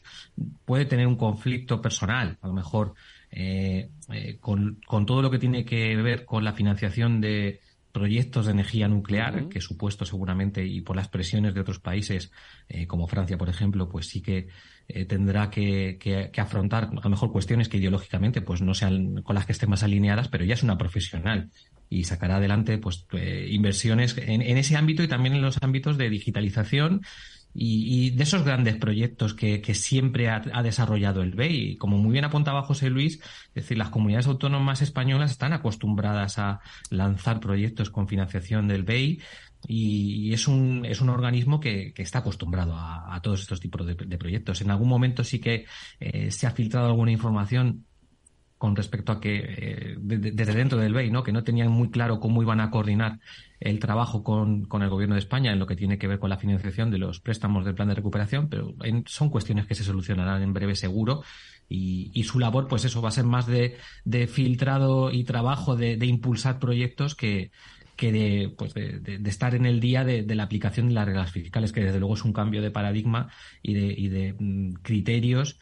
puede 0.64 0.86
tener 0.86 1.08
un 1.08 1.18
conflicto 1.18 1.82
personal, 1.82 2.38
a 2.42 2.48
lo 2.48 2.54
mejor 2.54 2.94
eh, 3.32 3.90
con, 4.40 4.80
con, 4.88 5.06
todo 5.06 5.22
lo 5.22 5.30
que 5.30 5.40
tiene 5.40 5.66
que 5.66 5.98
ver 5.98 6.24
con 6.24 6.46
la 6.46 6.54
financiación 6.54 7.20
de, 7.20 7.60
proyectos 7.96 8.46
de 8.46 8.52
energía 8.52 8.90
nuclear, 8.90 9.48
que 9.48 9.62
supuesto 9.62 10.04
seguramente, 10.04 10.66
y 10.66 10.82
por 10.82 10.98
las 10.98 11.08
presiones 11.08 11.54
de 11.54 11.62
otros 11.62 11.80
países, 11.80 12.30
eh, 12.68 12.88
como 12.88 13.08
Francia, 13.08 13.38
por 13.38 13.48
ejemplo, 13.48 13.88
pues 13.88 14.08
sí 14.08 14.22
que 14.22 14.50
eh, 14.88 15.06
tendrá 15.06 15.50
que, 15.50 16.32
afrontar 16.38 16.86
a 16.86 17.04
lo 17.04 17.10
mejor 17.10 17.32
cuestiones 17.32 17.70
que 17.70 17.78
ideológicamente 17.78 18.42
pues 18.42 18.62
no 18.62 18.74
sean 18.74 19.22
con 19.24 19.36
las 19.36 19.46
que 19.46 19.52
estén 19.52 19.70
más 19.70 19.84
alineadas, 19.84 20.28
pero 20.28 20.46
ya 20.46 20.54
es 20.54 20.64
una 20.64 20.78
profesional 20.78 21.50
y 21.90 22.04
sacará 22.04 22.38
adelante 22.38 22.78
pues 22.78 23.06
eh, 23.14 23.48
inversiones 23.52 24.18
en, 24.18 24.42
en, 24.42 24.58
ese 24.58 24.76
ámbito 24.76 25.04
y 25.04 25.08
también 25.08 25.36
en 25.36 25.42
los 25.42 25.58
ámbitos 25.62 25.98
de 25.98 26.10
digitalización 26.10 27.02
y, 27.58 28.10
de 28.12 28.24
esos 28.24 28.44
grandes 28.44 28.76
proyectos 28.76 29.34
que, 29.34 29.62
siempre 29.74 30.30
ha, 30.30 30.42
desarrollado 30.62 31.22
el 31.22 31.32
BEI. 31.32 31.78
Como 31.78 31.98
muy 31.98 32.12
bien 32.12 32.26
apuntaba 32.26 32.64
José 32.64 32.90
Luis, 32.90 33.22
es 33.50 33.54
decir, 33.54 33.78
las 33.78 33.90
comunidades 33.90 34.28
autónomas 34.28 34.82
españolas 34.82 35.32
están 35.32 35.54
acostumbradas 35.54 36.38
a 36.38 36.60
lanzar 36.90 37.40
proyectos 37.40 37.90
con 37.90 38.08
financiación 38.08 38.68
del 38.68 38.84
BEI 38.84 39.22
y, 39.68 40.34
es, 40.34 40.48
un, 40.48 40.86
es 40.86 41.02
un 41.02 41.10
organismo 41.10 41.60
que, 41.60 41.94
está 41.98 42.20
acostumbrado 42.20 42.76
a, 42.76 43.20
todos 43.22 43.42
estos 43.42 43.60
tipos 43.60 43.86
de, 43.86 44.18
proyectos. 44.18 44.62
En 44.62 44.72
algún 44.72 44.90
momento 44.90 45.24
sí 45.24 45.40
que 45.40 45.66
eh, 46.00 46.32
se 46.32 46.48
ha 46.48 46.52
filtrado 46.52 46.88
alguna 46.88 47.12
información 47.12 47.86
con 48.58 48.76
respecto 48.76 49.12
a 49.12 49.20
que 49.20 49.44
eh, 49.46 49.96
desde 50.00 50.54
dentro 50.54 50.80
del 50.80 50.94
BEI, 50.94 51.12
¿no? 51.12 51.24
que 51.24 51.34
no 51.34 51.44
tenían 51.44 51.70
muy 51.70 51.90
claro 51.90 52.20
cómo 52.20 52.42
iban 52.42 52.62
a 52.62 52.72
coordinar 52.72 53.20
el 53.60 53.80
trabajo 53.80 54.24
con, 54.24 54.66
con, 54.66 54.82
el 54.82 54.90
gobierno 54.90 55.16
de 55.16 55.20
España 55.20 55.52
en 55.52 55.60
lo 55.60 55.68
que 55.68 55.76
tiene 55.76 55.98
que 55.98 56.08
ver 56.08 56.20
con 56.20 56.30
la 56.30 56.38
financiación 56.38 56.90
de 56.90 56.98
los 56.98 57.20
préstamos 57.20 57.66
del 57.66 57.76
plan 57.76 57.90
de 57.90 57.96
recuperación, 57.96 58.48
pero 58.48 58.74
son 59.06 59.30
cuestiones 59.30 59.66
que 59.68 59.76
se 59.76 59.84
solucionarán 59.84 60.42
en 60.42 60.54
breve 60.54 60.76
seguro. 60.76 61.24
Y, 61.68 62.12
y, 62.14 62.24
su 62.26 62.38
labor, 62.38 62.68
pues 62.68 62.86
eso, 62.86 63.02
va 63.02 63.10
a 63.10 63.12
ser 63.12 63.24
más 63.24 63.48
de, 63.48 63.78
de 64.04 64.28
filtrado 64.28 65.12
y 65.12 65.24
trabajo 65.24 65.76
de, 65.76 65.98
de 65.98 66.06
impulsar 66.06 66.60
proyectos 66.60 67.16
que, 67.16 67.50
que 67.96 68.12
de, 68.12 68.54
pues 68.58 68.74
de, 68.74 69.00
de, 69.00 69.30
estar 69.30 69.56
en 69.56 69.66
el 69.66 69.80
día 69.80 70.04
de, 70.04 70.24
la 70.36 70.44
aplicación 70.44 70.88
de 70.88 70.94
las 70.94 71.06
reglas 71.06 71.32
fiscales, 71.32 71.72
que 71.72 71.84
desde 71.84 72.00
luego 72.00 72.16
es 72.16 72.24
un 72.24 72.34
cambio 72.34 72.62
de 72.62 72.72
paradigma 72.72 73.30
y 73.62 73.74
de, 73.74 73.94
y 73.98 74.10
de 74.10 74.36
mm, 74.38 74.74
criterios 74.82 75.58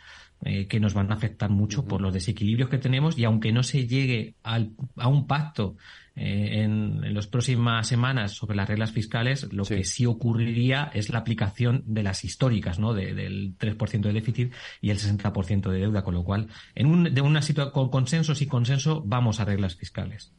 eh, 0.46 0.68
que 0.68 0.80
nos 0.80 0.94
van 0.94 1.10
a 1.12 1.16
afectar 1.16 1.50
mucho 1.50 1.86
por 1.86 2.02
los 2.02 2.14
desequilibrios 2.14 2.70
que 2.70 2.78
tenemos 2.78 3.18
y 3.18 3.24
aunque 3.24 3.54
no 3.54 3.64
se 3.64 3.88
llegue 3.88 4.36
al, 4.44 4.72
a 4.98 5.08
un 5.08 5.26
pacto 5.26 5.78
eh, 6.16 6.64
en, 6.64 7.02
en 7.04 7.14
las 7.14 7.28
próximas 7.28 7.88
semanas 7.88 8.34
sobre 8.34 8.58
las 8.58 8.68
reglas 8.68 8.92
fiscales, 8.92 9.52
lo 9.54 9.64
que 9.64 9.86
sí 9.86 10.06
ocurriría 10.06 10.92
es 10.94 11.10
la 11.10 11.20
aplicación 11.20 11.84
de 11.86 12.04
las 12.04 12.26
históricas, 12.26 12.78
¿no? 12.78 12.94
De, 12.94 13.14
del 13.14 13.58
3% 13.58 14.02
de 14.02 14.14
déficit 14.14 14.54
y 14.82 14.90
el 14.90 15.00
60% 15.00 15.72
de 15.72 15.80
deuda, 15.80 16.04
con 16.04 16.14
lo 16.14 16.24
cual, 16.24 16.50
en 16.76 16.88
un, 16.88 17.14
de 17.14 17.22
una 17.22 17.42
situación 17.42 17.72
con 17.72 17.90
consensos 17.90 18.42
y 18.42 18.48
consenso, 18.48 19.02
vamos 19.06 19.40
a 19.40 19.46
reglas 19.46 19.76
fiscales. 19.76 20.34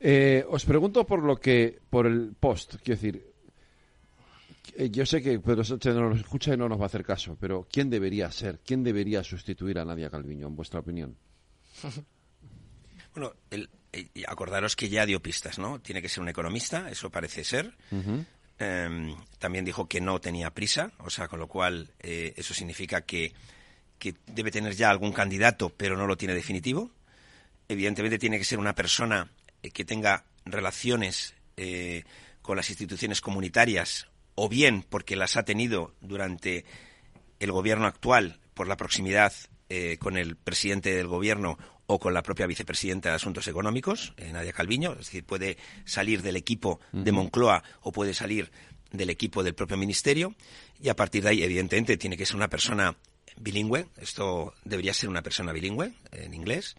Eh, 0.00 0.44
os 0.48 0.64
pregunto 0.64 1.06
por 1.06 1.22
lo 1.22 1.36
que, 1.36 1.78
por 1.90 2.06
el 2.06 2.34
post, 2.38 2.76
quiero 2.82 3.00
decir, 3.00 3.30
eh, 4.76 4.90
yo 4.90 5.04
sé 5.04 5.22
que 5.22 5.38
Pedro 5.40 5.62
Sánchez 5.64 5.94
no 5.94 6.08
nos 6.08 6.20
escucha 6.20 6.54
y 6.54 6.56
no 6.56 6.68
nos 6.68 6.78
va 6.78 6.84
a 6.84 6.86
hacer 6.86 7.04
caso, 7.04 7.36
pero 7.38 7.66
¿quién 7.70 7.90
debería 7.90 8.30
ser? 8.30 8.60
¿Quién 8.64 8.82
debería 8.82 9.22
sustituir 9.22 9.78
a 9.78 9.84
Nadia 9.84 10.10
Calviño, 10.10 10.46
en 10.46 10.56
vuestra 10.56 10.80
opinión? 10.80 11.16
Bueno, 13.12 13.32
el, 13.50 13.68
eh, 13.92 14.08
acordaros 14.26 14.76
que 14.76 14.88
ya 14.88 15.04
dio 15.04 15.20
pistas, 15.20 15.58
¿no? 15.58 15.80
Tiene 15.80 16.00
que 16.00 16.08
ser 16.08 16.22
un 16.22 16.28
economista, 16.28 16.88
eso 16.90 17.10
parece 17.10 17.42
ser. 17.42 17.74
em, 18.58 19.16
también 19.40 19.64
dijo 19.64 19.88
que 19.88 20.00
no 20.00 20.20
tenía 20.20 20.52
prisa, 20.52 20.92
o 20.98 21.10
sea, 21.10 21.26
con 21.26 21.40
lo 21.40 21.48
cual 21.48 21.90
eh, 21.98 22.32
eso 22.36 22.54
significa 22.54 23.00
que, 23.00 23.32
que 23.98 24.14
debe 24.26 24.52
tener 24.52 24.76
ya 24.76 24.90
algún 24.90 25.12
candidato, 25.12 25.70
pero 25.70 25.96
no 25.96 26.06
lo 26.06 26.16
tiene 26.16 26.34
definitivo. 26.34 26.92
Evidentemente 27.68 28.18
tiene 28.18 28.38
que 28.38 28.44
ser 28.44 28.60
una 28.60 28.76
persona 28.76 29.28
que 29.62 29.84
tenga 29.84 30.24
relaciones 30.44 31.34
eh, 31.56 32.04
con 32.42 32.56
las 32.56 32.70
instituciones 32.70 33.20
comunitarias, 33.20 34.08
o 34.34 34.48
bien 34.48 34.84
porque 34.88 35.16
las 35.16 35.36
ha 35.36 35.44
tenido 35.44 35.94
durante 36.00 36.64
el 37.38 37.52
gobierno 37.52 37.86
actual 37.86 38.40
por 38.54 38.68
la 38.68 38.76
proximidad 38.76 39.32
con 40.00 40.16
el 40.16 40.34
presidente 40.34 40.92
del 40.92 41.06
gobierno 41.06 41.56
o 41.92 41.98
con 41.98 42.14
la 42.14 42.22
propia 42.22 42.46
vicepresidenta 42.46 43.08
de 43.08 43.16
Asuntos 43.16 43.48
Económicos, 43.48 44.14
eh, 44.16 44.30
Nadia 44.32 44.52
Calviño, 44.52 44.92
es 44.92 44.98
decir, 44.98 45.24
puede 45.24 45.56
salir 45.84 46.22
del 46.22 46.36
equipo 46.36 46.78
de 46.92 47.10
Moncloa 47.10 47.64
o 47.80 47.90
puede 47.90 48.14
salir 48.14 48.52
del 48.92 49.10
equipo 49.10 49.42
del 49.42 49.56
propio 49.56 49.76
ministerio 49.76 50.36
y 50.80 50.88
a 50.88 50.94
partir 50.94 51.24
de 51.24 51.30
ahí, 51.30 51.42
evidentemente, 51.42 51.96
tiene 51.96 52.16
que 52.16 52.26
ser 52.26 52.36
una 52.36 52.46
persona 52.46 52.96
bilingüe, 53.40 53.86
esto 54.00 54.54
debería 54.64 54.94
ser 54.94 55.08
una 55.08 55.22
persona 55.22 55.52
bilingüe 55.52 55.94
en 56.12 56.34
inglés 56.34 56.76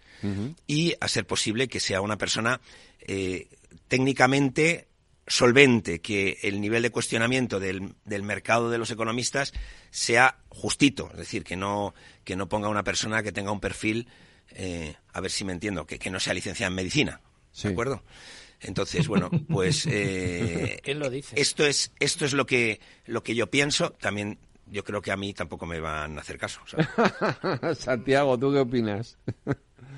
y 0.67 0.93
a 0.99 1.07
ser 1.07 1.25
posible 1.25 1.67
que 1.67 1.79
sea 1.79 2.01
una 2.01 2.17
persona 2.17 2.61
eh, 3.01 3.49
técnicamente 3.87 4.87
solvente, 5.27 5.99
que 5.99 6.37
el 6.43 6.61
nivel 6.61 6.83
de 6.83 6.91
cuestionamiento 6.91 7.59
del, 7.59 7.93
del, 8.05 8.23
mercado 8.23 8.69
de 8.69 8.77
los 8.77 8.91
economistas 8.91 9.53
sea 9.89 10.37
justito, 10.49 11.09
es 11.11 11.17
decir, 11.17 11.43
que 11.43 11.55
no, 11.55 11.93
que 12.23 12.35
no 12.35 12.49
ponga 12.49 12.69
una 12.69 12.83
persona 12.83 13.23
que 13.23 13.31
tenga 13.31 13.51
un 13.51 13.59
perfil 13.59 14.07
eh, 14.55 14.95
a 15.13 15.21
ver 15.21 15.31
si 15.31 15.43
me 15.43 15.53
entiendo, 15.53 15.85
que, 15.85 15.99
que 15.99 16.09
no 16.09 16.19
sea 16.19 16.33
licenciada 16.33 16.69
en 16.69 16.75
medicina. 16.75 17.21
¿De 17.61 17.69
acuerdo? 17.69 18.03
Entonces, 18.61 19.07
bueno, 19.07 19.29
pues 19.49 19.85
eh, 19.89 20.81
lo 20.95 21.09
dice? 21.09 21.39
esto 21.39 21.65
es 21.65 21.91
esto 21.99 22.25
es 22.25 22.33
lo 22.33 22.45
que 22.45 22.79
lo 23.05 23.23
que 23.23 23.35
yo 23.35 23.49
pienso. 23.49 23.91
También 23.91 24.37
yo 24.71 24.83
creo 24.83 25.01
que 25.01 25.11
a 25.11 25.17
mí 25.17 25.33
tampoco 25.33 25.65
me 25.65 25.79
van 25.79 26.17
a 26.17 26.21
hacer 26.21 26.37
caso. 26.37 26.61
Santiago, 27.75 28.39
¿tú 28.39 28.51
qué 28.51 28.59
opinas? 28.59 29.17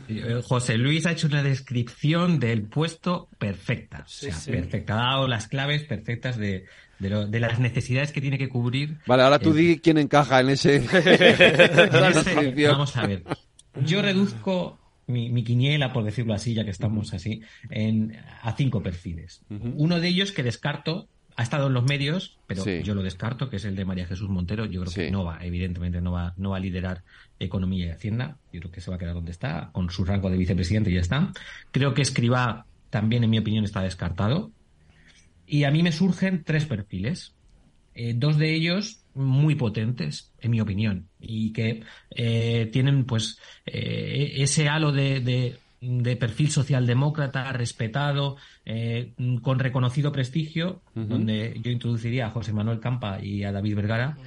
Eh, 0.10 0.42
José 0.44 0.78
Luis 0.78 1.06
ha 1.06 1.12
hecho 1.12 1.28
una 1.28 1.44
descripción 1.44 2.40
del 2.40 2.64
puesto 2.64 3.30
perfecta, 3.38 4.06
perfecta, 4.46 4.94
ha 4.96 5.12
dado 5.12 5.28
las 5.28 5.48
claves 5.48 5.84
perfectas 5.84 6.38
de, 6.38 6.66
de, 7.00 7.40
las 7.40 7.60
necesidades 7.60 8.12
que 8.12 8.20
tiene 8.20 8.38
que 8.38 8.50
cubrir. 8.50 8.98
Vale, 9.06 9.24
ahora 9.24 9.40
tú 9.40 9.54
di 9.54 9.80
quién 9.80 9.98
encaja 9.98 10.42
en 10.42 10.50
ese. 10.50 10.80
vamos 12.68 12.98
a 12.98 13.08
ver. 13.08 13.24
Yo 13.86 14.02
reduzco 14.02 14.80
mi, 15.08 15.44
quiniela, 15.44 15.94
por 15.94 16.04
decirlo 16.04 16.34
así, 16.34 16.54
ya 16.54 16.64
que 16.64 16.72
estamos 16.72 17.14
así, 17.14 17.42
en, 17.70 18.18
a 18.42 18.54
cinco 18.56 18.82
perfiles. 18.82 19.44
Uno 19.50 20.00
de 20.00 20.08
ellos 20.08 20.32
que 20.32 20.44
descarto, 20.44 21.08
ha 21.36 21.44
estado 21.44 21.68
en 21.68 21.74
los 21.74 21.84
medios, 21.84 22.38
pero 22.48 22.64
yo 22.66 22.96
lo 22.96 23.04
descarto, 23.04 23.50
que 23.50 23.58
es 23.58 23.66
el 23.66 23.76
de 23.76 23.86
María 23.86 24.06
Jesús 24.06 24.30
Montero. 24.30 24.66
Yo 24.66 24.82
creo 24.82 24.94
que 24.94 25.12
no 25.12 25.24
va, 25.24 25.40
evidentemente 25.44 26.02
no 26.02 26.12
va, 26.12 26.34
no 26.38 26.52
va 26.52 26.58
a 26.58 26.60
liderar 26.60 27.04
Economía 27.40 27.88
y 27.88 27.90
Hacienda. 27.90 28.38
Yo 28.52 28.60
creo 28.60 28.72
que 28.72 28.82
se 28.82 28.90
va 28.90 28.96
a 28.96 29.00
quedar 29.00 29.16
donde 29.16 29.32
está, 29.32 29.70
con 29.72 29.90
su 29.90 30.06
rango 30.06 30.30
de 30.30 30.38
vicepresidente 30.38 30.92
y 30.92 30.96
ya 30.96 31.02
está. 31.02 31.32
Creo 31.72 31.94
que 31.94 32.02
Escriba 32.02 32.66
también, 32.90 33.24
en 33.24 33.30
mi 33.30 33.40
opinión, 33.40 33.64
está 33.64 33.82
descartado. 33.82 34.52
Y 35.48 35.64
a 35.64 35.72
mí 35.72 35.84
me 35.84 35.92
surgen 35.92 36.44
tres 36.44 36.66
perfiles. 36.66 37.34
Eh, 37.96 38.14
dos 38.16 38.38
de 38.38 38.54
ellos 38.54 39.04
muy 39.14 39.56
potentes, 39.56 40.32
en 40.42 40.52
mi 40.52 40.62
opinión, 40.62 41.08
y 41.20 41.54
que 41.54 41.84
eh, 42.10 42.70
tienen 42.72 43.06
pues 43.06 43.38
eh, 43.66 44.34
ese 44.38 44.68
halo 44.68 44.92
de, 44.92 45.20
de, 45.20 45.58
perfil 46.20 46.52
socialdemócrata, 46.52 47.52
respetado, 47.54 48.38
eh, 48.66 49.14
con 49.42 49.60
reconocido 49.60 50.12
prestigio, 50.12 50.82
donde 50.94 51.60
yo 51.62 51.72
introduciría 51.72 52.28
a 52.28 52.30
José 52.32 52.54
Manuel 52.54 52.80
Campa 52.80 53.20
y 53.22 53.44
a 53.44 53.52
David 53.52 53.76
Vergara, 53.76 54.18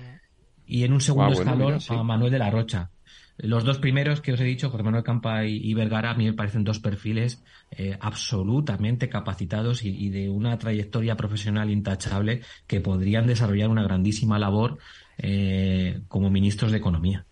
y 0.66 0.84
en 0.84 0.92
un 0.92 1.00
segundo 1.00 1.30
ah, 1.30 1.32
escalón 1.32 1.78
a 1.88 2.02
Manuel 2.02 2.32
de 2.32 2.38
la 2.38 2.50
Rocha. 2.50 2.90
Los 3.38 3.64
dos 3.64 3.78
primeros 3.78 4.22
que 4.22 4.32
os 4.32 4.40
he 4.40 4.44
dicho, 4.44 4.70
José 4.70 4.82
Manuel 4.82 5.04
Campa 5.04 5.44
y, 5.44 5.74
Vergara, 5.74 6.10
a 6.10 6.14
mí 6.14 6.24
me 6.24 6.32
parecen 6.32 6.64
dos 6.64 6.78
perfiles 6.78 7.42
eh, 7.70 7.96
absolutamente 8.00 9.10
capacitados 9.10 9.84
y, 9.84 10.08
de 10.08 10.30
una 10.30 10.58
trayectoria 10.58 11.16
profesional 11.16 11.70
intachable 11.70 12.40
que 12.66 12.80
podrían 12.80 13.26
desarrollar 13.26 13.68
una 13.68 13.82
grandísima 13.82 14.38
labor 14.38 14.78
eh, 15.18 16.00
como 16.08 16.30
ministros 16.30 16.72
de 16.72 16.78
Economía. 16.78 17.26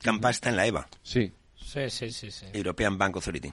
Campa 0.00 0.30
está 0.30 0.50
en 0.50 0.56
la 0.56 0.66
EVA. 0.66 0.88
Sí. 1.02 1.32
Sí, 1.68 1.90
sí, 1.90 2.10
sí. 2.10 2.30
sí. 2.30 2.46
European 2.54 2.96
Bank 2.96 3.16
Authority. 3.16 3.52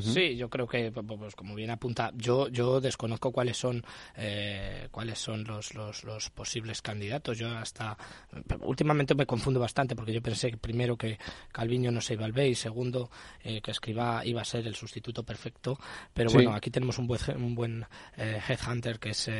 Sí, 0.00 0.36
yo 0.36 0.50
creo 0.50 0.66
que, 0.66 0.90
pues, 0.90 1.36
como 1.36 1.54
bien 1.54 1.70
apunta, 1.70 2.10
yo 2.16 2.48
yo 2.48 2.80
desconozco 2.80 3.30
cuáles 3.30 3.56
son 3.56 3.84
eh, 4.16 4.88
cuáles 4.90 5.18
son 5.20 5.44
los, 5.44 5.74
los, 5.74 6.02
los, 6.02 6.30
posibles 6.30 6.82
candidatos. 6.82 7.38
Yo 7.38 7.48
hasta 7.50 7.96
últimamente 8.62 9.14
me 9.14 9.26
confundo 9.26 9.60
bastante 9.60 9.94
porque 9.94 10.12
yo 10.12 10.20
pensé 10.20 10.56
primero 10.56 10.96
que 10.96 11.18
Calviño 11.52 11.92
no 11.92 12.00
se 12.00 12.14
iba 12.14 12.24
al 12.24 12.32
B 12.32 12.48
y 12.48 12.54
segundo 12.56 13.10
eh, 13.44 13.60
que 13.60 13.70
Escriba 13.70 14.26
iba 14.26 14.42
a 14.42 14.44
ser 14.44 14.66
el 14.66 14.74
sustituto 14.74 15.22
perfecto. 15.22 15.78
Pero 16.12 16.32
bueno, 16.32 16.52
aquí 16.52 16.70
tenemos 16.70 16.98
un 16.98 17.06
buen, 17.06 17.20
un 17.36 17.54
buen 17.54 17.86
eh, 18.16 18.40
headhunter 18.48 18.98
que 18.98 19.10
es 19.10 19.30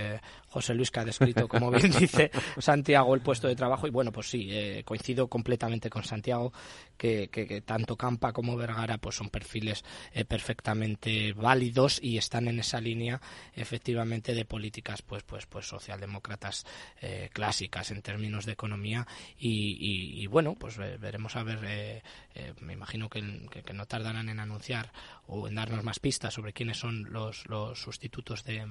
José 0.49 0.75
Luis 0.75 0.93
que 0.93 1.01
ha 1.01 1.05
descrito, 1.05 1.49
como 1.49 1.73
bien 1.73 1.91
dice 1.99 2.31
Santiago, 2.59 3.17
el 3.17 3.21
puesto 3.21 3.49
de 3.49 3.57
trabajo. 3.57 3.89
Y 3.89 3.91
bueno, 3.91 4.13
pues 4.13 4.31
sí, 4.31 4.49
coincido 4.85 5.27
completamente 5.27 5.91
con 5.91 6.05
Santiago 6.05 6.53
que, 6.97 7.29
que, 7.29 7.61
tanto 7.61 7.97
Campa 7.97 8.33
como 8.33 8.57
Vergara 8.57 8.99
pues 8.99 9.17
son 9.17 9.29
perfiles 9.29 9.85
perfectamente 10.29 11.33
válidos 11.33 12.01
y 12.03 12.19
están 12.19 12.49
en 12.49 12.61
esa 12.61 12.81
línea 12.81 13.21
efectivamente 13.55 14.35
de 14.35 14.45
políticas 14.45 15.03
pues 15.03 15.23
pues 15.23 15.47
pues 15.47 15.67
socialdemócratas 15.67 16.65
eh, 17.01 17.31
clásicas 17.33 17.91
en 17.91 18.03
términos 18.03 18.47
de 18.47 18.53
economía. 18.53 19.07
Y, 19.39 20.27
bueno 20.27 20.55
pues 20.55 20.77
veremos 20.77 21.37
a 21.37 21.43
ver 21.43 21.61
eh, 21.65 22.03
eh, 22.35 22.53
me 22.61 22.73
imagino 22.73 23.09
que, 23.09 23.23
no 23.23 23.87
tardarán 23.87 24.29
en 24.29 24.41
anunciar 24.41 24.93
o 25.27 25.49
en 25.49 25.55
darnos 25.55 25.85
más 25.85 25.99
pistas 25.99 26.35
sobre 26.35 26.53
quiénes 26.53 26.79
son 26.79 27.13
los, 27.13 27.47
los 27.49 27.81
sustitutos 27.81 28.45
de 28.45 28.67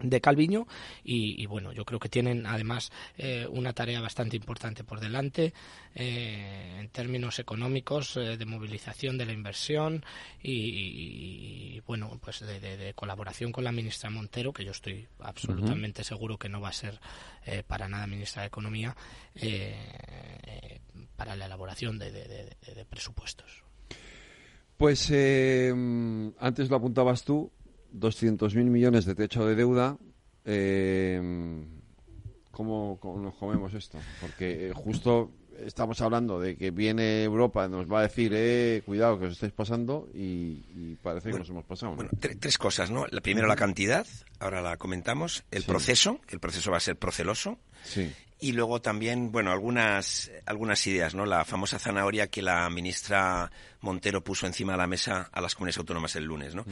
de 0.00 0.20
Calviño 0.20 0.66
y, 1.02 1.44
bueno 1.46 1.72
yo 1.72 1.84
creo 1.84 1.98
que 1.98 2.08
tienen 2.08 2.46
además 2.46 2.92
eh, 3.16 3.46
una 3.50 3.72
tarea 3.72 4.00
bastante 4.00 4.36
importante 4.36 4.84
por 4.84 5.00
delante 5.00 5.52
eh, 5.94 6.76
en 6.78 6.88
términos 6.90 7.38
económicos 7.38 8.16
eh, 8.16 8.36
de 8.36 8.44
movilización 8.46 9.18
de 9.18 9.26
la 9.26 9.32
inversión 9.32 10.04
y, 10.42 11.80
bueno 11.86 12.18
pues 12.22 12.40
de, 12.40 12.92
colaboración 12.94 13.52
con 13.52 13.64
la 13.64 13.72
ministra 13.72 14.10
Montero 14.10 14.52
que 14.52 14.64
yo 14.64 14.70
estoy 14.70 15.06
absolutamente 15.20 16.04
seguro 16.04 16.38
que 16.38 16.48
no 16.48 16.60
va 16.60 16.68
a 16.68 16.72
ser 16.72 17.00
para 17.66 17.88
nada 17.88 18.06
ministra 18.06 18.42
de 18.42 18.48
economía 18.48 18.96
para 21.16 21.34
la 21.36 21.46
elaboración 21.46 21.98
de, 21.98 22.56
presupuestos. 22.88 23.64
Pues 24.76 25.10
antes 25.10 26.70
lo 26.70 26.76
apuntabas 26.76 27.24
tú 27.24 27.50
200.000 27.94 28.64
millones 28.64 29.04
de 29.04 29.14
techo 29.14 29.46
de 29.46 29.54
deuda, 29.54 29.96
eh, 30.44 31.20
¿cómo, 32.50 32.98
nos 33.20 33.34
comemos 33.34 33.74
esto? 33.74 33.98
Porque 34.20 34.68
eh, 34.68 34.72
justo 34.74 35.30
estamos 35.64 36.00
hablando 36.00 36.40
de 36.40 36.56
que 36.56 36.70
viene 36.70 37.22
Europa, 37.24 37.68
nos 37.68 37.90
va 37.90 38.00
a 38.00 38.02
decir, 38.02 38.32
eh, 38.34 38.82
cuidado 38.86 39.18
que 39.18 39.26
os 39.26 39.32
estáis 39.32 39.52
pasando 39.52 40.08
y, 40.14 40.94
parece 41.02 41.30
que 41.30 41.38
nos 41.38 41.48
hemos 41.48 41.64
pasado. 41.64 41.94
Bueno, 41.94 42.10
tres 42.18 42.58
cosas, 42.58 42.90
¿no? 42.90 43.06
La, 43.10 43.20
primero 43.20 43.46
la 43.46 43.56
cantidad, 43.56 44.06
ahora 44.38 44.62
la 44.62 44.76
comentamos, 44.76 45.44
el 45.50 45.64
proceso, 45.64 46.20
que 46.26 46.36
el 46.36 46.40
proceso 46.40 46.70
va 46.70 46.76
a 46.76 46.80
ser 46.80 46.96
proceloso. 46.96 47.58
Sí. 47.84 48.10
Y 48.40 48.52
luego 48.52 48.80
también, 48.80 49.32
bueno, 49.32 49.50
algunas, 49.50 50.30
algunas 50.46 50.86
ideas, 50.86 51.14
¿no? 51.14 51.26
La 51.26 51.44
famosa 51.44 51.78
zanahoria 51.78 52.28
que 52.28 52.40
la 52.40 52.70
ministra 52.70 53.50
Montero 53.80 54.22
puso 54.22 54.46
encima 54.46 54.72
de 54.72 54.78
la 54.78 54.86
mesa 54.86 55.28
a 55.32 55.40
las 55.40 55.56
comunidades 55.56 55.78
autónomas 55.78 56.14
el 56.14 56.24
lunes, 56.24 56.54
¿no? 56.54 56.64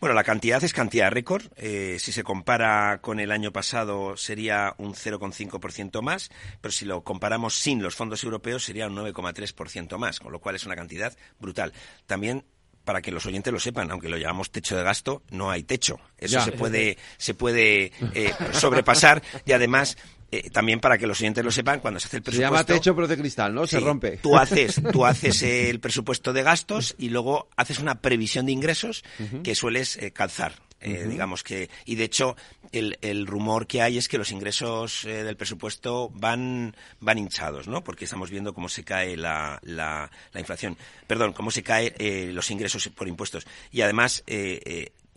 Bueno, 0.00 0.14
la 0.14 0.24
cantidad 0.24 0.62
es 0.64 0.72
cantidad 0.72 1.10
récord. 1.10 1.44
Eh, 1.56 1.98
si 1.98 2.12
se 2.12 2.22
compara 2.22 3.00
con 3.02 3.20
el 3.20 3.32
año 3.32 3.52
pasado 3.52 4.16
sería 4.16 4.74
un 4.78 4.94
0,5% 4.94 6.00
más, 6.00 6.30
pero 6.62 6.72
si 6.72 6.86
lo 6.86 7.02
comparamos 7.02 7.54
sin 7.54 7.82
los 7.82 7.94
fondos 7.94 8.24
europeos 8.24 8.64
sería 8.64 8.86
un 8.86 8.96
9,3% 8.96 9.98
más, 9.98 10.20
con 10.20 10.32
lo 10.32 10.38
cual 10.38 10.56
es 10.56 10.64
una 10.64 10.76
cantidad 10.76 11.14
brutal. 11.38 11.74
También 12.06 12.44
para 12.84 13.02
que 13.02 13.12
los 13.12 13.26
oyentes 13.26 13.52
lo 13.52 13.60
sepan, 13.60 13.90
aunque 13.90 14.08
lo 14.08 14.16
llamamos 14.16 14.50
techo 14.50 14.76
de 14.76 14.82
gasto, 14.82 15.22
no 15.30 15.50
hay 15.50 15.62
techo. 15.62 16.00
Eso 16.18 16.40
se 16.40 16.52
puede, 16.52 16.96
se 17.18 17.34
puede 17.34 17.92
eh, 18.14 18.32
sobrepasar 18.52 19.22
y 19.44 19.52
además 19.52 19.96
eh, 20.32 20.50
también 20.50 20.80
para 20.80 20.96
que 20.96 21.06
los 21.06 21.20
oyentes 21.20 21.44
lo 21.44 21.50
sepan, 21.50 21.80
cuando 21.80 21.98
se 21.98 22.06
hace 22.06 22.18
el 22.18 22.22
presupuesto... 22.22 22.52
Se 22.52 22.56
llama 22.56 22.64
techo 22.64 22.94
pero 22.94 23.08
de 23.08 23.16
cristal, 23.16 23.54
¿no? 23.54 23.66
Se 23.66 23.80
rompe. 23.80 24.18
Tú 24.18 24.36
haces, 24.36 24.80
tú 24.92 25.04
haces 25.04 25.42
el 25.42 25.80
presupuesto 25.80 26.32
de 26.32 26.42
gastos 26.42 26.94
y 26.98 27.08
luego 27.08 27.48
haces 27.56 27.80
una 27.80 28.00
previsión 28.00 28.46
de 28.46 28.52
ingresos 28.52 29.04
que 29.42 29.54
sueles 29.54 29.96
eh, 29.96 30.12
calzar. 30.12 30.52
Eh, 30.82 31.06
digamos 31.06 31.42
que 31.42 31.68
y 31.84 31.96
de 31.96 32.04
hecho 32.04 32.36
el, 32.72 32.96
el, 33.02 33.26
rumor 33.26 33.66
que 33.66 33.82
hay 33.82 33.98
es 33.98 34.08
que 34.08 34.16
los 34.16 34.32
ingresos 34.32 35.02
del 35.04 35.36
presupuesto 35.36 36.08
van 36.14 36.74
van 37.00 37.18
hinchados 37.18 37.68
no 37.68 37.84
porque 37.84 38.06
estamos 38.06 38.30
viendo 38.30 38.54
cómo 38.54 38.70
se 38.70 38.82
cae 38.82 39.14
la, 39.14 39.60
la, 39.62 40.10
inflación 40.34 40.78
perdón 41.06 41.34
cómo 41.34 41.50
se 41.50 41.62
caen 41.62 41.92
los 42.34 42.50
ingresos 42.50 42.88
por 42.88 43.08
impuestos 43.08 43.46
y 43.70 43.82
además 43.82 44.24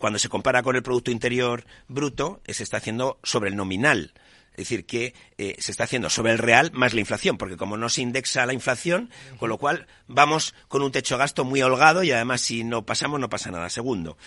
cuando 0.04 0.20
se 0.20 0.28
compara 0.28 0.64
con 0.64 0.76
el 0.76 0.84
Producto 0.84 1.12
Interior 1.12 1.64
Bruto, 1.88 2.42
se 2.46 2.64
está 2.64 2.76
haciendo 2.76 3.20
sobre 3.24 3.50
el 3.50 3.56
nominal. 3.56 4.12
Es 4.54 4.70
decir, 4.70 4.86
que 4.86 5.14
eh, 5.38 5.56
se 5.60 5.72
está 5.72 5.86
haciendo 5.86 6.10
sobre 6.10 6.32
el 6.32 6.38
real 6.38 6.72
más 6.74 6.94
la 6.94 7.00
inflación, 7.00 7.38
porque 7.38 7.58
como 7.58 7.76
no 7.76 7.90
se 7.90 8.02
indexa 8.02 8.46
la 8.46 8.54
inflación, 8.54 9.10
con 9.40 9.50
lo 9.50 9.58
cual 9.58 9.88
vamos 10.08 10.54
con 10.68 10.84
un 10.84 10.92
techo 10.92 11.16
de 11.16 11.20
gasto 11.20 11.44
muy 11.44 11.62
holgado 11.62 12.04
y 12.04 12.12
además 12.12 12.42
si 12.42 12.64
no 12.64 12.86
pasamos 12.86 13.20
no 13.20 13.30
pasa 13.30 13.52
nada. 13.52 13.70
Segundo, 13.70 14.18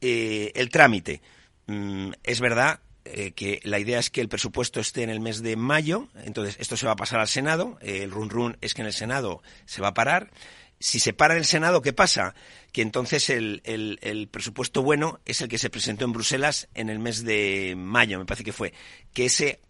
eh, 0.00 0.52
el 0.54 0.70
trámite. 0.70 1.20
Mm, 1.66 2.12
es 2.22 2.40
verdad 2.40 2.80
eh, 3.04 3.32
que 3.32 3.60
la 3.64 3.80
idea 3.80 3.98
es 3.98 4.10
que 4.10 4.20
el 4.20 4.28
presupuesto 4.28 4.78
esté 4.78 5.02
en 5.02 5.10
el 5.10 5.18
mes 5.18 5.42
de 5.42 5.56
mayo, 5.56 6.08
entonces 6.24 6.56
esto 6.60 6.76
se 6.76 6.86
va 6.86 6.92
a 6.92 6.96
pasar 6.96 7.18
al 7.18 7.28
Senado, 7.28 7.78
el 7.80 8.12
run 8.12 8.30
run 8.30 8.56
es 8.60 8.74
que 8.74 8.82
en 8.82 8.86
el 8.86 8.92
Senado 8.92 9.42
se 9.64 9.82
va 9.82 9.88
a 9.88 9.94
parar. 9.94 10.30
Si 10.78 10.98
se 10.98 11.12
para 11.12 11.34
en 11.34 11.38
el 11.38 11.44
Senado, 11.44 11.80
¿qué 11.80 11.92
pasa? 11.92 12.34
Que 12.72 12.82
entonces 12.82 13.30
el, 13.30 13.62
el, 13.64 14.28
presupuesto 14.28 14.82
bueno 14.82 15.20
es 15.24 15.40
el 15.40 15.48
que 15.48 15.58
se 15.58 15.70
presentó 15.70 16.04
en 16.04 16.12
Bruselas 16.12 16.68
en 16.74 16.90
el 16.90 16.98
mes 16.98 17.22
de 17.24 17.74
mayo, 17.76 18.18
me 18.18 18.24
parece 18.24 18.42
que 18.42 18.52
fue, 18.52 18.72
que 19.12 19.26
ese 19.26 19.60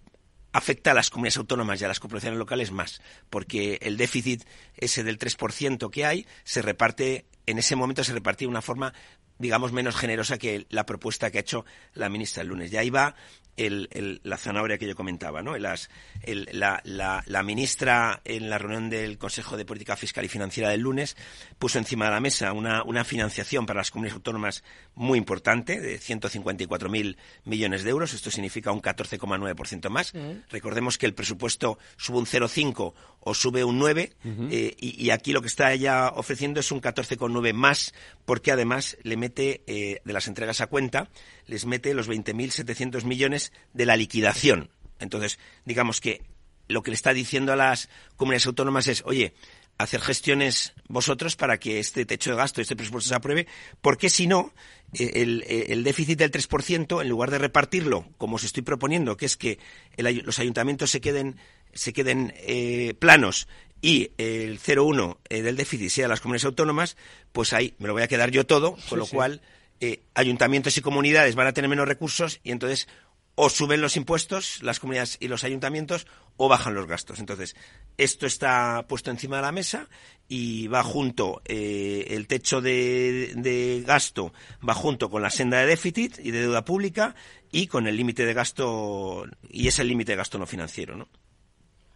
afecta 0.53 0.91
a 0.91 0.95
las 0.95 1.11
comunidades 1.11 1.39
autónomas 1.39 1.81
y 1.81 1.85
a 1.85 1.89
las 1.89 2.01
corporaciones 2.01 2.39
locales 2.39 2.71
más, 2.71 3.01
porque 3.31 3.79
el 3.83 3.97
déficit 3.97 4.45
ese 4.77 5.03
del 5.03 5.19
3% 5.19 5.91
que 5.91 6.05
hay 6.05 6.27
se 6.45 6.63
reparte, 6.63 7.27
en 7.47 7.59
ese 7.59 7.77
momento 7.77 8.05
se 8.05 8.13
repartía 8.13 8.47
de 8.47 8.51
una 8.51 8.63
forma 8.63 8.93
digamos, 9.39 9.73
menos 9.73 9.97
generosa 9.97 10.39
que 10.39 10.67
la 10.71 10.87
propuesta 10.87 11.31
que 11.31 11.39
ha 11.39 11.41
hecho 11.41 11.65
la 11.95 12.09
ministra 12.09 12.43
el 12.43 12.49
lunes. 12.49 12.73
Y 12.73 12.77
ahí 12.77 12.91
va 12.91 13.17
el, 13.57 14.21
la 14.25 14.37
zanahoria 14.37 14.79
que 14.79 14.87
yo 14.87 14.95
comentaba, 14.95 15.43
¿no? 15.43 15.57
Las, 15.59 15.91
la, 16.27 16.81
la, 16.85 17.43
ministra 17.43 18.21
en 18.25 18.49
la 18.49 18.59
reunión 18.59 18.89
del 18.91 19.19
Consejo 19.19 19.57
de 19.57 19.65
Política 19.65 19.97
Fiscal 19.97 20.25
y 20.25 20.29
Financiera 20.29 20.71
del 20.71 20.81
lunes 20.81 21.17
puso 21.59 21.79
encima 21.79 22.07
de 22.07 22.13
la 22.13 22.21
mesa 22.21 22.53
una, 22.53 22.83
una 22.85 23.05
financiación 23.05 23.67
para 23.67 23.81
las 23.81 23.91
comunidades 23.91 24.17
autónomas 24.17 24.65
muy 24.95 25.19
importante, 25.19 25.81
de 25.81 25.99
154.000 25.99 27.17
millones 27.45 27.85
de 27.85 27.91
euros. 27.91 28.15
Esto 28.15 28.31
significa 28.31 28.73
un 28.73 28.81
14,9% 28.81 29.89
más. 29.91 30.13
Recordemos 30.51 30.99
que 30.99 31.07
el 31.07 31.15
presupuesto 31.15 31.79
sube 31.97 32.19
un 32.19 32.27
0,5 32.27 32.95
o 33.25 33.35
sube 33.35 33.65
un 33.65 33.79
9 33.79 34.13
eh, 34.51 34.77
y, 34.79 35.11
aquí 35.11 35.33
lo 35.33 35.41
que 35.41 35.47
está 35.47 35.73
ella 35.73 36.09
ofreciendo 36.09 36.61
es 36.61 36.73
un 36.73 36.81
14,9 36.81 37.53
más 37.53 37.95
porque 38.25 38.53
además 38.53 38.97
le 39.03 39.17
mete 39.17 39.63
eh, 39.67 40.01
de 40.05 40.13
las 40.13 40.27
entregas 40.27 40.61
a 40.61 40.67
cuenta 40.67 41.09
les 41.47 41.65
mete 41.67 41.95
los 41.95 42.09
20.700 42.09 43.05
millones 43.05 43.53
de 43.73 43.87
la 43.87 43.97
liquidación. 43.97 44.71
Entonces, 44.99 45.39
digamos 45.65 46.01
que 46.01 46.23
lo 46.69 46.83
que 46.83 46.91
le 46.91 46.95
está 46.95 47.13
diciendo 47.13 47.53
a 47.53 47.57
las 47.57 47.89
comunidades 48.17 48.47
autónomas 48.47 48.89
es, 48.89 49.03
oye, 49.05 49.35
hacer 49.83 50.01
gestiones 50.01 50.75
vosotros 50.89 51.37
para 51.37 51.59
que 51.59 51.79
este 51.79 52.05
techo 52.07 52.31
de 52.31 52.37
gasto, 52.37 52.61
este 52.61 52.77
presupuesto 52.77 53.09
se 53.09 53.15
apruebe, 53.15 53.47
porque 53.81 54.11
si 54.11 54.27
no, 54.27 54.53
eh, 54.95 55.67
el, 55.69 55.85
déficit 55.85 56.19
del 56.19 56.31
3%, 56.31 57.03
en 57.03 57.09
lugar 57.09 57.31
de 57.31 57.39
repartirlo, 57.39 58.07
como 58.19 58.37
os 58.37 58.45
estoy 58.45 58.63
proponiendo, 58.63 59.17
que 59.17 59.27
es 59.27 59.37
que 59.37 59.59
los 59.97 60.39
ayuntamientos 60.39 60.91
se 60.91 61.01
queden, 61.01 61.37
se 61.73 61.93
queden 61.93 62.35
eh, 62.37 62.95
planos 62.99 63.49
y 63.83 64.13
el 64.17 64.61
0,1 64.61 65.19
eh, 65.29 65.43
del 65.43 65.57
déficit 65.57 65.91
sea 65.91 66.09
las 66.09 66.21
comunidades 66.21 66.47
autónomas, 66.47 66.97
pues 67.33 67.53
ahí 67.53 67.75
me 67.79 67.89
lo 67.89 67.95
voy 67.95 68.03
a 68.03 68.09
quedar 68.09 68.31
yo 68.31 68.47
todo, 68.47 68.77
con 68.89 69.01
lo 69.01 69.07
cual 69.07 69.43
eh, 69.81 70.01
ayuntamientos 70.15 70.77
y 70.79 70.81
comunidades 70.81 71.35
van 71.35 71.49
a 71.49 71.53
tener 71.53 71.69
menos 71.69 71.89
recursos 71.89 72.41
y 72.45 72.53
entonces 72.53 72.87
o 73.35 73.51
suben 73.51 73.81
los 73.81 73.97
impuestos, 73.97 74.63
las 74.63 74.79
comunidades 74.79 75.17
y 75.19 75.27
los 75.27 75.43
ayuntamientos, 75.43 76.07
o 76.45 76.49
bajan 76.49 76.75
los 76.75 76.89
gastos. 76.89 77.21
Entonces, 77.21 77.55
esto 77.97 78.27
está 78.27 78.85
puesto 78.89 79.13
encima 79.13 79.37
de 79.37 79.43
la 79.43 79.53
mesa 79.53 79.89
y 80.27 80.67
va 80.67 80.83
junto, 80.83 81.41
eh, 81.45 82.07
el 82.11 82.27
techo 82.27 82.61
de, 82.61 83.85
gasto 83.87 84.33
va 84.69 84.75
junto 84.75 85.09
con 85.09 85.23
la 85.23 85.31
senda 85.31 85.61
de 85.61 85.67
déficit 85.67 86.19
y 86.19 86.33
de 86.33 86.41
deuda 86.41 86.65
pública 86.65 87.15
y 87.53 87.69
con 87.69 87.87
el 87.87 87.97
límite 87.97 88.27
de 88.27 88.35
gasto, 88.35 89.25
y 89.51 89.69
es 89.69 89.79
el 89.79 89.87
límite 89.87 90.13
de 90.13 90.17
gasto 90.17 90.37
no 90.37 90.47
financiero, 90.47 90.97
¿no? 90.97 91.07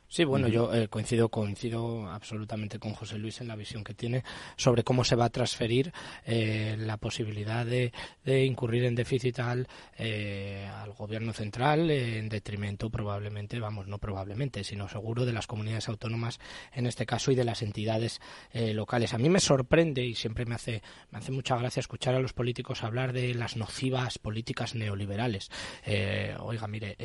Sí, 0.09 0.25
bueno, 0.25 0.47
yo 0.47 0.73
eh, 0.73 0.87
coincido, 0.89 1.29
coincido 1.29 2.09
absolutamente 2.09 2.79
con 2.79 2.95
José 2.95 3.19
Luis 3.19 3.41
en 3.41 3.49
la 3.49 3.57
visión 3.57 3.83
que 3.83 3.93
tiene 3.93 4.23
sobre 4.57 4.85
cómo 4.85 5.03
se 5.03 5.17
va 5.17 5.25
a 5.25 5.31
transferir 5.31 5.93
eh, 6.25 6.77
la 6.79 6.97
posibilidad 6.97 7.67
de, 7.67 7.93
incurrir 8.45 8.85
en 8.85 8.95
déficit 8.95 9.41
al, 9.41 9.67
eh, 9.99 10.71
al 10.73 10.93
gobierno 10.93 11.33
central 11.33 11.91
en 11.91 12.29
detrimento 12.29 12.89
probablemente, 12.89 13.59
vamos, 13.59 13.89
no 13.89 13.99
probablemente, 13.99 14.63
sino 14.63 14.89
seguro 14.89 15.25
de 15.25 15.33
las 15.33 15.49
comunidades 15.49 15.89
autónomas 15.89 16.39
en 16.73 16.87
este 16.87 17.05
caso 17.05 17.33
y 17.33 17.35
de 17.35 17.45
las 17.45 17.63
entidades 17.63 18.21
locales. 18.53 19.13
A 19.13 19.19
mí 19.19 19.29
me 19.29 19.41
sorprende 19.41 20.05
y 20.05 20.15
siempre 20.15 20.47
me 20.47 20.55
hace, 20.55 20.83
me 21.11 21.19
hace 21.19 21.33
mucha 21.33 21.57
gracia 21.57 21.81
escuchar 21.81 22.15
a 22.15 22.21
los 22.21 22.33
políticos 22.33 22.85
hablar 22.85 23.13
de 23.13 23.35
las 23.35 23.57
nocivas 23.57 24.19
políticas 24.19 24.75
neoliberales. 24.75 25.51
oiga, 26.39 26.67
mire, 26.69 26.97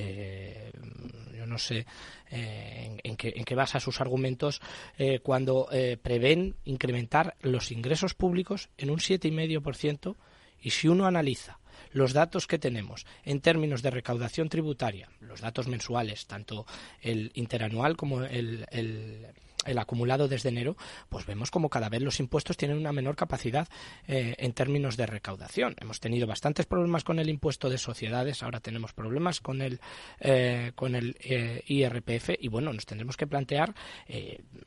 yo 1.36 1.46
no 1.46 1.58
sé 1.58 1.86
en, 2.32 2.91
qué, 2.98 3.56
basa 3.56 3.80
sus 3.80 4.02
argumentos 4.02 4.62
eh, 4.98 5.20
cuando 5.20 5.68
eh, 5.72 5.98
prevén 6.02 6.56
incrementar 6.64 7.36
los 7.42 7.72
ingresos 7.72 8.14
públicos 8.14 8.70
en 8.78 8.90
un 8.90 8.98
7,5% 8.98 10.16
y 10.62 10.72
si 10.72 10.88
uno 10.88 11.06
analiza 11.06 11.60
los 11.92 12.14
datos 12.14 12.48
que 12.48 12.60
tenemos 12.60 13.06
en 13.24 13.42
términos 13.42 13.82
de 13.82 13.90
recaudación 13.90 14.50
tributaria, 14.50 15.10
los 15.20 15.42
datos 15.42 15.68
mensuales, 15.68 16.26
tanto 16.26 16.66
el 17.02 17.32
interanual 17.34 17.98
como 17.98 18.24
el 18.24 18.66
el 18.72 19.28
acumulado 19.66 20.28
desde 20.28 20.50
enero, 20.50 20.78
pues 21.10 21.26
vemos 21.26 21.52
como 21.52 21.70
cada 21.70 21.90
vez 21.90 22.02
los 22.02 22.20
impuestos 22.20 22.58
tienen 22.58 22.78
una 22.78 22.92
menor 22.92 23.16
capacidad 23.16 23.68
eh, 24.08 24.36
en 24.38 24.54
términos 24.54 24.98
de 24.98 25.06
recaudación. 25.06 25.76
Hemos 25.80 26.00
tenido 26.00 26.28
bastantes 26.28 26.66
problemas 26.66 27.04
con 27.04 27.20
el 27.20 27.30
impuesto 27.30 27.70
de 27.70 27.78
sociedades, 27.78 28.44
ahora 28.44 28.60
tenemos 28.60 28.94
problemas 28.94 29.40
con 29.40 29.62
el 29.62 29.80
eh, 30.20 30.72
con 30.76 30.96
el 30.96 31.16
eh, 31.20 31.64
IRPF 31.66 32.32
y 32.40 32.48
bueno, 32.48 32.74
nos 32.74 32.86
tendremos 32.86 33.18
que 33.18 33.28
plantear 33.28 33.74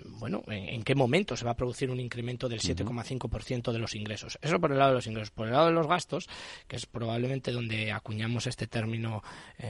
bueno, 0.05 0.43
en, 0.49 0.83
qué 0.83 0.95
momento 0.95 1.37
se 1.37 1.45
va 1.45 1.53
a 1.53 1.57
producir 1.57 1.91
un 1.91 2.01
incremento 2.01 2.49
del 2.49 2.61
7,5% 2.61 3.73
de 3.73 3.79
los 3.79 3.95
ingresos. 3.95 4.39
Eso 4.41 4.61
por 4.61 4.73
el 4.73 4.79
lado 4.79 4.91
de 4.91 4.97
los 4.97 5.07
ingresos, 5.07 5.31
por 5.31 5.47
el 5.47 5.53
lado 5.53 5.67
de 5.67 5.73
los 5.73 5.87
gastos, 5.87 6.29
que 6.67 6.77
es 6.77 6.87
probablemente 6.87 7.53
donde 7.53 7.93
acuñamos 7.93 8.47
este 8.47 8.67
término 8.67 9.23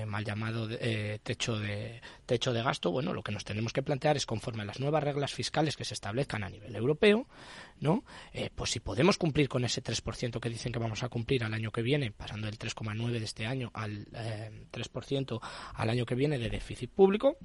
mal 0.06 0.24
llamado 0.24 0.68
techo 1.22 1.58
de 1.58 2.00
techo 2.26 2.52
de 2.52 2.62
gasto, 2.62 2.90
bueno, 2.90 3.12
lo 3.12 3.22
que 3.22 3.32
nos 3.32 3.44
tenemos 3.44 3.72
que 3.72 3.82
plantear 3.82 4.16
es 4.16 4.26
conforme 4.26 4.62
a 4.62 4.66
las 4.66 4.80
nuevas 4.80 5.02
reglas 5.02 5.13
reglas 5.14 5.32
fiscales 5.32 5.76
que 5.76 5.84
se 5.84 5.94
establezcan 5.94 6.44
a 6.44 6.50
nivel 6.50 6.74
europeo, 6.76 7.26
¿no? 7.80 8.04
Eh, 8.32 8.50
pues 8.54 8.70
si 8.70 8.80
podemos 8.80 9.16
cumplir 9.16 9.48
con 9.48 9.64
ese 9.64 9.82
3% 9.82 10.40
que 10.40 10.48
dicen 10.48 10.72
que 10.72 10.78
vamos 10.78 11.02
a 11.02 11.08
cumplir 11.08 11.44
al 11.44 11.54
año 11.54 11.70
que 11.70 11.82
viene, 11.82 12.10
pasando 12.10 12.46
del 12.46 12.58
3,9 12.58 13.10
de 13.10 13.24
este 13.24 13.46
año 13.46 13.70
al 13.74 14.06
eh, 14.12 14.50
3% 14.72 15.40
al 15.74 15.90
año 15.90 16.04
que 16.04 16.14
viene 16.14 16.38
de 16.38 16.50
déficit 16.50 16.90
público, 16.90 17.36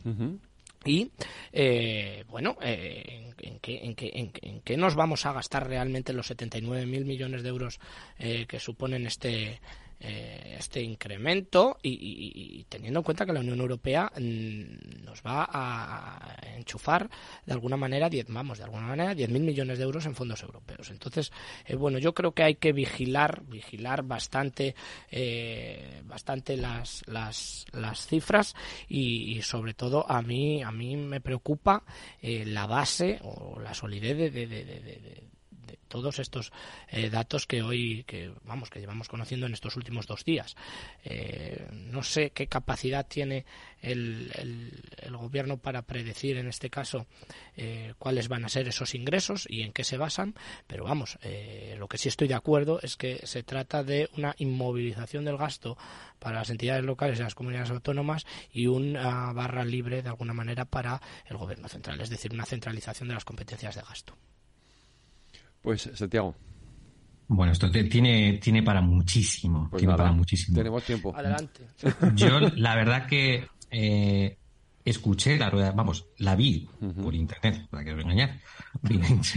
Y, 0.85 1.11
eh, 1.51 2.23
bueno, 2.29 2.57
eh, 2.61 3.33
¿en, 3.37 3.59
qué, 3.59 3.83
en, 3.83 3.95
qué, 3.95 4.31
en, 4.41 4.61
qué, 4.61 4.77
nos 4.77 4.95
vamos 4.95 5.25
a 5.25 5.33
gastar 5.33 5.67
realmente 5.67 6.13
los 6.13 6.31
79.000 6.31 7.05
millones 7.05 7.43
de 7.43 7.49
euros 7.49 7.79
eh, 8.17 8.45
que 8.47 8.59
suponen 8.61 9.05
este, 9.05 9.59
eh, 10.01 10.55
este 10.57 10.81
incremento 10.81 11.77
y, 11.81 12.65
teniendo 12.69 12.99
en 12.99 13.03
cuenta 13.03 13.25
que 13.25 13.33
la 13.33 13.41
Unión 13.41 13.59
Europea 13.59 14.11
mm, 14.15 15.03
nos 15.03 15.21
va 15.21 15.49
a 15.51 16.37
enchufar 16.55 17.09
de 17.45 17.53
alguna 17.53 17.75
manera, 17.75 18.09
vamos, 18.29 18.59
de 18.59 18.63
alguna 18.63 18.87
manera, 18.87 19.13
10.000 19.13 19.39
millones 19.39 19.77
de 19.77 19.83
euros 19.83 20.05
en 20.05 20.15
fondos 20.15 20.41
europeos. 20.41 20.89
Entonces, 20.89 21.31
eh, 21.65 21.75
bueno, 21.75 21.97
yo 21.97 22.13
creo 22.13 22.31
que 22.33 22.43
hay 22.43 22.55
que 22.55 22.71
vigilar, 22.71 23.43
vigilar 23.45 24.03
bastante, 24.03 24.75
eh, 25.11 26.01
bastante 26.05 26.55
las, 26.55 27.03
las, 27.07 27.65
las 27.73 28.07
cifras 28.07 28.55
y, 28.87 29.41
sobre 29.41 29.73
todo 29.73 30.09
a 30.09 30.21
mí, 30.21 30.63
a 30.63 30.71
mí 30.71 30.95
me 30.95 31.21
preocupa 31.21 31.83
la 32.21 32.67
base 32.67 33.19
o 33.23 33.59
la 33.59 33.73
solidez 33.73 34.31
de 34.31 35.29
todos 35.89 36.19
estos 36.19 36.53
eh, 36.87 37.09
datos 37.09 37.45
que 37.45 37.61
hoy, 37.61 38.05
que 38.07 38.31
vamos, 38.45 38.69
que 38.69 38.79
llevamos 38.79 39.09
conociendo 39.09 39.45
en 39.45 39.53
estos 39.53 39.75
últimos 39.75 40.07
dos 40.07 40.23
días. 40.23 40.55
Eh, 41.03 41.67
no 41.71 42.03
sé 42.03 42.29
qué 42.29 42.47
capacidad 42.47 43.05
tiene 43.05 43.45
el, 43.81 44.31
el, 45.01 45.17
gobierno 45.17 45.57
para 45.57 45.81
predecir, 45.81 46.37
en 46.37 46.47
este 46.47 46.69
caso, 46.69 47.07
eh, 47.57 47.93
cuáles 47.97 48.29
van 48.29 48.45
a 48.45 48.49
ser 48.49 48.69
esos 48.69 48.95
ingresos 48.95 49.45
y 49.49 49.63
en 49.63 49.73
qué 49.73 49.83
se 49.83 49.97
basan, 49.97 50.35
pero 50.65 50.85
vamos, 50.85 51.17
lo 51.77 51.87
que 51.89 51.97
sí 51.97 52.07
estoy 52.07 52.29
de 52.29 52.35
acuerdo 52.35 52.79
es 52.81 52.95
que 52.95 53.19
se 53.25 53.43
trata 53.43 53.83
de 53.83 54.09
una 54.15 54.33
inmovilización 54.37 55.25
del 55.25 55.35
gasto 55.35 55.77
para 56.19 56.39
las 56.39 56.49
entidades 56.49 56.85
locales 56.85 57.19
y 57.19 57.23
las 57.23 57.35
comunidades 57.35 57.71
autónomas 57.71 58.25
y 58.53 58.67
una 58.67 59.33
barra 59.33 59.65
libre 59.65 60.01
de 60.01 60.09
alguna 60.09 60.33
manera 60.33 60.65
para 60.65 61.01
el 61.25 61.37
gobierno 61.37 61.67
central, 61.67 61.99
es 61.99 62.09
decir, 62.09 62.31
una 62.33 62.45
centralización 62.45 63.09
de 63.09 63.15
las 63.15 63.25
competencias 63.25 63.75
de 63.75 63.81
gasto. 63.81 64.15
Pues, 65.61 65.89
Santiago. 65.93 66.35
Bueno, 67.27 67.51
esto 67.53 67.69
tiene, 67.69 68.39
tiene 68.41 68.63
para 68.63 68.81
muchísimo. 68.81 69.67
Pues 69.69 69.81
tiene 69.81 69.95
para 69.95 70.11
muchísimo. 70.11 70.57
Tenemos 70.57 70.83
tiempo. 70.83 71.15
Adelante. 71.15 71.61
Yo, 72.15 72.39
la 72.39 72.75
verdad 72.75 73.05
que 73.05 73.47
eh, 73.69 74.37
escuché 74.83 75.37
la 75.37 75.49
rueda, 75.49 75.71
vamos, 75.71 76.07
la 76.17 76.35
vi 76.35 76.67
por 77.01 77.13
internet, 77.13 77.67
para 77.69 77.83
que 77.83 77.93
os 77.93 78.01
engañar. 78.01 78.39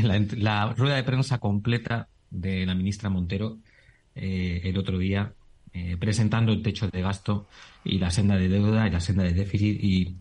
La, 0.02 0.26
la, 0.36 0.72
rueda 0.72 0.96
de 0.96 1.02
prensa 1.02 1.38
completa 1.38 2.08
de 2.30 2.64
la 2.64 2.74
ministra 2.74 3.10
Montero 3.10 3.58
el 4.14 4.76
otro 4.76 4.98
día 4.98 5.32
presentando 5.98 6.52
el 6.52 6.62
techo 6.62 6.88
de 6.88 7.00
gasto 7.00 7.48
y 7.82 7.98
la 7.98 8.10
senda 8.10 8.36
de 8.36 8.48
deuda 8.48 8.86
y 8.86 8.90
la 8.90 9.00
senda 9.00 9.24
de 9.24 9.32
déficit 9.32 9.82
y 9.82 10.18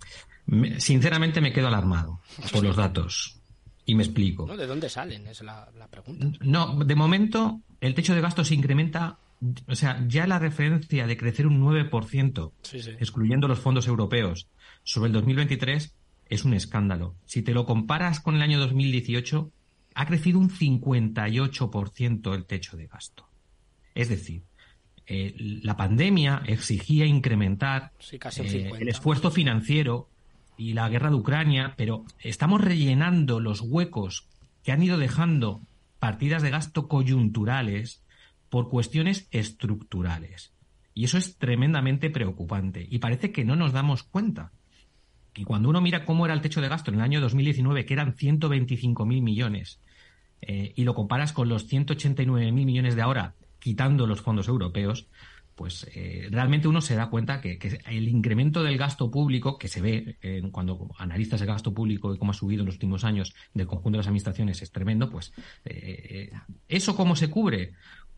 sinceramente 0.78 1.42
me 1.42 1.52
quedo 1.52 1.68
alarmado 1.68 2.22
por 2.52 2.64
los 2.64 2.76
datos. 2.76 3.41
Y 3.86 3.96
me 3.96 4.04
explico. 4.04 4.46
¿De 4.46 4.68
dónde 4.68 4.90
salen? 4.90 5.28
Es 5.28 5.42
la, 5.42 5.68
pregunta. 5.90 6.38
No, 6.42 6.84
de 6.84 6.96
momento 6.96 7.62
el 7.80 7.96
techo 7.96 8.14
de 8.14 8.22
gasto 8.22 8.46
se 8.46 8.56
incrementa, 8.56 9.18
o 9.68 9.76
sea, 9.76 10.04
ya 10.08 10.28
la 10.28 10.40
referencia 10.40 11.08
de 11.08 11.18
crecer 11.18 11.48
un 11.48 11.62
9%, 11.62 12.52
excluyendo 13.00 13.48
los 13.48 13.60
fondos 13.60 13.88
europeos, 13.88 14.48
sobre 14.84 15.08
el 15.08 15.14
2023 15.14 15.96
es 16.30 16.46
un 16.46 16.54
escándalo. 16.54 17.16
Si 17.26 17.42
te 17.42 17.54
lo 17.54 17.66
comparas 17.66 18.20
con 18.20 18.36
el 18.36 18.42
año 18.42 18.60
2018, 18.60 19.52
ha 19.96 20.06
crecido 20.06 20.40
un 20.40 20.50
58% 20.50 22.34
el 22.34 22.46
techo 22.46 22.78
de 22.78 22.88
gasto. 22.88 23.28
Es 23.94 24.10
decir, 24.10 24.44
eh, 25.06 25.36
la 25.38 25.76
pandemia 25.76 26.44
exigía 26.46 27.06
incrementar 27.06 27.92
eh, 28.12 28.72
el 28.80 28.88
esfuerzo 28.88 29.32
financiero 29.32 30.08
y 30.62 30.74
la 30.74 30.88
guerra 30.90 31.10
de 31.10 31.16
Ucrania, 31.16 31.74
pero 31.76 32.06
estamos 32.20 32.62
rellenando 32.62 33.40
los 33.40 33.62
huecos 33.62 34.28
que 34.64 34.72
han 34.72 34.84
ido 34.84 35.00
dejando 35.00 35.60
partidas 35.98 36.44
de 36.44 36.52
gasto 36.52 36.88
coyunturales 36.88 38.04
por 38.48 38.70
cuestiones 38.70 39.28
estructurales. 39.32 40.54
Y 40.94 41.06
eso 41.06 41.18
es 41.18 41.38
tremendamente 41.40 42.12
preocupante. 42.12 42.86
Y 42.88 43.00
parece 43.00 43.32
que 43.32 43.44
no 43.44 43.56
nos 43.56 43.74
damos 43.74 44.04
cuenta. 44.04 44.52
Y 45.34 45.46
cuando 45.46 45.68
uno 45.68 45.82
mira 45.82 46.06
cómo 46.06 46.26
era 46.26 46.36
el 46.36 46.42
techo 46.42 46.62
de 46.62 46.70
gasto 46.70 46.92
en 46.92 46.98
el 46.98 47.02
año 47.02 47.22
2019, 47.22 47.88
que 47.88 47.94
eran 47.96 48.14
125.000 48.16 49.04
millones, 49.24 49.80
eh, 50.44 50.74
y 50.76 50.84
lo 50.84 50.94
comparas 50.94 51.34
con 51.34 51.50
los 51.50 51.68
189.000 51.74 52.52
millones 52.52 52.96
de 52.96 53.02
ahora, 53.02 53.34
quitando 53.58 54.06
los 54.06 54.22
fondos 54.22 54.48
europeos, 54.48 55.08
pues 55.62 55.86
eh, 55.94 56.28
realmente 56.32 56.68
uno 56.68 56.82
se 56.82 56.96
da 56.96 57.12
cuenta 57.12 57.40
que, 57.40 57.60
el 57.86 58.08
incremento 58.08 58.64
del 58.64 58.80
gasto 58.80 59.12
público, 59.12 59.60
que 59.60 59.68
se 59.68 59.80
ve 59.80 60.18
cuando 60.52 60.90
analizas 60.98 61.40
el 61.40 61.46
gasto 61.46 61.72
público 61.72 62.16
y 62.16 62.18
cómo 62.18 62.32
ha 62.32 62.34
subido 62.34 62.62
en 62.62 62.66
los 62.66 62.74
últimos 62.78 63.04
años 63.04 63.36
del 63.54 63.68
conjunto 63.68 63.92
de 63.92 63.98
las 63.98 64.08
administraciones, 64.08 64.64
es 64.64 64.72
tremendo, 64.72 65.12
pues 65.12 65.32
eh, 65.66 66.32
eh, 66.34 66.40
¿eso 66.68 66.96
cómo 66.96 67.16
se 67.16 67.30
cubre? 67.30 67.74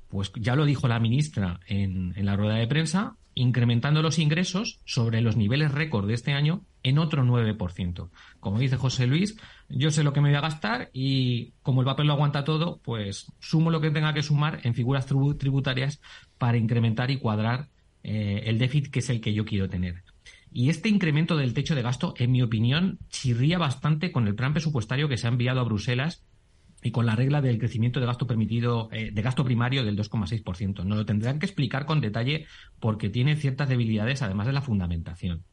Pues 0.08 0.32
ya 0.38 0.56
lo 0.56 0.64
dijo 0.64 0.88
la 0.88 1.02
ministra 1.02 1.60
en, 1.68 2.14
en 2.16 2.26
la 2.26 2.38
rueda 2.38 2.56
de 2.56 2.68
prensa, 2.68 3.18
incrementando 3.36 4.02
los 4.02 4.20
ingresos 4.20 4.80
sobre 4.86 5.22
los 5.22 5.36
niveles 5.36 5.72
récord 5.72 6.08
de 6.08 6.14
este 6.14 6.34
año 6.34 6.62
en 6.84 6.98
otro 7.00 7.24
9%. 7.24 8.10
Como 8.40 8.60
dice 8.60 8.78
José 8.78 9.08
Luis, 9.08 9.38
yo 9.70 9.92
sé 9.92 10.04
lo 10.04 10.14
que 10.14 10.22
me 10.22 10.30
voy 10.30 10.38
a 10.38 10.42
gastar 10.42 10.90
y 10.94 11.54
como 11.62 11.82
el 11.82 11.86
papel 11.86 12.08
lo 12.08 12.14
aguanta 12.14 12.44
todo, 12.44 12.80
pues 12.84 13.32
sumo 13.40 13.72
lo 13.72 13.82
que 13.82 13.92
tenga 13.92 14.14
que 14.14 14.24
sumar 14.24 14.60
en 14.64 14.74
figuras 14.74 15.06
tributarias 15.06 16.02
para 16.38 16.58
incrementar 16.58 17.12
y 17.12 17.18
cuadrar 17.18 17.70
eh, 18.04 18.44
el 18.46 18.58
déficit 18.58 18.92
que 18.92 19.00
es 19.00 19.10
el 19.10 19.22
que 19.22 19.34
yo 19.34 19.46
quiero 19.46 19.70
tener. 19.70 20.04
Y 20.52 20.70
este 20.70 20.90
incremento 20.90 21.36
del 21.36 21.56
techo 21.56 21.74
de 21.74 21.82
gasto, 21.82 22.14
en 22.18 22.32
mi 22.32 22.44
opinión, 22.44 23.00
chirría 23.10 23.58
bastante 23.58 24.12
con 24.12 24.28
el 24.28 24.36
plan 24.36 24.54
presupuestario 24.54 25.10
que 25.10 25.18
se 25.18 25.26
ha 25.26 25.32
enviado 25.32 25.60
a 25.60 25.64
Bruselas 25.64 26.24
y 26.84 26.92
con 26.92 27.06
la 27.06 27.16
regla 27.16 27.42
del 27.42 27.58
crecimiento 27.58 28.00
de 28.00 28.06
gasto 28.06 28.28
permitido, 28.28 28.90
eh, 28.92 29.12
de 29.12 29.22
gasto 29.22 29.44
primario 29.44 29.84
del 29.84 29.98
2,6%. 29.98 30.84
Nos 30.84 30.98
lo 30.98 31.06
tendrán 31.06 31.40
que 31.40 31.46
explicar 31.46 31.86
con 31.86 32.02
detalle 32.02 32.46
porque 32.80 33.10
tiene 33.10 33.36
ciertas 33.36 33.70
debilidades, 33.70 34.22
además 34.22 34.48
de 34.48 34.54
la 34.54 34.62
fundamentación. 34.62 35.44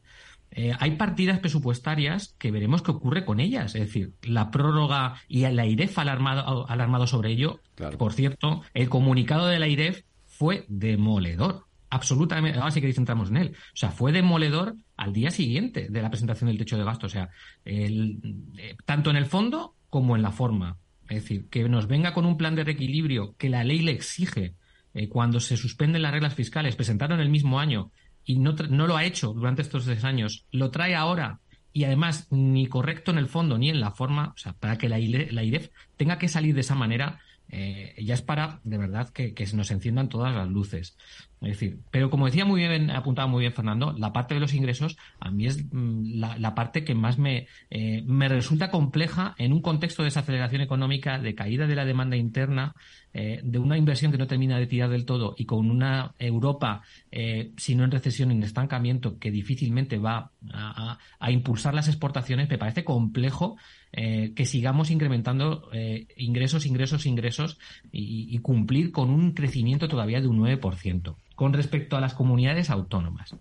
Eh, 0.53 0.73
hay 0.79 0.91
partidas 0.91 1.39
presupuestarias 1.39 2.35
que 2.37 2.51
veremos 2.51 2.81
qué 2.81 2.91
ocurre 2.91 3.23
con 3.23 3.39
ellas. 3.39 3.73
Es 3.75 3.81
decir, 3.81 4.13
la 4.23 4.51
prórroga 4.51 5.15
y 5.27 5.47
la 5.47 5.65
IREF 5.65 5.97
alarmado, 5.97 6.69
alarmado 6.69 7.07
sobre 7.07 7.31
ello. 7.31 7.61
Por 7.97 8.13
cierto, 8.13 8.61
el 8.73 8.89
comunicado 8.89 9.47
de 9.47 9.59
la 9.59 9.67
IREF 9.67 10.03
fue 10.25 10.65
demoledor. 10.67 11.65
Absolutamente. 11.89 12.57
Ahora 12.59 12.71
sí 12.71 12.81
que 12.81 12.91
centramos 12.93 13.29
en 13.29 13.37
él. 13.37 13.55
O 13.55 13.75
sea, 13.75 13.91
fue 13.91 14.11
demoledor 14.11 14.75
al 14.97 15.13
día 15.13 15.31
siguiente 15.31 15.87
de 15.89 16.01
la 16.01 16.09
presentación 16.09 16.49
del 16.49 16.57
techo 16.57 16.77
de 16.77 16.83
gasto. 16.83 17.05
O 17.07 17.09
sea, 17.09 17.29
el, 17.63 18.19
eh, 18.57 18.75
tanto 18.85 19.09
en 19.09 19.17
el 19.17 19.25
fondo 19.25 19.75
como 19.89 20.15
en 20.15 20.21
la 20.21 20.31
forma. 20.31 20.77
Es 21.11 21.23
decir, 21.23 21.49
que 21.49 21.67
nos 21.67 21.87
venga 21.87 22.13
con 22.13 22.25
un 22.25 22.37
plan 22.37 22.55
de 22.55 22.63
reequilibrio 22.63 23.35
que 23.37 23.49
la 23.49 23.65
ley 23.65 23.79
le 23.79 23.91
exige 23.91 24.55
eh, 24.93 25.09
cuando 25.09 25.41
se 25.41 25.57
suspenden 25.57 26.03
las 26.03 26.13
reglas 26.13 26.35
fiscales, 26.35 26.77
presentaron 26.77 27.19
el 27.19 27.29
mismo 27.29 27.59
año 27.59 27.91
y 28.23 28.39
no, 28.39 28.53
no 28.53 28.87
lo 28.87 28.95
ha 28.95 29.03
hecho 29.03 29.33
durante 29.33 29.61
estos 29.61 29.83
tres 29.83 30.05
años, 30.05 30.45
lo 30.51 30.71
trae 30.71 30.95
ahora 30.95 31.41
y 31.73 31.83
además 31.83 32.27
ni 32.31 32.65
correcto 32.67 33.11
en 33.11 33.17
el 33.17 33.27
fondo 33.27 33.57
ni 33.57 33.69
en 33.69 33.81
la 33.81 33.91
forma, 33.91 34.31
o 34.33 34.37
sea, 34.37 34.53
para 34.53 34.77
que 34.77 34.87
la, 34.87 34.99
la 34.99 35.43
IREF 35.43 35.69
tenga 35.97 36.17
que 36.17 36.29
salir 36.29 36.55
de 36.55 36.61
esa 36.61 36.75
manera, 36.75 37.19
eh, 37.49 37.93
ya 38.01 38.13
es 38.13 38.21
para, 38.21 38.61
de 38.63 38.77
verdad, 38.77 39.09
que, 39.09 39.33
que, 39.33 39.45
se 39.45 39.57
nos 39.57 39.69
enciendan 39.71 40.07
todas 40.07 40.33
las 40.33 40.47
luces. 40.47 40.95
Es 41.41 41.53
decir, 41.53 41.79
pero 41.89 42.11
como 42.11 42.27
decía 42.27 42.45
muy 42.45 42.59
bien, 42.59 42.91
apuntaba 42.91 43.27
muy 43.27 43.39
bien 43.41 43.53
Fernando, 43.53 43.95
la 43.97 44.13
parte 44.13 44.35
de 44.35 44.39
los 44.39 44.53
ingresos 44.53 44.95
a 45.19 45.31
mí 45.31 45.47
es 45.47 45.65
mm, 45.71 46.19
la, 46.19 46.53
parte 46.53 46.83
que 46.83 46.93
más 46.93 47.17
me, 47.17 47.47
eh, 47.71 48.03
me 48.05 48.29
resulta 48.29 48.69
compleja 48.69 49.33
en 49.39 49.51
un 49.51 49.61
contexto 49.61 50.03
de 50.03 50.07
desaceleración 50.07 50.61
económica, 50.61 51.17
de 51.17 51.33
caída 51.33 51.65
de 51.65 51.75
la 51.75 51.83
demanda 51.83 52.15
interna, 52.15 52.75
eh, 53.13 53.41
de 53.43 53.57
una 53.57 53.75
inversión 53.75 54.11
que 54.11 54.19
no 54.19 54.27
termina 54.27 54.59
de 54.59 54.67
tirar 54.67 54.89
del 54.89 55.03
todo 55.03 55.33
y 55.35 55.45
con 55.45 55.71
una 55.71 56.13
Europa, 56.19 56.83
eh, 57.11 57.51
si 57.57 57.73
no 57.73 57.85
en 57.85 57.91
recesión, 57.91 58.29
en 58.29 58.43
estancamiento, 58.43 59.17
que 59.17 59.31
difícilmente 59.31 59.97
va 59.97 60.29
a, 60.53 60.99
a 61.19 61.31
impulsar 61.31 61.73
las 61.73 61.87
exportaciones, 61.87 62.49
me 62.49 62.59
parece 62.59 62.83
complejo 62.83 63.57
eh, 63.93 64.31
que 64.35 64.45
sigamos 64.45 64.89
incrementando 64.89 65.69
eh, 65.73 66.07
ingresos, 66.15 66.65
ingresos, 66.65 67.05
ingresos 67.05 67.57
y, 67.91 68.37
cumplir 68.39 68.91
con 68.91 69.09
un 69.09 69.33
crecimiento 69.33 69.89
todavía 69.89 70.21
de 70.21 70.27
un 70.27 70.39
9%. 70.39 71.15
Con 71.35 71.53
respecto 71.53 71.97
a 71.97 72.01
las 72.01 72.13
comunidades 72.13 72.69
autónomas. 72.69 73.35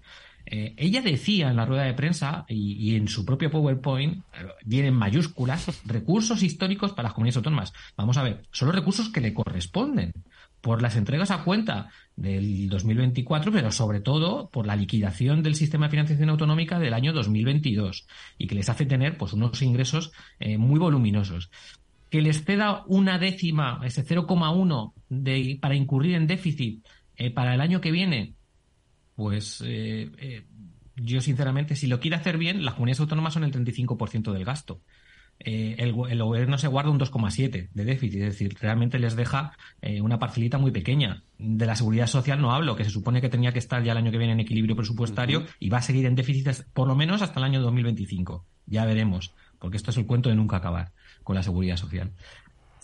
Eh, 0.47 0.75
ella 0.77 1.03
decía 1.03 1.51
en 1.51 1.57
la 1.57 1.67
rueda 1.67 1.85
de 1.85 1.95
prensa 1.95 2.47
y, 2.49 2.97
en 2.97 3.07
su 3.07 3.25
propio 3.25 3.51
PowerPoint, 3.51 4.25
vienen 4.65 4.95
en 4.95 4.99
mayúsculas, 4.99 5.83
recursos 5.85 6.43
históricos 6.43 6.93
para 6.93 7.09
las 7.09 7.13
comunidades 7.13 7.37
autónomas. 7.37 7.73
Vamos 7.97 8.17
a 8.17 8.25
ver, 8.25 8.43
son 8.51 8.69
los 8.69 8.75
recursos 8.75 9.09
que 9.11 9.21
le 9.21 9.33
corresponden 9.33 10.13
por 10.61 10.83
las 10.83 10.97
entregas 10.97 11.31
a 11.31 11.43
cuenta 11.45 11.91
del 12.17 12.69
2024, 12.69 13.53
pero 13.53 13.73
sobre 13.73 14.01
todo 14.01 14.51
por 14.51 14.67
la 14.67 14.77
liquidación 14.77 15.43
del 15.43 15.55
sistema 15.55 15.87
de 15.87 15.91
financiación 15.91 16.29
autonómica 16.29 16.79
del 16.79 16.95
año 16.95 17.13
2022 17.13 18.07
y 18.39 18.47
que 18.47 18.55
les 18.55 18.69
hace 18.69 18.87
tener 18.87 19.17
pues 19.17 19.33
unos 19.33 19.63
ingresos 19.63 20.13
eh, 20.39 20.59
muy 20.59 20.79
voluminosos. 20.79 21.51
Que 22.11 22.21
les 22.21 22.45
ceda 22.45 22.85
una 22.89 23.19
décima, 23.19 23.81
ese 23.85 24.05
0,1 24.05 24.93
de, 25.09 25.59
para 25.61 25.77
incurrir 25.77 26.17
en 26.17 26.27
déficit 26.27 26.85
eh, 27.17 27.31
para 27.31 27.55
el 27.55 27.61
año 27.61 27.81
que 27.81 27.93
viene, 27.93 28.35
pues 29.15 29.63
eh, 29.65 30.45
yo 30.97 31.21
sinceramente, 31.21 31.77
si 31.77 31.87
lo 31.87 32.01
quiere 32.01 32.17
hacer 32.17 32.37
bien, 32.37 32.65
las 32.65 32.75
comunidades 32.75 33.01
autónomas 33.01 33.33
son 33.33 33.45
el 33.45 33.53
35% 33.53 34.33
del 34.33 34.45
gasto. 34.45 34.83
Eh, 35.43 35.77
el, 35.79 35.93
gobierno 35.93 36.59
se 36.59 36.69
guarda 36.69 36.91
un 36.91 37.01
2,7 37.01 37.71
de 37.73 37.85
déficit, 37.85 38.21
es 38.21 38.33
decir, 38.33 38.57
realmente 38.61 38.99
les 38.99 39.17
deja 39.17 39.53
eh, 39.81 40.03
una 40.03 40.19
parcelita 40.19 40.59
muy 40.59 40.71
pequeña. 40.71 41.23
De 41.39 41.65
la 41.65 41.77
seguridad 41.77 42.07
social 42.07 42.41
no 42.41 42.53
hablo, 42.53 42.77
que 42.77 42.85
se 42.85 42.91
supone 42.91 43.23
que 43.23 43.31
tenía 43.31 43.53
que 43.53 43.59
estar 43.59 43.83
ya 43.83 43.93
el 43.93 43.99
año 43.99 44.11
que 44.11 44.19
viene 44.19 44.35
en 44.35 44.41
equilibrio 44.41 44.77
presupuestario 44.77 45.47
y 45.59 45.71
va 45.71 45.79
a 45.79 45.83
seguir 45.83 46.05
en 46.05 46.15
déficit 46.15 46.51
por 46.75 46.87
lo 46.87 46.95
menos 46.95 47.23
hasta 47.23 47.41
el 47.41 47.45
año 47.45 47.63
2025. 47.63 48.45
Ya 48.67 48.85
veremos, 48.85 49.35
porque 49.59 49.79
esto 49.79 49.91
es 49.91 49.97
el 49.97 50.07
cuento 50.07 50.29
de 50.29 50.37
nunca 50.37 50.59
acabar 50.59 50.93
con 51.23 51.37
la 51.37 51.43
seguridad 51.43 51.77
social. 51.77 52.13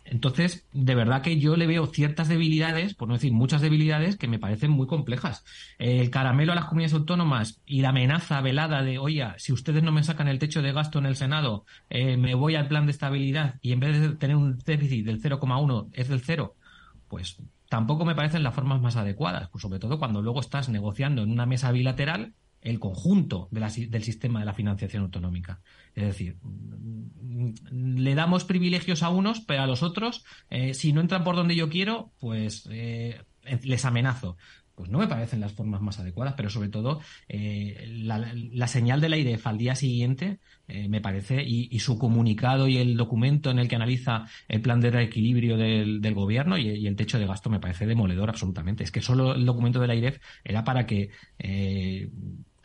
Entonces, 0.08 0.66
de 0.72 0.94
verdad 0.94 1.22
que 1.22 1.38
yo 1.38 1.56
le 1.56 1.66
veo 1.66 1.86
ciertas 1.86 2.28
debilidades, 2.28 2.94
por 2.94 3.08
no 3.08 3.14
decir 3.14 3.32
muchas 3.32 3.60
debilidades, 3.60 4.16
que 4.16 4.28
me 4.28 4.38
parecen 4.38 4.70
muy 4.70 4.86
complejas. 4.86 5.44
El 5.78 6.10
caramelo 6.10 6.52
a 6.52 6.54
las 6.54 6.66
comunidades 6.66 6.94
autónomas 6.94 7.60
y 7.66 7.82
la 7.82 7.90
amenaza 7.90 8.40
velada 8.40 8.82
de, 8.82 8.98
oye, 8.98 9.26
si 9.38 9.52
ustedes 9.52 9.82
no 9.82 9.92
me 9.92 10.04
sacan 10.04 10.28
el 10.28 10.38
techo 10.38 10.62
de 10.62 10.72
gasto 10.72 10.98
en 10.98 11.06
el 11.06 11.16
Senado, 11.16 11.64
eh, 11.90 12.16
me 12.16 12.34
voy 12.34 12.54
al 12.54 12.68
plan 12.68 12.86
de 12.86 12.92
estabilidad 12.92 13.56
y 13.60 13.72
en 13.72 13.80
vez 13.80 14.00
de 14.00 14.10
tener 14.10 14.36
un 14.36 14.58
déficit 14.58 15.04
del 15.04 15.20
0,1 15.20 15.90
es 15.92 16.08
del 16.08 16.20
0, 16.20 16.54
pues 17.08 17.42
tampoco 17.68 18.04
me 18.04 18.14
parecen 18.14 18.42
las 18.42 18.54
formas 18.54 18.80
más 18.80 18.96
adecuadas, 18.96 19.48
pues 19.50 19.62
sobre 19.62 19.80
todo 19.80 19.98
cuando 19.98 20.22
luego 20.22 20.40
estás 20.40 20.68
negociando 20.68 21.22
en 21.22 21.32
una 21.32 21.46
mesa 21.46 21.72
bilateral 21.72 22.34
el 22.60 22.80
conjunto 22.80 23.48
del 23.50 24.02
sistema 24.02 24.40
de 24.40 24.46
la 24.46 24.54
financiación 24.54 25.04
autonómica. 25.04 25.60
Es 25.94 26.04
decir, 26.04 26.36
le 27.70 28.14
damos 28.14 28.44
privilegios 28.44 29.02
a 29.02 29.08
unos, 29.08 29.40
pero 29.40 29.62
a 29.62 29.66
los 29.66 29.82
otros, 29.82 30.24
eh, 30.50 30.74
si 30.74 30.92
no 30.92 31.00
entran 31.00 31.24
por 31.24 31.36
donde 31.36 31.54
yo 31.54 31.68
quiero, 31.68 32.12
pues 32.18 32.68
eh, 32.70 33.22
les 33.62 33.84
amenazo. 33.84 34.36
Pues 34.76 34.90
no 34.90 34.98
me 34.98 35.08
parecen 35.08 35.40
las 35.40 35.52
formas 35.52 35.80
más 35.80 35.98
adecuadas, 35.98 36.34
pero 36.36 36.50
sobre 36.50 36.68
todo 36.68 37.00
eh, 37.28 37.88
la, 37.88 38.68
señal 38.68 39.00
del 39.00 39.14
aire 39.14 39.38
al 39.42 39.58
día 39.58 39.74
siguiente 39.74 40.38
me 40.68 41.00
parece, 41.00 41.42
y, 41.42 41.78
su 41.78 41.98
comunicado 41.98 42.68
y 42.68 42.76
el 42.76 42.96
documento 42.96 43.50
en 43.50 43.58
el 43.58 43.68
que 43.68 43.76
analiza 43.76 44.26
el 44.48 44.60
plan 44.60 44.80
de 44.80 44.90
reequilibrio 44.90 45.56
del, 45.56 46.14
gobierno 46.14 46.58
y, 46.58 46.86
el 46.86 46.96
techo 46.96 47.18
de 47.18 47.26
gasto 47.26 47.50
me 47.50 47.60
parece 47.60 47.86
demoledor 47.86 48.28
absolutamente. 48.28 48.84
Es 48.84 48.90
que 48.90 49.00
solo 49.00 49.34
el 49.34 49.46
documento 49.46 49.80
del 49.80 49.90
AIREF 49.90 50.18
era 50.44 50.64
para 50.64 50.86
que 50.86 51.10
pues, 51.38 52.10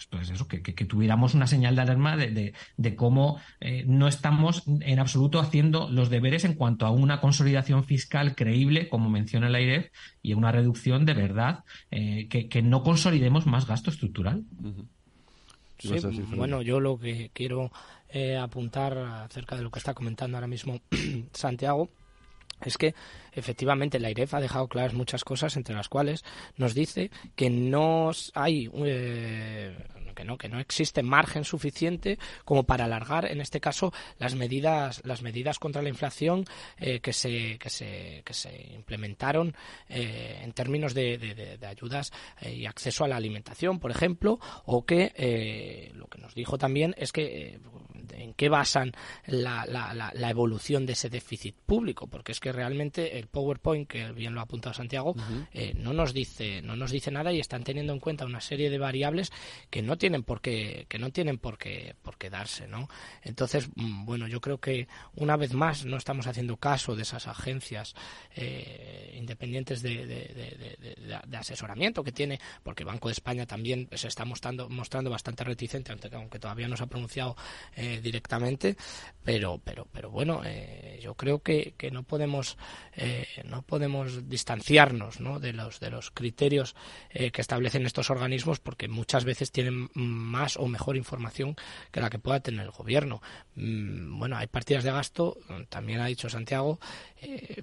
pues 0.07 0.30
eso, 0.30 0.48
que, 0.48 0.60
tuviéramos 0.86 1.34
una 1.34 1.48
señal 1.48 1.76
de 1.76 1.82
alarma 1.82 2.18
de, 2.18 2.53
de, 2.78 2.95
cómo 2.95 3.40
eh, 3.60 3.84
no 3.88 4.07
estamos 4.07 4.64
en 4.68 4.99
absoluto 4.99 5.40
haciendo 5.40 5.90
los 5.90 6.10
deberes 6.10 6.45
en 6.45 6.53
cuanto 6.53 6.86
a 6.86 6.91
una 6.91 7.22
consolidación 7.22 7.84
fiscal 7.84 8.36
creíble, 8.36 8.90
como 8.90 9.10
menciona 9.10 9.49
la 9.49 9.61
IREF, 9.61 9.91
y 10.22 10.34
una 10.34 10.52
reducción 10.52 11.06
de 11.06 11.14
verdad, 11.14 11.64
eh, 11.91 12.28
que, 12.28 12.61
no 12.61 12.84
consolidemos 12.84 13.48
más 13.48 13.68
gasto 13.68 13.90
estructural. 13.90 14.44
bueno, 16.36 16.61
yo 16.61 16.80
lo 16.80 16.98
que 16.99 17.32
quiero 17.34 17.72
eh, 18.10 18.38
apuntar 18.38 18.98
acerca 18.98 19.56
de 19.56 19.64
lo 19.64 19.72
que 19.72 19.80
está 19.80 19.94
comentando 19.94 20.38
ahora 20.38 20.48
mismo 20.48 20.80
Santiago 21.34 21.90
es 22.63 22.77
que 22.77 22.93
efectivamente 23.33 23.99
la 23.99 24.09
IREF 24.09 24.33
ha 24.33 24.41
dejado 24.41 24.67
claras 24.67 24.93
muchas 24.93 25.23
cosas, 25.23 25.55
entre 25.57 25.75
las 25.75 25.89
cuales 25.89 26.23
nos 26.57 26.73
dice 26.73 27.11
que 27.35 27.49
no 27.49 28.11
hay 28.33 28.69
eh, 28.85 29.75
que 30.13 30.23
no 30.23 30.38
que 30.38 30.49
no 30.49 30.59
existe 30.59 31.03
margen 31.03 31.43
suficiente 31.43 32.17
como 32.45 32.63
para 32.63 32.85
alargar 32.85 33.25
en 33.25 33.41
este 33.41 33.59
caso 33.59 33.93
las 34.19 34.35
medidas 34.35 35.01
las 35.05 35.21
medidas 35.21 35.59
contra 35.59 35.81
la 35.81 35.89
inflación 35.89 36.45
eh, 36.77 36.99
que 36.99 37.13
se 37.13 37.57
que 37.57 37.69
se 37.69 38.21
que 38.25 38.33
se 38.33 38.73
implementaron 38.73 39.55
eh, 39.89 40.39
en 40.43 40.53
términos 40.53 40.93
de, 40.93 41.17
de, 41.17 41.65
ayudas 41.65 42.11
y 42.41 42.65
acceso 42.65 43.03
a 43.03 43.07
la 43.07 43.15
alimentación 43.15 43.79
por 43.79 43.91
ejemplo 43.91 44.39
o 44.65 44.85
que 44.85 45.91
lo 45.93 46.07
que 46.07 46.19
nos 46.19 46.33
dijo 46.33 46.57
también 46.57 46.93
es 46.97 47.11
que 47.11 47.59
en 48.13 48.33
qué 48.33 48.49
basan 48.49 48.91
la, 49.25 49.65
la, 49.65 50.11
la, 50.13 50.29
evolución 50.29 50.85
de 50.85 50.93
ese 50.93 51.09
déficit 51.09 51.55
público, 51.55 52.07
porque 52.07 52.31
es 52.31 52.39
que 52.39 52.51
realmente 52.51 53.17
el 53.17 53.27
PowerPoint, 53.27 53.88
que 53.88 54.11
bien 54.11 54.33
lo 54.33 54.39
ha 54.39 54.43
apuntado 54.43 54.73
Santiago, 54.73 55.15
eh, 55.53 55.73
no 55.75 55.93
nos 55.93 56.13
dice, 56.13 56.61
no 56.61 56.75
nos 56.75 56.91
dice 56.91 57.11
nada 57.11 57.33
y 57.33 57.39
están 57.39 57.63
teniendo 57.63 57.93
en 57.93 57.99
cuenta 57.99 58.25
una 58.25 58.41
serie 58.41 58.69
de 58.69 58.77
variables 58.77 59.31
que 59.69 59.81
no 59.81 59.97
tienen 60.02 60.23
por 60.23 60.41
qué, 60.41 60.88
que 60.90 60.98
no 60.98 61.11
tienen 61.11 61.38
por 61.38 61.60
qué, 61.60 61.94
por 62.02 62.18
qué 62.18 62.32
darse, 62.32 62.68
¿no? 62.68 62.90
Entonces, 63.22 63.69
mm, 63.76 64.03
bueno, 64.03 64.28
yo 64.28 64.41
creo 64.41 64.57
que 64.57 64.88
una 65.14 65.38
vez 65.38 65.53
más 65.53 65.86
no 65.86 65.95
estamos 65.95 66.26
haciendo 66.26 66.57
caso 66.57 66.95
de 66.95 67.03
esas 67.03 67.28
agencias 67.28 67.94
eh, 68.36 69.14
independientes 69.15 69.84
de, 69.84 70.07
de, 70.07 71.38
asesoramiento 71.38 72.03
que 72.03 72.11
tiene, 72.11 72.40
porque 72.64 72.84
Banco 72.84 73.10
de 73.10 73.14
España 73.14 73.45
también 73.45 73.90
se 73.94 74.07
está 74.07 74.26
mostrando, 74.26 74.69
mostrando 74.69 75.11
bastante 75.11 75.44
reticente, 75.44 75.94
aunque 76.14 76.40
todavía 76.40 76.68
no 76.68 76.76
se 76.76 76.84
ha 76.84 76.88
pronunciado 76.88 77.36
eh, 77.76 77.99
directamente, 78.02 78.76
pero, 79.23 79.61
pero, 79.64 79.88
pero 79.91 80.10
bueno, 80.10 80.41
eh, 80.44 80.99
yo 80.99 81.14
creo 81.14 81.44
que, 81.44 81.76
que 81.78 81.91
no 81.91 82.02
podemos, 82.02 82.57
eh, 82.95 83.28
no 83.45 83.61
podemos 83.61 84.28
distanciarnos 84.28 85.19
¿no? 85.19 85.40
de 85.40 85.53
los 85.53 85.80
de 85.80 85.91
los 85.91 86.10
criterios 86.10 86.76
eh, 87.11 87.30
que 87.30 87.41
establecen 87.41 87.86
estos 87.86 88.10
organismos, 88.10 88.60
porque 88.60 88.88
muchas 88.88 89.26
veces 89.26 89.52
tienen 89.52 89.90
más 89.93 90.57
o 90.57 90.68
mejor 90.68 90.97
información 90.97 91.55
que 91.91 92.01
la 92.01 92.09
que 92.09 92.19
pueda 92.19 92.39
tener 92.39 92.65
el 92.65 92.72
gobierno. 92.72 93.22
Mm, 93.55 94.19
bueno, 94.19 94.38
hay 94.38 94.47
partidas 94.47 94.84
de 94.84 94.91
gasto, 94.91 95.38
también 95.69 95.99
ha 95.99 96.05
dicho 96.05 96.30
Santiago, 96.30 96.80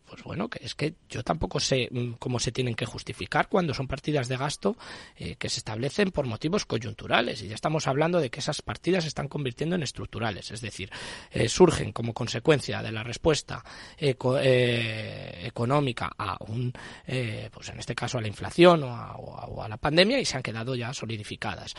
pues 0.07 0.23
bueno, 0.23 0.49
que 0.49 0.65
es 0.65 0.75
que 0.75 0.95
yo 1.09 1.23
tampoco 1.25 1.61
sé 1.61 1.89
mm, 1.91 2.13
cómo 2.19 2.39
se 2.39 2.53
tienen 2.53 2.75
que 2.75 2.87
justificar 2.87 3.49
cuando 3.49 3.75
son 3.75 3.89
partidas 3.89 4.29
de 4.29 4.37
gasto 4.37 4.77
que 5.17 5.49
se 5.49 5.59
establecen 5.59 6.11
por 6.11 6.27
motivos 6.27 6.65
coyunturales 6.65 7.43
y 7.43 7.49
ya 7.49 7.55
estamos 7.55 7.87
hablando 7.87 8.21
de 8.21 8.31
que 8.31 8.41
esas 8.41 8.63
partidas 8.63 9.05
se 9.05 9.09
están 9.09 9.29
convirtiendo 9.29 9.75
en 9.75 9.83
estructurales 9.83 10.19
es 10.51 10.61
decir, 10.61 10.91
eh, 11.31 11.49
surgen 11.49 11.93
como 11.93 12.13
consecuencia 12.13 12.83
de 12.83 12.93
la 12.93 13.03
respuesta 13.03 13.65
eh, 13.97 15.41
económica 15.45 16.11
a 16.17 16.37
un, 16.45 16.73
eh, 17.07 17.49
pues 17.53 17.69
en 17.69 17.79
este 17.79 17.95
caso 17.95 18.19
a 18.19 18.21
la 18.21 18.29
inflación 18.29 18.83
o 18.83 19.63
a, 19.63 19.69
la 19.69 19.77
pandemia 19.77 20.19
y 20.19 20.25
se 20.25 20.37
han 20.37 20.43
quedado 20.43 20.75
ya 20.75 20.93
solidificadas. 20.95 21.75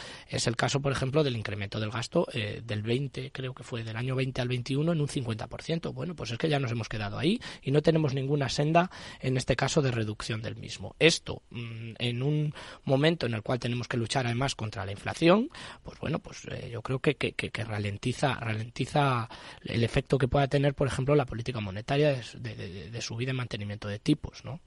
El 0.47 0.55
caso, 0.55 0.81
por 0.81 0.91
ejemplo, 0.91 1.23
del 1.23 1.35
incremento 1.35 1.79
del 1.79 1.91
gasto 1.91 2.27
del 2.33 2.81
20, 2.81 3.31
creo 3.31 3.53
que 3.53 3.63
fue 3.63 3.83
del 3.83 3.95
año 3.95 4.15
20 4.15 4.41
al 4.41 4.47
21 4.47 4.91
en 4.91 5.01
un 5.01 5.07
50%. 5.07 5.93
Bueno, 5.93 6.15
pues 6.15 6.31
es 6.31 6.37
que 6.37 6.49
ya 6.49 6.59
nos 6.59 6.71
hemos 6.71 6.89
quedado 6.89 7.17
ahí 7.17 7.39
y 7.61 7.71
no 7.71 7.81
tenemos 7.81 8.13
ninguna 8.13 8.49
senda, 8.49 8.89
en 9.19 9.37
este 9.37 9.55
caso, 9.55 9.81
de 9.81 9.91
reducción 9.91 10.41
del 10.41 10.55
mismo. 10.55 10.95
Esto, 10.99 11.41
mm, 11.51 11.93
en 11.97 12.23
un 12.23 12.53
momento 12.83 13.25
en 13.25 13.33
el 13.33 13.41
cual 13.41 13.59
tenemos 13.59 13.87
que 13.87 13.97
luchar 13.97 14.25
además 14.25 14.55
contra 14.55 14.85
la 14.85 14.91
inflación, 14.91 15.49
pues 15.83 15.99
bueno, 15.99 16.19
pues 16.19 16.43
yo 16.71 16.81
creo 16.81 16.99
que, 16.99 17.15
que, 17.15 17.33
que 17.33 17.63
ralentiza 17.63 18.35
ralentiza 18.35 19.29
el 19.63 19.83
efecto 19.83 20.17
que 20.17 20.27
pueda 20.27 20.47
tener, 20.47 20.73
por 20.73 20.87
ejemplo, 20.87 21.15
la 21.15 21.25
política 21.25 21.59
monetaria 21.59 22.21
de, 22.35 23.01
subida 23.01 23.31
y 23.31 23.33
mantenimiento 23.33 23.87
de 23.87 23.99
tipos, 23.99 24.43
¿no? 24.43 24.59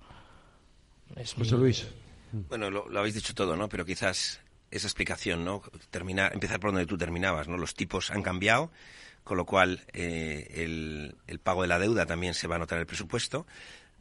José 1.36 1.56
Luis. 1.56 1.86
Bueno, 2.48 2.70
lo, 2.70 2.98
habéis 2.98 3.14
dicho 3.14 3.34
todo, 3.34 3.56
¿no? 3.56 3.68
Pero 3.68 3.84
quizás 3.84 4.40
esa 4.72 4.88
explicación, 4.88 5.44
¿no? 5.44 5.62
Terminar, 5.90 6.32
empezar 6.32 6.58
por 6.58 6.72
donde 6.72 6.86
tú 6.86 6.98
terminabas, 6.98 7.46
¿no? 7.46 7.56
Los 7.56 7.74
tipos 7.74 8.10
han 8.10 8.22
cambiado, 8.22 8.72
con 9.22 9.36
lo 9.36 9.46
cual 9.46 9.84
eh, 9.92 10.50
el, 10.56 11.14
el, 11.28 11.38
pago 11.38 11.62
de 11.62 11.68
la 11.68 11.78
deuda 11.78 12.06
también 12.06 12.34
se 12.34 12.48
va 12.48 12.56
a 12.56 12.58
notar 12.58 12.78
en 12.78 12.80
el 12.80 12.86
presupuesto. 12.86 13.46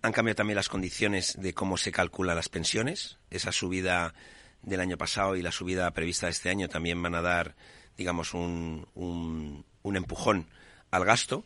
Han 0.01 0.13
cambiado 0.13 0.37
también 0.37 0.55
las 0.55 0.69
condiciones 0.69 1.39
de 1.39 1.53
cómo 1.53 1.77
se 1.77 1.91
calculan 1.91 2.35
las 2.35 2.49
pensiones. 2.49 3.19
Esa 3.29 3.51
subida 3.51 4.15
del 4.63 4.79
año 4.79 4.97
pasado 4.97 5.35
y 5.35 5.43
la 5.43 5.51
subida 5.51 5.91
prevista 5.91 6.27
este 6.27 6.49
año 6.49 6.67
también 6.69 7.01
van 7.01 7.13
a 7.13 7.21
dar 7.21 7.55
digamos, 7.97 8.33
un, 8.33 8.87
un, 8.95 9.95
empujón 9.95 10.47
al 10.89 11.05
gasto. 11.05 11.45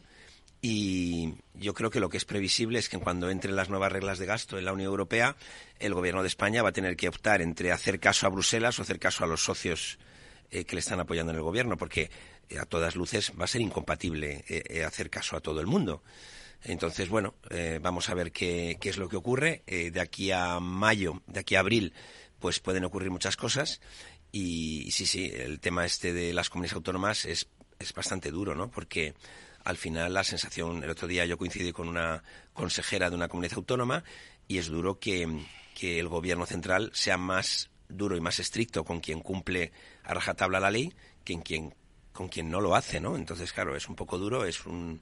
Y 0.68 1.36
yo 1.54 1.76
creo 1.76 1.92
que 1.92 2.00
lo 2.00 2.10
que 2.10 2.18
es 2.18 2.26
previsible 2.26 2.80
es 2.80 2.90
que 2.90 2.98
cuando 2.98 3.30
entren 3.30 3.56
las 3.56 3.70
nuevas 3.70 3.92
reglas 3.92 4.18
de 4.18 4.26
gasto 4.26 4.58
en 4.58 4.66
la 4.66 4.74
Unión 4.74 4.90
Europea, 4.90 5.36
el 5.78 5.94
gobierno 5.94 6.24
de 6.24 6.28
España 6.28 6.64
va 6.64 6.70
a 6.70 6.72
tener 6.72 6.98
que 6.98 7.08
optar 7.08 7.44
entre 7.44 7.72
hacer 7.72 8.00
caso 8.00 8.26
a 8.26 8.32
Bruselas 8.32 8.80
o 8.80 8.82
hacer 8.82 8.98
caso 8.98 9.24
a 9.24 9.28
los 9.28 9.44
socios 9.44 10.00
eh, 10.50 10.66
que 10.66 10.76
le 10.76 10.80
están 10.80 11.00
apoyando 11.00 11.32
en 11.32 11.38
el 11.38 11.44
gobierno, 11.44 11.78
porque 11.78 12.10
eh, 12.50 12.58
a 12.58 12.66
todas 12.66 12.96
luces 12.96 13.32
va 13.40 13.44
a 13.44 13.48
ser 13.48 13.62
incompatible 13.62 14.44
eh, 14.48 14.84
hacer 14.84 15.12
caso 15.12 15.38
a 15.38 15.40
todo 15.40 15.62
el 15.62 15.68
mundo. 15.68 16.02
Entonces, 16.64 17.10
bueno, 17.10 17.36
vamos 17.82 18.10
a 18.10 18.16
ver 18.16 18.32
qué, 18.32 18.80
qué, 18.82 18.90
es 18.90 18.98
lo 18.98 19.08
que 19.08 19.18
ocurre. 19.18 19.62
de 19.68 20.02
aquí 20.02 20.32
a 20.32 20.60
mayo, 20.60 21.22
de 21.28 21.42
aquí 21.42 21.54
a 21.54 21.60
abril, 21.60 21.94
pues 22.40 22.60
pueden 22.60 22.86
ocurrir 22.86 23.12
muchas 23.12 23.38
cosas 23.38 23.82
y 24.32 24.90
sí, 24.90 25.06
sí, 25.06 25.32
el 25.32 25.60
tema 25.60 25.86
este 25.86 26.12
de 26.12 26.34
las 26.34 26.50
comunidades 26.50 26.78
autónomas 26.78 27.26
es, 27.26 27.50
es 27.78 27.94
bastante 27.94 28.32
duro, 28.32 28.56
¿no? 28.56 28.72
Porque 28.72 29.14
al 29.66 29.78
final 29.78 30.14
la 30.14 30.24
sensación, 30.24 30.84
el 30.84 30.90
otro 30.92 31.08
día 31.08 31.26
yo 31.26 31.38
coincidí 31.38 31.72
con 31.72 31.90
una 31.90 32.24
consejera 32.54 33.10
de 33.10 33.16
una 33.16 33.28
comunidad 33.28 33.58
autónoma 33.58 34.04
y 34.48 34.60
es 34.60 34.68
duro 34.68 35.00
que, 35.00 35.28
que 35.74 36.00
el 36.00 36.08
gobierno 36.08 36.46
central 36.46 36.92
sea 36.94 37.18
más 37.18 37.72
duro 37.90 38.16
y 38.16 38.22
más 38.22 38.40
estricto 38.40 38.84
con 38.84 39.00
quien 39.00 39.20
cumple 39.22 39.72
a 40.04 40.14
rajatabla 40.14 40.60
la 40.60 40.72
ley 40.72 40.94
que 41.24 41.34
en 41.34 41.42
quien, 41.42 41.74
con 42.14 42.30
quien 42.30 42.50
no 42.50 42.62
lo 42.62 42.76
hace, 42.76 43.00
¿no? 43.00 43.16
Entonces, 43.16 43.52
claro, 43.52 43.76
es 43.76 43.90
un 43.90 43.96
poco 43.96 44.20
duro, 44.20 44.46
es 44.46 44.66
un, 44.68 45.02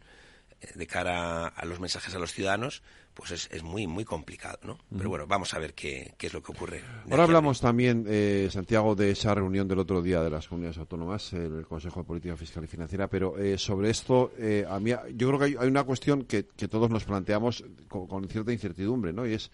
de 0.73 0.88
cara 0.88 1.48
a 1.48 1.65
los 1.65 1.81
mensajes 1.81 2.15
a 2.15 2.19
los 2.19 2.31
ciudadanos, 2.31 2.84
pues 3.14 3.31
es, 3.31 3.49
es 3.52 3.64
muy, 3.64 3.85
muy 3.85 4.06
complicado, 4.06 4.60
¿no? 4.64 4.80
Pero 4.95 5.10
bueno, 5.10 5.27
vamos 5.27 5.53
a 5.53 5.60
ver 5.60 5.73
qué, 5.73 6.15
qué 6.18 6.27
es 6.27 6.34
lo 6.34 6.41
que 6.41 6.52
ocurre. 6.52 6.81
Ahora 7.10 7.23
hablamos 7.23 7.61
también, 7.61 8.06
eh, 8.07 8.49
Santiago, 8.52 8.95
de 8.95 9.11
esa 9.11 9.35
reunión 9.35 9.68
del 9.68 9.80
otro 9.80 10.02
día 10.02 10.22
de 10.22 10.30
las 10.30 10.48
comunidades 10.48 10.80
autónomas, 10.80 11.31
el 11.34 11.65
Consejo 11.68 12.02
de 12.02 12.07
Política 12.07 12.35
Fiscal 12.35 12.64
y 12.64 12.68
Financiera, 12.68 13.07
pero 13.07 13.38
eh, 13.38 13.57
sobre 13.57 13.91
esto, 13.91 14.31
eh, 14.38 14.65
a 14.68 14.80
mí, 14.80 14.91
yo 15.15 15.27
creo 15.27 15.40
que 15.40 15.45
hay, 15.45 15.68
una 15.68 15.84
cuestión 15.84 16.23
que, 16.23 16.45
que, 16.45 16.68
todos 16.68 16.90
nos 16.90 17.03
planteamos 17.03 17.64
con, 17.88 18.27
cierta 18.27 18.52
incertidumbre, 18.52 19.14
¿no? 19.14 19.27
Y 19.27 19.34
es 19.34 19.52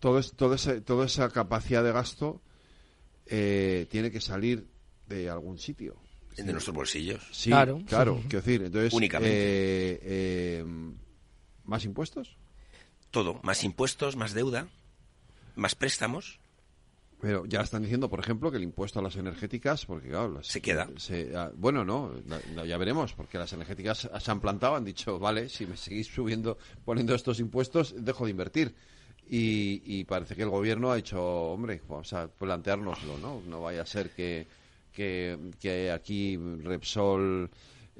todo, 0.00 0.18
es, 0.18 0.32
todo 0.32 0.54
ese, 0.54 0.80
toda 0.80 1.06
esa 1.06 1.28
capacidad 1.28 1.84
de 1.84 1.92
gasto 1.92 2.40
tiene 3.26 4.10
que 4.10 4.20
salir 4.20 4.66
de 5.06 5.30
algún 5.30 5.56
sitio 5.56 5.94
de 6.36 6.52
nuestros 6.52 6.74
bolsillos. 6.74 7.22
Sí, 7.30 7.50
claro, 7.50 7.80
claro, 7.86 8.20
quiero 8.22 8.40
decir, 8.44 8.62
entonces... 8.62 8.92
Únicamente. 8.92 10.64
¿Más 11.70 11.84
impuestos? 11.84 12.36
Todo, 13.12 13.38
más 13.44 13.62
impuestos, 13.62 14.16
más 14.16 14.34
deuda, 14.34 14.66
más 15.54 15.76
préstamos. 15.76 16.40
Pero 17.20 17.46
ya 17.46 17.60
están 17.60 17.82
diciendo, 17.82 18.08
por 18.08 18.18
ejemplo, 18.18 18.50
que 18.50 18.56
el 18.56 18.64
impuesto 18.64 18.98
a 18.98 19.02
las 19.02 19.14
energéticas, 19.14 19.86
porque 19.86 20.08
claro, 20.08 20.42
se 20.42 20.60
queda. 20.60 20.88
Ah, 21.36 21.52
bueno, 21.54 21.84
no, 21.84 22.12
ya 22.64 22.76
veremos, 22.76 23.12
porque 23.12 23.38
las 23.38 23.52
energéticas 23.52 24.10
se 24.18 24.30
han 24.30 24.40
plantado, 24.40 24.74
han 24.74 24.84
dicho, 24.84 25.20
vale, 25.20 25.48
si 25.48 25.64
me 25.64 25.76
seguís 25.76 26.08
subiendo, 26.08 26.58
poniendo 26.84 27.14
estos 27.14 27.38
impuestos, 27.38 27.94
dejo 27.96 28.24
de 28.24 28.32
invertir. 28.32 28.74
Y, 29.28 29.80
y 29.84 30.04
parece 30.06 30.34
que 30.34 30.42
el 30.42 30.50
gobierno 30.50 30.90
ha 30.90 30.96
dicho, 30.96 31.22
hombre, 31.22 31.82
vamos 31.88 32.12
a 32.14 32.26
planteárnoslo, 32.26 33.16
¿no? 33.18 33.42
No 33.46 33.60
vaya 33.60 33.82
a 33.82 33.86
ser 33.86 34.10
que 34.10 34.48
que, 34.92 35.92
aquí 35.94 36.36
Repsol, 36.36 37.50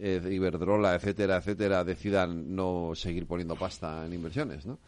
eh, 0.01 0.21
Iberdrola, 0.31 0.95
etcétera, 0.95 1.37
etcétera, 1.37 1.85
decidan 1.85 2.55
no 2.55 2.93
seguir 2.95 3.27
poniendo 3.27 3.57
pasta 3.57 4.05
en 4.07 4.13
inversiones, 4.13 4.67
¿no? 4.67 4.79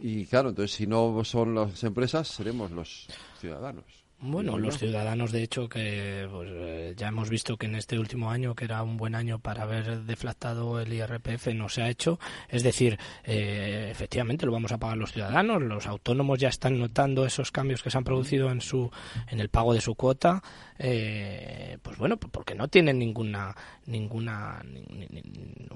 Y 0.00 0.24
claro, 0.26 0.48
entonces 0.50 0.76
si 0.76 0.86
no 0.86 1.22
son 1.24 1.54
las 1.54 1.84
empresas, 1.84 2.28
seremos 2.28 2.70
los 2.70 3.06
ciudadanos. 3.38 4.00
Bueno, 4.22 4.58
los 4.58 4.76
ciudadanos, 4.76 5.32
de 5.32 5.42
hecho, 5.42 5.66
que 5.66 6.28
pues, 6.30 6.50
eh, 6.52 6.94
ya 6.94 7.08
hemos 7.08 7.30
visto 7.30 7.56
que 7.56 7.64
en 7.64 7.74
este 7.74 7.98
último 7.98 8.30
año, 8.30 8.54
que 8.54 8.66
era 8.66 8.82
un 8.82 8.98
buen 8.98 9.14
año 9.14 9.38
para 9.38 9.62
haber 9.62 10.02
deflactado 10.02 10.78
el 10.78 10.92
IRPF, 10.92 11.54
no 11.54 11.70
se 11.70 11.80
ha 11.80 11.88
hecho. 11.88 12.20
Es 12.50 12.62
decir, 12.62 12.98
eh, 13.24 13.88
efectivamente 13.90 14.44
lo 14.44 14.52
vamos 14.52 14.72
a 14.72 14.78
pagar 14.78 14.98
los 14.98 15.12
ciudadanos. 15.12 15.62
Los 15.62 15.86
autónomos 15.86 16.38
ya 16.38 16.48
están 16.48 16.78
notando 16.78 17.24
esos 17.24 17.50
cambios 17.50 17.82
que 17.82 17.90
se 17.90 17.96
han 17.96 18.04
producido 18.04 18.50
en 18.50 18.60
su 18.60 18.90
en 19.30 19.40
el 19.40 19.48
pago 19.48 19.72
de 19.72 19.80
su 19.80 19.94
cuota. 19.94 20.42
Eh, 20.78 21.78
pues 21.80 21.96
bueno, 21.96 22.18
porque 22.18 22.54
no 22.54 22.68
tienen 22.68 22.98
ninguna 22.98 23.56
ninguna 23.90 24.62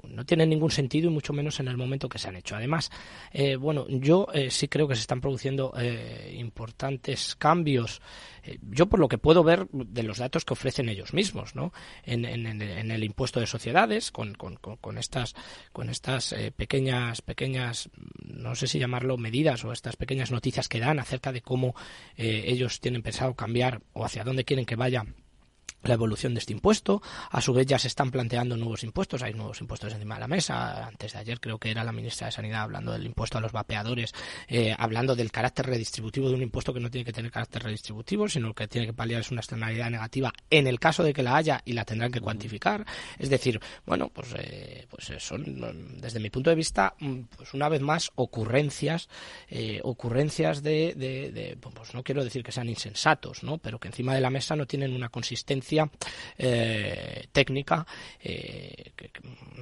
no 0.09 0.25
tienen 0.25 0.49
ningún 0.49 0.71
sentido 0.71 1.09
y 1.09 1.13
mucho 1.13 1.33
menos 1.33 1.59
en 1.59 1.67
el 1.67 1.77
momento 1.77 2.09
que 2.09 2.17
se 2.17 2.29
han 2.29 2.35
hecho. 2.35 2.55
Además, 2.55 2.91
bueno, 3.59 3.85
yo 3.89 4.27
sí 4.49 4.67
creo 4.67 4.87
que 4.87 4.95
se 4.95 5.01
están 5.01 5.21
produciendo 5.21 5.73
importantes 6.33 7.35
cambios 7.35 8.01
eh, 8.45 8.59
yo 8.69 8.85
por 8.87 8.99
lo 8.99 9.07
que 9.07 9.17
puedo 9.17 9.43
ver 9.43 9.67
de 9.71 10.03
los 10.03 10.19
datos 10.19 10.45
que 10.45 10.53
ofrecen 10.53 10.89
ellos 10.89 11.13
mismos, 11.13 11.55
¿no? 11.55 11.73
En, 12.03 12.25
el 12.25 13.03
impuesto 13.03 13.39
de 13.39 13.47
sociedades, 13.47 14.11
con, 14.11 14.35
estas, 14.97 15.35
con 15.71 15.89
estas 15.89 16.31
eh, 16.33 16.51
pequeñas, 16.55 17.21
pequeñas, 17.21 17.89
no 18.23 18.55
sé 18.55 18.67
si 18.67 18.79
llamarlo 18.79 19.17
medidas 19.17 19.65
o 19.65 19.71
estas 19.71 19.95
pequeñas 19.95 20.31
noticias 20.31 20.69
que 20.69 20.79
dan 20.79 20.99
acerca 20.99 21.31
de 21.31 21.41
cómo 21.41 21.75
eh, 22.17 22.43
ellos 22.47 22.79
tienen 22.79 23.01
pensado 23.01 23.33
cambiar 23.33 23.81
o 23.93 24.05
hacia 24.05 24.23
dónde 24.23 24.45
quieren 24.45 24.65
que 24.65 24.75
vaya 24.75 25.05
la 25.87 25.95
evolución 25.95 26.33
de 26.33 26.39
este 26.39 26.53
impuesto. 26.53 27.01
A 27.29 27.41
su 27.41 27.53
vez 27.53 27.65
ya 27.65 27.79
se 27.79 27.87
están 27.87 28.11
planteando 28.11 28.57
nuevos 28.57 28.83
impuestos, 28.83 29.21
hay 29.23 29.33
nuevos 29.33 29.61
impuestos 29.61 29.93
encima 29.93 30.15
de 30.15 30.21
la 30.21 30.27
mesa. 30.27 30.87
Antes 30.87 31.13
de 31.13 31.19
ayer 31.19 31.39
creo 31.39 31.57
que 31.57 31.71
era 31.71 31.83
la 31.83 31.91
ministra 31.91 32.27
de 32.27 32.31
Sanidad 32.31 32.61
hablando 32.61 32.91
del 32.91 33.05
impuesto 33.05 33.37
a 33.37 33.41
los 33.41 33.51
vapeadores, 33.51 34.13
eh, 34.47 34.75
hablando 34.77 35.15
del 35.15 35.31
carácter 35.31 35.67
redistributivo 35.67 36.29
de 36.29 36.35
un 36.35 36.41
impuesto 36.41 36.73
que 36.73 36.79
no 36.79 36.89
tiene 36.89 37.05
que 37.05 37.13
tener 37.13 37.31
carácter 37.31 37.63
redistributivo, 37.63 38.27
sino 38.27 38.53
que 38.53 38.67
tiene 38.67 38.87
que 38.87 38.93
paliar 38.93 39.21
es 39.21 39.31
una 39.31 39.41
externalidad 39.41 39.89
negativa 39.89 40.33
en 40.49 40.67
el 40.67 40.79
caso 40.79 41.03
de 41.03 41.13
que 41.13 41.23
la 41.23 41.35
haya 41.35 41.61
y 41.65 41.73
la 41.73 41.85
tendrán 41.85 42.11
que 42.11 42.21
cuantificar. 42.21 42.85
Es 43.17 43.29
decir, 43.29 43.59
bueno, 43.85 44.09
pues, 44.09 44.33
eh, 44.37 44.87
pues 44.89 45.09
eh, 45.09 45.19
son 45.19 46.01
desde 46.01 46.19
mi 46.19 46.29
punto 46.29 46.49
de 46.49 46.55
vista, 46.55 46.95
mm, 46.99 47.21
pues 47.37 47.53
una 47.53 47.69
vez 47.69 47.81
más 47.81 48.11
ocurrencias, 48.15 49.09
ocurrencias 49.83 50.63
de, 50.63 50.93
de, 50.95 51.57
pues 51.59 51.93
no 51.93 52.03
quiero 52.03 52.23
decir 52.23 52.43
que 52.43 52.51
sean 52.51 52.69
insensatos, 52.69 53.43
¿no? 53.43 53.57
Pero 53.57 53.79
que 53.79 53.87
encima 53.87 54.13
de 54.13 54.21
la 54.21 54.29
mesa 54.29 54.55
no 54.55 54.65
tienen 54.65 54.93
una 54.93 55.09
consistencia 55.09 55.74
eh, 56.37 57.27
técnica 57.31 57.85
eh, 58.21 58.91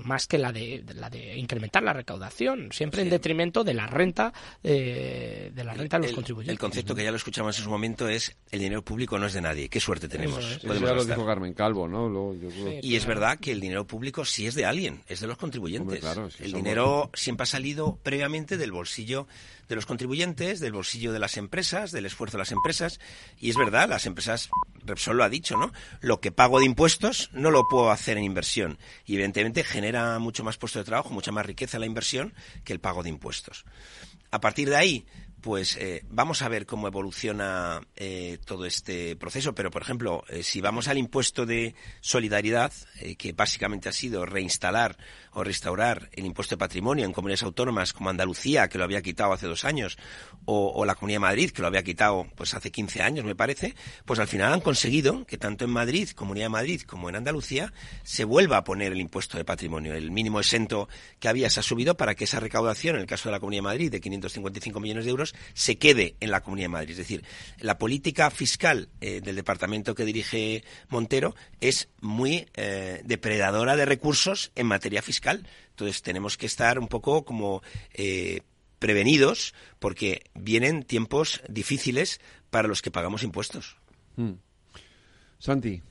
más 0.04 0.28
que 0.28 0.38
la 0.38 0.52
de, 0.52 0.84
la 0.96 1.10
de 1.10 1.38
incrementar 1.38 1.84
la 1.84 1.94
recaudación, 1.94 2.72
siempre 2.72 3.02
en 3.02 3.10
detrimento 3.10 3.64
de 3.64 3.74
la 3.74 3.88
renta 3.88 4.34
eh, 4.64 5.52
de 5.54 5.64
la 5.64 5.74
renta 5.74 6.00
de 6.00 6.08
los 6.08 6.16
contribuyentes. 6.16 6.54
El 6.54 6.60
concepto 6.60 6.96
que 6.96 7.04
ya 7.04 7.12
lo 7.12 7.18
escuchamos 7.18 7.58
en 7.58 7.64
su 7.64 7.70
momento 7.70 8.08
es 8.08 8.36
el 8.52 8.60
dinero 8.60 8.84
público 8.84 9.18
no 9.18 9.28
es 9.28 9.34
de 9.34 9.42
nadie. 9.42 9.70
Qué 9.70 9.80
suerte 9.80 10.08
tenemos. 10.08 10.44
Eso, 10.44 10.74
lo 10.74 11.06
dijo 11.06 11.26
Carmen 11.26 11.54
Calvo, 11.54 11.88
¿no? 11.88 12.34
y 12.82 12.96
es 12.96 13.06
verdad 13.06 13.40
que 13.40 13.52
el 13.52 13.60
dinero 13.60 13.86
público 13.86 14.26
sí 14.26 14.48
es 14.48 14.56
de 14.56 14.66
alguien, 14.66 15.02
es 15.08 15.20
de 15.20 15.28
los 15.28 15.38
contribuyentes. 15.38 16.04
el 16.40 16.54
dinero 16.54 17.10
siempre 17.14 17.44
ha 17.44 17.48
salido 17.48 17.98
previamente 18.04 18.58
del 18.58 18.72
bolsillo 18.72 19.28
de 19.70 19.76
los 19.76 19.86
contribuyentes, 19.86 20.60
del 20.60 20.74
bolsillo 20.74 21.14
de 21.14 21.20
las 21.20 21.38
empresas, 21.38 21.92
del 21.92 22.06
esfuerzo 22.06 22.38
de 22.38 22.42
las 22.42 22.52
empresas. 22.52 23.00
Y 23.40 23.50
es 23.50 23.58
verdad, 23.58 23.90
las 23.90 24.06
empresas, 24.06 24.50
Repsol 24.86 25.18
lo 25.18 25.24
ha 25.24 25.30
dicho, 25.30 25.58
¿no? 25.58 25.72
Lo 26.04 26.20
que 26.20 26.34
pago 26.34 26.60
de 26.60 26.66
impuestos 26.66 27.30
no 27.32 27.50
lo 27.50 27.70
puedo 27.70 27.90
hacer 27.90 28.18
en 28.18 28.26
inversión. 28.26 28.78
Y 29.06 29.14
evidentemente 29.14 29.64
genera 29.64 30.20
mucho 30.20 30.44
más 30.44 30.58
puesto 30.58 30.80
de 30.80 30.84
trabajo, 30.84 31.14
mucha 31.14 31.32
más 31.32 31.46
riqueza 31.46 31.80
la 31.80 31.86
inversión 31.86 32.34
que 32.66 32.74
el 32.74 32.82
pago 32.82 33.04
de 33.04 33.10
impuestos. 33.10 33.64
A 34.30 34.42
partir 34.42 34.70
de 34.70 34.76
ahí, 34.76 35.06
pues 35.40 35.78
eh, 35.78 36.04
vamos 36.10 36.42
a 36.42 36.50
ver 36.50 36.66
cómo 36.66 36.88
evoluciona 36.88 37.82
eh, 37.96 38.38
todo 38.44 38.66
este 38.66 39.16
proceso. 39.16 39.56
Pero, 39.56 39.72
por 39.72 39.82
ejemplo, 39.82 40.26
eh, 40.28 40.44
si 40.44 40.60
vamos 40.60 40.90
al 40.90 40.98
impuesto 40.98 41.46
de 41.46 41.74
solidaridad, 42.02 42.74
que 43.18 43.32
básicamente 43.32 43.88
ha 43.88 43.94
sido 43.94 44.26
reinstalar 44.26 44.98
o 45.34 45.44
restaurar 45.44 46.10
el 46.14 46.26
impuesto 46.26 46.56
de 46.56 46.60
patrimonio 46.60 47.06
en 47.06 47.14
comunidades 47.14 47.44
autónomas 47.44 47.94
como 47.94 48.10
Andalucía, 48.10 48.68
que 48.70 48.78
lo 48.78 48.84
había 48.84 49.02
quitado 49.02 49.34
hace 49.34 49.48
dos 49.48 49.66
años, 49.66 49.98
o, 50.46 50.86
la 50.86 50.96
Comunidad 50.96 51.18
de 51.18 51.22
Madrid, 51.22 51.52
que 51.52 51.62
lo 51.62 51.68
había 51.68 51.84
quitado 51.84 52.28
pues 52.36 52.54
hace 52.54 52.72
15 52.72 53.02
años, 53.02 53.26
me 53.26 53.36
parece, 53.36 53.76
pues 54.06 54.20
al 54.20 54.28
final 54.28 54.54
han 54.54 54.62
conseguido 54.62 55.26
que 55.26 55.38
tanto 55.38 55.66
en 55.66 55.72
Madrid, 55.72 56.10
Comunidad 56.10 56.46
de 56.46 56.50
Madrid, 56.50 56.82
como 56.82 57.10
en 57.10 57.16
Andalucía, 57.16 57.74
se 58.04 58.26
vuelva 58.26 58.58
a 58.58 58.64
poner 58.64 58.92
el 58.92 59.00
impuesto 59.00 59.38
de 59.38 59.46
patrimonio. 59.46 59.94
El 59.94 60.12
mínimo 60.12 60.40
exento 60.40 60.90
que 61.20 61.30
había 61.30 61.50
se 61.50 61.62
ha 61.62 61.64
subido 61.64 61.96
para 61.96 62.16
que 62.16 62.26
esa 62.26 62.40
recaudación, 62.40 62.96
en 62.96 63.02
el 63.02 63.08
caso 63.08 63.30
de 63.30 63.34
la 63.34 63.40
Comunidad 63.40 63.60
de 63.60 63.70
Madrid, 63.70 63.92
de 63.92 64.02
555 64.02 64.80
millones 64.80 65.06
de 65.06 65.12
euros, 65.12 65.36
se 65.54 65.78
quede 65.78 66.16
en 66.20 66.32
la 66.32 66.42
Comunidad 66.42 66.66
de 66.66 66.74
Madrid. 66.74 66.92
Es 66.92 66.98
decir, 66.98 67.24
la 67.60 67.78
política 67.78 68.30
fiscal 68.30 68.90
eh, 69.02 69.22
del 69.22 69.36
departamento 69.36 69.96
que 69.96 70.06
dirige 70.06 70.64
Montero 70.90 71.36
es 71.62 71.90
muy 72.02 72.48
eh, 72.56 73.02
depredadora 73.06 73.76
de 73.76 73.86
recursos 73.86 74.52
en 74.56 74.68
materia 74.68 75.02
fiscal. 75.02 75.23
Entonces 75.32 76.02
tenemos 76.02 76.38
que 76.38 76.46
estar 76.46 76.80
un 76.80 76.88
poco 76.88 77.26
como 77.26 77.62
eh, 77.94 78.42
prevenidos 78.80 79.54
porque 79.80 80.24
vienen 80.34 80.84
tiempos 80.84 81.42
difíciles 81.50 82.20
para 82.50 82.68
los 82.68 82.82
que 82.82 82.92
pagamos 82.92 83.24
impuestos. 83.24 83.78
Hmm. 84.16 84.34
Santi. 85.40 85.82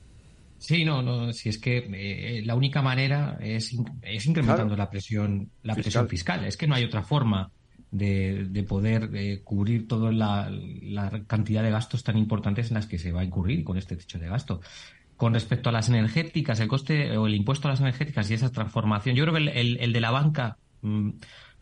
Sí, 0.57 0.85
no, 0.85 1.01
no, 1.01 1.33
si 1.33 1.49
es 1.49 1.57
que 1.57 2.41
la 2.45 2.55
única 2.55 2.81
manera 2.81 3.37
es, 3.41 3.75
es 4.01 4.25
incrementando 4.25 4.77
la 4.77 4.89
presión, 4.89 5.51
la 5.61 5.75
presión 5.75 6.07
fiscal. 6.07 6.45
Es 6.45 6.55
que 6.55 6.67
no 6.67 6.75
hay 6.75 6.85
otra 6.85 7.03
forma 7.03 7.51
de, 7.93 8.65
poder 8.67 9.09
eh, 9.13 9.41
cubrir 9.43 9.87
toda 9.87 10.11
la, 10.11 10.49
cantidad 11.27 11.63
de 11.63 11.69
gastos 11.69 12.03
tan 12.03 12.17
importantes 12.17 12.69
en 12.69 12.75
las 12.75 12.87
que 12.87 12.97
se 12.97 13.11
va 13.11 13.21
a 13.21 13.23
incurrir 13.23 13.63
con 13.63 13.77
este 13.77 13.95
techo 13.95 14.17
de 14.19 14.27
gasto. 14.27 14.61
Con 15.23 15.33
respecto 15.33 15.69
a 15.69 15.71
las 15.71 15.87
energéticas, 15.87 16.59
el 16.59 16.67
coste 16.67 17.17
o 17.17 17.27
el 17.27 17.35
impuesto 17.35 17.69
a 17.69 17.71
las 17.71 17.79
energéticas 17.79 18.29
y 18.29 18.33
esa 18.33 18.51
transformación, 18.51 19.15
yo 19.15 19.23
creo 19.23 19.33
que 19.33 19.39
el, 19.57 19.77
el, 19.79 19.93
de 19.93 20.01
la 20.01 20.11
banca 20.11 20.57
mm, 20.81 21.11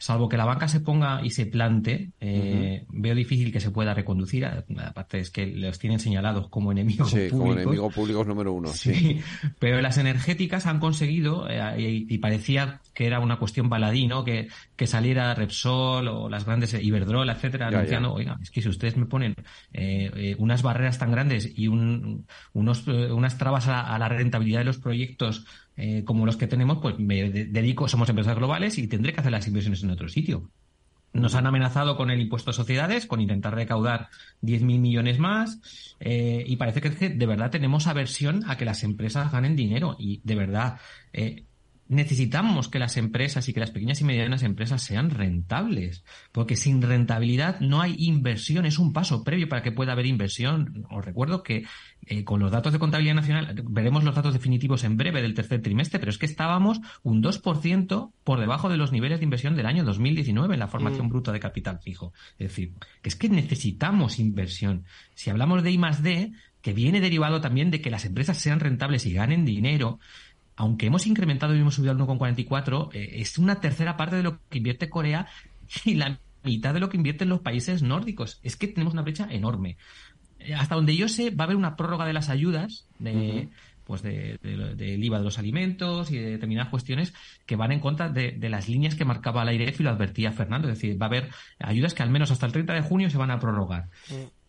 salvo 0.01 0.27
que 0.27 0.35
la 0.35 0.45
banca 0.45 0.67
se 0.67 0.79
ponga 0.79 1.23
y 1.23 1.29
se 1.29 1.45
plante, 1.45 2.09
eh, 2.19 2.85
veo 2.89 3.13
difícil 3.13 3.51
que 3.51 3.59
se 3.59 3.69
pueda 3.69 3.93
reconducir. 3.93 4.45
Aparte 4.45 5.19
es 5.19 5.29
que 5.29 5.45
los 5.45 5.77
tienen 5.77 5.99
señalados 5.99 6.49
como 6.49 6.71
enemigos 6.71 7.11
sí, 7.11 7.29
como 7.29 7.53
enemigos 7.53 7.93
públicos 7.93 8.25
número 8.25 8.51
uno. 8.51 8.69
Sí. 8.69 9.21
Pero 9.59 9.79
las 9.79 9.99
energéticas 9.99 10.65
han 10.65 10.79
conseguido, 10.79 11.47
eh, 11.47 11.77
y, 12.09 12.17
parecía 12.17 12.81
que 12.95 13.05
era 13.05 13.19
una 13.19 13.37
cuestión 13.37 13.69
baladí, 13.69 14.07
¿no? 14.07 14.23
Que, 14.23 14.47
que 14.75 14.87
saliera 14.87 15.35
Repsol 15.35 16.07
o 16.07 16.29
las 16.29 16.45
grandes 16.45 16.73
Iberdrola, 16.73 17.33
etcétera, 17.33 17.67
anunciando, 17.67 18.11
oiga, 18.11 18.39
es 18.41 18.49
que 18.49 18.63
si 18.63 18.69
ustedes 18.69 18.97
me 18.97 19.05
ponen 19.05 19.35
eh, 19.71 20.35
unas 20.39 20.63
barreras 20.63 20.97
tan 20.97 21.11
grandes 21.11 21.47
y 21.55 21.67
un, 21.67 22.25
unos, 22.53 22.87
unas 22.87 23.37
trabas 23.37 23.67
a 23.67 23.99
la 23.99 24.09
rentabilidad 24.09 24.61
de 24.61 24.65
los 24.65 24.79
proyectos 24.79 25.45
eh, 25.77 26.03
como 26.03 26.25
los 26.25 26.37
que 26.37 26.47
tenemos, 26.47 26.79
pues 26.81 26.99
me 26.99 27.29
dedico, 27.29 27.87
somos 27.87 28.09
empresas 28.09 28.35
globales 28.35 28.77
y 28.77 28.87
tendré 28.87 29.13
que 29.13 29.21
hacer 29.21 29.31
las 29.31 29.47
inversiones 29.47 29.83
en 29.83 29.91
otro 29.91 30.09
sitio. 30.09 30.49
Nos 31.13 31.35
han 31.35 31.45
amenazado 31.45 31.97
con 31.97 32.09
el 32.09 32.21
impuesto 32.21 32.51
a 32.51 32.53
sociedades, 32.53 33.05
con 33.05 33.19
intentar 33.19 33.53
recaudar 33.53 34.07
10.000 34.41 34.79
millones 34.79 35.19
más, 35.19 35.59
eh, 35.99 36.43
y 36.47 36.55
parece 36.55 36.79
que 36.79 37.09
de 37.09 37.25
verdad 37.25 37.51
tenemos 37.51 37.87
aversión 37.87 38.49
a 38.49 38.55
que 38.55 38.63
las 38.63 38.83
empresas 38.83 39.31
ganen 39.31 39.57
dinero. 39.57 39.97
Y 39.99 40.21
de 40.23 40.35
verdad, 40.35 40.79
eh, 41.11 41.43
necesitamos 41.91 42.69
que 42.69 42.79
las 42.79 42.95
empresas 42.95 43.49
y 43.49 43.53
que 43.53 43.59
las 43.59 43.71
pequeñas 43.71 43.99
y 43.99 44.05
medianas 44.05 44.43
empresas 44.43 44.81
sean 44.81 45.09
rentables, 45.09 46.05
porque 46.31 46.55
sin 46.55 46.81
rentabilidad 46.81 47.59
no 47.59 47.81
hay 47.81 47.95
inversión, 47.99 48.65
es 48.65 48.79
un 48.79 48.93
paso 48.93 49.25
previo 49.25 49.49
para 49.49 49.61
que 49.61 49.73
pueda 49.73 49.91
haber 49.91 50.05
inversión. 50.05 50.85
Os 50.89 51.03
recuerdo 51.03 51.43
que 51.43 51.65
eh, 52.05 52.23
con 52.23 52.39
los 52.39 52.49
datos 52.49 52.71
de 52.71 52.79
contabilidad 52.79 53.15
nacional, 53.15 53.61
veremos 53.69 54.05
los 54.05 54.15
datos 54.15 54.33
definitivos 54.33 54.85
en 54.85 54.95
breve 54.95 55.21
del 55.21 55.33
tercer 55.33 55.61
trimestre, 55.61 55.99
pero 55.99 56.11
es 56.11 56.17
que 56.17 56.25
estábamos 56.25 56.79
un 57.03 57.21
2% 57.21 58.13
por 58.23 58.39
debajo 58.39 58.69
de 58.69 58.77
los 58.77 58.93
niveles 58.93 59.19
de 59.19 59.25
inversión 59.25 59.57
del 59.57 59.65
año 59.65 59.83
2019 59.83 60.53
en 60.53 60.59
la 60.61 60.69
formación 60.69 61.07
mm. 61.07 61.09
bruta 61.09 61.33
de 61.33 61.41
capital 61.41 61.79
fijo. 61.79 62.13
Es 62.39 62.47
decir, 62.47 62.71
que 63.01 63.09
es 63.09 63.17
que 63.17 63.27
necesitamos 63.27 64.17
inversión. 64.17 64.85
Si 65.13 65.29
hablamos 65.29 65.61
de 65.61 65.71
I 65.71 65.77
más 65.77 66.01
D, 66.01 66.31
que 66.61 66.73
viene 66.73 67.01
derivado 67.01 67.41
también 67.41 67.71
de 67.71 67.81
que 67.81 67.89
las 67.89 68.05
empresas 68.05 68.37
sean 68.37 68.59
rentables 68.59 69.05
y 69.05 69.13
ganen 69.13 69.45
dinero, 69.45 69.99
aunque 70.55 70.87
hemos 70.87 71.07
incrementado 71.07 71.55
y 71.55 71.59
hemos 71.59 71.75
subido 71.75 71.91
al 71.91 71.97
1,44, 71.97 72.89
eh, 72.93 73.09
es 73.15 73.37
una 73.37 73.59
tercera 73.59 73.97
parte 73.97 74.15
de 74.15 74.23
lo 74.23 74.39
que 74.49 74.57
invierte 74.59 74.89
Corea 74.89 75.27
y 75.85 75.95
la 75.95 76.19
mitad 76.43 76.73
de 76.73 76.79
lo 76.79 76.89
que 76.89 76.97
invierten 76.97 77.29
los 77.29 77.41
países 77.41 77.81
nórdicos. 77.83 78.39
Es 78.43 78.55
que 78.55 78.67
tenemos 78.67 78.93
una 78.93 79.03
brecha 79.03 79.27
enorme. 79.29 79.77
Eh, 80.39 80.53
hasta 80.53 80.75
donde 80.75 80.95
yo 80.95 81.07
sé, 81.07 81.29
va 81.31 81.43
a 81.43 81.45
haber 81.45 81.57
una 81.57 81.75
prórroga 81.75 82.05
de 82.05 82.13
las 82.13 82.29
ayudas 82.29 82.87
de, 82.99 83.49
pues 83.83 84.01
de, 84.01 84.37
del 84.41 85.03
IVA 85.03 85.19
de 85.19 85.23
los 85.23 85.37
alimentos 85.37 86.11
y 86.11 86.17
de 86.17 86.31
determinadas 86.31 86.69
cuestiones 86.69 87.13
que 87.45 87.55
van 87.55 87.71
en 87.71 87.79
contra 87.79 88.09
de, 88.09 88.37
las 88.49 88.69
líneas 88.69 88.95
que 88.95 89.05
marcaba 89.05 89.45
la 89.45 89.53
IREF 89.53 89.79
y 89.79 89.83
lo 89.83 89.89
advertía 89.89 90.31
Fernando. 90.31 90.67
Es 90.69 90.75
decir, 90.75 91.01
va 91.01 91.07
a 91.07 91.09
haber 91.09 91.29
ayudas 91.59 91.93
que 91.93 92.03
al 92.03 92.09
menos 92.09 92.31
hasta 92.31 92.45
el 92.45 92.51
30 92.51 92.73
de 92.73 92.81
junio 92.81 93.09
se 93.09 93.17
van 93.17 93.31
a 93.31 93.39
prorrogar. 93.39 93.89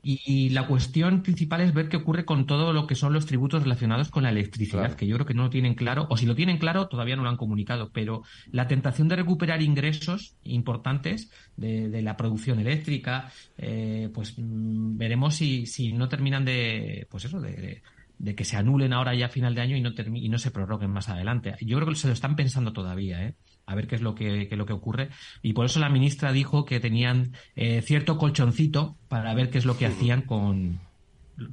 Y, 0.04 0.48
la 0.50 0.66
cuestión 0.66 1.22
principal 1.22 1.60
es 1.60 1.72
ver 1.72 1.88
qué 1.88 1.96
ocurre 1.96 2.24
con 2.24 2.44
todo 2.46 2.72
lo 2.72 2.88
que 2.88 2.96
son 2.96 3.12
los 3.12 3.24
tributos 3.26 3.62
relacionados 3.62 4.10
con 4.10 4.24
la 4.24 4.30
electricidad, 4.30 4.94
que 4.94 5.06
yo 5.06 5.14
creo 5.14 5.26
que 5.26 5.34
no 5.34 5.44
lo 5.44 5.50
tienen 5.50 5.74
claro, 5.74 6.08
o 6.10 6.16
si 6.16 6.26
lo 6.26 6.34
tienen 6.34 6.58
claro, 6.58 6.88
todavía 6.88 7.14
no 7.14 7.22
lo 7.22 7.28
han 7.28 7.36
comunicado, 7.36 7.90
pero 7.92 8.22
la 8.50 8.66
tentación 8.66 9.06
de 9.06 9.16
recuperar 9.16 9.62
ingresos 9.62 10.34
importantes 10.42 11.30
de, 11.56 12.02
la 12.02 12.16
producción 12.16 12.58
eléctrica, 12.58 13.30
eh, 13.56 14.10
pues 14.12 14.34
mm, 14.36 14.96
veremos 14.98 15.36
si, 15.36 15.66
si 15.66 15.92
no 15.92 16.08
terminan 16.08 16.44
de, 16.44 17.06
pues 17.08 17.26
eso, 17.26 17.40
de, 17.40 17.82
de, 18.18 18.34
que 18.34 18.44
se 18.44 18.56
anulen 18.56 18.92
ahora 18.92 19.14
ya 19.14 19.26
a 19.26 19.28
final 19.28 19.54
de 19.54 19.60
año 19.60 19.76
y 19.76 19.82
no, 19.82 19.90
y 20.14 20.28
no 20.28 20.38
se 20.38 20.50
prorroguen 20.50 20.90
más 20.90 21.08
adelante. 21.08 21.54
Yo 21.60 21.76
creo 21.76 21.88
que 21.88 21.94
se 21.94 22.08
lo 22.08 22.12
están 22.12 22.34
pensando 22.34 22.72
todavía, 22.72 23.24
¿eh? 23.24 23.34
A 23.66 23.74
ver 23.74 23.86
qué 23.86 23.94
es 23.94 24.02
lo 24.02 24.14
que, 24.14 24.48
lo 24.50 24.66
que 24.66 24.72
ocurre. 24.72 25.10
Y 25.42 25.52
por 25.52 25.66
eso 25.66 25.80
la 25.80 25.88
ministra 25.88 26.32
dijo 26.32 26.64
que 26.64 26.80
tenían 26.80 27.32
eh, 27.56 27.82
cierto 27.82 28.18
colchoncito 28.18 28.96
para 29.08 29.34
ver 29.34 29.50
qué 29.50 29.58
es 29.58 29.64
lo 29.64 29.76
que 29.76 29.86
hacían 29.86 30.22
con, 30.22 30.80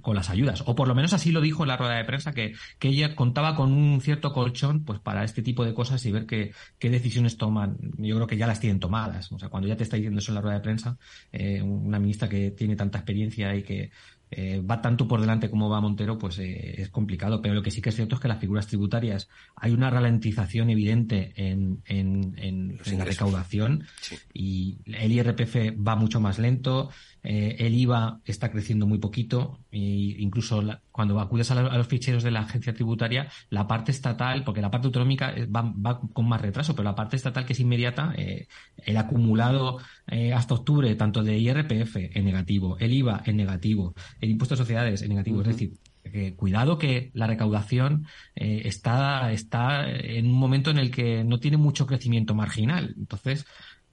con 0.02 0.16
las 0.16 0.30
ayudas. 0.30 0.64
O 0.66 0.76
por 0.76 0.88
lo 0.88 0.96
menos 0.96 1.14
así 1.14 1.32
lo 1.32 1.42
dijo 1.42 1.64
en 1.64 1.70
la 1.70 1.78
rueda 1.78 1.96
de 1.96 2.06
prensa, 2.06 2.34
que, 2.34 2.54
que 2.78 2.90
ella 2.90 3.16
contaba 3.16 3.56
con 3.56 3.72
un 3.72 4.02
cierto 4.02 4.34
colchón 4.34 4.84
pues 4.84 5.00
para 5.00 5.24
este 5.24 5.42
tipo 5.42 5.66
de 5.66 5.74
cosas 5.74 6.06
y 6.06 6.12
ver 6.12 6.26
qué, 6.26 6.52
qué 6.78 6.90
decisiones 6.90 7.38
toman. 7.38 7.78
Yo 7.98 8.16
creo 8.16 8.28
que 8.28 8.38
ya 8.38 8.48
las 8.48 8.60
tienen 8.60 8.80
tomadas. 8.80 9.32
O 9.32 9.40
sea, 9.40 9.50
cuando 9.50 9.68
ya 9.68 9.78
te 9.78 9.84
está 9.84 9.96
diciendo 9.96 10.20
eso 10.20 10.32
en 10.32 10.36
la 10.36 10.42
rueda 10.42 10.58
de 10.58 10.64
prensa, 10.64 10.98
eh, 11.32 11.62
una 11.62 12.00
ministra 12.00 12.30
que 12.30 12.52
tiene 12.52 12.76
tanta 12.76 13.00
experiencia 13.00 13.56
y 13.56 13.64
que 13.64 13.92
eh, 14.32 14.62
va 14.62 14.82
tanto 14.82 15.08
por 15.08 15.22
delante 15.22 15.50
como 15.50 15.70
va 15.70 15.82
Montero, 15.82 16.18
pues 16.18 16.38
eh, 16.40 16.82
es 16.82 16.90
complicado. 16.90 17.42
Pero 17.42 17.56
lo 17.56 17.64
que 17.64 17.72
sí 17.72 17.82
que 17.82 17.90
es 17.90 17.96
cierto 17.96 18.16
es 18.16 18.22
que 18.22 18.28
las 18.28 18.40
figuras 18.40 18.68
tributarias 18.68 19.28
hay 19.56 19.72
una 19.72 19.90
ralentización 19.90 20.70
evidente 20.70 21.34
en, 21.36 21.82
en, 21.86 22.80
la 22.98 23.06
recaudación 23.06 23.86
y 24.34 24.78
el 24.86 25.12
IRPF 25.12 25.56
va 25.76 25.96
mucho 25.96 26.20
más 26.20 26.38
lento. 26.38 26.90
Eh, 27.24 27.58
el 27.60 27.74
IVA 27.76 28.22
está 28.24 28.50
creciendo 28.50 28.88
muy 28.88 28.98
poquito 28.98 29.60
e 29.72 29.78
incluso 29.78 30.64
cuando 30.92 31.20
acudes 31.20 31.52
a, 31.52 31.62
los 31.62 31.88
ficheros 31.88 32.24
de 32.24 32.32
la 32.32 32.42
agencia 32.42 32.74
tributaria, 32.74 33.30
la 33.50 33.68
parte 33.68 33.92
estatal, 33.92 34.44
porque 34.44 34.62
la 34.62 34.72
parte 34.72 34.88
autonómica 34.88 35.34
va, 35.54 36.00
con 36.14 36.30
más 36.30 36.42
retraso, 36.42 36.76
pero 36.76 36.86
la 36.86 36.96
parte 36.96 37.18
estatal 37.18 37.46
que 37.46 37.54
es 37.54 37.60
inmediata, 37.60 38.14
el 38.16 38.98
acumulado 38.98 39.80
hasta 40.34 40.56
octubre 40.56 40.96
tanto 40.96 41.24
de 41.24 41.38
IRPF 41.38 41.96
en 41.98 42.26
negativo, 42.26 42.78
el 42.80 42.94
IVA 42.94 43.22
en 43.26 43.38
negativo, 43.38 43.94
el 44.20 44.32
impuesto 44.32 44.56
de 44.56 44.58
sociedades 44.58 45.02
en 45.04 45.10
negativo. 45.10 45.42
Es 45.42 45.48
decir, 45.48 45.74
cuidado 46.36 46.78
que 46.78 47.12
la 47.14 47.28
recaudación 47.28 48.06
eh, 48.36 48.62
está, 48.66 49.32
está 49.32 49.90
en 49.90 50.28
un 50.28 50.38
momento 50.38 50.72
en 50.72 50.80
el 50.80 50.92
que 50.92 51.24
no 51.24 51.40
tiene 51.40 51.58
mucho 51.58 51.86
crecimiento 51.86 52.36
marginal. 52.36 52.96
Entonces, 52.98 53.46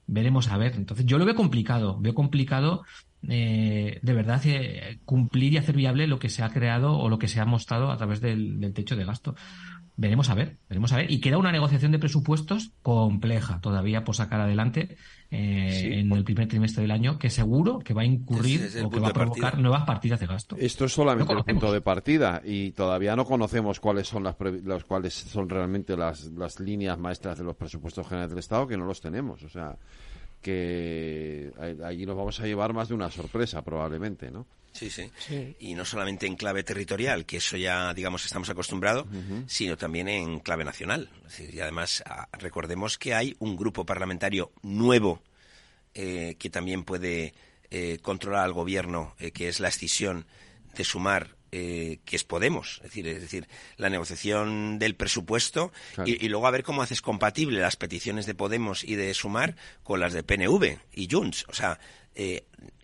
veremos 0.05 0.49
a 0.49 0.57
ver. 0.57 0.75
Entonces, 0.75 1.05
yo 1.05 1.17
lo 1.17 1.25
veo 1.25 1.35
complicado. 1.35 1.99
Veo 1.99 2.13
complicado 2.13 2.83
eh, 3.27 3.99
de 4.01 4.13
verdad 4.13 4.41
eh, 4.45 4.99
cumplir 5.05 5.53
y 5.53 5.57
hacer 5.57 5.75
viable 5.75 6.07
lo 6.07 6.19
que 6.19 6.29
se 6.29 6.43
ha 6.43 6.49
creado 6.49 6.97
o 6.97 7.09
lo 7.09 7.19
que 7.19 7.27
se 7.27 7.39
ha 7.39 7.45
mostrado 7.45 7.91
a 7.91 7.97
través 7.97 8.21
del 8.21 8.71
techo 8.73 8.95
de 8.95 9.05
gasto. 9.05 9.35
Veremos 9.95 10.29
a 10.29 10.35
ver, 10.35 10.57
veremos 10.69 10.91
a 10.93 10.97
ver. 10.97 11.11
Y 11.11 11.19
queda 11.19 11.37
una 11.37 11.51
negociación 11.51 11.91
de 11.91 11.99
presupuestos 11.99 12.71
compleja 12.83 13.59
todavía 13.61 14.03
por 14.03 14.15
sacar 14.15 14.39
adelante 14.39 14.95
eh, 15.29 15.99
en 15.99 16.11
el 16.11 16.23
primer 16.23 16.47
trimestre 16.47 16.83
del 16.83 16.91
año, 16.91 17.19
que 17.19 17.29
seguro 17.29 17.79
que 17.79 17.93
va 17.93 18.03
a 18.03 18.05
incurrir 18.05 18.69
o 18.83 18.89
que 18.89 18.99
va 18.99 19.09
a 19.09 19.13
provocar 19.13 19.59
nuevas 19.59 19.85
partidas 19.85 20.19
de 20.19 20.25
gasto. 20.25 20.55
Esto 20.57 20.85
es 20.85 20.93
solamente 20.93 21.33
el 21.33 21.43
punto 21.43 21.71
de 21.71 21.81
partida 21.81 22.41
y 22.45 22.71
todavía 22.71 23.15
no 23.15 23.25
conocemos 23.25 23.79
cuáles 23.79 24.07
son 24.07 24.23
las, 24.23 24.35
las 24.63 24.83
cuáles 24.85 25.13
son 25.13 25.49
realmente 25.49 25.97
las, 25.97 26.25
las 26.31 26.59
líneas 26.59 26.97
maestras 26.97 27.37
de 27.37 27.43
los 27.43 27.55
presupuestos 27.55 28.07
generales 28.07 28.29
del 28.29 28.39
Estado, 28.39 28.67
que 28.67 28.77
no 28.77 28.85
los 28.85 29.01
tenemos. 29.01 29.43
O 29.43 29.49
sea, 29.49 29.75
que 30.41 31.51
allí 31.83 32.05
nos 32.05 32.15
vamos 32.15 32.39
a 32.39 32.45
llevar 32.45 32.73
más 32.73 32.87
de 32.87 32.95
una 32.95 33.11
sorpresa 33.11 33.61
probablemente, 33.63 34.31
¿no? 34.31 34.45
Sí, 34.77 34.91
sí, 34.91 35.55
Y 35.59 35.73
no 35.73 35.85
solamente 35.85 36.27
en 36.27 36.35
clave 36.35 36.63
territorial, 36.63 37.25
que 37.25 37.37
eso 37.37 37.57
ya, 37.57 37.93
digamos, 37.95 38.23
estamos 38.25 38.47
acostumbrados, 38.49 39.07
sino 39.47 39.75
también 39.75 40.07
en 40.07 40.39
clave 40.39 40.63
nacional. 40.63 41.09
y 41.39 41.59
además, 41.59 42.03
recordemos 42.33 42.99
que 42.99 43.15
hay 43.15 43.35
un 43.39 43.55
grupo 43.55 43.85
parlamentario 43.85 44.51
nuevo 44.61 45.23
eh, 45.95 46.35
que 46.37 46.51
también 46.51 46.83
puede 46.83 47.33
eh, 47.71 47.97
controlar 48.03 48.43
al 48.43 48.53
gobierno, 48.53 49.15
eh, 49.17 49.31
que 49.31 49.47
es 49.47 49.59
la 49.59 49.69
escisión 49.69 50.27
de 50.75 50.83
sumar 50.83 51.35
que 51.49 51.99
es 52.11 52.23
Podemos, 52.23 52.75
es 52.83 52.83
decir, 52.83 53.07
es 53.07 53.21
decir, 53.21 53.47
la 53.77 53.89
negociación 53.89 54.77
del 54.77 54.95
presupuesto 54.95 55.71
y, 56.05 56.23
y, 56.23 56.29
luego 56.29 56.45
a 56.45 56.51
ver 56.51 56.61
cómo 56.61 56.83
haces 56.83 57.01
compatible 57.01 57.59
las 57.61 57.77
peticiones 57.77 58.27
de 58.27 58.35
Podemos 58.35 58.83
y 58.83 58.93
de 58.93 59.11
Sumar 59.15 59.55
con 59.81 59.99
las 59.99 60.13
de 60.13 60.21
PNV 60.21 60.77
y 60.93 61.07
Junts. 61.09 61.45
O 61.47 61.53
sea, 61.53 61.79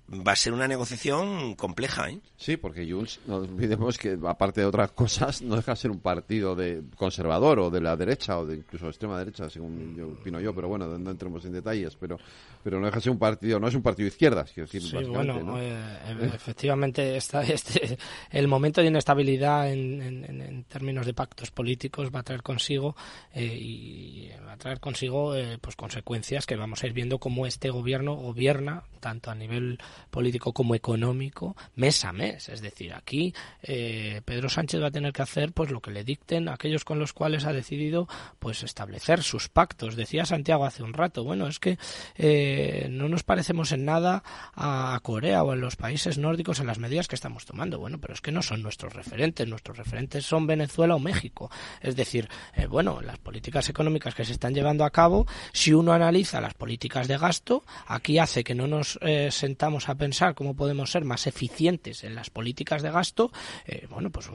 va 0.09 0.33
a 0.33 0.35
ser 0.35 0.53
una 0.53 0.67
negociación 0.67 1.55
compleja, 1.55 2.09
¿eh? 2.09 2.19
Sí, 2.35 2.57
porque 2.57 2.89
Junts, 2.89 3.21
no 3.25 3.37
olvidemos 3.37 3.97
que 3.97 4.17
aparte 4.27 4.61
de 4.61 4.67
otras 4.67 4.91
cosas, 4.91 5.41
no 5.41 5.55
deja 5.55 5.71
de 5.71 5.77
ser 5.77 5.91
un 5.91 5.99
partido 5.99 6.55
de 6.55 6.83
conservador 6.95 7.59
o 7.59 7.69
de 7.69 7.81
la 7.81 7.95
derecha 7.95 8.37
o 8.37 8.45
de 8.45 8.57
incluso 8.57 8.85
de 8.85 8.91
extrema 8.91 9.17
derecha, 9.17 9.49
según 9.49 9.95
yo 9.95 10.09
opino 10.09 10.39
yo, 10.39 10.53
pero 10.53 10.67
bueno, 10.67 10.87
no 10.97 11.11
entremos 11.11 11.43
en 11.45 11.53
detalles, 11.53 11.95
pero 11.95 12.17
pero 12.63 12.79
no 12.79 12.85
deja 12.85 12.95
de 12.97 13.01
ser 13.01 13.11
un 13.11 13.19
partido, 13.19 13.59
no 13.59 13.67
es 13.67 13.75
un 13.75 13.81
partido 13.81 14.05
de 14.05 14.09
izquierdas, 14.09 14.51
quiero 14.51 14.67
decir, 14.67 14.81
sí, 14.81 15.03
bueno, 15.09 15.59
eh, 15.59 16.31
efectivamente 16.33 17.17
está 17.17 17.43
este 17.43 17.97
el 18.31 18.47
momento 18.47 18.81
de 18.81 18.87
inestabilidad 18.87 19.71
en, 19.71 20.01
en, 20.01 20.63
términos 20.63 21.05
de 21.05 21.13
pactos 21.13 21.51
políticos 21.51 22.09
va 22.13 22.19
a 22.19 22.23
traer 22.23 22.41
consigo 22.41 22.95
eh, 23.33 23.43
y 23.43 24.29
va 24.45 24.53
a 24.53 24.57
traer 24.57 24.79
consigo 24.79 25.35
eh, 25.35 25.57
pues 25.59 25.75
consecuencias 25.75 26.45
que 26.45 26.55
vamos 26.55 26.83
a 26.83 26.87
ir 26.87 26.93
viendo 26.93 27.19
cómo 27.19 27.45
este 27.45 27.69
gobierno 27.69 28.15
gobierna 28.15 28.83
tanto 28.99 29.29
a 29.29 29.35
nivel 29.35 29.77
político 30.09 30.53
como 30.53 30.75
económico 30.75 31.55
mes 31.75 32.05
a 32.05 32.13
mes. 32.13 32.49
Es 32.49 32.61
decir, 32.61 32.93
aquí 32.93 33.33
eh, 33.61 34.21
Pedro 34.25 34.49
Sánchez 34.49 34.81
va 34.81 34.87
a 34.87 34.91
tener 34.91 35.13
que 35.13 35.21
hacer 35.21 35.51
pues 35.53 35.71
lo 35.71 35.81
que 35.81 35.91
le 35.91 36.03
dicten 36.03 36.49
aquellos 36.49 36.85
con 36.85 36.99
los 36.99 37.13
cuales 37.13 37.45
ha 37.45 37.53
decidido 37.53 38.07
pues 38.39 38.63
establecer 38.63 39.23
sus 39.23 39.49
pactos. 39.49 39.95
Decía 39.95 40.25
Santiago 40.25 40.65
hace 40.65 40.83
un 40.83 40.93
rato, 40.93 41.23
bueno, 41.23 41.47
es 41.47 41.59
que 41.59 41.77
eh, 42.15 42.87
no 42.89 43.09
nos 43.09 43.23
parecemos 43.23 43.71
en 43.71 43.85
nada 43.85 44.23
a 44.55 44.99
Corea 45.03 45.43
o 45.43 45.51
a 45.51 45.55
los 45.55 45.75
países 45.75 46.17
nórdicos 46.17 46.59
en 46.59 46.67
las 46.67 46.79
medidas 46.79 47.07
que 47.07 47.15
estamos 47.15 47.45
tomando. 47.45 47.79
Bueno, 47.79 47.99
pero 47.99 48.13
es 48.13 48.21
que 48.21 48.31
no 48.31 48.41
son 48.41 48.61
nuestros 48.61 48.93
referentes. 48.93 49.47
Nuestros 49.47 49.77
referentes 49.77 50.25
son 50.25 50.47
Venezuela 50.47 50.95
o 50.95 50.99
México. 50.99 51.49
Es 51.81 51.95
decir, 51.95 52.29
eh, 52.55 52.67
bueno, 52.67 53.01
las 53.01 53.17
políticas 53.17 53.69
económicas 53.69 54.15
que 54.15 54.25
se 54.25 54.33
están 54.33 54.53
llevando 54.53 54.85
a 54.85 54.91
cabo, 54.91 55.25
si 55.51 55.73
uno 55.73 55.93
analiza 55.93 56.41
las 56.41 56.53
políticas 56.53 57.07
de 57.07 57.17
gasto, 57.17 57.63
aquí 57.87 58.19
hace 58.19 58.43
que 58.43 58.55
no 58.55 58.67
nos 58.67 58.99
sentamos 59.29 59.82
a 59.89 59.95
pensar 59.95 60.35
cómo 60.35 60.55
podemos 60.55 60.91
ser 60.91 61.05
más 61.05 61.27
eficientes 61.27 62.03
en 62.03 62.15
las 62.15 62.29
políticas 62.29 62.81
de 62.81 62.91
gasto, 62.91 63.31
eh, 63.65 63.87
bueno, 63.89 64.09
pues 64.09 64.29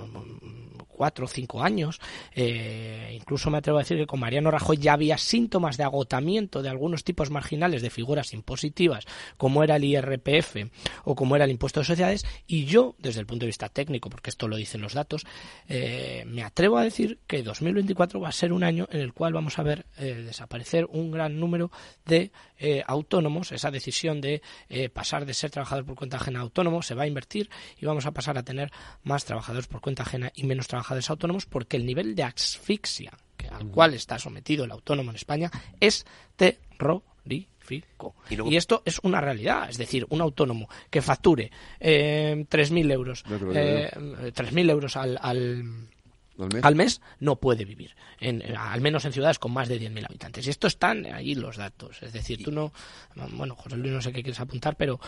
cuatro 0.86 1.26
o 1.26 1.28
cinco 1.28 1.62
años. 1.62 2.00
Eh, 2.32 3.12
incluso 3.14 3.50
me 3.50 3.58
atrevo 3.58 3.78
a 3.78 3.82
decir 3.82 3.96
que 3.96 4.06
con 4.06 4.20
Mariano 4.20 4.50
Rajoy 4.50 4.78
ya 4.78 4.94
había 4.94 5.18
síntomas 5.18 5.76
de 5.76 5.84
agotamiento 5.84 6.62
de 6.62 6.68
algunos 6.68 7.04
tipos 7.04 7.30
marginales 7.30 7.82
de 7.82 7.90
figuras 7.90 8.32
impositivas, 8.34 9.06
como 9.36 9.62
era 9.62 9.76
el 9.76 9.84
IRPF 9.84 10.56
o 11.04 11.14
como 11.14 11.36
era 11.36 11.44
el 11.44 11.50
impuesto 11.50 11.80
de 11.80 11.86
sociedades, 11.86 12.26
y 12.46 12.64
yo, 12.64 12.96
desde 12.98 13.20
el 13.20 13.26
punto 13.26 13.44
de 13.44 13.48
vista 13.48 13.68
técnico, 13.68 14.10
porque 14.10 14.30
esto 14.30 14.48
lo 14.48 14.56
dicen 14.56 14.80
los 14.80 14.94
datos, 14.94 15.24
eh, 15.68 16.24
me 16.26 16.42
atrevo 16.42 16.78
a 16.78 16.82
decir 16.82 17.20
que 17.26 17.42
2024 17.42 18.20
va 18.20 18.28
a 18.28 18.32
ser 18.32 18.52
un 18.52 18.64
año 18.64 18.88
en 18.90 19.00
el 19.00 19.12
cual 19.12 19.32
vamos 19.32 19.58
a 19.58 19.62
ver 19.62 19.86
desaparecer 19.98 20.86
un 20.90 21.10
gran 21.10 21.38
número 21.38 21.70
de 22.04 22.32
autónomos, 22.86 23.52
esa 23.52 23.70
decisión 23.70 24.20
de 24.20 24.42
pasar 24.92 25.26
de 25.26 25.34
ser 25.34 25.50
trabajador 25.50 25.84
por 25.84 25.96
cuenta 25.96 26.16
ajena 26.16 26.40
autónomo, 26.40 26.82
se 26.82 26.94
va 26.94 27.04
a 27.04 27.06
invertir 27.06 27.50
y 27.80 27.86
vamos 27.86 28.06
a 28.06 28.12
pasar 28.12 28.38
a 28.38 28.42
tener 28.42 28.70
más 29.04 29.24
trabajadores 29.24 29.66
por 29.66 29.80
cuenta 29.80 30.02
ajena 30.02 30.32
y 30.34 30.44
menos 30.44 30.68
trabajadores 30.68 31.08
autónomos 31.10 31.46
porque 31.46 31.76
el 31.76 31.86
nivel 31.86 32.14
de 32.14 32.24
asfixia 32.24 33.12
al 33.50 33.68
cual 33.68 33.94
está 33.94 34.18
sometido 34.18 34.64
el 34.64 34.72
autónomo 34.72 35.10
en 35.10 35.16
España 35.16 35.50
es 35.80 36.06
terrorífico. 36.36 38.14
Y, 38.30 38.56
esto 38.56 38.82
es 38.86 38.98
una 39.02 39.20
realidad, 39.20 39.68
es 39.68 39.76
decir, 39.76 40.06
un 40.08 40.22
autónomo 40.22 40.68
que 40.90 41.02
facture 41.02 41.50
eh, 41.78 42.46
3.000 42.48 42.92
euros, 42.92 43.24
eh, 43.54 43.90
3.000 43.94 44.70
euros 44.70 44.96
al, 44.96 45.18
al 45.20 45.88
¿Al 46.62 46.76
mes? 46.76 47.00
no 47.18 47.36
puede 47.36 47.64
vivir, 47.64 47.96
en, 48.20 48.42
al 48.56 48.80
menos 48.80 49.04
en 49.04 49.12
ciudades 49.12 49.38
con 49.38 49.52
más 49.52 49.68
de 49.68 49.80
10.000 49.80 50.06
habitantes. 50.06 50.46
Y 50.46 50.50
esto 50.50 50.68
están 50.68 51.06
ahí 51.06 51.34
los 51.34 51.56
datos. 51.56 52.00
Es 52.02 52.12
decir, 52.12 52.44
tú 52.44 52.52
no. 52.52 52.72
Bueno, 53.32 53.56
José 53.56 53.76
Luis, 53.76 53.92
no 53.92 54.00
sé 54.00 54.12
qué 54.12 54.22
quieres 54.22 54.38
apuntar, 54.38 54.76
pero 54.76 55.00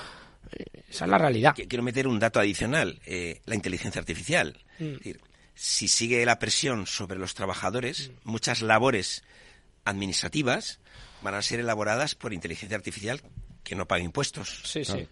eh, 0.52 0.82
esa 0.89 1.05
es 1.05 1.11
la 1.11 1.19
realidad. 1.19 1.55
Quiero 1.55 1.85
meter 1.85 2.09
un 2.09 2.19
dato 2.19 2.40
adicional: 2.40 3.01
eh, 3.07 3.40
la 3.44 3.55
inteligencia 3.55 4.01
artificial. 4.01 4.59
Mm. 4.78 4.85
Es 4.85 4.93
decir, 4.94 5.20
si 5.55 5.86
sigue 5.86 6.24
la 6.27 6.39
presión 6.40 6.86
sobre 6.86 7.19
los 7.19 7.35
trabajadores, 7.35 8.11
mm. 8.11 8.31
muchas 8.31 8.61
labores 8.61 9.23
administrativas 9.85 10.81
van 11.23 11.35
a 11.35 11.43
ser 11.43 11.61
elaboradas 11.61 12.16
por 12.16 12.32
inteligencia 12.32 12.77
artificial 12.77 13.20
que 13.62 13.77
no 13.77 13.86
paga 13.86 14.02
impuestos. 14.02 14.62
Sí, 14.65 14.85
sí. 14.85 15.07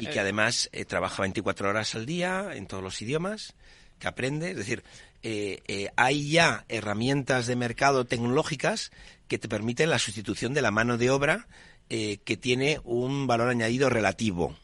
y 0.00 0.06
que 0.06 0.20
además 0.20 0.68
trabaja 0.86 1.22
24 1.22 1.70
horas 1.70 1.94
al 1.94 2.04
día 2.04 2.50
en 2.52 2.66
todos 2.66 2.82
los 2.82 3.00
idiomas, 3.00 3.54
que 4.02 4.08
aprende. 4.08 4.50
Es 4.50 4.56
decir, 4.56 4.82
eh, 5.22 5.62
eh, 5.68 5.90
hay 5.96 6.28
ya 6.28 6.64
herramientas 6.68 7.46
de 7.46 7.54
mercado 7.54 8.04
tecnológicas 8.04 8.90
que 9.28 9.38
te 9.38 9.48
permiten 9.48 9.90
la 9.90 10.00
sustitución 10.00 10.54
de 10.54 10.62
la 10.62 10.72
mano 10.72 10.98
de 10.98 11.10
obra 11.10 11.46
eh, 11.88 12.18
que 12.24 12.36
tiene 12.36 12.80
un 12.82 13.28
valor 13.28 13.48
añadido 13.48 13.88
relativo. 13.88 14.56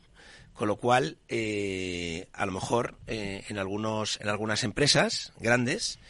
Con 0.55 0.66
lo 0.66 0.74
cual, 0.74 1.19
a 2.32 2.47
lo 2.47 2.51
mejor 2.51 2.98
en, 3.06 3.59
algunos, 3.59 4.19
en 4.20 4.28
algunas 4.28 4.65
empresas 4.65 5.32
grandes, 5.39 6.01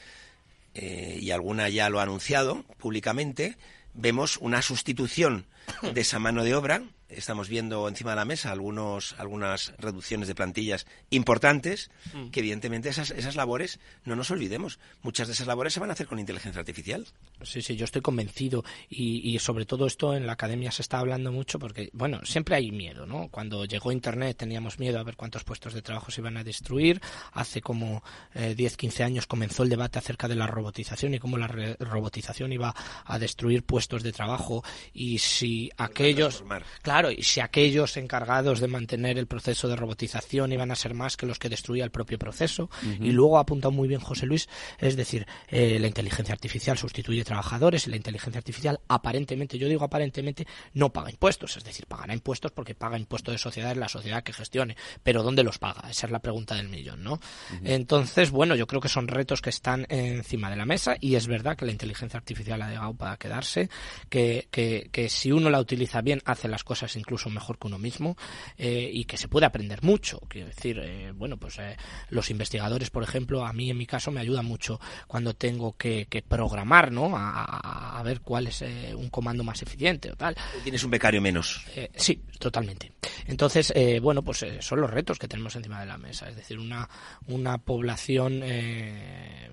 y 0.73 1.31
alguna 1.33 1.69
ya 1.69 1.91
lo 1.91 2.01
ha 2.01 2.05
anunciado 2.05 2.63
públicamente, 2.79 3.59
vemos 3.93 4.39
una 4.39 4.63
sustitución 4.63 5.45
de 5.93 6.01
esa 6.01 6.19
mano 6.19 6.45
de 6.45 6.55
obra 6.55 6.83
estamos 7.09 7.49
viendo 7.49 7.89
encima 7.89 8.11
de 8.11 8.17
la 8.17 8.25
mesa 8.25 8.53
algunos, 8.53 9.15
algunas 9.19 9.73
reducciones 9.79 10.29
de 10.29 10.35
plantillas 10.35 10.87
importantes, 11.11 11.91
mm. 12.13 12.29
que 12.29 12.41
evidentemente 12.41 12.89
esas, 12.89 13.11
esas 13.11 13.37
labores, 13.37 13.81
no 14.05 14.17
nos 14.17 14.31
olvidemos, 14.31 14.79
muchas 15.03 15.29
de 15.29 15.35
esas 15.35 15.47
labores 15.47 15.73
se 15.73 15.81
van 15.81 15.91
a 15.91 15.95
hacer 15.95 16.07
con 16.07 16.19
inteligencia 16.19 16.61
artificial. 16.61 17.07
Sí, 17.43 17.63
sí, 17.63 17.77
yo 17.77 17.85
estoy 17.85 18.03
convencido 18.03 18.65
y, 18.89 19.29
y 19.29 19.39
sobre 19.39 19.65
todo 19.65 19.87
esto 19.87 20.15
en 20.15 20.27
la 20.27 20.33
academia 20.33 20.71
se 20.71 20.83
está 20.83 20.99
hablando 20.99 21.33
mucho 21.33 21.59
porque, 21.59 21.91
bueno, 21.93 22.21
siempre 22.25 22.57
hay 22.57 22.71
miedo, 22.71 23.07
¿no? 23.07 23.29
Cuando 23.29 23.65
llegó 23.65 23.93
Internet 23.93 24.37
teníamos 24.39 24.79
miedo 24.79 24.99
a 24.99 25.03
ver 25.03 25.17
cuántos 25.17 25.45
puestos 25.45 25.75
de 25.75 25.83
trabajo 25.83 26.11
se 26.11 26.21
iban 26.21 26.37
a 26.37 26.45
destruir. 26.45 27.01
Hace 27.33 27.61
como 27.61 28.03
eh, 28.35 28.55
10, 28.55 28.77
15 28.77 29.05
años 29.05 29.27
comenzó 29.27 29.63
el 29.63 29.69
debate 29.69 29.99
acerca 29.99 30.29
de 30.29 30.35
la 30.35 30.47
robotización 30.47 31.15
y 31.15 31.19
cómo 31.19 31.39
la 31.39 31.49
robotización 31.49 32.53
iba 32.53 32.75
a 33.05 33.19
destruir 33.19 33.63
puestos 33.63 34.03
de 34.03 34.13
trabajo 34.13 34.63
y 34.93 35.19
si 35.19 35.71
aquellos... 35.77 36.43
Claro, 36.83 36.98
Claro, 36.99 37.13
y 37.13 37.23
si 37.23 37.39
aquellos 37.39 37.97
encargados 37.97 38.59
de 38.59 38.67
mantener 38.67 39.19
el 39.19 39.29
proceso 39.29 39.69
de 39.69 39.77
robotización 39.77 40.51
iban 40.51 40.73
a 40.73 40.75
ser 40.75 40.95
más 40.95 41.17
que 41.17 41.27
los 41.27 41.39
que 41.39 41.49
destruía 41.49 41.85
el 41.85 41.93
propio 41.93 42.19
proceso. 42.19 42.71
Y 43.01 43.13
luego 43.13 43.39
ha 43.39 43.43
apuntado 43.43 43.71
muy 43.71 43.87
bien 43.87 44.01
José 44.01 44.27
Luis, 44.27 44.49
es 44.81 44.97
decir, 44.97 45.25
eh, 45.47 45.79
la 45.79 45.87
inteligencia 45.87 46.33
artificial 46.33 46.77
sustituye 46.77 47.23
trabajadores 47.23 47.87
y 47.87 47.91
la 47.91 47.97
inteligencia 47.97 48.41
artificial 48.41 48.81
aparentemente, 48.89 49.59
yo 49.59 49.69
digo 49.69 49.85
aparentemente, 49.85 50.45
no 50.73 50.93
paga 50.93 51.09
impuestos. 51.13 51.57
Es 51.57 51.63
decir, 51.63 51.87
pagará 51.87 52.15
impuestos 52.15 52.51
porque 52.51 52.75
paga 52.75 52.99
impuestos 52.99 53.33
de 53.33 53.39
sociedad 53.39 53.71
en 53.71 53.79
la 53.79 53.89
sociedad 53.89 54.25
que 54.25 54.33
gestione. 54.33 54.77
Pero 55.05 55.23
¿dónde 55.23 55.45
los 55.45 55.61
paga? 55.61 55.89
Esa 55.89 56.07
es 56.07 56.11
la 56.11 56.19
pregunta 56.19 56.57
del 56.57 56.69
millón, 56.69 57.05
¿no? 57.05 57.21
Entonces, 57.63 58.33
bueno, 58.33 58.57
yo 58.57 58.67
creo 58.67 58.81
que 58.81 58.89
son 58.89 59.07
retos 59.07 59.41
que 59.41 59.51
están 59.51 59.87
encima 59.89 60.51
de 60.51 60.57
la 60.57 60.67
mesa 60.67 60.97
y 60.99 61.15
es 61.15 61.29
verdad 61.29 61.57
que 61.57 61.65
la 61.65 61.71
inteligencia 61.71 62.19
artificial 62.19 62.61
ha 62.61 62.71
llegado 62.71 62.95
para 62.95 63.17
quedarse, 63.19 63.71
que, 64.09 64.49
que, 64.51 64.89
que 64.91 65.09
si 65.09 65.31
uno 65.31 65.49
la 65.49 65.61
utiliza 65.61 66.01
bien 66.01 66.23
hace 66.25 66.49
las 66.49 66.65
cosas 66.65 66.88
incluso 66.97 67.31
mejor 67.31 67.59
que 67.59 67.67
uno 67.67 67.79
mismo 67.79 68.17
eh, 68.57 68.91
y 68.93 69.05
que 69.05 69.17
se 69.17 69.29
puede 69.29 69.47
aprender 69.47 69.83
mucho. 69.83 70.21
Quiero 70.29 70.49
decir, 70.49 70.79
eh, 70.83 71.13
bueno, 71.15 71.37
pues 71.37 71.59
eh, 71.59 71.77
los 72.11 72.31
investigadores, 72.31 72.91
por 72.91 73.03
ejemplo, 73.03 73.45
a 73.45 73.53
mí 73.53 73.71
en 73.71 73.77
mi 73.77 73.87
caso 73.87 74.11
me 74.11 74.21
ayudan 74.21 74.47
mucho 74.47 74.81
cuando 75.07 75.35
tengo 75.35 75.77
que, 75.77 76.07
programar, 76.29 76.93
¿no? 76.93 77.13
A, 77.15 78.03
ver 78.05 78.21
cuál 78.21 78.47
es 78.47 78.63
un 78.95 79.11
comando 79.11 79.45
más 79.45 79.61
eficiente 79.63 80.11
o 80.11 80.17
tal. 80.17 80.37
Tienes 80.63 80.83
un 80.85 80.91
becario 80.91 81.21
menos. 81.21 81.65
sí, 81.97 82.23
totalmente. 82.39 82.93
Entonces, 83.27 83.73
bueno, 84.01 84.23
pues 84.23 84.45
son 84.61 84.81
los 84.81 84.91
retos 84.91 85.19
que 85.19 85.29
tenemos 85.29 85.55
encima 85.57 85.81
de 85.81 85.87
la 85.87 85.99
mesa. 85.99 86.29
Es 86.29 86.37
decir, 86.37 86.59
una, 86.59 86.89
una 87.27 87.59
población, 87.59 88.43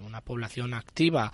una 0.01 0.21
población 0.21 0.73
activa 0.73 1.31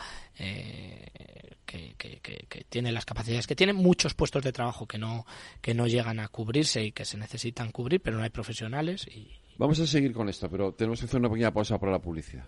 que, 1.98 2.66
tiene 2.70 2.92
las 2.92 3.06
capacidades 3.06 3.48
que 3.48 3.56
tiene, 3.56 3.74
muchos 3.74 4.14
puestos 4.14 4.44
de 4.44 4.52
trabajo 4.52 4.88
que 4.88 4.98
no, 4.98 5.26
que 5.62 5.74
no 5.74 5.88
llegan 5.88 6.20
a 6.20 6.28
cubrirse 6.28 6.84
y 6.84 6.92
que 6.92 7.06
se 7.06 7.18
necesitan 7.18 7.72
cubrir, 7.72 8.02
pero 8.02 8.18
no 8.18 8.24
hay 8.24 8.30
profesionales. 8.30 9.08
Y... 9.08 9.32
Vamos 9.58 9.80
a 9.80 9.88
seguir 9.88 10.14
con 10.14 10.30
esto, 10.30 10.50
pero 10.50 10.74
tenemos 10.74 11.00
que 11.00 11.06
hacer 11.06 11.20
una 11.20 11.30
pequeña 11.30 11.54
pausa 11.54 11.78
para 11.80 11.92
la 11.92 12.00
publicidad. 12.00 12.48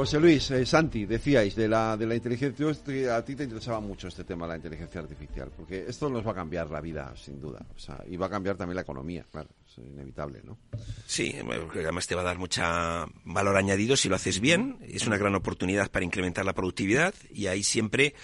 José 0.00 0.18
Luis, 0.18 0.50
eh, 0.52 0.64
Santi, 0.64 1.04
decíais 1.04 1.54
de 1.54 1.68
la, 1.68 1.94
de 1.94 2.06
la 2.06 2.14
inteligencia, 2.14 2.66
a 3.14 3.22
ti 3.22 3.36
te 3.36 3.44
interesaba 3.44 3.80
mucho 3.80 4.08
este 4.08 4.24
tema 4.24 4.46
de 4.46 4.52
la 4.52 4.56
inteligencia 4.56 4.98
artificial, 4.98 5.50
porque 5.54 5.84
esto 5.86 6.08
nos 6.08 6.26
va 6.26 6.30
a 6.30 6.36
cambiar 6.36 6.70
la 6.70 6.80
vida, 6.80 7.12
sin 7.22 7.38
duda, 7.38 7.66
o 7.76 7.78
sea, 7.78 8.02
y 8.08 8.16
va 8.16 8.24
a 8.24 8.30
cambiar 8.30 8.56
también 8.56 8.76
la 8.76 8.80
economía, 8.80 9.26
claro, 9.30 9.50
es 9.68 9.76
inevitable, 9.76 10.40
¿no? 10.42 10.56
Sí, 11.04 11.34
además 11.74 12.06
te 12.06 12.14
va 12.14 12.22
a 12.22 12.24
dar 12.24 12.38
mucha 12.38 13.04
valor 13.26 13.58
añadido 13.58 13.94
si 13.94 14.08
lo 14.08 14.14
haces 14.14 14.40
bien, 14.40 14.78
es 14.88 15.06
una 15.06 15.18
gran 15.18 15.34
oportunidad 15.34 15.90
para 15.90 16.06
incrementar 16.06 16.46
la 16.46 16.54
productividad 16.54 17.12
y 17.30 17.48
ahí 17.48 17.62
siempre 17.62 18.14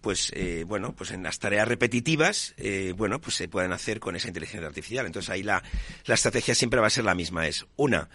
pues 0.00 0.32
eh, 0.34 0.64
bueno, 0.66 0.94
pues 0.96 1.10
en 1.10 1.24
las 1.24 1.38
tareas 1.40 1.68
repetitivas, 1.68 2.54
eh, 2.56 2.94
bueno, 2.96 3.20
pues 3.20 3.34
se 3.34 3.48
pueden 3.48 3.72
hacer 3.72 4.00
con 4.00 4.14
esa 4.16 4.28
inteligencia 4.28 4.66
artificial. 4.66 5.04
Entonces 5.04 5.28
ahí 5.28 5.42
la, 5.42 5.60
la 6.06 6.14
estrategia 6.14 6.54
siempre 6.54 6.80
va 6.80 6.86
a 6.86 6.90
ser 6.90 7.04
la 7.04 7.16
misma, 7.16 7.48
es 7.48 7.66
una, 7.74 8.08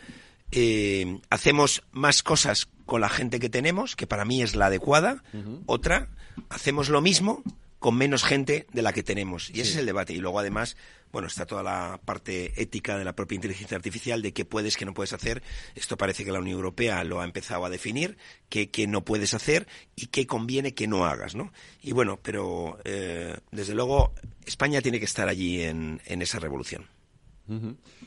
eh, 0.55 1.19
hacemos 1.31 1.83
más 1.91 2.21
cosas 2.21 2.67
con 2.85 3.01
la 3.01 3.09
gente 3.09 3.39
que 3.39 3.49
tenemos, 3.49 3.95
que 3.95 4.05
para 4.05 4.23
mí 4.23 4.43
es 4.43 4.55
la 4.55 4.67
adecuada. 4.67 5.23
Otra, 5.65 6.09
hacemos 6.49 6.89
lo 6.89 7.01
mismo 7.01 7.43
con 7.79 7.95
menos 7.95 8.23
gente 8.23 8.67
de 8.71 8.81
la 8.83 8.93
que 8.93 9.01
tenemos. 9.01 9.49
Y 9.49 9.61
ese 9.61 9.71
es 9.71 9.77
el 9.77 9.87
debate. 9.87 10.13
Y 10.13 10.17
luego, 10.17 10.39
además, 10.39 10.77
bueno, 11.11 11.27
está 11.27 11.47
toda 11.47 11.63
la 11.63 11.99
parte 12.05 12.53
ética 12.61 12.97
de 12.97 13.03
la 13.03 13.15
propia 13.15 13.35
inteligencia 13.35 13.75
artificial, 13.75 14.21
de 14.21 14.31
qué 14.31 14.45
puedes, 14.45 14.77
qué 14.77 14.85
no 14.85 14.93
puedes 14.93 15.11
hacer. 15.11 15.41
Esto 15.73 15.97
parece 15.97 16.23
que 16.23 16.31
la 16.31 16.39
Unión 16.39 16.57
Europea 16.57 17.03
lo 17.03 17.19
ha 17.19 17.25
empezado 17.25 17.65
a 17.65 17.69
definir, 17.69 18.17
qué, 18.47 18.69
no 18.87 19.03
puedes 19.03 19.33
hacer 19.33 19.67
y 19.95 20.07
qué 20.07 20.27
conviene 20.27 20.75
que 20.75 20.87
no 20.87 21.05
hagas, 21.05 21.35
¿no? 21.35 21.51
Y 21.81 21.93
bueno, 21.93 22.19
pero 22.21 22.77
eh, 22.85 23.37
desde 23.51 23.73
luego 23.73 24.13
España 24.45 24.81
tiene 24.81 24.99
que 24.99 25.05
estar 25.05 25.27
allí 25.27 25.61
en, 25.61 25.99
esa 26.05 26.39
revolución. 26.39 26.85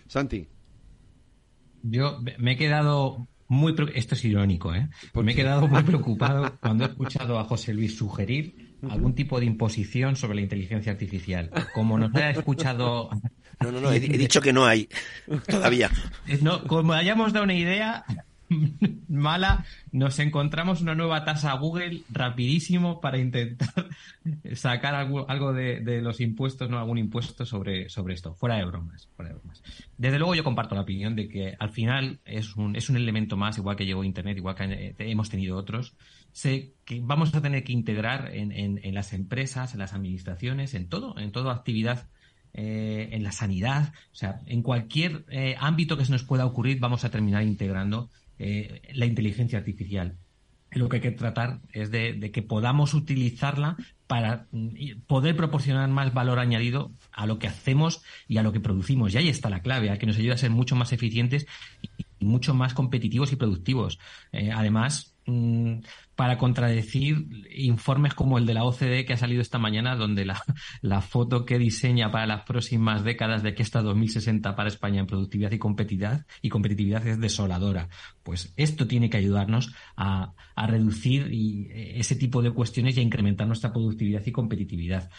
Santi. 0.08 0.48
Yo 1.90 2.20
me 2.38 2.52
he 2.52 2.56
quedado 2.56 3.28
muy... 3.48 3.74
Esto 3.94 4.14
es 4.14 4.24
irónico, 4.24 4.74
¿eh? 4.74 4.88
Me 5.14 5.32
he 5.32 5.34
quedado 5.34 5.68
muy 5.68 5.82
preocupado 5.84 6.52
cuando 6.60 6.84
he 6.84 6.88
escuchado 6.88 7.38
a 7.38 7.44
José 7.44 7.74
Luis 7.74 7.96
sugerir 7.96 8.76
algún 8.90 9.14
tipo 9.14 9.40
de 9.40 9.46
imposición 9.46 10.16
sobre 10.16 10.36
la 10.36 10.42
inteligencia 10.42 10.92
artificial. 10.92 11.50
Como 11.74 11.98
nos 11.98 12.14
ha 12.14 12.30
escuchado... 12.30 13.10
No, 13.58 13.72
no, 13.72 13.80
no, 13.80 13.90
he, 13.90 14.00
dicho 14.00 14.42
que 14.42 14.52
no 14.52 14.66
hay 14.66 14.86
todavía. 15.48 15.90
No, 16.42 16.62
como 16.64 16.92
hayamos 16.92 17.32
dado 17.32 17.44
una 17.44 17.54
idea, 17.54 18.04
mala, 19.08 19.64
nos 19.92 20.18
encontramos 20.18 20.80
una 20.80 20.94
nueva 20.94 21.24
tasa 21.24 21.52
Google 21.54 22.02
rapidísimo 22.10 23.00
para 23.00 23.18
intentar 23.18 23.88
sacar 24.54 24.94
algo, 24.94 25.28
algo 25.28 25.52
de, 25.52 26.00
los 26.00 26.20
impuestos, 26.20 26.70
no 26.70 26.78
algún 26.78 26.98
impuesto 26.98 27.44
sobre, 27.44 27.88
sobre 27.88 28.14
esto. 28.14 28.34
Fuera 28.34 28.56
de 28.56 28.64
bromas, 28.64 29.08
fuera 29.16 29.30
de 29.30 29.38
bromas. 29.38 29.62
Desde 29.96 30.18
luego 30.18 30.34
yo 30.34 30.44
comparto 30.44 30.74
la 30.74 30.82
opinión 30.82 31.16
de 31.16 31.28
que 31.28 31.56
al 31.58 31.70
final 31.70 32.20
es 32.24 32.56
un, 32.56 32.76
es 32.76 32.88
un 32.90 32.96
elemento 32.96 33.36
más, 33.36 33.58
igual 33.58 33.76
que 33.76 33.86
llegó 33.86 34.04
Internet, 34.04 34.36
igual 34.36 34.54
que 34.54 34.64
eh, 34.64 34.94
hemos 34.98 35.30
tenido 35.30 35.56
otros. 35.56 35.94
Sé 36.32 36.74
que 36.84 37.00
vamos 37.00 37.34
a 37.34 37.40
tener 37.40 37.64
que 37.64 37.72
integrar 37.72 38.34
en, 38.34 38.52
en, 38.52 38.94
las 38.94 39.14
empresas, 39.14 39.72
en 39.72 39.80
las 39.80 39.94
administraciones, 39.94 40.74
en 40.74 40.88
todo, 40.88 41.18
en 41.18 41.32
toda 41.32 41.52
actividad 41.52 42.08
eh, 42.58 43.10
en 43.12 43.22
la 43.22 43.32
sanidad, 43.32 43.92
o 44.12 44.14
sea, 44.14 44.40
en 44.46 44.62
cualquier 44.62 45.26
eh, 45.28 45.56
ámbito 45.58 45.98
que 45.98 46.06
se 46.06 46.12
nos 46.12 46.22
pueda 46.22 46.46
ocurrir, 46.46 46.80
vamos 46.80 47.04
a 47.04 47.10
terminar 47.10 47.42
integrando 47.42 48.08
eh, 48.38 48.82
la 48.94 49.06
inteligencia 49.06 49.58
artificial. 49.58 50.16
Lo 50.72 50.88
que 50.88 50.96
hay 50.96 51.02
que 51.02 51.12
tratar 51.12 51.60
es 51.72 51.90
de, 51.90 52.30
que 52.32 52.42
podamos 52.42 52.92
utilizarla 52.92 53.76
para 54.06 54.46
mm, 54.50 55.00
poder 55.06 55.36
proporcionar 55.36 55.88
más 55.88 56.12
valor 56.12 56.38
añadido 56.38 56.92
a 57.12 57.26
lo 57.26 57.38
que 57.38 57.46
hacemos 57.46 58.02
y 58.28 58.36
a 58.36 58.42
lo 58.42 58.52
que 58.52 58.60
producimos. 58.60 59.14
Y 59.14 59.18
ahí 59.18 59.28
está 59.28 59.48
la 59.48 59.62
clave, 59.62 59.90
a 59.90 59.98
que 59.98 60.06
nos 60.06 60.16
ayude 60.16 60.34
a 60.34 60.38
ser 60.38 60.50
mucho 60.50 60.76
más 60.76 60.92
eficientes 60.92 61.46
y 61.82 62.24
mucho 62.24 62.52
más 62.52 62.74
competitivos 62.74 63.32
y 63.32 63.36
productivos. 63.36 63.98
Eh, 64.32 64.50
además, 64.52 65.14
mm, 65.26 65.78
para 66.16 66.38
contradecir 66.38 67.28
informes 67.54 68.14
como 68.14 68.38
el 68.38 68.46
de 68.46 68.54
la 68.54 68.64
OCDE 68.64 69.04
que 69.04 69.12
ha 69.12 69.18
salido 69.18 69.42
esta 69.42 69.58
mañana, 69.58 69.94
donde 69.96 70.24
la, 70.80 71.00
foto 71.02 71.44
que 71.44 71.58
diseña 71.58 72.10
para 72.10 72.26
las 72.26 72.42
próximas 72.44 73.04
décadas 73.04 73.42
de 73.42 73.54
que 73.54 73.62
está 73.62 73.82
2060 73.82 74.56
para 74.56 74.68
España 74.68 75.00
en 75.00 75.06
productividad 75.06 75.52
y 75.52 75.58
competitividad, 75.58 76.26
y 76.40 76.48
competitividad 76.48 77.06
es 77.06 77.20
desoladora. 77.20 77.88
Pues 78.22 78.52
esto 78.56 78.86
tiene 78.86 79.10
que 79.10 79.18
ayudarnos 79.18 79.72
a, 79.96 80.32
reducir 80.56 81.28
eh, 81.30 81.98
ese 82.00 82.16
tipo 82.16 82.42
de 82.42 82.50
cuestiones 82.50 82.96
y 82.96 83.00
a 83.00 83.02
incrementar 83.02 83.46
nuestra 83.46 83.72
productividad 83.72 84.24
y 84.24 84.32
competitividad. 84.32 85.10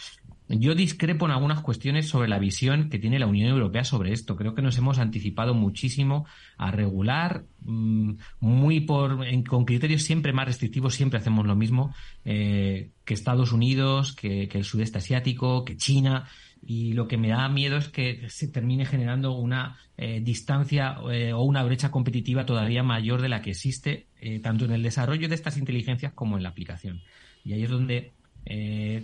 Yo 0.49 0.75
discrepo 0.75 1.25
en 1.25 1.31
algunas 1.31 1.61
cuestiones 1.61 2.07
sobre 2.07 2.29
la 2.29 2.39
visión 2.39 2.89
que 2.89 2.99
tiene 2.99 3.19
la 3.19 3.27
Unión 3.27 3.49
Europea 3.49 3.83
sobre 3.83 4.13
esto. 4.13 4.37
Creo 4.37 4.55
que 4.55 4.61
nos 4.61 4.77
hemos 4.77 4.97
anticipado 4.97 5.53
muchísimo 5.53 6.25
a 6.57 6.71
regular, 6.71 7.43
mm, 7.65 8.13
muy 8.39 8.79
por, 8.79 9.19
con 9.45 9.65
criterios 9.65 10.03
siempre 10.03 10.31
más 10.31 10.45
restrictivos, 10.45 10.95
siempre 10.95 11.19
hacemos 11.19 11.45
lo 11.45 11.55
mismo 11.55 11.93
eh, 12.23 12.91
que 13.03 13.13
Estados 13.13 13.51
Unidos, 13.51 14.13
que, 14.13 14.43
el 14.43 14.63
sudeste 14.63 14.99
asiático, 14.99 15.65
que 15.65 15.75
China. 15.75 16.29
Y 16.65 16.93
lo 16.93 17.07
que 17.07 17.17
me 17.17 17.27
da 17.27 17.47
miedo 17.49 17.77
es 17.77 17.89
que 17.89 18.29
se 18.29 18.47
termine 18.47 18.85
generando 18.85 19.33
una 19.33 19.77
eh, 19.97 20.21
distancia 20.21 20.97
eh, 21.11 21.33
o 21.33 21.41
una 21.43 21.63
brecha 21.63 21.91
competitiva 21.91 22.45
todavía 22.45 22.83
mayor 22.83 23.21
de 23.21 23.29
la 23.29 23.41
que 23.41 23.51
existe, 23.51 24.07
tanto 24.41 24.65
en 24.65 24.71
el 24.71 24.81
desarrollo 24.81 25.29
de 25.29 25.35
estas 25.35 25.57
inteligencias 25.57 26.13
como 26.13 26.37
en 26.37 26.43
la 26.43 26.49
aplicación. 26.49 27.01
Y 27.43 27.53
ahí 27.53 27.63
es 27.63 27.69
donde 27.69 28.13
eh, 28.49 29.03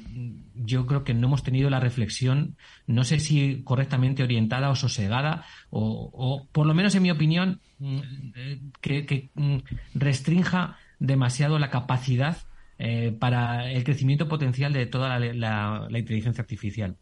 yo 0.56 0.86
creo 0.86 1.04
que 1.04 1.14
no 1.14 1.28
hemos 1.28 1.44
tenido 1.44 1.70
la 1.70 1.82
reflexión, 1.82 2.56
no 2.88 3.04
sé 3.04 3.20
si 3.20 3.62
correctamente 3.64 4.24
orientada 4.24 4.70
o 4.70 4.76
sosegada, 4.76 5.44
o, 5.70 6.48
por 6.54 6.66
lo 6.66 6.74
menos 6.74 6.96
en 6.96 7.04
mi 7.04 7.12
opinión, 7.12 7.60
mm, 7.80 8.00
eh, 8.36 8.62
que, 8.80 9.32
mm, 9.36 9.58
restrinja 9.96 10.78
demasiado 11.00 11.60
la 11.60 11.70
capacidad 11.70 12.38
eh, 12.80 13.16
para 13.20 13.70
el 13.70 13.84
crecimiento 13.84 14.30
potencial 14.30 14.72
de 14.72 14.86
toda 14.86 15.20
la, 15.20 15.88
inteligencia 16.00 16.42
artificial. 16.42 16.96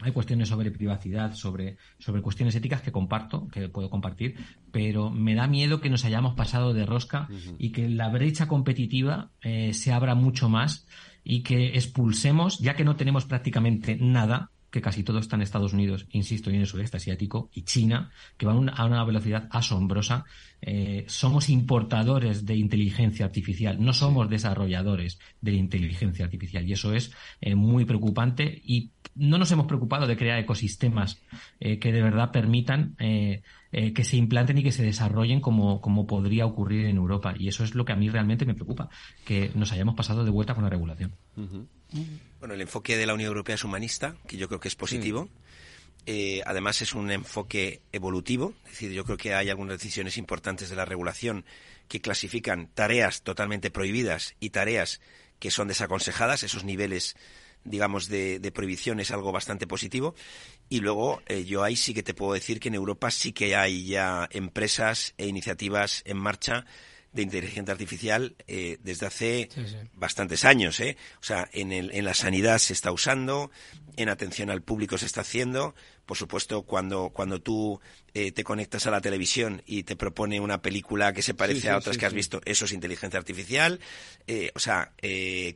Hay 0.00 0.12
cuestiones 0.12 0.50
sobre 0.50 0.70
privacidad, 0.70 1.32
sobre, 1.32 1.78
sobre 1.98 2.20
cuestiones 2.20 2.54
éticas 2.54 2.82
que 2.82 2.92
comparto, 2.92 3.48
que 3.48 3.70
puedo 3.70 3.88
compartir, 3.88 4.36
pero 4.70 5.10
me 5.10 5.34
da 5.34 5.46
miedo 5.46 5.80
que 5.80 5.88
nos 5.88 6.04
hayamos 6.04 6.34
pasado 6.34 6.74
de 6.74 6.84
rosca 6.84 7.28
y 7.58 7.72
que 7.72 7.88
la 7.88 8.10
brecha 8.10 8.46
competitiva 8.46 9.30
se 9.40 9.92
abra 9.92 10.14
mucho 10.14 10.50
más 10.50 10.86
y 11.28 11.42
que 11.42 11.74
expulsemos, 11.74 12.60
ya 12.60 12.76
que 12.76 12.84
no 12.84 12.94
tenemos 12.94 13.24
prácticamente 13.24 13.96
nada, 13.96 14.52
que 14.70 14.80
casi 14.80 15.02
todo 15.02 15.18
está 15.18 15.34
en 15.34 15.42
Estados 15.42 15.72
Unidos, 15.72 16.06
insisto, 16.10 16.50
y 16.50 16.54
en 16.54 16.60
el 16.60 16.68
sudeste 16.68 16.98
asiático, 16.98 17.50
y 17.52 17.62
China, 17.62 18.12
que 18.36 18.46
van 18.46 18.70
a 18.72 18.84
una 18.84 19.02
velocidad 19.02 19.48
asombrosa. 19.50 20.24
Eh, 20.62 21.04
somos 21.08 21.48
importadores 21.48 22.46
de 22.46 22.54
inteligencia 22.54 23.26
artificial, 23.26 23.82
no 23.84 23.92
somos 23.92 24.30
desarrolladores 24.30 25.18
de 25.40 25.54
inteligencia 25.54 26.24
artificial, 26.24 26.64
y 26.64 26.74
eso 26.74 26.94
es 26.94 27.10
eh, 27.40 27.56
muy 27.56 27.84
preocupante. 27.86 28.62
Y 28.64 28.92
no 29.16 29.36
nos 29.36 29.50
hemos 29.50 29.66
preocupado 29.66 30.06
de 30.06 30.16
crear 30.16 30.38
ecosistemas 30.38 31.20
eh, 31.58 31.80
que 31.80 31.90
de 31.90 32.02
verdad 32.02 32.30
permitan 32.30 32.94
eh, 33.72 33.92
que 33.92 34.04
se 34.04 34.16
implanten 34.16 34.58
y 34.58 34.62
que 34.62 34.72
se 34.72 34.84
desarrollen 34.84 35.40
como, 35.40 35.80
como 35.80 36.06
podría 36.06 36.46
ocurrir 36.46 36.86
en 36.86 36.96
Europa. 36.96 37.34
Y 37.38 37.48
eso 37.48 37.64
es 37.64 37.74
lo 37.74 37.84
que 37.84 37.92
a 37.92 37.96
mí 37.96 38.08
realmente 38.08 38.46
me 38.46 38.54
preocupa, 38.54 38.88
que 39.24 39.50
nos 39.54 39.72
hayamos 39.72 39.94
pasado 39.94 40.24
de 40.24 40.30
vuelta 40.30 40.54
con 40.54 40.64
la 40.64 40.70
regulación. 40.70 41.14
Bueno, 42.38 42.54
el 42.54 42.60
enfoque 42.60 42.96
de 42.96 43.06
la 43.06 43.14
Unión 43.14 43.28
Europea 43.28 43.56
es 43.56 43.64
humanista, 43.64 44.16
que 44.26 44.36
yo 44.36 44.48
creo 44.48 44.60
que 44.60 44.68
es 44.68 44.76
positivo. 44.76 45.28
Eh, 46.06 46.40
además 46.46 46.82
es 46.82 46.94
un 46.94 47.10
enfoque 47.10 47.82
evolutivo, 47.90 48.54
es 48.66 48.70
decir, 48.70 48.92
yo 48.92 49.04
creo 49.04 49.16
que 49.16 49.34
hay 49.34 49.50
algunas 49.50 49.78
decisiones 49.78 50.16
importantes 50.18 50.70
de 50.70 50.76
la 50.76 50.84
regulación 50.84 51.44
que 51.88 52.00
clasifican 52.00 52.68
tareas 52.72 53.22
totalmente 53.22 53.72
prohibidas 53.72 54.36
y 54.38 54.50
tareas 54.50 55.00
que 55.40 55.50
son 55.50 55.66
desaconsejadas, 55.66 56.44
esos 56.44 56.62
niveles 56.62 57.16
digamos, 57.66 58.08
de, 58.08 58.52
prohibición 58.54 59.00
es 59.00 59.10
algo 59.10 59.32
bastante 59.32 59.66
positivo. 59.66 60.14
Y 60.68 60.80
luego 60.80 61.22
eh, 61.26 61.44
yo 61.44 61.62
ahí 61.62 61.76
sí 61.76 61.94
que 61.94 62.02
te 62.02 62.14
puedo 62.14 62.32
decir 62.32 62.58
que 62.58 62.68
en 62.68 62.74
Europa 62.74 63.10
sí 63.10 63.32
que 63.32 63.54
hay 63.54 63.86
ya 63.86 64.28
empresas 64.32 65.14
e 65.16 65.26
iniciativas 65.26 66.02
en 66.04 66.16
marcha 66.16 66.64
de 67.16 67.22
inteligencia 67.22 67.72
artificial 67.72 68.36
eh, 68.46 68.78
desde 68.82 69.06
hace 69.06 69.48
bastantes 69.94 70.44
años. 70.44 70.78
¿eh? 70.80 70.96
O 71.20 71.24
sea, 71.24 71.48
en, 71.52 71.72
el, 71.72 71.90
en 71.92 72.04
la 72.04 72.14
sanidad 72.14 72.58
se 72.58 72.74
está 72.74 72.92
usando, 72.92 73.50
en 73.96 74.10
atención 74.10 74.50
al 74.50 74.62
público 74.62 74.98
se 74.98 75.06
está 75.06 75.22
haciendo. 75.22 75.74
Por 76.04 76.16
supuesto, 76.16 76.62
cuando, 76.62 77.08
cuando 77.08 77.40
tú 77.40 77.80
eh, 78.14 78.30
te 78.30 78.44
conectas 78.44 78.86
a 78.86 78.90
la 78.90 79.00
televisión 79.00 79.62
y 79.66 79.82
te 79.82 79.96
propone 79.96 80.38
una 80.38 80.60
película 80.60 81.12
que 81.14 81.22
se 81.22 81.34
parece 81.34 81.70
a 81.70 81.78
otras 81.78 81.98
que 81.98 82.06
has 82.06 82.12
visto, 82.12 82.40
eso 82.44 82.66
es 82.66 82.72
inteligencia 82.72 83.18
artificial. 83.18 83.80
O 84.54 84.58
sea, 84.60 84.92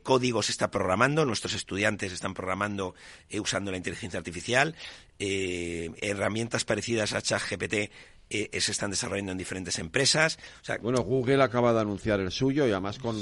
código 0.03 0.43
se 0.43 0.51
está 0.51 0.71
programando, 0.71 1.25
nuestros 1.25 1.53
estudiantes 1.53 2.11
están 2.11 2.33
programando 2.33 2.95
usando 3.39 3.71
la 3.71 3.77
inteligencia 3.77 4.17
artificial. 4.17 4.75
herramientas 5.19 6.65
parecidas 6.65 7.13
a 7.13 7.21
ChatGPT 7.21 7.91
eh, 8.31 8.61
se 8.61 8.71
están 8.71 8.91
desarrollando 8.91 9.33
en 9.33 9.37
diferentes 9.37 9.77
empresas. 9.79 10.39
bueno, 10.81 11.01
Google 11.01 11.43
acaba 11.43 11.73
de 11.73 11.81
anunciar 11.81 12.21
el 12.21 12.31
suyo 12.31 12.65
y 12.65 12.71
además 12.71 12.97
con 12.97 13.17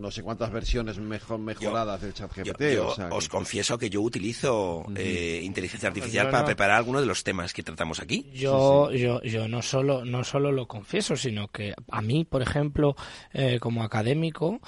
no, 0.00 0.10
sé 0.12 0.22
cuántas 0.22 0.52
versiones 0.52 0.98
mejor 0.98 1.40
mejoradas 1.40 2.02
del 2.02 2.14
ChatGPT. 2.14 2.62
Yo, 2.74 2.94
os 3.10 3.28
confieso 3.28 3.76
que 3.76 3.90
yo 3.90 4.00
utilizo 4.00 4.84
eh, 4.94 5.40
inteligencia 5.42 5.88
artificial 5.88 6.30
para 6.30 6.44
preparar 6.44 6.76
algunos 6.76 7.00
de 7.00 7.08
los 7.08 7.24
temas 7.24 7.52
que 7.52 7.64
tratamos 7.64 8.00
aquí. 8.00 8.30
Yo, 8.32 8.92
yo, 8.92 9.20
yo 9.22 9.48
no 9.48 9.60
solo 9.60 10.04
no 10.04 10.22
solo 10.22 10.52
lo 10.52 10.68
confieso, 10.68 11.16
sino 11.16 11.48
que 11.48 11.74
a 11.90 12.00
mí, 12.00 12.24
por 12.24 12.42
ejemplo, 12.42 12.94
eh, 13.32 13.58
como 13.60 13.82
académico, 13.82 14.60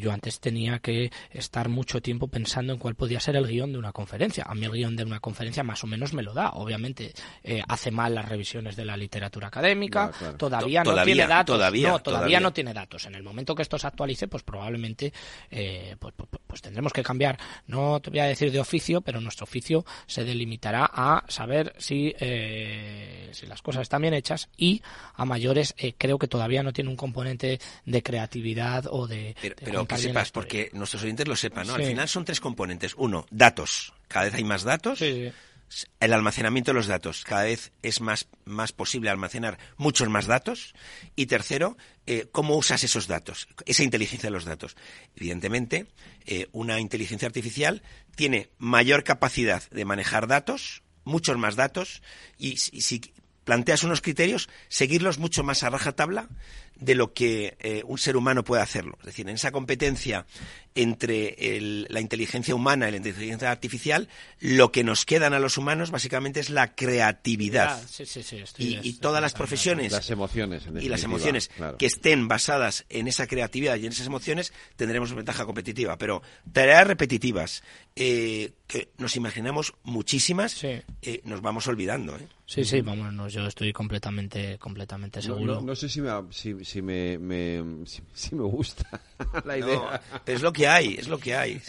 yo 0.00 0.12
antes 0.12 0.40
tenía 0.40 0.78
que 0.78 1.10
estar 1.30 1.68
mucho 1.68 2.00
tiempo 2.00 2.28
pensando 2.28 2.72
en 2.72 2.78
cuál 2.78 2.94
podía 2.94 3.20
ser 3.20 3.36
el 3.36 3.46
guion 3.46 3.72
de 3.72 3.78
una 3.78 3.92
conferencia. 3.92 4.44
A 4.48 4.54
mí 4.54 4.64
el 4.64 4.72
guion 4.72 4.96
de 4.96 5.04
una 5.04 5.20
conferencia 5.20 5.62
más 5.62 5.84
o 5.84 5.86
menos 5.86 6.14
me 6.14 6.22
lo 6.22 6.32
da. 6.32 6.50
Obviamente 6.52 7.12
hace 7.68 7.90
mal 7.90 8.14
las 8.14 8.28
revisiones 8.28 8.76
de 8.76 8.84
la 8.84 8.96
literatura 8.96 9.17
literatura 9.18 9.48
académica, 9.48 10.12
todavía 10.36 10.84
no 10.84 11.02
tiene 11.02 11.26
datos. 11.26 11.56
Todavía, 11.56 11.88
no, 11.88 11.98
todavía, 11.98 12.40
no 12.40 12.52
tiene 12.52 12.72
datos. 12.72 13.06
En 13.06 13.14
el 13.14 13.22
momento 13.22 13.54
que 13.54 13.62
esto 13.62 13.78
se 13.78 13.86
actualice, 13.86 14.28
pues 14.28 14.42
probablemente 14.42 15.12
eh, 15.50 15.96
pues, 15.98 16.14
pues, 16.16 16.28
pues, 16.46 16.62
tendremos 16.62 16.92
que 16.92 17.02
cambiar, 17.02 17.38
no 17.66 18.00
te 18.00 18.10
voy 18.10 18.20
a 18.20 18.24
decir 18.24 18.52
de 18.52 18.60
oficio, 18.60 19.00
pero 19.00 19.20
nuestro 19.20 19.44
oficio 19.44 19.84
se 20.06 20.24
delimitará 20.24 20.88
a 20.92 21.24
saber 21.28 21.74
si, 21.78 22.14
eh, 22.20 23.28
si 23.32 23.46
las 23.46 23.60
cosas 23.60 23.82
están 23.82 24.02
bien 24.02 24.14
hechas 24.14 24.48
y 24.56 24.82
a 25.14 25.24
mayores 25.24 25.74
eh, 25.78 25.94
creo 25.98 26.18
que 26.18 26.28
todavía 26.28 26.62
no 26.62 26.72
tiene 26.72 26.90
un 26.90 26.96
componente 26.96 27.58
de 27.84 28.02
creatividad 28.02 28.86
o 28.88 29.06
de... 29.06 29.34
Pero, 29.40 29.86
que 29.86 29.98
sepas, 29.98 30.30
porque 30.30 30.70
nuestros 30.72 31.02
oyentes 31.02 31.26
lo 31.26 31.36
sepan, 31.36 31.66
¿no? 31.66 31.74
Al 31.74 31.84
final 31.84 32.08
son 32.08 32.24
tres 32.24 32.40
componentes. 32.40 32.94
Uno, 32.96 33.26
datos. 33.30 33.92
Cada 34.06 34.26
vez 34.26 34.34
hay 34.34 34.44
más 34.44 34.62
datos. 34.62 35.00
El 36.00 36.12
almacenamiento 36.12 36.70
de 36.70 36.76
los 36.76 36.86
datos. 36.86 37.24
Cada 37.24 37.44
vez 37.44 37.72
es 37.82 38.00
más, 38.00 38.28
más 38.44 38.72
posible 38.72 39.10
almacenar 39.10 39.58
muchos 39.76 40.08
más 40.08 40.26
datos. 40.26 40.74
Y 41.16 41.26
tercero, 41.26 41.76
eh, 42.06 42.28
cómo 42.32 42.56
usas 42.56 42.84
esos 42.84 43.06
datos, 43.06 43.48
esa 43.66 43.82
inteligencia 43.82 44.28
de 44.28 44.34
los 44.34 44.44
datos. 44.44 44.76
Evidentemente, 45.16 45.86
eh, 46.26 46.48
una 46.52 46.80
inteligencia 46.80 47.26
artificial 47.26 47.82
tiene 48.16 48.50
mayor 48.58 49.04
capacidad 49.04 49.62
de 49.70 49.84
manejar 49.84 50.26
datos, 50.26 50.82
muchos 51.04 51.38
más 51.38 51.56
datos, 51.56 52.02
y, 52.38 52.52
y 52.52 52.82
si 52.82 53.12
planteas 53.44 53.82
unos 53.82 54.02
criterios, 54.02 54.50
seguirlos 54.68 55.18
mucho 55.18 55.42
más 55.42 55.62
a 55.62 55.70
rajatabla 55.70 56.28
de 56.78 56.94
lo 56.94 57.12
que 57.12 57.56
eh, 57.60 57.82
un 57.86 57.98
ser 57.98 58.16
humano 58.16 58.44
puede 58.44 58.62
hacerlo. 58.62 58.96
Es 59.00 59.06
decir, 59.06 59.28
en 59.28 59.34
esa 59.34 59.50
competencia 59.50 60.26
entre 60.74 61.36
la 61.88 62.00
inteligencia 62.00 62.54
humana 62.54 62.86
y 62.86 62.92
la 62.92 62.98
inteligencia 62.98 63.50
artificial, 63.50 64.08
lo 64.38 64.70
que 64.70 64.84
nos 64.84 65.04
quedan 65.04 65.34
a 65.34 65.40
los 65.40 65.58
humanos 65.58 65.90
básicamente 65.90 66.38
es 66.38 66.50
la 66.50 66.76
creatividad. 66.76 67.82
y, 68.58 68.92
todas 68.94 69.20
las 69.20 69.34
profesiones 69.34 69.90
las 69.90 70.10
emociones, 70.10 70.68
y 70.80 70.88
las 70.88 71.02
emociones 71.02 71.50
que 71.78 71.86
estén 71.86 72.28
basadas 72.28 72.84
en 72.90 73.08
esa 73.08 73.26
creatividad 73.26 73.76
y 73.76 73.86
en 73.86 73.92
esas 73.92 74.06
emociones 74.06 74.52
tendremos 74.76 75.12
ventaja 75.12 75.44
competitiva. 75.44 75.98
Pero 75.98 76.22
tareas 76.52 76.86
repetitivas 76.86 77.64
eh, 77.96 78.52
que 78.68 78.92
nos 78.98 79.16
imaginamos 79.16 79.74
muchísimas, 79.82 80.62
eh, 80.62 80.82
nos 81.24 81.42
vamos 81.42 81.66
olvidando. 81.66 82.16
¿eh? 82.16 82.28
Sí, 82.48 82.64
sí, 82.64 82.80
vámonos, 82.80 83.30
yo 83.30 83.46
estoy 83.46 83.74
completamente, 83.74 84.56
completamente 84.56 85.20
seguro. 85.20 85.60
No, 85.60 85.76
sé 85.76 85.86
si 85.86 86.00
me, 86.00 86.10
si, 86.30 86.54
me, 86.80 87.18
si, 88.14 88.34
me 88.34 88.42
gusta 88.42 88.88
la 89.44 89.58
idea. 89.58 90.00
pero 90.24 90.34
es 90.34 90.42
lo 90.42 90.50
que 90.50 90.66
hay, 90.66 90.94
es 90.94 91.08
lo 91.08 91.18
que 91.18 91.36
hay. 91.36 91.60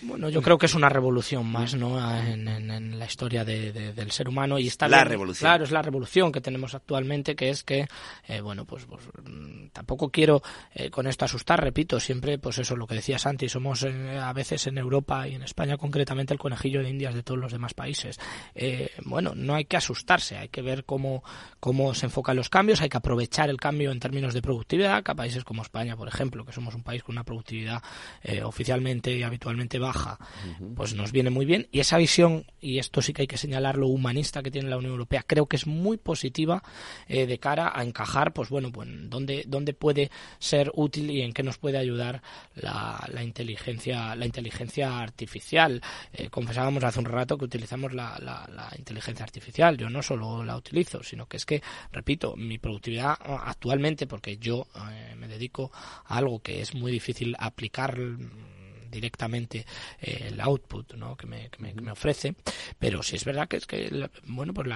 Bueno, 0.00 0.30
yo 0.30 0.40
creo 0.40 0.56
que 0.56 0.64
es 0.64 0.74
una 0.74 0.88
revolución 0.88 1.46
más, 1.46 1.74
¿no? 1.74 2.00
En, 2.18 2.98
la 2.98 3.04
historia 3.04 3.44
del 3.44 4.10
ser 4.10 4.30
humano 4.30 4.58
y 4.58 4.68
está 4.68 4.88
la 4.88 5.04
revolución. 5.04 5.46
Claro, 5.46 5.64
es 5.64 5.70
la 5.70 5.82
revolución 5.82 6.32
que 6.32 6.40
tenemos 6.40 6.74
actualmente, 6.74 7.36
que 7.36 7.50
es 7.50 7.62
que, 7.62 7.86
eh, 8.26 8.40
bueno, 8.40 8.64
pues, 8.64 8.86
pues 8.86 9.02
mm, 9.22 9.68
tampoco 9.68 10.08
quiero 10.08 10.42
eh, 10.72 10.88
con 10.88 11.08
esto 11.08 11.26
asustar, 11.26 11.62
repito, 11.62 12.00
siempre, 12.00 12.38
pues 12.38 12.56
eso, 12.56 12.74
lo 12.74 12.86
que 12.86 12.94
decía 12.94 13.18
Santi, 13.18 13.50
somos 13.50 13.82
eh, 13.82 14.18
a 14.18 14.32
veces 14.32 14.66
en 14.66 14.78
Europa 14.78 15.28
y 15.28 15.34
en 15.34 15.42
España 15.42 15.76
concretamente 15.76 16.32
el 16.32 16.40
conejillo 16.40 16.82
de 16.82 16.88
Indias 16.88 17.14
de 17.14 17.22
todos 17.22 17.38
los 17.38 17.52
demás 17.52 17.74
países. 17.74 18.18
bueno, 19.04 19.34
no 19.34 19.54
hay 19.54 19.66
que 19.66 19.76
asustar 19.76 19.89
asustarse, 19.90 20.36
hay 20.38 20.48
que 20.48 20.62
ver 20.62 20.84
cómo, 20.84 21.24
cómo 21.58 21.94
se 21.94 22.06
enfocan 22.06 22.36
los 22.36 22.48
cambios, 22.48 22.80
hay 22.80 22.88
que 22.88 22.96
aprovechar 22.96 23.50
el 23.50 23.56
cambio 23.56 23.90
en 23.90 23.98
términos 23.98 24.34
de 24.34 24.40
productividad, 24.40 25.02
que 25.02 25.10
a 25.10 25.14
países 25.14 25.42
como 25.42 25.62
España, 25.62 25.96
por 25.96 26.06
ejemplo, 26.06 26.44
que 26.44 26.52
somos 26.52 26.74
un 26.74 26.82
país 26.82 27.02
con 27.02 27.14
una 27.14 27.24
productividad 27.24 27.82
eh, 28.22 28.42
oficialmente 28.42 29.16
y 29.16 29.22
habitualmente 29.24 29.78
baja, 29.78 30.18
pues 30.76 30.94
nos 30.94 31.10
viene 31.10 31.30
muy 31.30 31.44
bien. 31.44 31.66
Y 31.72 31.80
esa 31.80 31.98
visión, 31.98 32.46
y 32.60 32.78
esto 32.78 33.02
sí 33.02 33.12
que 33.12 33.22
hay 33.22 33.28
que 33.28 33.36
señalarlo, 33.36 33.88
humanista 33.88 34.42
que 34.42 34.50
tiene 34.50 34.68
la 34.68 34.76
Unión 34.76 34.92
Europea, 34.92 35.24
creo 35.26 35.46
que 35.46 35.56
es 35.56 35.66
muy 35.66 35.96
positiva 35.96 36.62
eh, 37.08 37.26
de 37.26 37.38
cara 37.38 37.72
a 37.74 37.82
encajar, 37.82 38.32
pues 38.32 38.48
bueno, 38.48 38.70
pues 38.70 38.88
dónde, 39.10 39.44
dónde 39.46 39.74
puede 39.74 40.10
ser 40.38 40.70
útil 40.74 41.10
y 41.10 41.22
en 41.22 41.32
qué 41.32 41.42
nos 41.42 41.58
puede 41.58 41.78
ayudar 41.78 42.22
la, 42.54 43.22
inteligencia, 43.22 44.14
la 44.14 44.26
inteligencia 44.26 45.00
artificial. 45.00 45.82
Eh, 46.12 46.30
confesábamos 46.30 46.84
hace 46.84 47.00
un 47.00 47.06
rato 47.06 47.36
que 47.36 47.44
utilizamos 47.44 47.92
la, 47.92 48.16
la 48.20 48.70
inteligencia 48.78 49.24
artificial 49.24 49.79
yo 49.80 49.88
no 49.88 50.02
solo 50.02 50.44
la 50.44 50.56
utilizo, 50.56 51.02
sino 51.02 51.26
que 51.26 51.38
es 51.38 51.46
que, 51.46 51.62
repito, 51.90 52.36
mi 52.36 52.58
productividad 52.58 53.16
actualmente, 53.24 54.06
porque 54.06 54.36
yo 54.36 54.66
eh, 54.90 55.14
me 55.16 55.26
dedico 55.26 55.72
a 56.04 56.18
algo 56.18 56.40
que 56.40 56.60
es 56.60 56.74
muy 56.74 56.92
difícil 56.92 57.34
aplicar 57.38 57.98
directamente 58.90 59.64
eh, 60.00 60.28
el 60.28 60.40
output 60.40 60.94
¿no? 60.94 61.16
que, 61.16 61.26
me, 61.26 61.48
que, 61.48 61.58
me, 61.58 61.90
ofrece, 61.90 62.34
pero 62.78 63.02
si 63.02 63.16
es 63.16 63.24
verdad 63.24 63.48
que 63.48 63.56
es 63.56 63.66
que, 63.66 64.08
bueno, 64.24 64.52
pues 64.52 64.68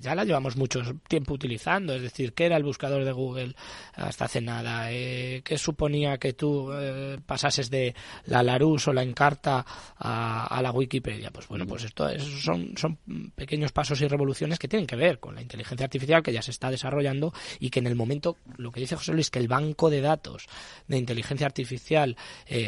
ya 0.00 0.14
la 0.14 0.24
llevamos 0.24 0.56
mucho 0.56 0.82
tiempo 1.08 1.34
utilizando, 1.34 1.94
es 1.94 2.02
decir, 2.02 2.32
¿qué 2.32 2.46
era 2.46 2.56
el 2.56 2.62
buscador 2.64 3.04
de 3.04 3.12
Google 3.12 3.54
hasta 3.94 4.26
hace 4.26 4.40
nada? 4.40 4.92
Eh, 4.92 5.42
¿Qué 5.44 5.58
suponía 5.58 6.18
que 6.18 6.32
tú 6.32 6.70
eh, 6.72 7.18
pasases 7.24 7.70
de 7.70 7.94
la 8.26 8.42
Larus 8.42 8.88
o 8.88 8.92
la 8.92 9.02
Encarta 9.02 9.64
a, 9.98 10.60
la 10.62 10.70
Wikipedia? 10.72 11.30
Pues 11.30 11.48
bueno, 11.48 11.66
pues 11.66 11.84
esto 11.84 12.08
son, 12.18 12.74
son 12.76 12.98
pequeños 13.34 13.72
pasos 13.72 14.00
y 14.00 14.08
revoluciones 14.08 14.58
que 14.58 14.68
tienen 14.68 14.86
que 14.86 14.96
ver 14.96 15.18
con 15.18 15.34
la 15.34 15.42
inteligencia 15.42 15.84
artificial 15.84 16.22
que 16.22 16.32
ya 16.32 16.42
se 16.42 16.50
está 16.50 16.70
desarrollando 16.70 17.32
y 17.58 17.70
que 17.70 17.80
en 17.80 17.86
el 17.86 17.94
momento, 17.94 18.38
lo 18.56 18.70
que 18.70 18.80
dice 18.80 18.96
José 18.96 19.12
Luis, 19.12 19.30
que 19.30 19.38
el 19.38 19.48
banco 19.48 19.90
de 19.90 20.00
datos 20.00 20.46
de 20.88 20.98
inteligencia 20.98 21.46
artificial 21.46 22.16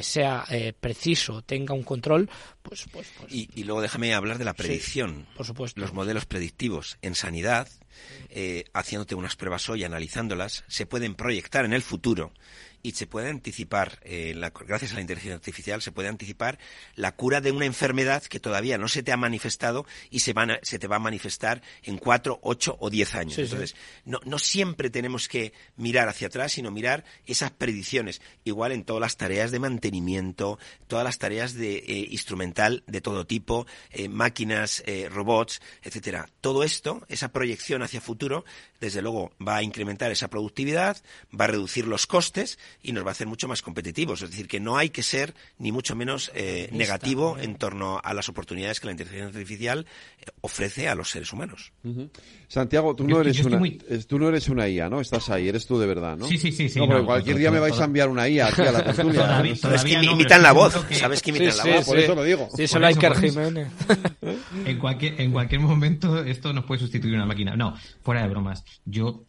sea 0.00 0.44
preciso, 0.88 1.42
tenga 1.42 1.74
un 1.74 1.82
control, 1.82 2.30
pues... 2.62 2.86
pues, 2.90 3.08
pues 3.18 3.30
y, 3.30 3.64
luego 3.64 3.82
déjame 3.82 4.14
hablar 4.14 4.38
de 4.38 4.46
la 4.46 4.54
predicción. 4.54 5.26
por 5.36 5.44
supuesto. 5.44 5.78
Los 5.78 5.92
modelos 5.92 6.24
predictivos 6.24 6.96
en 7.02 7.14
sanidad, 7.14 7.68
eh, 8.30 8.64
haciéndote 8.72 9.14
unas 9.14 9.36
pruebas 9.36 9.68
hoy, 9.68 9.84
analizándolas, 9.84 10.64
se 10.66 10.86
pueden 10.86 11.14
proyectar 11.14 11.66
en 11.66 11.74
el 11.74 11.82
futuro 11.82 12.32
y 12.82 12.92
se 12.92 13.06
puede 13.06 13.28
anticipar, 13.28 13.98
eh, 14.02 14.34
gracias 14.66 14.92
a 14.92 14.94
la 14.96 15.00
inteligencia 15.00 15.34
artificial, 15.34 15.82
se 15.82 15.92
puede 15.92 16.08
anticipar 16.08 16.58
la 16.94 17.12
cura 17.12 17.40
de 17.40 17.52
una 17.52 17.66
enfermedad 17.66 18.22
que 18.22 18.40
todavía 18.40 18.78
no 18.78 18.88
se 18.88 19.02
te 19.02 19.12
ha 19.12 19.16
manifestado 19.16 19.86
y 20.10 20.20
se, 20.20 20.32
van 20.32 20.58
se 20.62 20.78
te 20.78 20.86
va 20.86 20.96
a 20.96 21.00
manifestar 21.00 21.62
en 21.82 21.98
cuatro, 21.98 22.38
ocho 22.42 22.76
o 22.80 22.90
diez 22.90 23.14
años. 23.14 23.38
Entonces, 23.38 23.74
No, 24.04 24.20
no 24.24 24.38
siempre 24.38 24.90
tenemos 24.90 25.28
que 25.28 25.52
mirar 25.76 26.08
hacia 26.08 26.28
atrás, 26.28 26.52
sino 26.52 26.70
mirar 26.70 27.04
esas 27.26 27.50
predicciones. 27.50 28.20
Igual 28.44 28.72
en 28.72 28.84
todas 28.84 29.00
las 29.00 29.16
tareas 29.16 29.50
de 29.50 29.58
mantenimiento, 29.58 30.58
todas 30.86 31.04
las 31.04 31.18
tareas 31.18 31.54
de 31.54 31.76
eh, 31.78 32.06
instrumental 32.10 32.84
de 32.86 33.00
todo 33.00 33.26
tipo, 33.26 33.66
eh, 33.90 34.08
máquinas, 34.08 34.82
robots, 35.10 35.60
etcétera. 35.82 36.28
Todo 36.40 36.64
esto, 36.64 37.04
esa 37.08 37.32
proyección 37.32 37.82
hacia 37.82 38.00
futuro, 38.00 38.44
desde 38.80 39.02
luego 39.02 39.32
va 39.46 39.56
a 39.56 39.62
incrementar 39.62 40.10
esa 40.10 40.28
productividad, 40.28 40.96
va 41.38 41.44
a 41.44 41.48
reducir 41.48 41.86
los 41.86 42.06
costes 42.06 42.58
y 42.82 42.92
nos 42.92 43.04
va 43.04 43.08
a 43.08 43.12
hacer 43.12 43.26
mucho 43.26 43.48
más 43.48 43.62
competitivos. 43.62 44.22
Es 44.22 44.30
decir, 44.30 44.48
que 44.48 44.60
no 44.60 44.76
hay 44.76 44.90
que 44.90 45.02
ser 45.02 45.34
ni 45.58 45.72
mucho 45.72 45.96
menos 45.96 46.30
eh, 46.34 46.68
negativo 46.72 47.36
en 47.38 47.56
torno 47.56 48.00
a 48.02 48.14
las 48.14 48.28
oportunidades 48.28 48.80
que 48.80 48.86
la 48.86 48.92
inteligencia 48.92 49.26
artificial 49.26 49.86
eh, 50.20 50.26
ofrece 50.40 50.88
a 50.88 50.94
los 50.94 51.10
seres 51.10 51.32
humanos. 51.32 51.72
Santiago, 52.48 52.94
tú 52.94 53.06
no, 53.06 53.20
eres 53.20 53.44
una, 53.44 53.60
tú 54.06 54.18
no 54.18 54.28
eres 54.28 54.48
una 54.48 54.68
IA, 54.68 54.88
¿no? 54.88 55.00
Estás 55.00 55.28
ahí, 55.30 55.48
eres 55.48 55.66
tú 55.66 55.78
de 55.78 55.86
verdad, 55.86 56.16
¿no? 56.16 56.26
Sí, 56.26 56.38
sí, 56.38 56.52
sí. 56.52 56.68
sí 56.68 56.78
no, 56.78 56.86
porque 56.86 57.04
cualquier 57.04 57.36
día 57.36 57.50
me 57.50 57.58
vais 57.60 57.78
a 57.78 57.84
enviar 57.84 58.08
una 58.08 58.28
IA 58.28 58.48
aquí 58.48 58.62
a 58.62 58.72
la 58.72 58.84
tertulia. 58.84 59.42
es 59.42 59.84
que 59.84 59.92
imitan 59.92 60.42
la 60.42 60.52
voz, 60.52 60.74
¿sabes 60.92 61.22
que 61.22 61.30
imitan 61.30 61.56
la 61.56 61.76
voz? 61.76 61.86
por 61.86 61.98
eso 61.98 62.14
lo 62.14 62.22
digo. 62.22 62.48
Sí, 62.54 62.66
solo 62.66 62.86
hay 62.86 62.94
que 62.94 63.08
Jiménez. 63.14 63.68
en, 64.64 64.78
cualquier, 64.78 65.20
en 65.20 65.32
cualquier 65.32 65.60
momento 65.60 66.22
esto 66.22 66.52
nos 66.52 66.64
puede 66.64 66.80
sustituir 66.80 67.14
una 67.14 67.26
máquina. 67.26 67.56
No, 67.56 67.74
fuera 68.02 68.22
de 68.22 68.28
bromas. 68.28 68.64
Yo, 68.84 69.24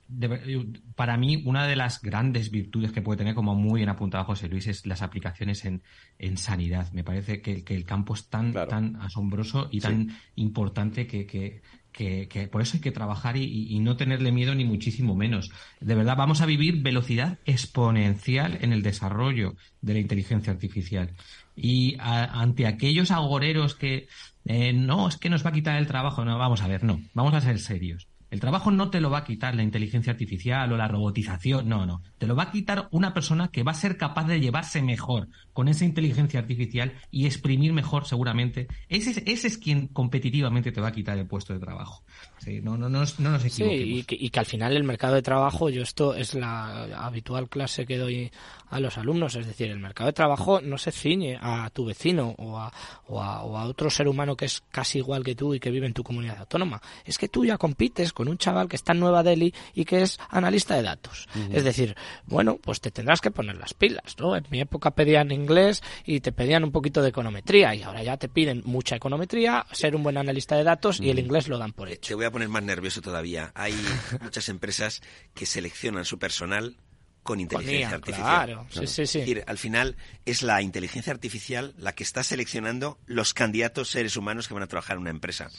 para 0.95 1.17
mí, 1.17 1.43
una 1.45 1.67
de 1.67 1.75
las 1.75 2.01
grandes 2.01 2.51
virtudes 2.51 2.91
que 2.91 3.01
puede 3.01 3.17
tener, 3.17 3.35
como 3.35 3.55
muy 3.55 3.79
bien 3.79 3.89
apuntado 3.89 4.23
José 4.25 4.49
Luis, 4.49 4.67
es 4.67 4.85
las 4.85 5.01
aplicaciones 5.01 5.65
en, 5.65 5.83
en 6.17 6.37
sanidad. 6.37 6.91
Me 6.93 7.03
parece 7.03 7.41
que, 7.41 7.63
que 7.63 7.75
el 7.75 7.85
campo 7.85 8.13
es 8.13 8.27
tan, 8.27 8.53
tan 8.53 8.95
asombroso 8.97 9.69
y 9.71 9.79
tan 9.79 10.15
importante 10.35 11.05
que, 11.05 11.25
que 11.25 11.61
que, 11.91 12.47
por 12.51 12.61
eso 12.61 12.77
hay 12.77 12.81
que 12.81 12.91
trabajar 12.91 13.35
y, 13.37 13.79
no 13.79 13.97
tenerle 13.97 14.31
miedo 14.31 14.55
ni 14.55 14.63
muchísimo 14.63 15.15
menos. 15.15 15.51
De 15.79 15.95
verdad, 15.95 16.15
vamos 16.17 16.41
a 16.41 16.45
vivir 16.45 16.81
velocidad 16.81 17.39
exponencial 17.45 18.57
en 18.61 18.73
el 18.73 18.83
desarrollo 18.83 19.55
de 19.81 19.93
la 19.93 19.99
inteligencia 19.99 20.53
artificial. 20.53 21.11
Y 21.55 21.97
ante 21.99 22.67
aquellos 22.67 23.11
agoreros 23.11 23.75
que 23.75 24.07
eh, 24.45 24.73
no, 24.73 25.07
es 25.07 25.17
que 25.17 25.29
nos 25.29 25.45
va 25.45 25.49
a 25.49 25.53
quitar 25.53 25.77
el 25.77 25.87
trabajo, 25.87 26.23
no, 26.23 26.37
vamos 26.37 26.61
a 26.61 26.67
ver, 26.67 26.83
no, 26.83 27.01
vamos 27.13 27.33
a 27.33 27.41
ser 27.41 27.59
serios. 27.59 28.07
El 28.29 28.39
trabajo 28.39 28.69
no 28.69 28.89
te 28.89 29.01
lo 29.01 29.09
va 29.09 29.19
a 29.19 29.23
quitar 29.23 29.55
la 29.55 29.63
inteligencia 29.63 30.11
artificial 30.11 30.71
o 30.71 30.77
la 30.77 30.87
robotización, 30.87 31.67
no, 31.67 31.85
no. 31.85 32.03
Te 32.17 32.27
lo 32.27 32.35
va 32.35 32.43
a 32.43 32.51
quitar 32.51 32.87
una 32.91 33.13
persona 33.13 33.47
que 33.47 33.63
va 33.63 33.71
a 33.71 33.75
ser 33.75 33.97
capaz 33.97 34.25
de 34.27 34.39
llevarse 34.39 34.81
mejor 34.81 35.29
con 35.53 35.67
esa 35.67 35.85
inteligencia 35.85 36.39
artificial 36.39 36.93
y 37.09 37.25
exprimir 37.25 37.73
mejor 37.73 38.05
seguramente. 38.05 38.67
Ese, 38.87 39.23
ese 39.25 39.47
es 39.47 39.57
quien 39.57 39.87
competitivamente 39.87 40.71
te 40.71 40.81
va 40.81 40.89
a 40.89 40.93
quitar 40.93 41.17
el 41.17 41.27
puesto 41.27 41.53
de 41.53 41.59
trabajo. 41.59 42.03
Sí, 42.39 42.61
no, 42.61 42.77
no, 42.77 42.89
no, 42.89 42.99
nos 42.99 43.15
equivoquemos. 43.15 43.51
Sí, 43.51 44.05
y 44.09 44.29
que, 44.29 44.39
al 44.39 44.45
final 44.45 44.75
el 44.75 44.83
mercado 44.83 45.15
de 45.15 45.21
trabajo, 45.21 45.69
yo 45.69 45.81
esto 45.81 46.15
es 46.15 46.33
la 46.33 47.05
habitual 47.05 47.49
clase 47.49 47.85
que 47.85 47.97
doy 47.97 48.31
a 48.69 48.79
los 48.79 48.97
alumnos, 48.97 49.35
es 49.35 49.47
decir, 49.47 49.71
el 49.71 49.79
mercado 49.79 50.07
de 50.07 50.13
trabajo 50.13 50.61
no 50.61 50.77
se 50.77 50.91
ciñe 50.91 51.37
a 51.41 51.69
tu 51.71 51.85
vecino 51.85 52.35
o 52.37 52.57
a, 52.57 52.71
o 53.07 53.21
a, 53.21 53.43
o 53.43 53.57
a 53.57 53.65
otro 53.65 53.89
ser 53.89 54.07
humano 54.07 54.37
que 54.37 54.45
es 54.45 54.61
casi 54.71 54.99
igual 54.99 55.23
que 55.23 55.35
tú 55.35 55.53
y 55.53 55.59
que 55.59 55.71
vive 55.71 55.87
en 55.87 55.93
tu 55.93 56.03
comunidad 56.03 56.37
autónoma. 56.39 56.81
Es 57.03 57.17
que 57.17 57.27
tú 57.27 57.45
ya 57.45 57.57
compites 57.57 58.13
con 58.13 58.27
un 58.27 58.37
chaval 58.37 58.67
que 58.67 58.75
está 58.75 58.93
en 58.93 58.99
Nueva 58.99 59.23
Delhi 59.23 59.53
y 59.73 59.85
que 59.85 60.03
es 60.03 60.19
analista 60.29 60.75
de 60.75 60.83
datos. 60.83 61.27
Es 61.51 61.63
decir, 61.63 61.95
bueno, 62.27 62.57
pues 62.61 62.79
te 62.79 62.91
tendrás 62.91 63.21
que 63.21 63.31
poner 63.31 63.57
las 63.57 63.73
pilas, 63.73 64.15
¿no? 64.19 64.35
En 64.35 64.45
mi 64.49 64.61
época 64.61 64.91
pedían 64.91 65.31
inglés 65.31 65.81
y 66.05 66.19
te 66.19 66.31
pedían 66.31 66.63
un 66.63 66.71
poquito 66.71 67.01
de 67.01 67.09
econometría 67.09 67.73
y 67.75 67.83
ahora 67.83 68.03
ya 68.03 68.17
te 68.17 68.29
piden 68.29 68.61
mucha 68.65 68.95
econometría, 68.95 69.65
ser 69.71 69.95
un 69.95 70.03
buen 70.03 70.17
analista 70.17 70.55
de 70.55 70.63
datos 70.63 70.99
y 70.99 71.09
el 71.09 71.19
inglés 71.19 71.47
lo 71.47 71.57
dan 71.57 71.73
por 71.73 71.89
hecho. 71.89 72.09
Te 72.09 72.15
voy 72.15 72.25
a 72.25 72.28
poner 72.31 72.49
más 72.49 72.63
nervioso 72.63 73.01
todavía. 73.01 73.51
Hay 73.55 73.73
muchas 74.21 74.49
empresas 74.49 75.01
que 75.33 75.45
seleccionan 75.45 76.05
su 76.05 76.19
personal 76.19 76.77
con 77.23 77.39
inteligencia 77.39 77.89
artificial. 77.89 78.45
Claro, 78.45 78.67
sí, 78.71 78.87
sí, 78.87 79.05
sí. 79.05 79.19
Es 79.19 79.25
decir, 79.27 79.43
al 79.45 79.57
final 79.57 79.97
es 80.25 80.41
la 80.41 80.61
inteligencia 80.61 81.13
artificial 81.13 81.75
la 81.77 81.93
que 81.93 82.03
está 82.03 82.23
seleccionando 82.23 82.97
los 83.05 83.33
candidatos 83.33 83.89
seres 83.89 84.17
humanos 84.17 84.47
que 84.47 84.53
van 84.53 84.63
a 84.63 84.67
trabajar 84.67 84.95
en 84.95 85.01
una 85.01 85.09
empresa. 85.11 85.49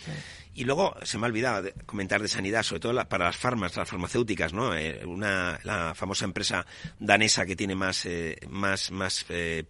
Y 0.55 0.65
luego 0.65 0.97
se 1.05 1.19
me 1.19 1.27
ha 1.27 1.29
olvidado 1.29 1.63
de 1.63 1.73
comentar 1.87 2.23
de 2.23 2.29
sanidad, 2.29 2.63
sobre 2.63 2.81
todo 2.81 3.09
para 3.09 3.27
las 3.27 3.37
farmas, 3.37 3.77
las 3.77 3.89
farmacéuticas, 3.89 4.53
¿no? 4.53 4.75
Eh, 4.75 5.05
una, 5.07 5.61
la 5.63 5.95
famosa 5.95 6.25
empresa 6.25 6.67
danesa 6.99 7.47
que 7.47 7.55
tiene 7.55 7.75
más, 7.77 8.05
eh, 8.07 8.37
más, 8.49 8.91
más 8.91 9.25
eh, 9.29 9.65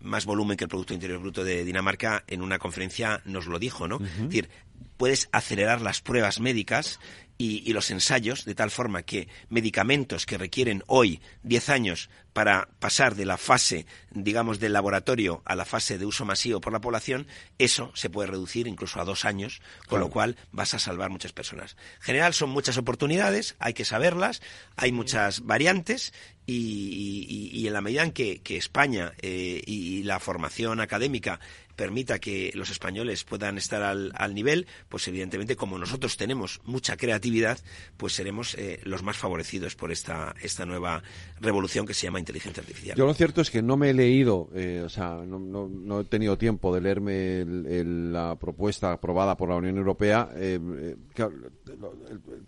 más 0.00 0.24
volumen 0.24 0.56
que 0.56 0.64
el 0.64 0.68
Producto 0.68 0.94
Interior 0.94 1.18
Bruto 1.18 1.42
de 1.44 1.64
Dinamarca, 1.64 2.24
en 2.26 2.42
una 2.42 2.58
conferencia 2.58 3.20
nos 3.24 3.46
lo 3.46 3.58
dijo, 3.58 3.88
¿no? 3.88 3.96
Es 3.96 4.22
decir, 4.22 4.48
puedes 4.96 5.28
acelerar 5.32 5.80
las 5.80 6.00
pruebas 6.00 6.40
médicas 6.40 6.98
y, 7.40 7.72
los 7.72 7.92
ensayos, 7.92 8.44
de 8.44 8.56
tal 8.56 8.72
forma 8.72 9.02
que 9.02 9.28
medicamentos 9.48 10.26
que 10.26 10.36
requieren 10.36 10.82
hoy 10.88 11.20
10 11.44 11.68
años 11.68 12.10
para 12.32 12.68
pasar 12.80 13.14
de 13.14 13.24
la 13.24 13.36
fase, 13.36 13.86
digamos, 14.10 14.58
del 14.58 14.72
laboratorio 14.72 15.40
a 15.44 15.54
la 15.54 15.64
fase 15.64 15.98
de 15.98 16.06
uso 16.06 16.24
masivo 16.24 16.60
por 16.60 16.72
la 16.72 16.80
población, 16.80 17.28
eso 17.58 17.92
se 17.94 18.10
puede 18.10 18.28
reducir 18.28 18.66
incluso 18.66 19.00
a 19.00 19.04
dos 19.04 19.24
años, 19.24 19.62
con 19.86 20.00
lo 20.00 20.10
cual 20.10 20.36
vas 20.50 20.74
a 20.74 20.80
salvar 20.80 21.10
muchas 21.10 21.32
personas. 21.32 21.76
En 21.98 22.02
general 22.02 22.34
son 22.34 22.50
muchas 22.50 22.76
oportunidades, 22.76 23.54
hay 23.60 23.72
que 23.72 23.84
saberlas, 23.84 24.42
hay 24.76 24.90
muchas 24.90 25.42
variantes 25.42 26.12
y, 26.44 27.64
en 27.66 27.72
la 27.72 27.80
medida 27.80 28.02
en 28.02 28.12
que, 28.12 28.42
España 28.48 29.12
eh, 29.22 29.62
y 29.64 30.02
la 30.02 30.18
formación 30.18 30.80
académica 30.80 31.38
permita 31.78 32.18
que 32.18 32.50
los 32.54 32.70
españoles 32.70 33.22
puedan 33.22 33.56
estar 33.56 33.82
al, 33.84 34.34
nivel, 34.34 34.66
pues 34.88 35.06
evidentemente 35.06 35.54
como 35.54 35.78
nosotros 35.78 36.16
tenemos 36.16 36.60
mucha 36.64 36.96
creatividad, 36.96 37.56
pues 37.96 38.14
seremos 38.14 38.56
eh, 38.56 38.80
los 38.82 39.04
más 39.04 39.16
favorecidos 39.16 39.76
por 39.76 39.92
esta, 39.92 40.34
esta 40.42 40.66
nueva 40.66 41.04
revolución 41.40 41.86
que 41.86 41.94
se 41.94 42.08
llama 42.08 42.18
inteligencia 42.18 42.62
artificial. 42.62 42.98
Yo 42.98 43.06
lo 43.06 43.14
cierto 43.14 43.40
es 43.40 43.50
que 43.50 43.62
no 43.62 43.76
me 43.76 43.90
he 43.90 43.94
leído, 43.94 44.50
eh, 44.54 44.82
o 44.84 44.88
sea, 44.88 45.22
no, 45.24 46.00
he 46.00 46.04
tenido 46.04 46.36
tiempo 46.36 46.74
de 46.74 46.80
leerme 46.80 47.44
la 47.46 48.34
propuesta 48.34 48.92
aprobada 48.92 49.36
por 49.36 49.48
la 49.48 49.54
Unión 49.54 49.76
Europea, 49.76 50.30
eh, 50.34 50.96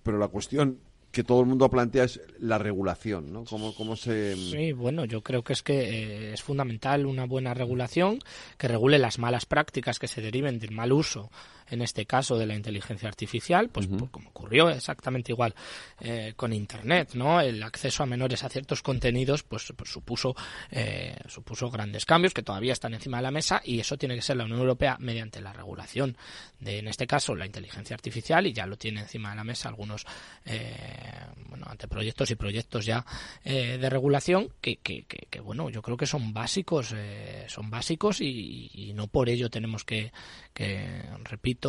pero 0.02 0.19
la 0.19 0.27
cuestión 0.27 0.81
que 1.10 1.24
todo 1.24 1.40
el 1.40 1.46
mundo 1.46 1.68
plantea 1.68 2.04
es 2.04 2.20
la 2.38 2.58
regulación, 2.58 3.32
¿no? 3.32 3.44
¿Cómo, 3.44 3.74
cómo 3.74 3.96
se... 3.96 4.36
Sí, 4.36 4.72
bueno, 4.72 5.04
yo 5.04 5.22
creo 5.22 5.42
que 5.42 5.52
es 5.52 5.62
que 5.62 5.80
eh, 5.80 6.32
es 6.32 6.42
fundamental 6.42 7.06
una 7.06 7.26
buena 7.26 7.52
regulación 7.52 8.20
que 8.56 8.68
regule 8.68 8.98
las 8.98 9.18
malas 9.18 9.46
prácticas 9.46 9.98
que 9.98 10.08
se 10.08 10.20
deriven 10.20 10.58
del 10.58 10.70
mal 10.70 10.92
uso 10.92 11.30
en 11.70 11.82
este 11.82 12.06
caso 12.06 12.36
de 12.36 12.47
la 12.47 12.55
inteligencia 12.55 13.09
artificial, 13.09 13.68
pues, 13.68 13.86
pues 13.86 14.10
como 14.10 14.30
ocurrió 14.30 14.68
exactamente 14.68 15.32
igual 15.32 15.55
eh, 16.01 16.34
con 16.36 16.52
Internet, 16.52 17.10
¿no? 17.14 17.40
El 17.40 17.62
acceso 17.62 18.02
a 18.02 18.06
menores 18.06 18.44
a 18.44 18.48
ciertos 18.48 18.82
contenidos, 18.82 19.42
pues, 19.42 19.72
pues 19.76 19.90
supuso, 19.90 20.34
eh, 20.70 21.16
supuso 21.28 21.70
grandes 21.70 22.05
cambios 22.05 22.34
que 22.34 22.42
todavía 22.42 22.72
están 22.72 22.94
encima 22.94 23.18
de 23.18 23.22
la 23.22 23.30
mesa 23.30 23.62
y 23.64 23.80
eso 23.80 23.97
tiene 23.97 24.16
que 24.16 24.22
ser 24.22 24.36
la 24.36 24.44
Unión 24.44 24.60
Europea 24.60 24.97
mediante 24.98 25.40
la 25.40 25.52
regulación 25.52 26.16
de, 26.59 26.78
en 26.78 26.88
este 26.88 27.06
caso, 27.06 27.34
la 27.34 27.47
inteligencia 27.47 27.94
artificial 27.94 28.47
y 28.47 28.52
ya 28.52 28.66
lo 28.66 28.76
tiene 28.76 29.01
encima 29.01 29.30
de 29.30 29.36
la 29.36 29.44
mesa 29.44 29.68
algunos, 29.68 30.05
eh, 30.44 31.26
bueno, 31.48 31.66
anteproyectos 31.68 32.30
y 32.30 32.34
proyectos 32.34 32.84
ya 32.84 33.05
de 33.44 33.90
regulación 33.90 34.52
que, 34.60 34.76
que, 34.76 35.05
que, 35.05 35.40
bueno, 35.40 35.70
yo 35.70 35.82
creo 35.82 35.97
que 35.97 36.06
son 36.06 36.32
básicos, 36.32 36.94
son 37.47 37.70
básicos 37.70 38.20
y, 38.20 38.70
y, 38.72 38.92
no 38.92 39.06
por 39.06 39.28
ello 39.28 39.51
tenemos 39.51 39.84
que, 39.84 40.12
que 40.52 41.02
repito, 41.24 41.59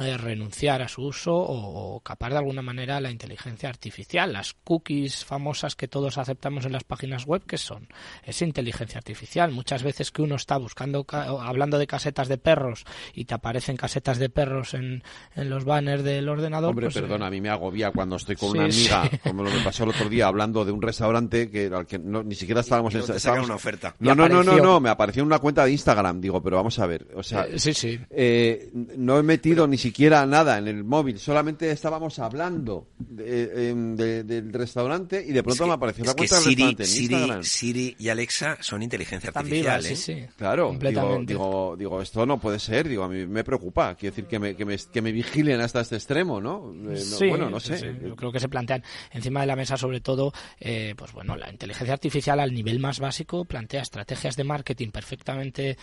eh, 0.00 0.16
renunciar 0.16 0.82
a 0.82 0.88
su 0.88 1.02
uso 1.02 1.34
o, 1.34 2.00
capar 2.00 2.32
de 2.32 2.38
alguna 2.38 2.62
manera 2.62 3.00
la 3.00 3.10
inteligencia 3.10 3.68
artificial. 3.68 4.32
Las 4.32 4.54
cookies 4.64 5.24
famosas 5.24 5.76
que 5.76 5.88
todos 5.88 6.18
aceptamos 6.18 6.64
en 6.64 6.72
las 6.72 6.84
páginas 6.84 7.26
web, 7.26 7.42
que 7.44 7.58
son? 7.58 7.88
Es 8.24 8.42
inteligencia 8.42 8.98
artificial. 8.98 9.50
Muchas 9.52 9.82
veces 9.82 10.10
que 10.10 10.22
uno 10.22 10.36
está 10.36 10.56
buscando, 10.56 11.06
hablando 11.10 11.78
de 11.78 11.86
casetas 11.86 12.28
de 12.28 12.38
perros 12.38 12.84
y 13.14 13.24
te 13.24 13.34
aparecen 13.34 13.76
casetas 13.76 14.18
de 14.18 14.28
perros 14.28 14.74
en, 14.74 15.02
los 15.36 15.64
banners 15.64 16.02
del 16.02 16.28
ordenador. 16.28 16.70
Hombre, 16.70 16.86
pues, 16.86 16.94
perdona, 16.94 17.26
a 17.26 17.30
mí 17.30 17.40
me 17.40 17.48
agobia 17.48 17.90
cuando 17.90 18.16
estoy 18.16 18.36
con 18.36 18.50
una 18.50 18.64
amiga, 18.64 19.10
como 19.22 19.42
lo 19.42 19.50
que 19.50 19.58
pasó 19.58 19.84
el 19.84 19.90
otro 19.90 20.08
día, 20.08 20.26
hablando 20.26 20.64
de 20.64 20.72
un 20.72 20.82
restaurante 20.82 21.50
que, 21.50 21.66
al 21.66 21.86
que 21.86 21.98
ni 21.98 22.34
siquiera 22.34 22.60
estábamos 22.60 22.94
en 22.94 23.42
una 23.42 23.54
oferta. 23.54 23.94
No, 23.98 24.14
no, 24.14 24.28
no, 24.28 24.42
no, 24.42 24.56
no, 24.58 24.80
me 24.80 24.90
apareció 24.90 25.22
en 25.22 25.26
una 25.26 25.38
cuenta 25.38 25.64
de 25.64 25.72
Instagram. 25.72 26.20
Digo, 26.20 26.42
pero 26.42 26.56
vamos 26.56 26.78
a 26.78 26.86
ver. 26.86 27.06
O 27.14 27.22
sea, 27.22 27.46
eh, 27.46 27.58
sí, 27.58 27.74
sí. 27.74 27.98
Eh, 28.10 28.70
no 28.96 29.18
he 29.18 29.22
metido 29.32 29.66
ni 29.66 29.78
siquiera 29.78 30.26
nada 30.26 30.58
en 30.58 30.68
el 30.68 30.84
móvil, 30.84 31.18
solamente 31.18 31.70
estábamos 31.70 32.18
hablando 32.18 32.88
em, 33.18 33.96
del 33.96 34.52
restaurante 34.52 35.24
y 35.26 35.32
de 35.32 35.42
pronto 35.42 35.66
me 35.66 35.72
apareció 35.72 36.04
la 36.04 36.12
cuenta 36.12 36.36
del 36.36 36.44
restaurante 36.44 36.84
Siri, 36.84 37.42
Siri 37.42 37.96
y 37.98 38.10
Alexa 38.10 38.58
son 38.60 38.82
inteligencia 38.82 39.30
artificial. 39.34 39.82
sí, 39.82 39.92
¿eh? 39.92 39.96
sí. 39.96 40.26
Claro, 40.36 40.76
digo, 41.24 41.76
digo, 41.78 42.02
esto 42.02 42.26
no 42.26 42.38
puede 42.38 42.58
ser, 42.58 42.88
digo, 42.88 43.04
a 43.04 43.08
mí 43.08 43.26
me 43.26 43.42
preocupa, 43.42 43.94
quiero 43.94 44.14
decir 44.14 44.28
que 44.28 44.38
me, 44.38 44.54
que 44.54 44.66
me, 44.66 44.76
que 44.76 45.00
me 45.00 45.12
vigilen 45.12 45.62
hasta 45.62 45.80
este 45.80 45.96
extremo, 45.96 46.38
¿no? 46.38 46.74
Eh, 46.90 47.28
bueno, 47.30 47.48
no 47.48 47.58
sé. 47.58 47.96
Yo 48.04 48.14
creo 48.14 48.32
que 48.32 48.40
se 48.40 48.50
plantean 48.50 48.84
encima 49.12 49.40
de 49.40 49.46
la 49.46 49.56
mesa 49.56 49.78
sobre 49.78 50.02
todo, 50.02 50.30
eh, 50.60 50.94
pues 50.94 51.10
bueno, 51.14 51.36
la 51.36 51.50
inteligencia 51.50 51.94
artificial 51.94 52.38
al 52.38 52.52
nivel 52.52 52.80
más 52.80 53.00
básico 53.00 53.46
plantea 53.46 53.80
estrategias 53.80 54.36
de 54.36 54.44
marketing 54.44 54.90
perfectamente 54.90 55.78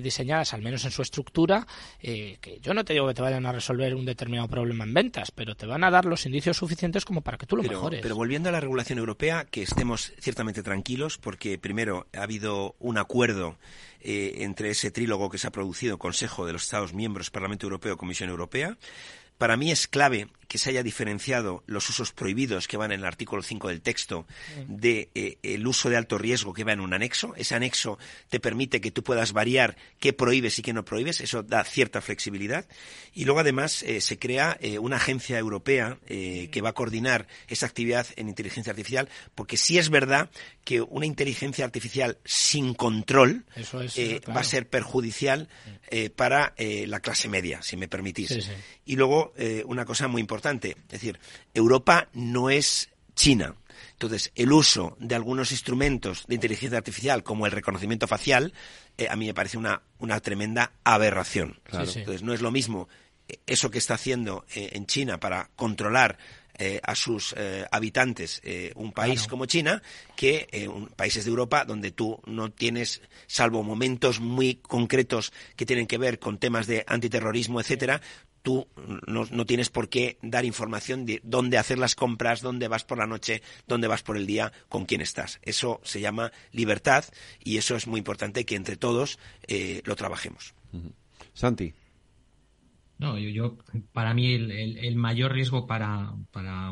diseñadas, 0.00 0.54
al 0.54 0.62
menos 0.62 0.84
en 0.84 0.92
su 0.92 1.02
estructura, 1.02 1.66
que 2.00 2.60
yo 2.62 2.67
no 2.74 2.84
te 2.84 2.92
digo 2.92 3.06
que 3.06 3.14
te 3.14 3.22
vayan 3.22 3.46
a 3.46 3.52
resolver 3.52 3.94
un 3.94 4.04
determinado 4.04 4.48
problema 4.48 4.84
en 4.84 4.94
ventas, 4.94 5.30
pero 5.30 5.54
te 5.54 5.66
van 5.66 5.84
a 5.84 5.90
dar 5.90 6.04
los 6.04 6.26
indicios 6.26 6.56
suficientes 6.56 7.04
como 7.04 7.20
para 7.20 7.38
que 7.38 7.46
tú 7.46 7.56
lo 7.56 7.62
mejores. 7.62 8.00
Pero 8.02 8.14
volviendo 8.14 8.48
a 8.48 8.52
la 8.52 8.60
regulación 8.60 8.98
europea, 8.98 9.44
que 9.44 9.62
estemos 9.62 10.12
ciertamente 10.18 10.62
tranquilos, 10.62 11.18
porque 11.18 11.58
primero 11.58 12.06
ha 12.16 12.22
habido 12.22 12.74
un 12.78 12.98
acuerdo 12.98 13.58
eh, 14.00 14.38
entre 14.38 14.70
ese 14.70 14.90
trílogo 14.90 15.30
que 15.30 15.38
se 15.38 15.46
ha 15.46 15.50
producido, 15.50 15.98
Consejo 15.98 16.46
de 16.46 16.52
los 16.52 16.64
Estados 16.64 16.94
Miembros, 16.94 17.30
Parlamento 17.30 17.66
Europeo, 17.66 17.96
Comisión 17.96 18.30
Europea. 18.30 18.76
Para 19.38 19.56
mí 19.56 19.70
es 19.70 19.86
clave 19.86 20.28
que 20.48 20.56
se 20.56 20.70
haya 20.70 20.82
diferenciado 20.82 21.62
los 21.66 21.88
usos 21.90 22.12
prohibidos 22.12 22.66
que 22.66 22.78
van 22.78 22.90
en 22.90 23.00
el 23.00 23.06
artículo 23.06 23.42
5 23.42 23.68
del 23.68 23.82
texto 23.82 24.26
de 24.66 25.10
eh, 25.14 25.36
el 25.42 25.66
uso 25.66 25.90
de 25.90 25.96
alto 25.98 26.16
riesgo 26.16 26.54
que 26.54 26.64
va 26.64 26.72
en 26.72 26.80
un 26.80 26.94
anexo. 26.94 27.34
Ese 27.36 27.54
anexo 27.54 27.98
te 28.30 28.40
permite 28.40 28.80
que 28.80 28.90
tú 28.90 29.04
puedas 29.04 29.32
variar 29.32 29.76
qué 30.00 30.14
prohíbes 30.14 30.58
y 30.58 30.62
qué 30.62 30.72
no 30.72 30.86
prohíbes. 30.86 31.20
Eso 31.20 31.42
da 31.42 31.62
cierta 31.64 32.00
flexibilidad. 32.00 32.66
Y 33.12 33.26
luego, 33.26 33.40
además, 33.40 33.82
eh, 33.82 34.00
se 34.00 34.18
crea 34.18 34.56
eh, 34.60 34.78
una 34.78 34.96
agencia 34.96 35.38
europea 35.38 35.98
que 36.08 36.62
va 36.62 36.70
a 36.70 36.72
coordinar 36.72 37.26
esa 37.48 37.66
actividad 37.66 38.06
en 38.16 38.28
inteligencia 38.28 38.70
artificial, 38.70 39.08
porque 39.34 39.56
sí 39.56 39.78
es 39.78 39.90
verdad 39.90 40.30
que 40.64 40.80
una 40.80 41.04
inteligencia 41.04 41.64
artificial 41.64 42.18
sin 42.24 42.72
control 42.72 43.44
va 44.28 44.40
a 44.40 44.44
ser 44.44 44.68
perjudicial 44.68 45.48
para 46.16 46.54
la 46.56 47.00
clase 47.00 47.28
media, 47.28 47.60
si 47.62 47.76
me 47.76 47.88
permitís. 47.88 48.50
Y 48.86 48.96
luego, 48.96 49.34
una 49.66 49.84
cosa 49.84 50.08
muy 50.08 50.20
importante 50.20 50.37
es 50.40 50.88
decir, 50.88 51.18
Europa 51.54 52.08
no 52.12 52.50
es 52.50 52.90
China. 53.14 53.54
Entonces, 53.92 54.30
el 54.36 54.52
uso 54.52 54.96
de 55.00 55.16
algunos 55.16 55.50
instrumentos 55.50 56.24
de 56.28 56.36
inteligencia 56.36 56.78
artificial, 56.78 57.24
como 57.24 57.46
el 57.46 57.52
reconocimiento 57.52 58.06
facial, 58.06 58.52
eh, 58.96 59.08
a 59.10 59.16
mí 59.16 59.26
me 59.26 59.34
parece 59.34 59.58
una, 59.58 59.82
una 59.98 60.20
tremenda 60.20 60.72
aberración. 60.84 61.58
Entonces, 61.66 62.22
no 62.22 62.32
es 62.32 62.40
lo 62.40 62.52
mismo 62.52 62.88
eh, 63.28 63.38
eso 63.46 63.70
que 63.70 63.78
está 63.78 63.94
haciendo 63.94 64.46
eh, 64.54 64.70
en 64.72 64.86
China 64.86 65.18
para 65.18 65.50
controlar 65.56 66.18
a 66.82 66.96
sus 66.96 67.36
habitantes 67.70 68.42
un 68.74 68.90
país 68.90 69.28
como 69.28 69.46
China 69.46 69.80
que 70.16 70.68
países 70.96 71.24
de 71.24 71.30
Europa 71.30 71.64
donde 71.64 71.92
tú 71.92 72.20
no 72.26 72.50
tienes, 72.50 73.00
salvo 73.28 73.62
momentos 73.62 74.18
muy 74.18 74.56
concretos 74.56 75.32
que 75.54 75.64
tienen 75.64 75.86
que 75.86 75.98
ver 75.98 76.18
con 76.18 76.38
temas 76.38 76.66
de 76.66 76.82
antiterrorismo, 76.88 77.60
etcétera, 77.60 78.00
tú 78.48 78.66
no, 79.06 79.44
tienes 79.44 79.68
por 79.68 79.90
qué 79.90 80.16
dar 80.22 80.46
información 80.46 81.04
de 81.04 81.20
dónde 81.22 81.58
hacer 81.58 81.76
las 81.76 81.94
compras, 81.94 82.40
dónde 82.40 82.66
vas 82.66 82.82
por 82.82 82.96
la 82.96 83.06
noche, 83.06 83.42
dónde 83.66 83.88
vas 83.88 84.02
por 84.02 84.16
el 84.16 84.26
día, 84.26 84.54
con 84.70 84.86
quién 84.86 85.02
estás. 85.02 85.38
Eso 85.42 85.82
se 85.84 86.00
llama 86.00 86.32
libertad 86.50 87.04
y 87.44 87.58
eso 87.58 87.76
es 87.76 87.86
muy 87.86 87.98
importante 87.98 88.46
que 88.46 88.56
entre 88.56 88.78
todos 88.78 89.18
eh, 89.46 89.82
lo 89.84 89.96
trabajemos. 89.96 90.54
Santi. 91.34 91.74
No, 92.96 93.18
yo, 93.18 93.58
para 93.92 94.14
mí 94.14 94.32
el, 94.32 94.96
mayor 94.96 95.32
riesgo 95.32 95.66
para, 95.66 96.14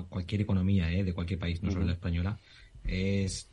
cualquier 0.09 0.40
economía 0.40 0.90
eh, 0.90 1.05
de 1.05 1.12
cualquier 1.12 1.39
país, 1.39 1.62
no 1.62 1.73
solo 1.73 1.85
la 1.85 1.93
española, 1.93 2.39
es 2.85 3.51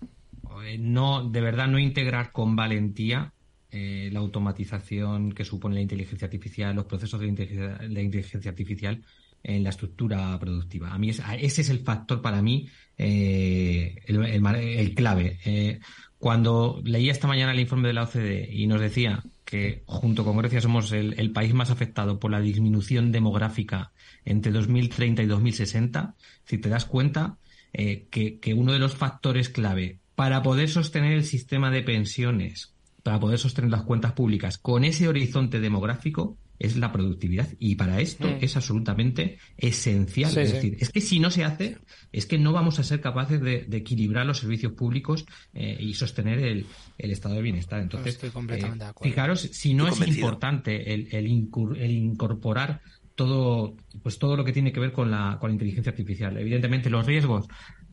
eh, 0.63 0.77
no 0.77 1.29
de 1.29 1.41
verdad 1.41 1.67
no 1.67 1.77
integrar 1.77 2.31
con 2.31 2.55
valentía 2.55 3.32
eh, 3.73 4.09
la 4.11 4.19
automatización 4.19 5.31
que 5.31 5.43
supone 5.43 5.75
la 5.75 5.81
inteligencia 5.81 6.27
artificial, 6.27 6.75
los 6.75 6.85
procesos 6.85 7.19
de 7.19 7.27
inteligencia, 7.27 7.79
inteligencia 7.83 8.51
artificial 8.51 9.01
en 9.43 9.63
la 9.63 9.71
estructura 9.71 10.37
productiva. 10.39 10.93
A 10.93 10.97
mí 10.97 11.09
ese 11.09 11.61
es 11.61 11.69
el 11.69 11.79
factor 11.79 12.21
para 12.21 12.41
mí 12.41 12.69
eh, 12.97 13.95
el, 14.05 14.93
clave. 14.95 15.39
Eh, 15.43 15.79
cuando 16.17 16.81
leía 16.85 17.11
esta 17.11 17.27
mañana 17.27 17.51
el 17.51 17.59
informe 17.59 17.89
de 17.89 17.93
la 17.93 18.03
OCDE 18.03 18.47
y 18.51 18.67
nos 18.67 18.79
decía 18.79 19.23
que 19.43 19.83
junto 19.85 20.23
con 20.23 20.37
Grecia 20.37 20.61
somos 20.61 20.91
el, 20.93 21.31
país 21.31 21.53
más 21.53 21.71
afectado 21.71 22.19
por 22.19 22.31
la 22.31 22.39
disminución 22.39 23.11
demográfica 23.11 23.91
entre 24.23 24.51
2030 24.51 25.23
y 25.23 25.25
2060, 25.25 26.15
si 26.45 26.57
te 26.59 26.69
das 26.69 26.85
cuenta 26.85 27.37
eh, 27.73 28.07
que 28.09 28.53
uno 28.53 28.71
de 28.71 28.79
los 28.79 28.95
factores 28.95 29.49
clave 29.49 29.99
para 30.15 30.43
poder 30.43 30.69
sostener 30.69 31.13
el 31.13 31.25
sistema 31.25 31.71
de 31.71 31.81
pensiones, 31.81 32.72
para 33.03 33.19
poder 33.19 33.37
sostener 33.37 33.69
las 33.69 33.83
cuentas 33.83 34.13
públicas 34.13 34.57
con 34.57 34.85
ese 34.85 35.07
horizonte 35.07 35.59
demográfico, 35.59 36.37
es 36.59 36.77
la 36.77 36.91
productividad 36.91 37.49
y 37.59 37.75
para 37.75 37.99
esto 37.99 38.27
mm. 38.27 38.37
es 38.39 38.55
absolutamente 38.55 39.37
esencial. 39.57 40.35
es 40.37 40.53
decir, 40.53 40.77
es 40.79 40.89
que 40.89 41.01
si 41.01 41.19
no 41.19 41.29
se 41.29 41.43
hace, 41.43 41.77
es 42.11 42.25
que 42.25 42.37
no 42.37 42.53
vamos 42.53 42.79
a 42.79 42.83
ser 42.83 43.01
capaces 43.01 43.41
de, 43.41 43.67
equilibrar 43.71 44.25
los 44.25 44.39
servicios 44.39 44.71
públicos 44.73 45.25
eh, 45.53 45.77
y 45.79 45.93
sostener 45.93 46.39
el, 46.39 46.65
estado 46.97 47.35
de 47.35 47.41
bienestar. 47.41 47.81
Entonces, 47.81 48.15
Estoy 48.15 48.29
completamente 48.29 48.83
eh, 48.83 48.85
de 48.85 48.89
acuerdo. 48.91 49.11
fijaros, 49.11 49.41
si 49.41 49.73
no 49.73 49.87
es 49.87 50.07
importante 50.07 50.93
el, 50.93 51.09
el, 51.11 51.27
incorporar 51.27 52.81
todo, 53.15 53.75
pues 54.01 54.17
todo 54.17 54.37
lo 54.37 54.45
que 54.45 54.53
tiene 54.53 54.71
que 54.71 54.79
ver 54.79 54.93
con 54.93 55.11
la, 55.11 55.37
con 55.41 55.49
la 55.49 55.53
inteligencia 55.55 55.91
artificial. 55.91 56.37
Evidentemente, 56.37 56.89
los 56.89 57.05
riesgos, 57.05 57.45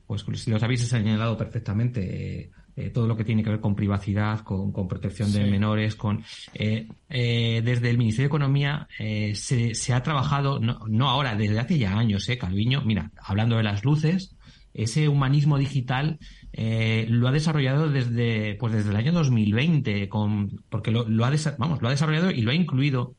pues 0.06 0.24
si 0.34 0.50
los 0.50 0.62
habéis 0.62 0.86
señalado 0.86 1.36
perfectamente, 1.36 2.42
eh, 2.42 2.50
eh, 2.80 2.90
todo 2.90 3.06
lo 3.06 3.16
que 3.16 3.24
tiene 3.24 3.42
que 3.42 3.50
ver 3.50 3.60
con 3.60 3.74
privacidad, 3.74 4.40
con, 4.40 4.72
protección 4.88 5.32
de 5.32 5.44
menores, 5.44 5.96
con 5.96 6.24
eh, 6.54 6.88
eh, 7.08 7.62
desde 7.64 7.90
el 7.90 7.98
Ministerio 7.98 8.24
de 8.24 8.28
Economía 8.28 8.88
se, 8.98 9.74
se, 9.74 9.92
ha 9.92 10.02
trabajado, 10.02 10.58
no, 10.58 10.80
no, 10.88 11.10
ahora, 11.10 11.36
desde 11.36 11.58
hace 11.58 11.78
ya 11.78 11.98
años, 11.98 12.28
eh, 12.28 12.38
Calviño, 12.38 12.82
mira, 12.82 13.10
hablando 13.22 13.56
de 13.56 13.62
las 13.62 13.84
luces, 13.84 14.34
ese 14.72 15.08
humanismo 15.08 15.58
digital 15.58 16.18
lo 16.52 17.28
ha 17.28 17.32
desarrollado 17.32 17.90
desde, 17.90 18.54
pues 18.54 18.72
desde 18.72 18.90
el 18.90 18.96
año 18.96 19.12
2020, 19.12 20.08
con, 20.08 20.62
porque 20.68 20.90
lo, 20.90 21.08
lo 21.08 21.24
ha, 21.24 21.32
vamos, 21.58 21.82
lo 21.82 21.88
ha 21.88 21.90
desarrollado 21.90 22.30
y 22.30 22.42
lo 22.42 22.50
ha 22.50 22.54
incluido 22.54 23.14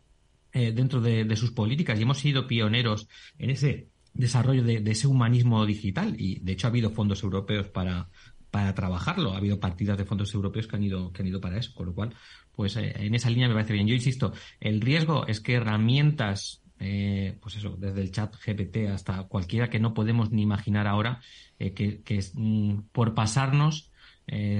dentro 0.53 1.01
de, 1.01 1.23
de 1.23 1.35
sus 1.35 1.51
políticas 1.51 1.97
y 1.99 2.03
hemos 2.03 2.19
sido 2.19 2.47
pioneros 2.47 3.07
en 3.37 3.51
ese 3.51 3.87
desarrollo 4.13 4.63
de, 4.63 4.81
de, 4.81 4.91
ese 4.91 5.07
humanismo 5.07 5.65
digital 5.65 6.15
y 6.17 6.39
de 6.39 6.51
hecho 6.51 6.67
ha 6.67 6.69
habido 6.69 6.89
fondos 6.89 7.23
europeos 7.23 7.67
para, 7.67 8.09
para 8.51 8.75
trabajarlo. 8.75 9.33
Ha 9.33 9.37
habido 9.37 9.59
partidas 9.59 9.97
de 9.97 10.05
fondos 10.05 10.33
europeos 10.33 10.67
que 10.67 10.75
han 10.75 10.83
ido, 10.83 11.11
que 11.11 11.21
han 11.21 11.27
ido 11.27 11.41
para 11.41 11.57
eso, 11.57 11.73
con 11.73 11.87
lo 11.87 11.95
cual, 11.95 12.13
pues 12.53 12.75
eh, 12.75 12.93
en 12.97 13.15
esa 13.15 13.29
línea 13.29 13.47
me 13.47 13.55
parece 13.55 13.73
bien. 13.73 13.87
Yo 13.87 13.95
insisto, 13.95 14.33
el 14.59 14.81
riesgo 14.81 15.25
es 15.25 15.39
que 15.39 15.53
herramientas, 15.53 16.61
eh, 16.79 17.37
pues 17.41 17.55
eso, 17.55 17.75
desde 17.77 18.01
el 18.01 18.11
chat 18.11 18.35
GPT 18.35 18.89
hasta 18.89 19.23
cualquiera 19.23 19.69
que 19.69 19.79
no 19.79 19.93
podemos 19.93 20.31
ni 20.31 20.43
imaginar 20.43 20.85
ahora, 20.85 21.21
eh, 21.57 21.73
que, 21.73 22.01
que 22.01 22.19
mm, 22.33 22.89
por 22.91 23.15
pasarnos 23.15 23.87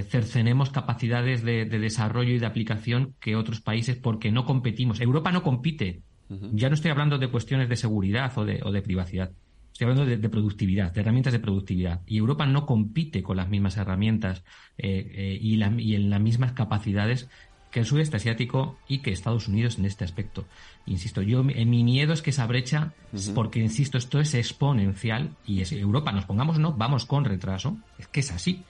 cercenemos 0.08 0.68
capacidades 0.68 1.42
de, 1.42 1.64
desarrollo 1.64 2.34
y 2.34 2.38
de 2.38 2.44
aplicación 2.44 3.14
que 3.20 3.36
otros 3.36 3.62
países 3.62 3.96
porque 3.96 4.30
no 4.30 4.44
competimos. 4.44 5.00
Europa 5.00 5.32
no 5.32 5.42
compite. 5.42 6.02
Ya 6.28 6.68
no 6.68 6.74
estoy 6.74 6.90
hablando 6.90 7.16
de 7.16 7.30
cuestiones 7.30 7.70
de 7.70 7.76
seguridad 7.76 8.36
o 8.36 8.44
de, 8.44 8.60
o 8.62 8.70
de 8.70 8.82
privacidad. 8.82 9.32
Estoy 9.72 9.88
hablando 9.88 10.04
de, 10.04 10.28
productividad, 10.28 10.92
de 10.92 11.00
herramientas 11.00 11.32
de 11.32 11.38
productividad. 11.40 12.02
Y 12.06 12.18
Europa 12.18 12.46
no 12.46 12.66
compite 12.66 13.22
con 13.22 13.38
las 13.38 13.48
mismas 13.48 13.78
herramientas 13.78 14.44
eh, 14.76 15.10
eh, 15.14 15.38
y, 15.40 15.54
en 15.94 16.10
las 16.10 16.20
mismas 16.20 16.52
capacidades 16.52 17.28
que 17.70 17.80
el 17.80 17.86
sudeste 17.86 18.18
asiático 18.18 18.78
y 18.86 18.98
que 18.98 19.12
Estados 19.12 19.48
Unidos 19.48 19.78
en 19.78 19.86
este 19.86 20.04
aspecto. 20.04 20.44
Insisto, 20.84 21.22
yo 21.22 21.42
mi 21.42 21.84
miedo 21.84 22.12
es 22.12 22.20
que 22.20 22.28
esa 22.28 22.46
brecha, 22.46 22.92
porque 23.34 23.60
insisto, 23.60 23.96
esto 23.96 24.20
es 24.20 24.34
exponencial 24.34 25.36
y 25.46 25.62
es 25.62 25.72
Europa, 25.72 26.12
nos 26.12 26.26
pongamos 26.26 26.58
no, 26.58 26.74
vamos 26.74 27.06
con 27.06 27.24
retraso, 27.24 27.78
es 27.98 28.08
que 28.08 28.20
es 28.20 28.30
así. 28.30 28.62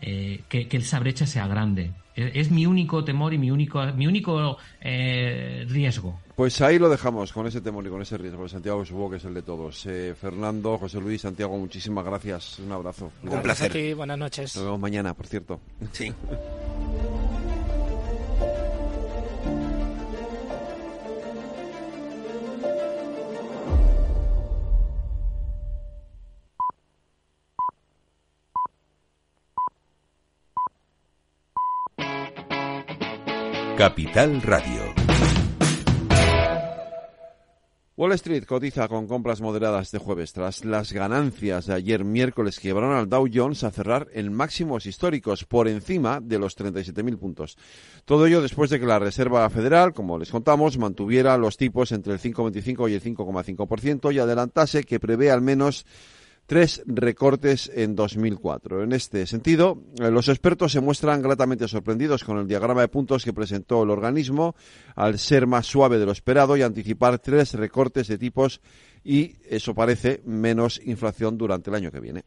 Eh, 0.00 0.42
que, 0.48 0.68
esa 0.70 0.98
brecha 0.98 1.26
sea 1.26 1.46
grande. 1.46 1.92
Es, 2.16 2.50
mi 2.50 2.64
único 2.64 3.04
temor 3.04 3.34
y 3.34 3.38
mi 3.38 3.50
único, 3.50 3.84
mi 3.96 4.06
único 4.06 4.56
eh, 4.80 5.64
riesgo. 5.68 6.20
Pues 6.36 6.60
ahí 6.60 6.78
lo 6.78 6.88
dejamos, 6.88 7.32
con 7.32 7.46
ese 7.46 7.60
temor 7.60 7.84
y 7.86 7.90
con 7.90 8.02
ese 8.02 8.16
riesgo. 8.16 8.48
Santiago 8.48 8.84
supongo 8.84 9.10
que 9.10 9.16
es 9.16 9.24
el 9.24 9.34
de 9.34 9.42
todos. 9.42 9.84
Eh, 9.86 10.14
Fernando, 10.20 10.78
José 10.78 11.00
Luis, 11.00 11.22
Santiago, 11.22 11.56
muchísimas 11.58 12.04
gracias. 12.04 12.58
Un 12.60 12.70
abrazo. 12.70 13.10
Un 13.22 13.42
placer. 13.42 13.94
buenas 13.96 14.18
noches. 14.18 14.54
Nos 14.54 14.64
vemos 14.64 14.80
mañana, 14.80 15.14
por 15.14 15.26
cierto. 15.26 15.60
Sí. 15.92 16.12
Capital 33.84 34.40
Radio. 34.40 34.80
Wall 37.98 38.12
Street 38.12 38.46
cotiza 38.46 38.88
con 38.88 39.06
compras 39.06 39.42
moderadas 39.42 39.90
de 39.90 39.98
jueves 39.98 40.32
tras 40.32 40.64
las 40.64 40.90
ganancias 40.94 41.66
de 41.66 41.74
ayer 41.74 42.02
miércoles 42.02 42.58
que 42.58 42.68
llevaron 42.68 42.96
al 42.96 43.10
Dow 43.10 43.28
Jones 43.30 43.62
a 43.62 43.70
cerrar 43.70 44.08
en 44.14 44.32
máximos 44.32 44.86
históricos 44.86 45.44
por 45.44 45.68
encima 45.68 46.20
de 46.22 46.38
los 46.38 46.56
37.000 46.56 47.18
puntos. 47.18 47.58
Todo 48.06 48.24
ello 48.24 48.40
después 48.40 48.70
de 48.70 48.80
que 48.80 48.86
la 48.86 48.98
Reserva 48.98 49.50
Federal, 49.50 49.92
como 49.92 50.18
les 50.18 50.30
contamos, 50.30 50.78
mantuviera 50.78 51.36
los 51.36 51.58
tipos 51.58 51.92
entre 51.92 52.14
el 52.14 52.20
5,25 52.20 52.90
y 52.90 52.94
el 52.94 53.02
5,5% 53.02 54.14
y 54.14 54.18
adelantase 54.18 54.84
que 54.84 54.98
prevé 54.98 55.30
al 55.30 55.42
menos 55.42 55.84
tres 56.46 56.82
recortes 56.86 57.70
en 57.74 57.94
2004. 57.94 58.82
En 58.82 58.92
este 58.92 59.26
sentido, 59.26 59.82
eh, 60.00 60.10
los 60.10 60.28
expertos 60.28 60.72
se 60.72 60.80
muestran 60.80 61.22
gratamente 61.22 61.68
sorprendidos 61.68 62.24
con 62.24 62.38
el 62.38 62.48
diagrama 62.48 62.82
de 62.82 62.88
puntos 62.88 63.24
que 63.24 63.32
presentó 63.32 63.82
el 63.82 63.90
organismo 63.90 64.54
al 64.94 65.18
ser 65.18 65.46
más 65.46 65.66
suave 65.66 65.98
de 65.98 66.06
lo 66.06 66.12
esperado 66.12 66.56
y 66.56 66.62
anticipar 66.62 67.18
tres 67.18 67.54
recortes 67.54 68.08
de 68.08 68.18
tipos 68.18 68.60
y 69.02 69.36
eso 69.48 69.74
parece 69.74 70.22
menos 70.24 70.80
inflación 70.84 71.36
durante 71.36 71.70
el 71.70 71.76
año 71.76 71.90
que 71.90 72.00
viene. 72.00 72.24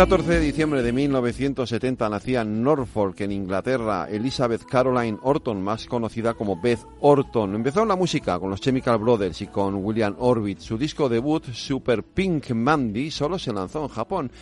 14 0.00 0.30
de 0.30 0.40
diciembre 0.40 0.82
de 0.82 0.94
1970 0.94 2.08
nacía 2.08 2.40
en 2.40 2.62
Norfolk, 2.62 3.20
en 3.20 3.32
Inglaterra, 3.32 4.08
Elizabeth 4.10 4.64
Caroline 4.64 5.18
Orton, 5.20 5.60
más 5.60 5.84
conocida 5.84 6.32
como 6.32 6.58
Beth 6.58 6.86
Orton. 7.00 7.54
Empezó 7.54 7.84
la 7.84 7.96
música 7.96 8.38
con 8.38 8.48
los 8.48 8.62
Chemical 8.62 8.96
Brothers 8.96 9.42
y 9.42 9.48
con 9.48 9.74
William 9.74 10.16
Orbit. 10.18 10.60
Su 10.60 10.78
disco 10.78 11.10
debut, 11.10 11.44
Super 11.52 12.02
Pink 12.02 12.52
Mandy, 12.52 13.10
solo 13.10 13.38
se 13.38 13.52
lanzó 13.52 13.82
en 13.82 13.88
Japón. 13.88 14.32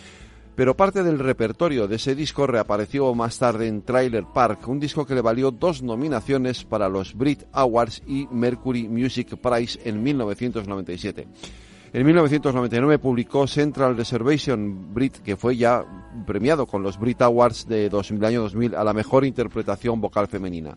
Pero 0.54 0.76
parte 0.76 1.02
del 1.02 1.18
repertorio 1.18 1.88
de 1.88 1.96
ese 1.96 2.14
disco 2.14 2.46
reapareció 2.46 3.12
más 3.16 3.36
tarde 3.36 3.66
en 3.66 3.82
Trailer 3.82 4.26
Park, 4.32 4.68
un 4.68 4.78
disco 4.78 5.04
que 5.04 5.16
le 5.16 5.22
valió 5.22 5.50
dos 5.50 5.82
nominaciones 5.82 6.62
para 6.62 6.88
los 6.88 7.14
Brit 7.14 7.42
Awards 7.50 8.04
y 8.06 8.28
Mercury 8.30 8.86
Music 8.86 9.36
Prize 9.36 9.80
en 9.84 10.04
1997. 10.04 11.26
En 11.90 12.04
1999 12.04 12.98
publicó 12.98 13.46
Central 13.46 13.96
Reservation 13.96 14.92
Brit, 14.92 15.18
que 15.18 15.36
fue 15.36 15.56
ya 15.56 15.84
premiado 16.26 16.66
con 16.66 16.82
los 16.82 16.98
Brit 16.98 17.22
Awards 17.22 17.66
de 17.66 17.90
año 18.22 18.42
2000 18.42 18.74
a 18.74 18.84
la 18.84 18.92
mejor 18.92 19.24
interpretación 19.24 19.98
vocal 20.00 20.28
femenina. 20.28 20.76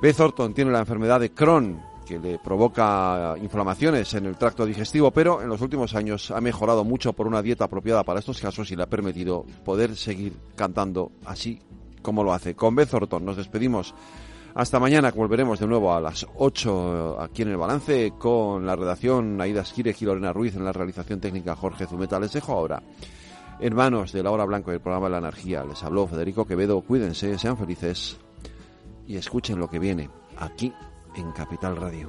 Beth 0.00 0.18
Orton 0.18 0.54
tiene 0.54 0.72
la 0.72 0.80
enfermedad 0.80 1.20
de 1.20 1.30
Crohn, 1.30 1.80
que 2.04 2.18
le 2.18 2.40
provoca 2.40 3.36
inflamaciones 3.40 4.12
en 4.14 4.26
el 4.26 4.36
tracto 4.36 4.66
digestivo, 4.66 5.12
pero 5.12 5.40
en 5.40 5.48
los 5.48 5.60
últimos 5.60 5.94
años 5.94 6.32
ha 6.32 6.40
mejorado 6.40 6.82
mucho 6.82 7.12
por 7.12 7.28
una 7.28 7.40
dieta 7.40 7.66
apropiada 7.66 8.02
para 8.02 8.18
estos 8.18 8.40
casos 8.40 8.72
y 8.72 8.76
le 8.76 8.82
ha 8.82 8.88
permitido 8.88 9.46
poder 9.64 9.96
seguir 9.96 10.32
cantando 10.56 11.12
así 11.24 11.60
como 12.02 12.24
lo 12.24 12.32
hace. 12.32 12.56
Con 12.56 12.74
Beth 12.74 12.92
Orton 12.92 13.24
nos 13.24 13.36
despedimos 13.36 13.94
hasta 14.54 14.78
mañana, 14.78 15.10
volveremos 15.10 15.58
de 15.58 15.66
nuevo 15.66 15.94
a 15.94 16.00
las 16.00 16.26
8 16.36 17.20
aquí 17.20 17.42
en 17.42 17.48
el 17.48 17.56
balance 17.56 18.12
con 18.18 18.66
la 18.66 18.76
redacción 18.76 19.40
Aida 19.40 19.62
Esquire 19.62 19.94
y 19.98 20.04
Lorena 20.04 20.32
Ruiz 20.32 20.54
en 20.56 20.64
la 20.64 20.72
realización 20.72 21.20
técnica 21.20 21.56
Jorge 21.56 21.86
Zumeta. 21.86 22.20
Les 22.20 22.32
dejo 22.32 22.52
ahora 22.52 22.82
en 23.60 23.74
manos 23.74 24.12
de 24.12 24.22
la 24.22 24.30
hora 24.30 24.44
blanca 24.44 24.70
del 24.70 24.80
programa 24.80 25.08
la 25.08 25.18
energía. 25.18 25.64
Les 25.64 25.82
habló 25.82 26.06
Federico 26.06 26.44
Quevedo. 26.44 26.82
Cuídense, 26.82 27.38
sean 27.38 27.56
felices 27.56 28.18
y 29.06 29.16
escuchen 29.16 29.58
lo 29.58 29.70
que 29.70 29.78
viene 29.78 30.10
aquí 30.36 30.72
en 31.16 31.32
Capital 31.32 31.76
Radio. 31.76 32.08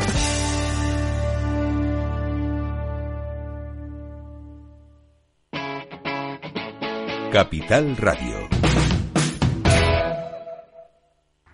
Capital 7.31 7.95
Radio. 7.95 8.60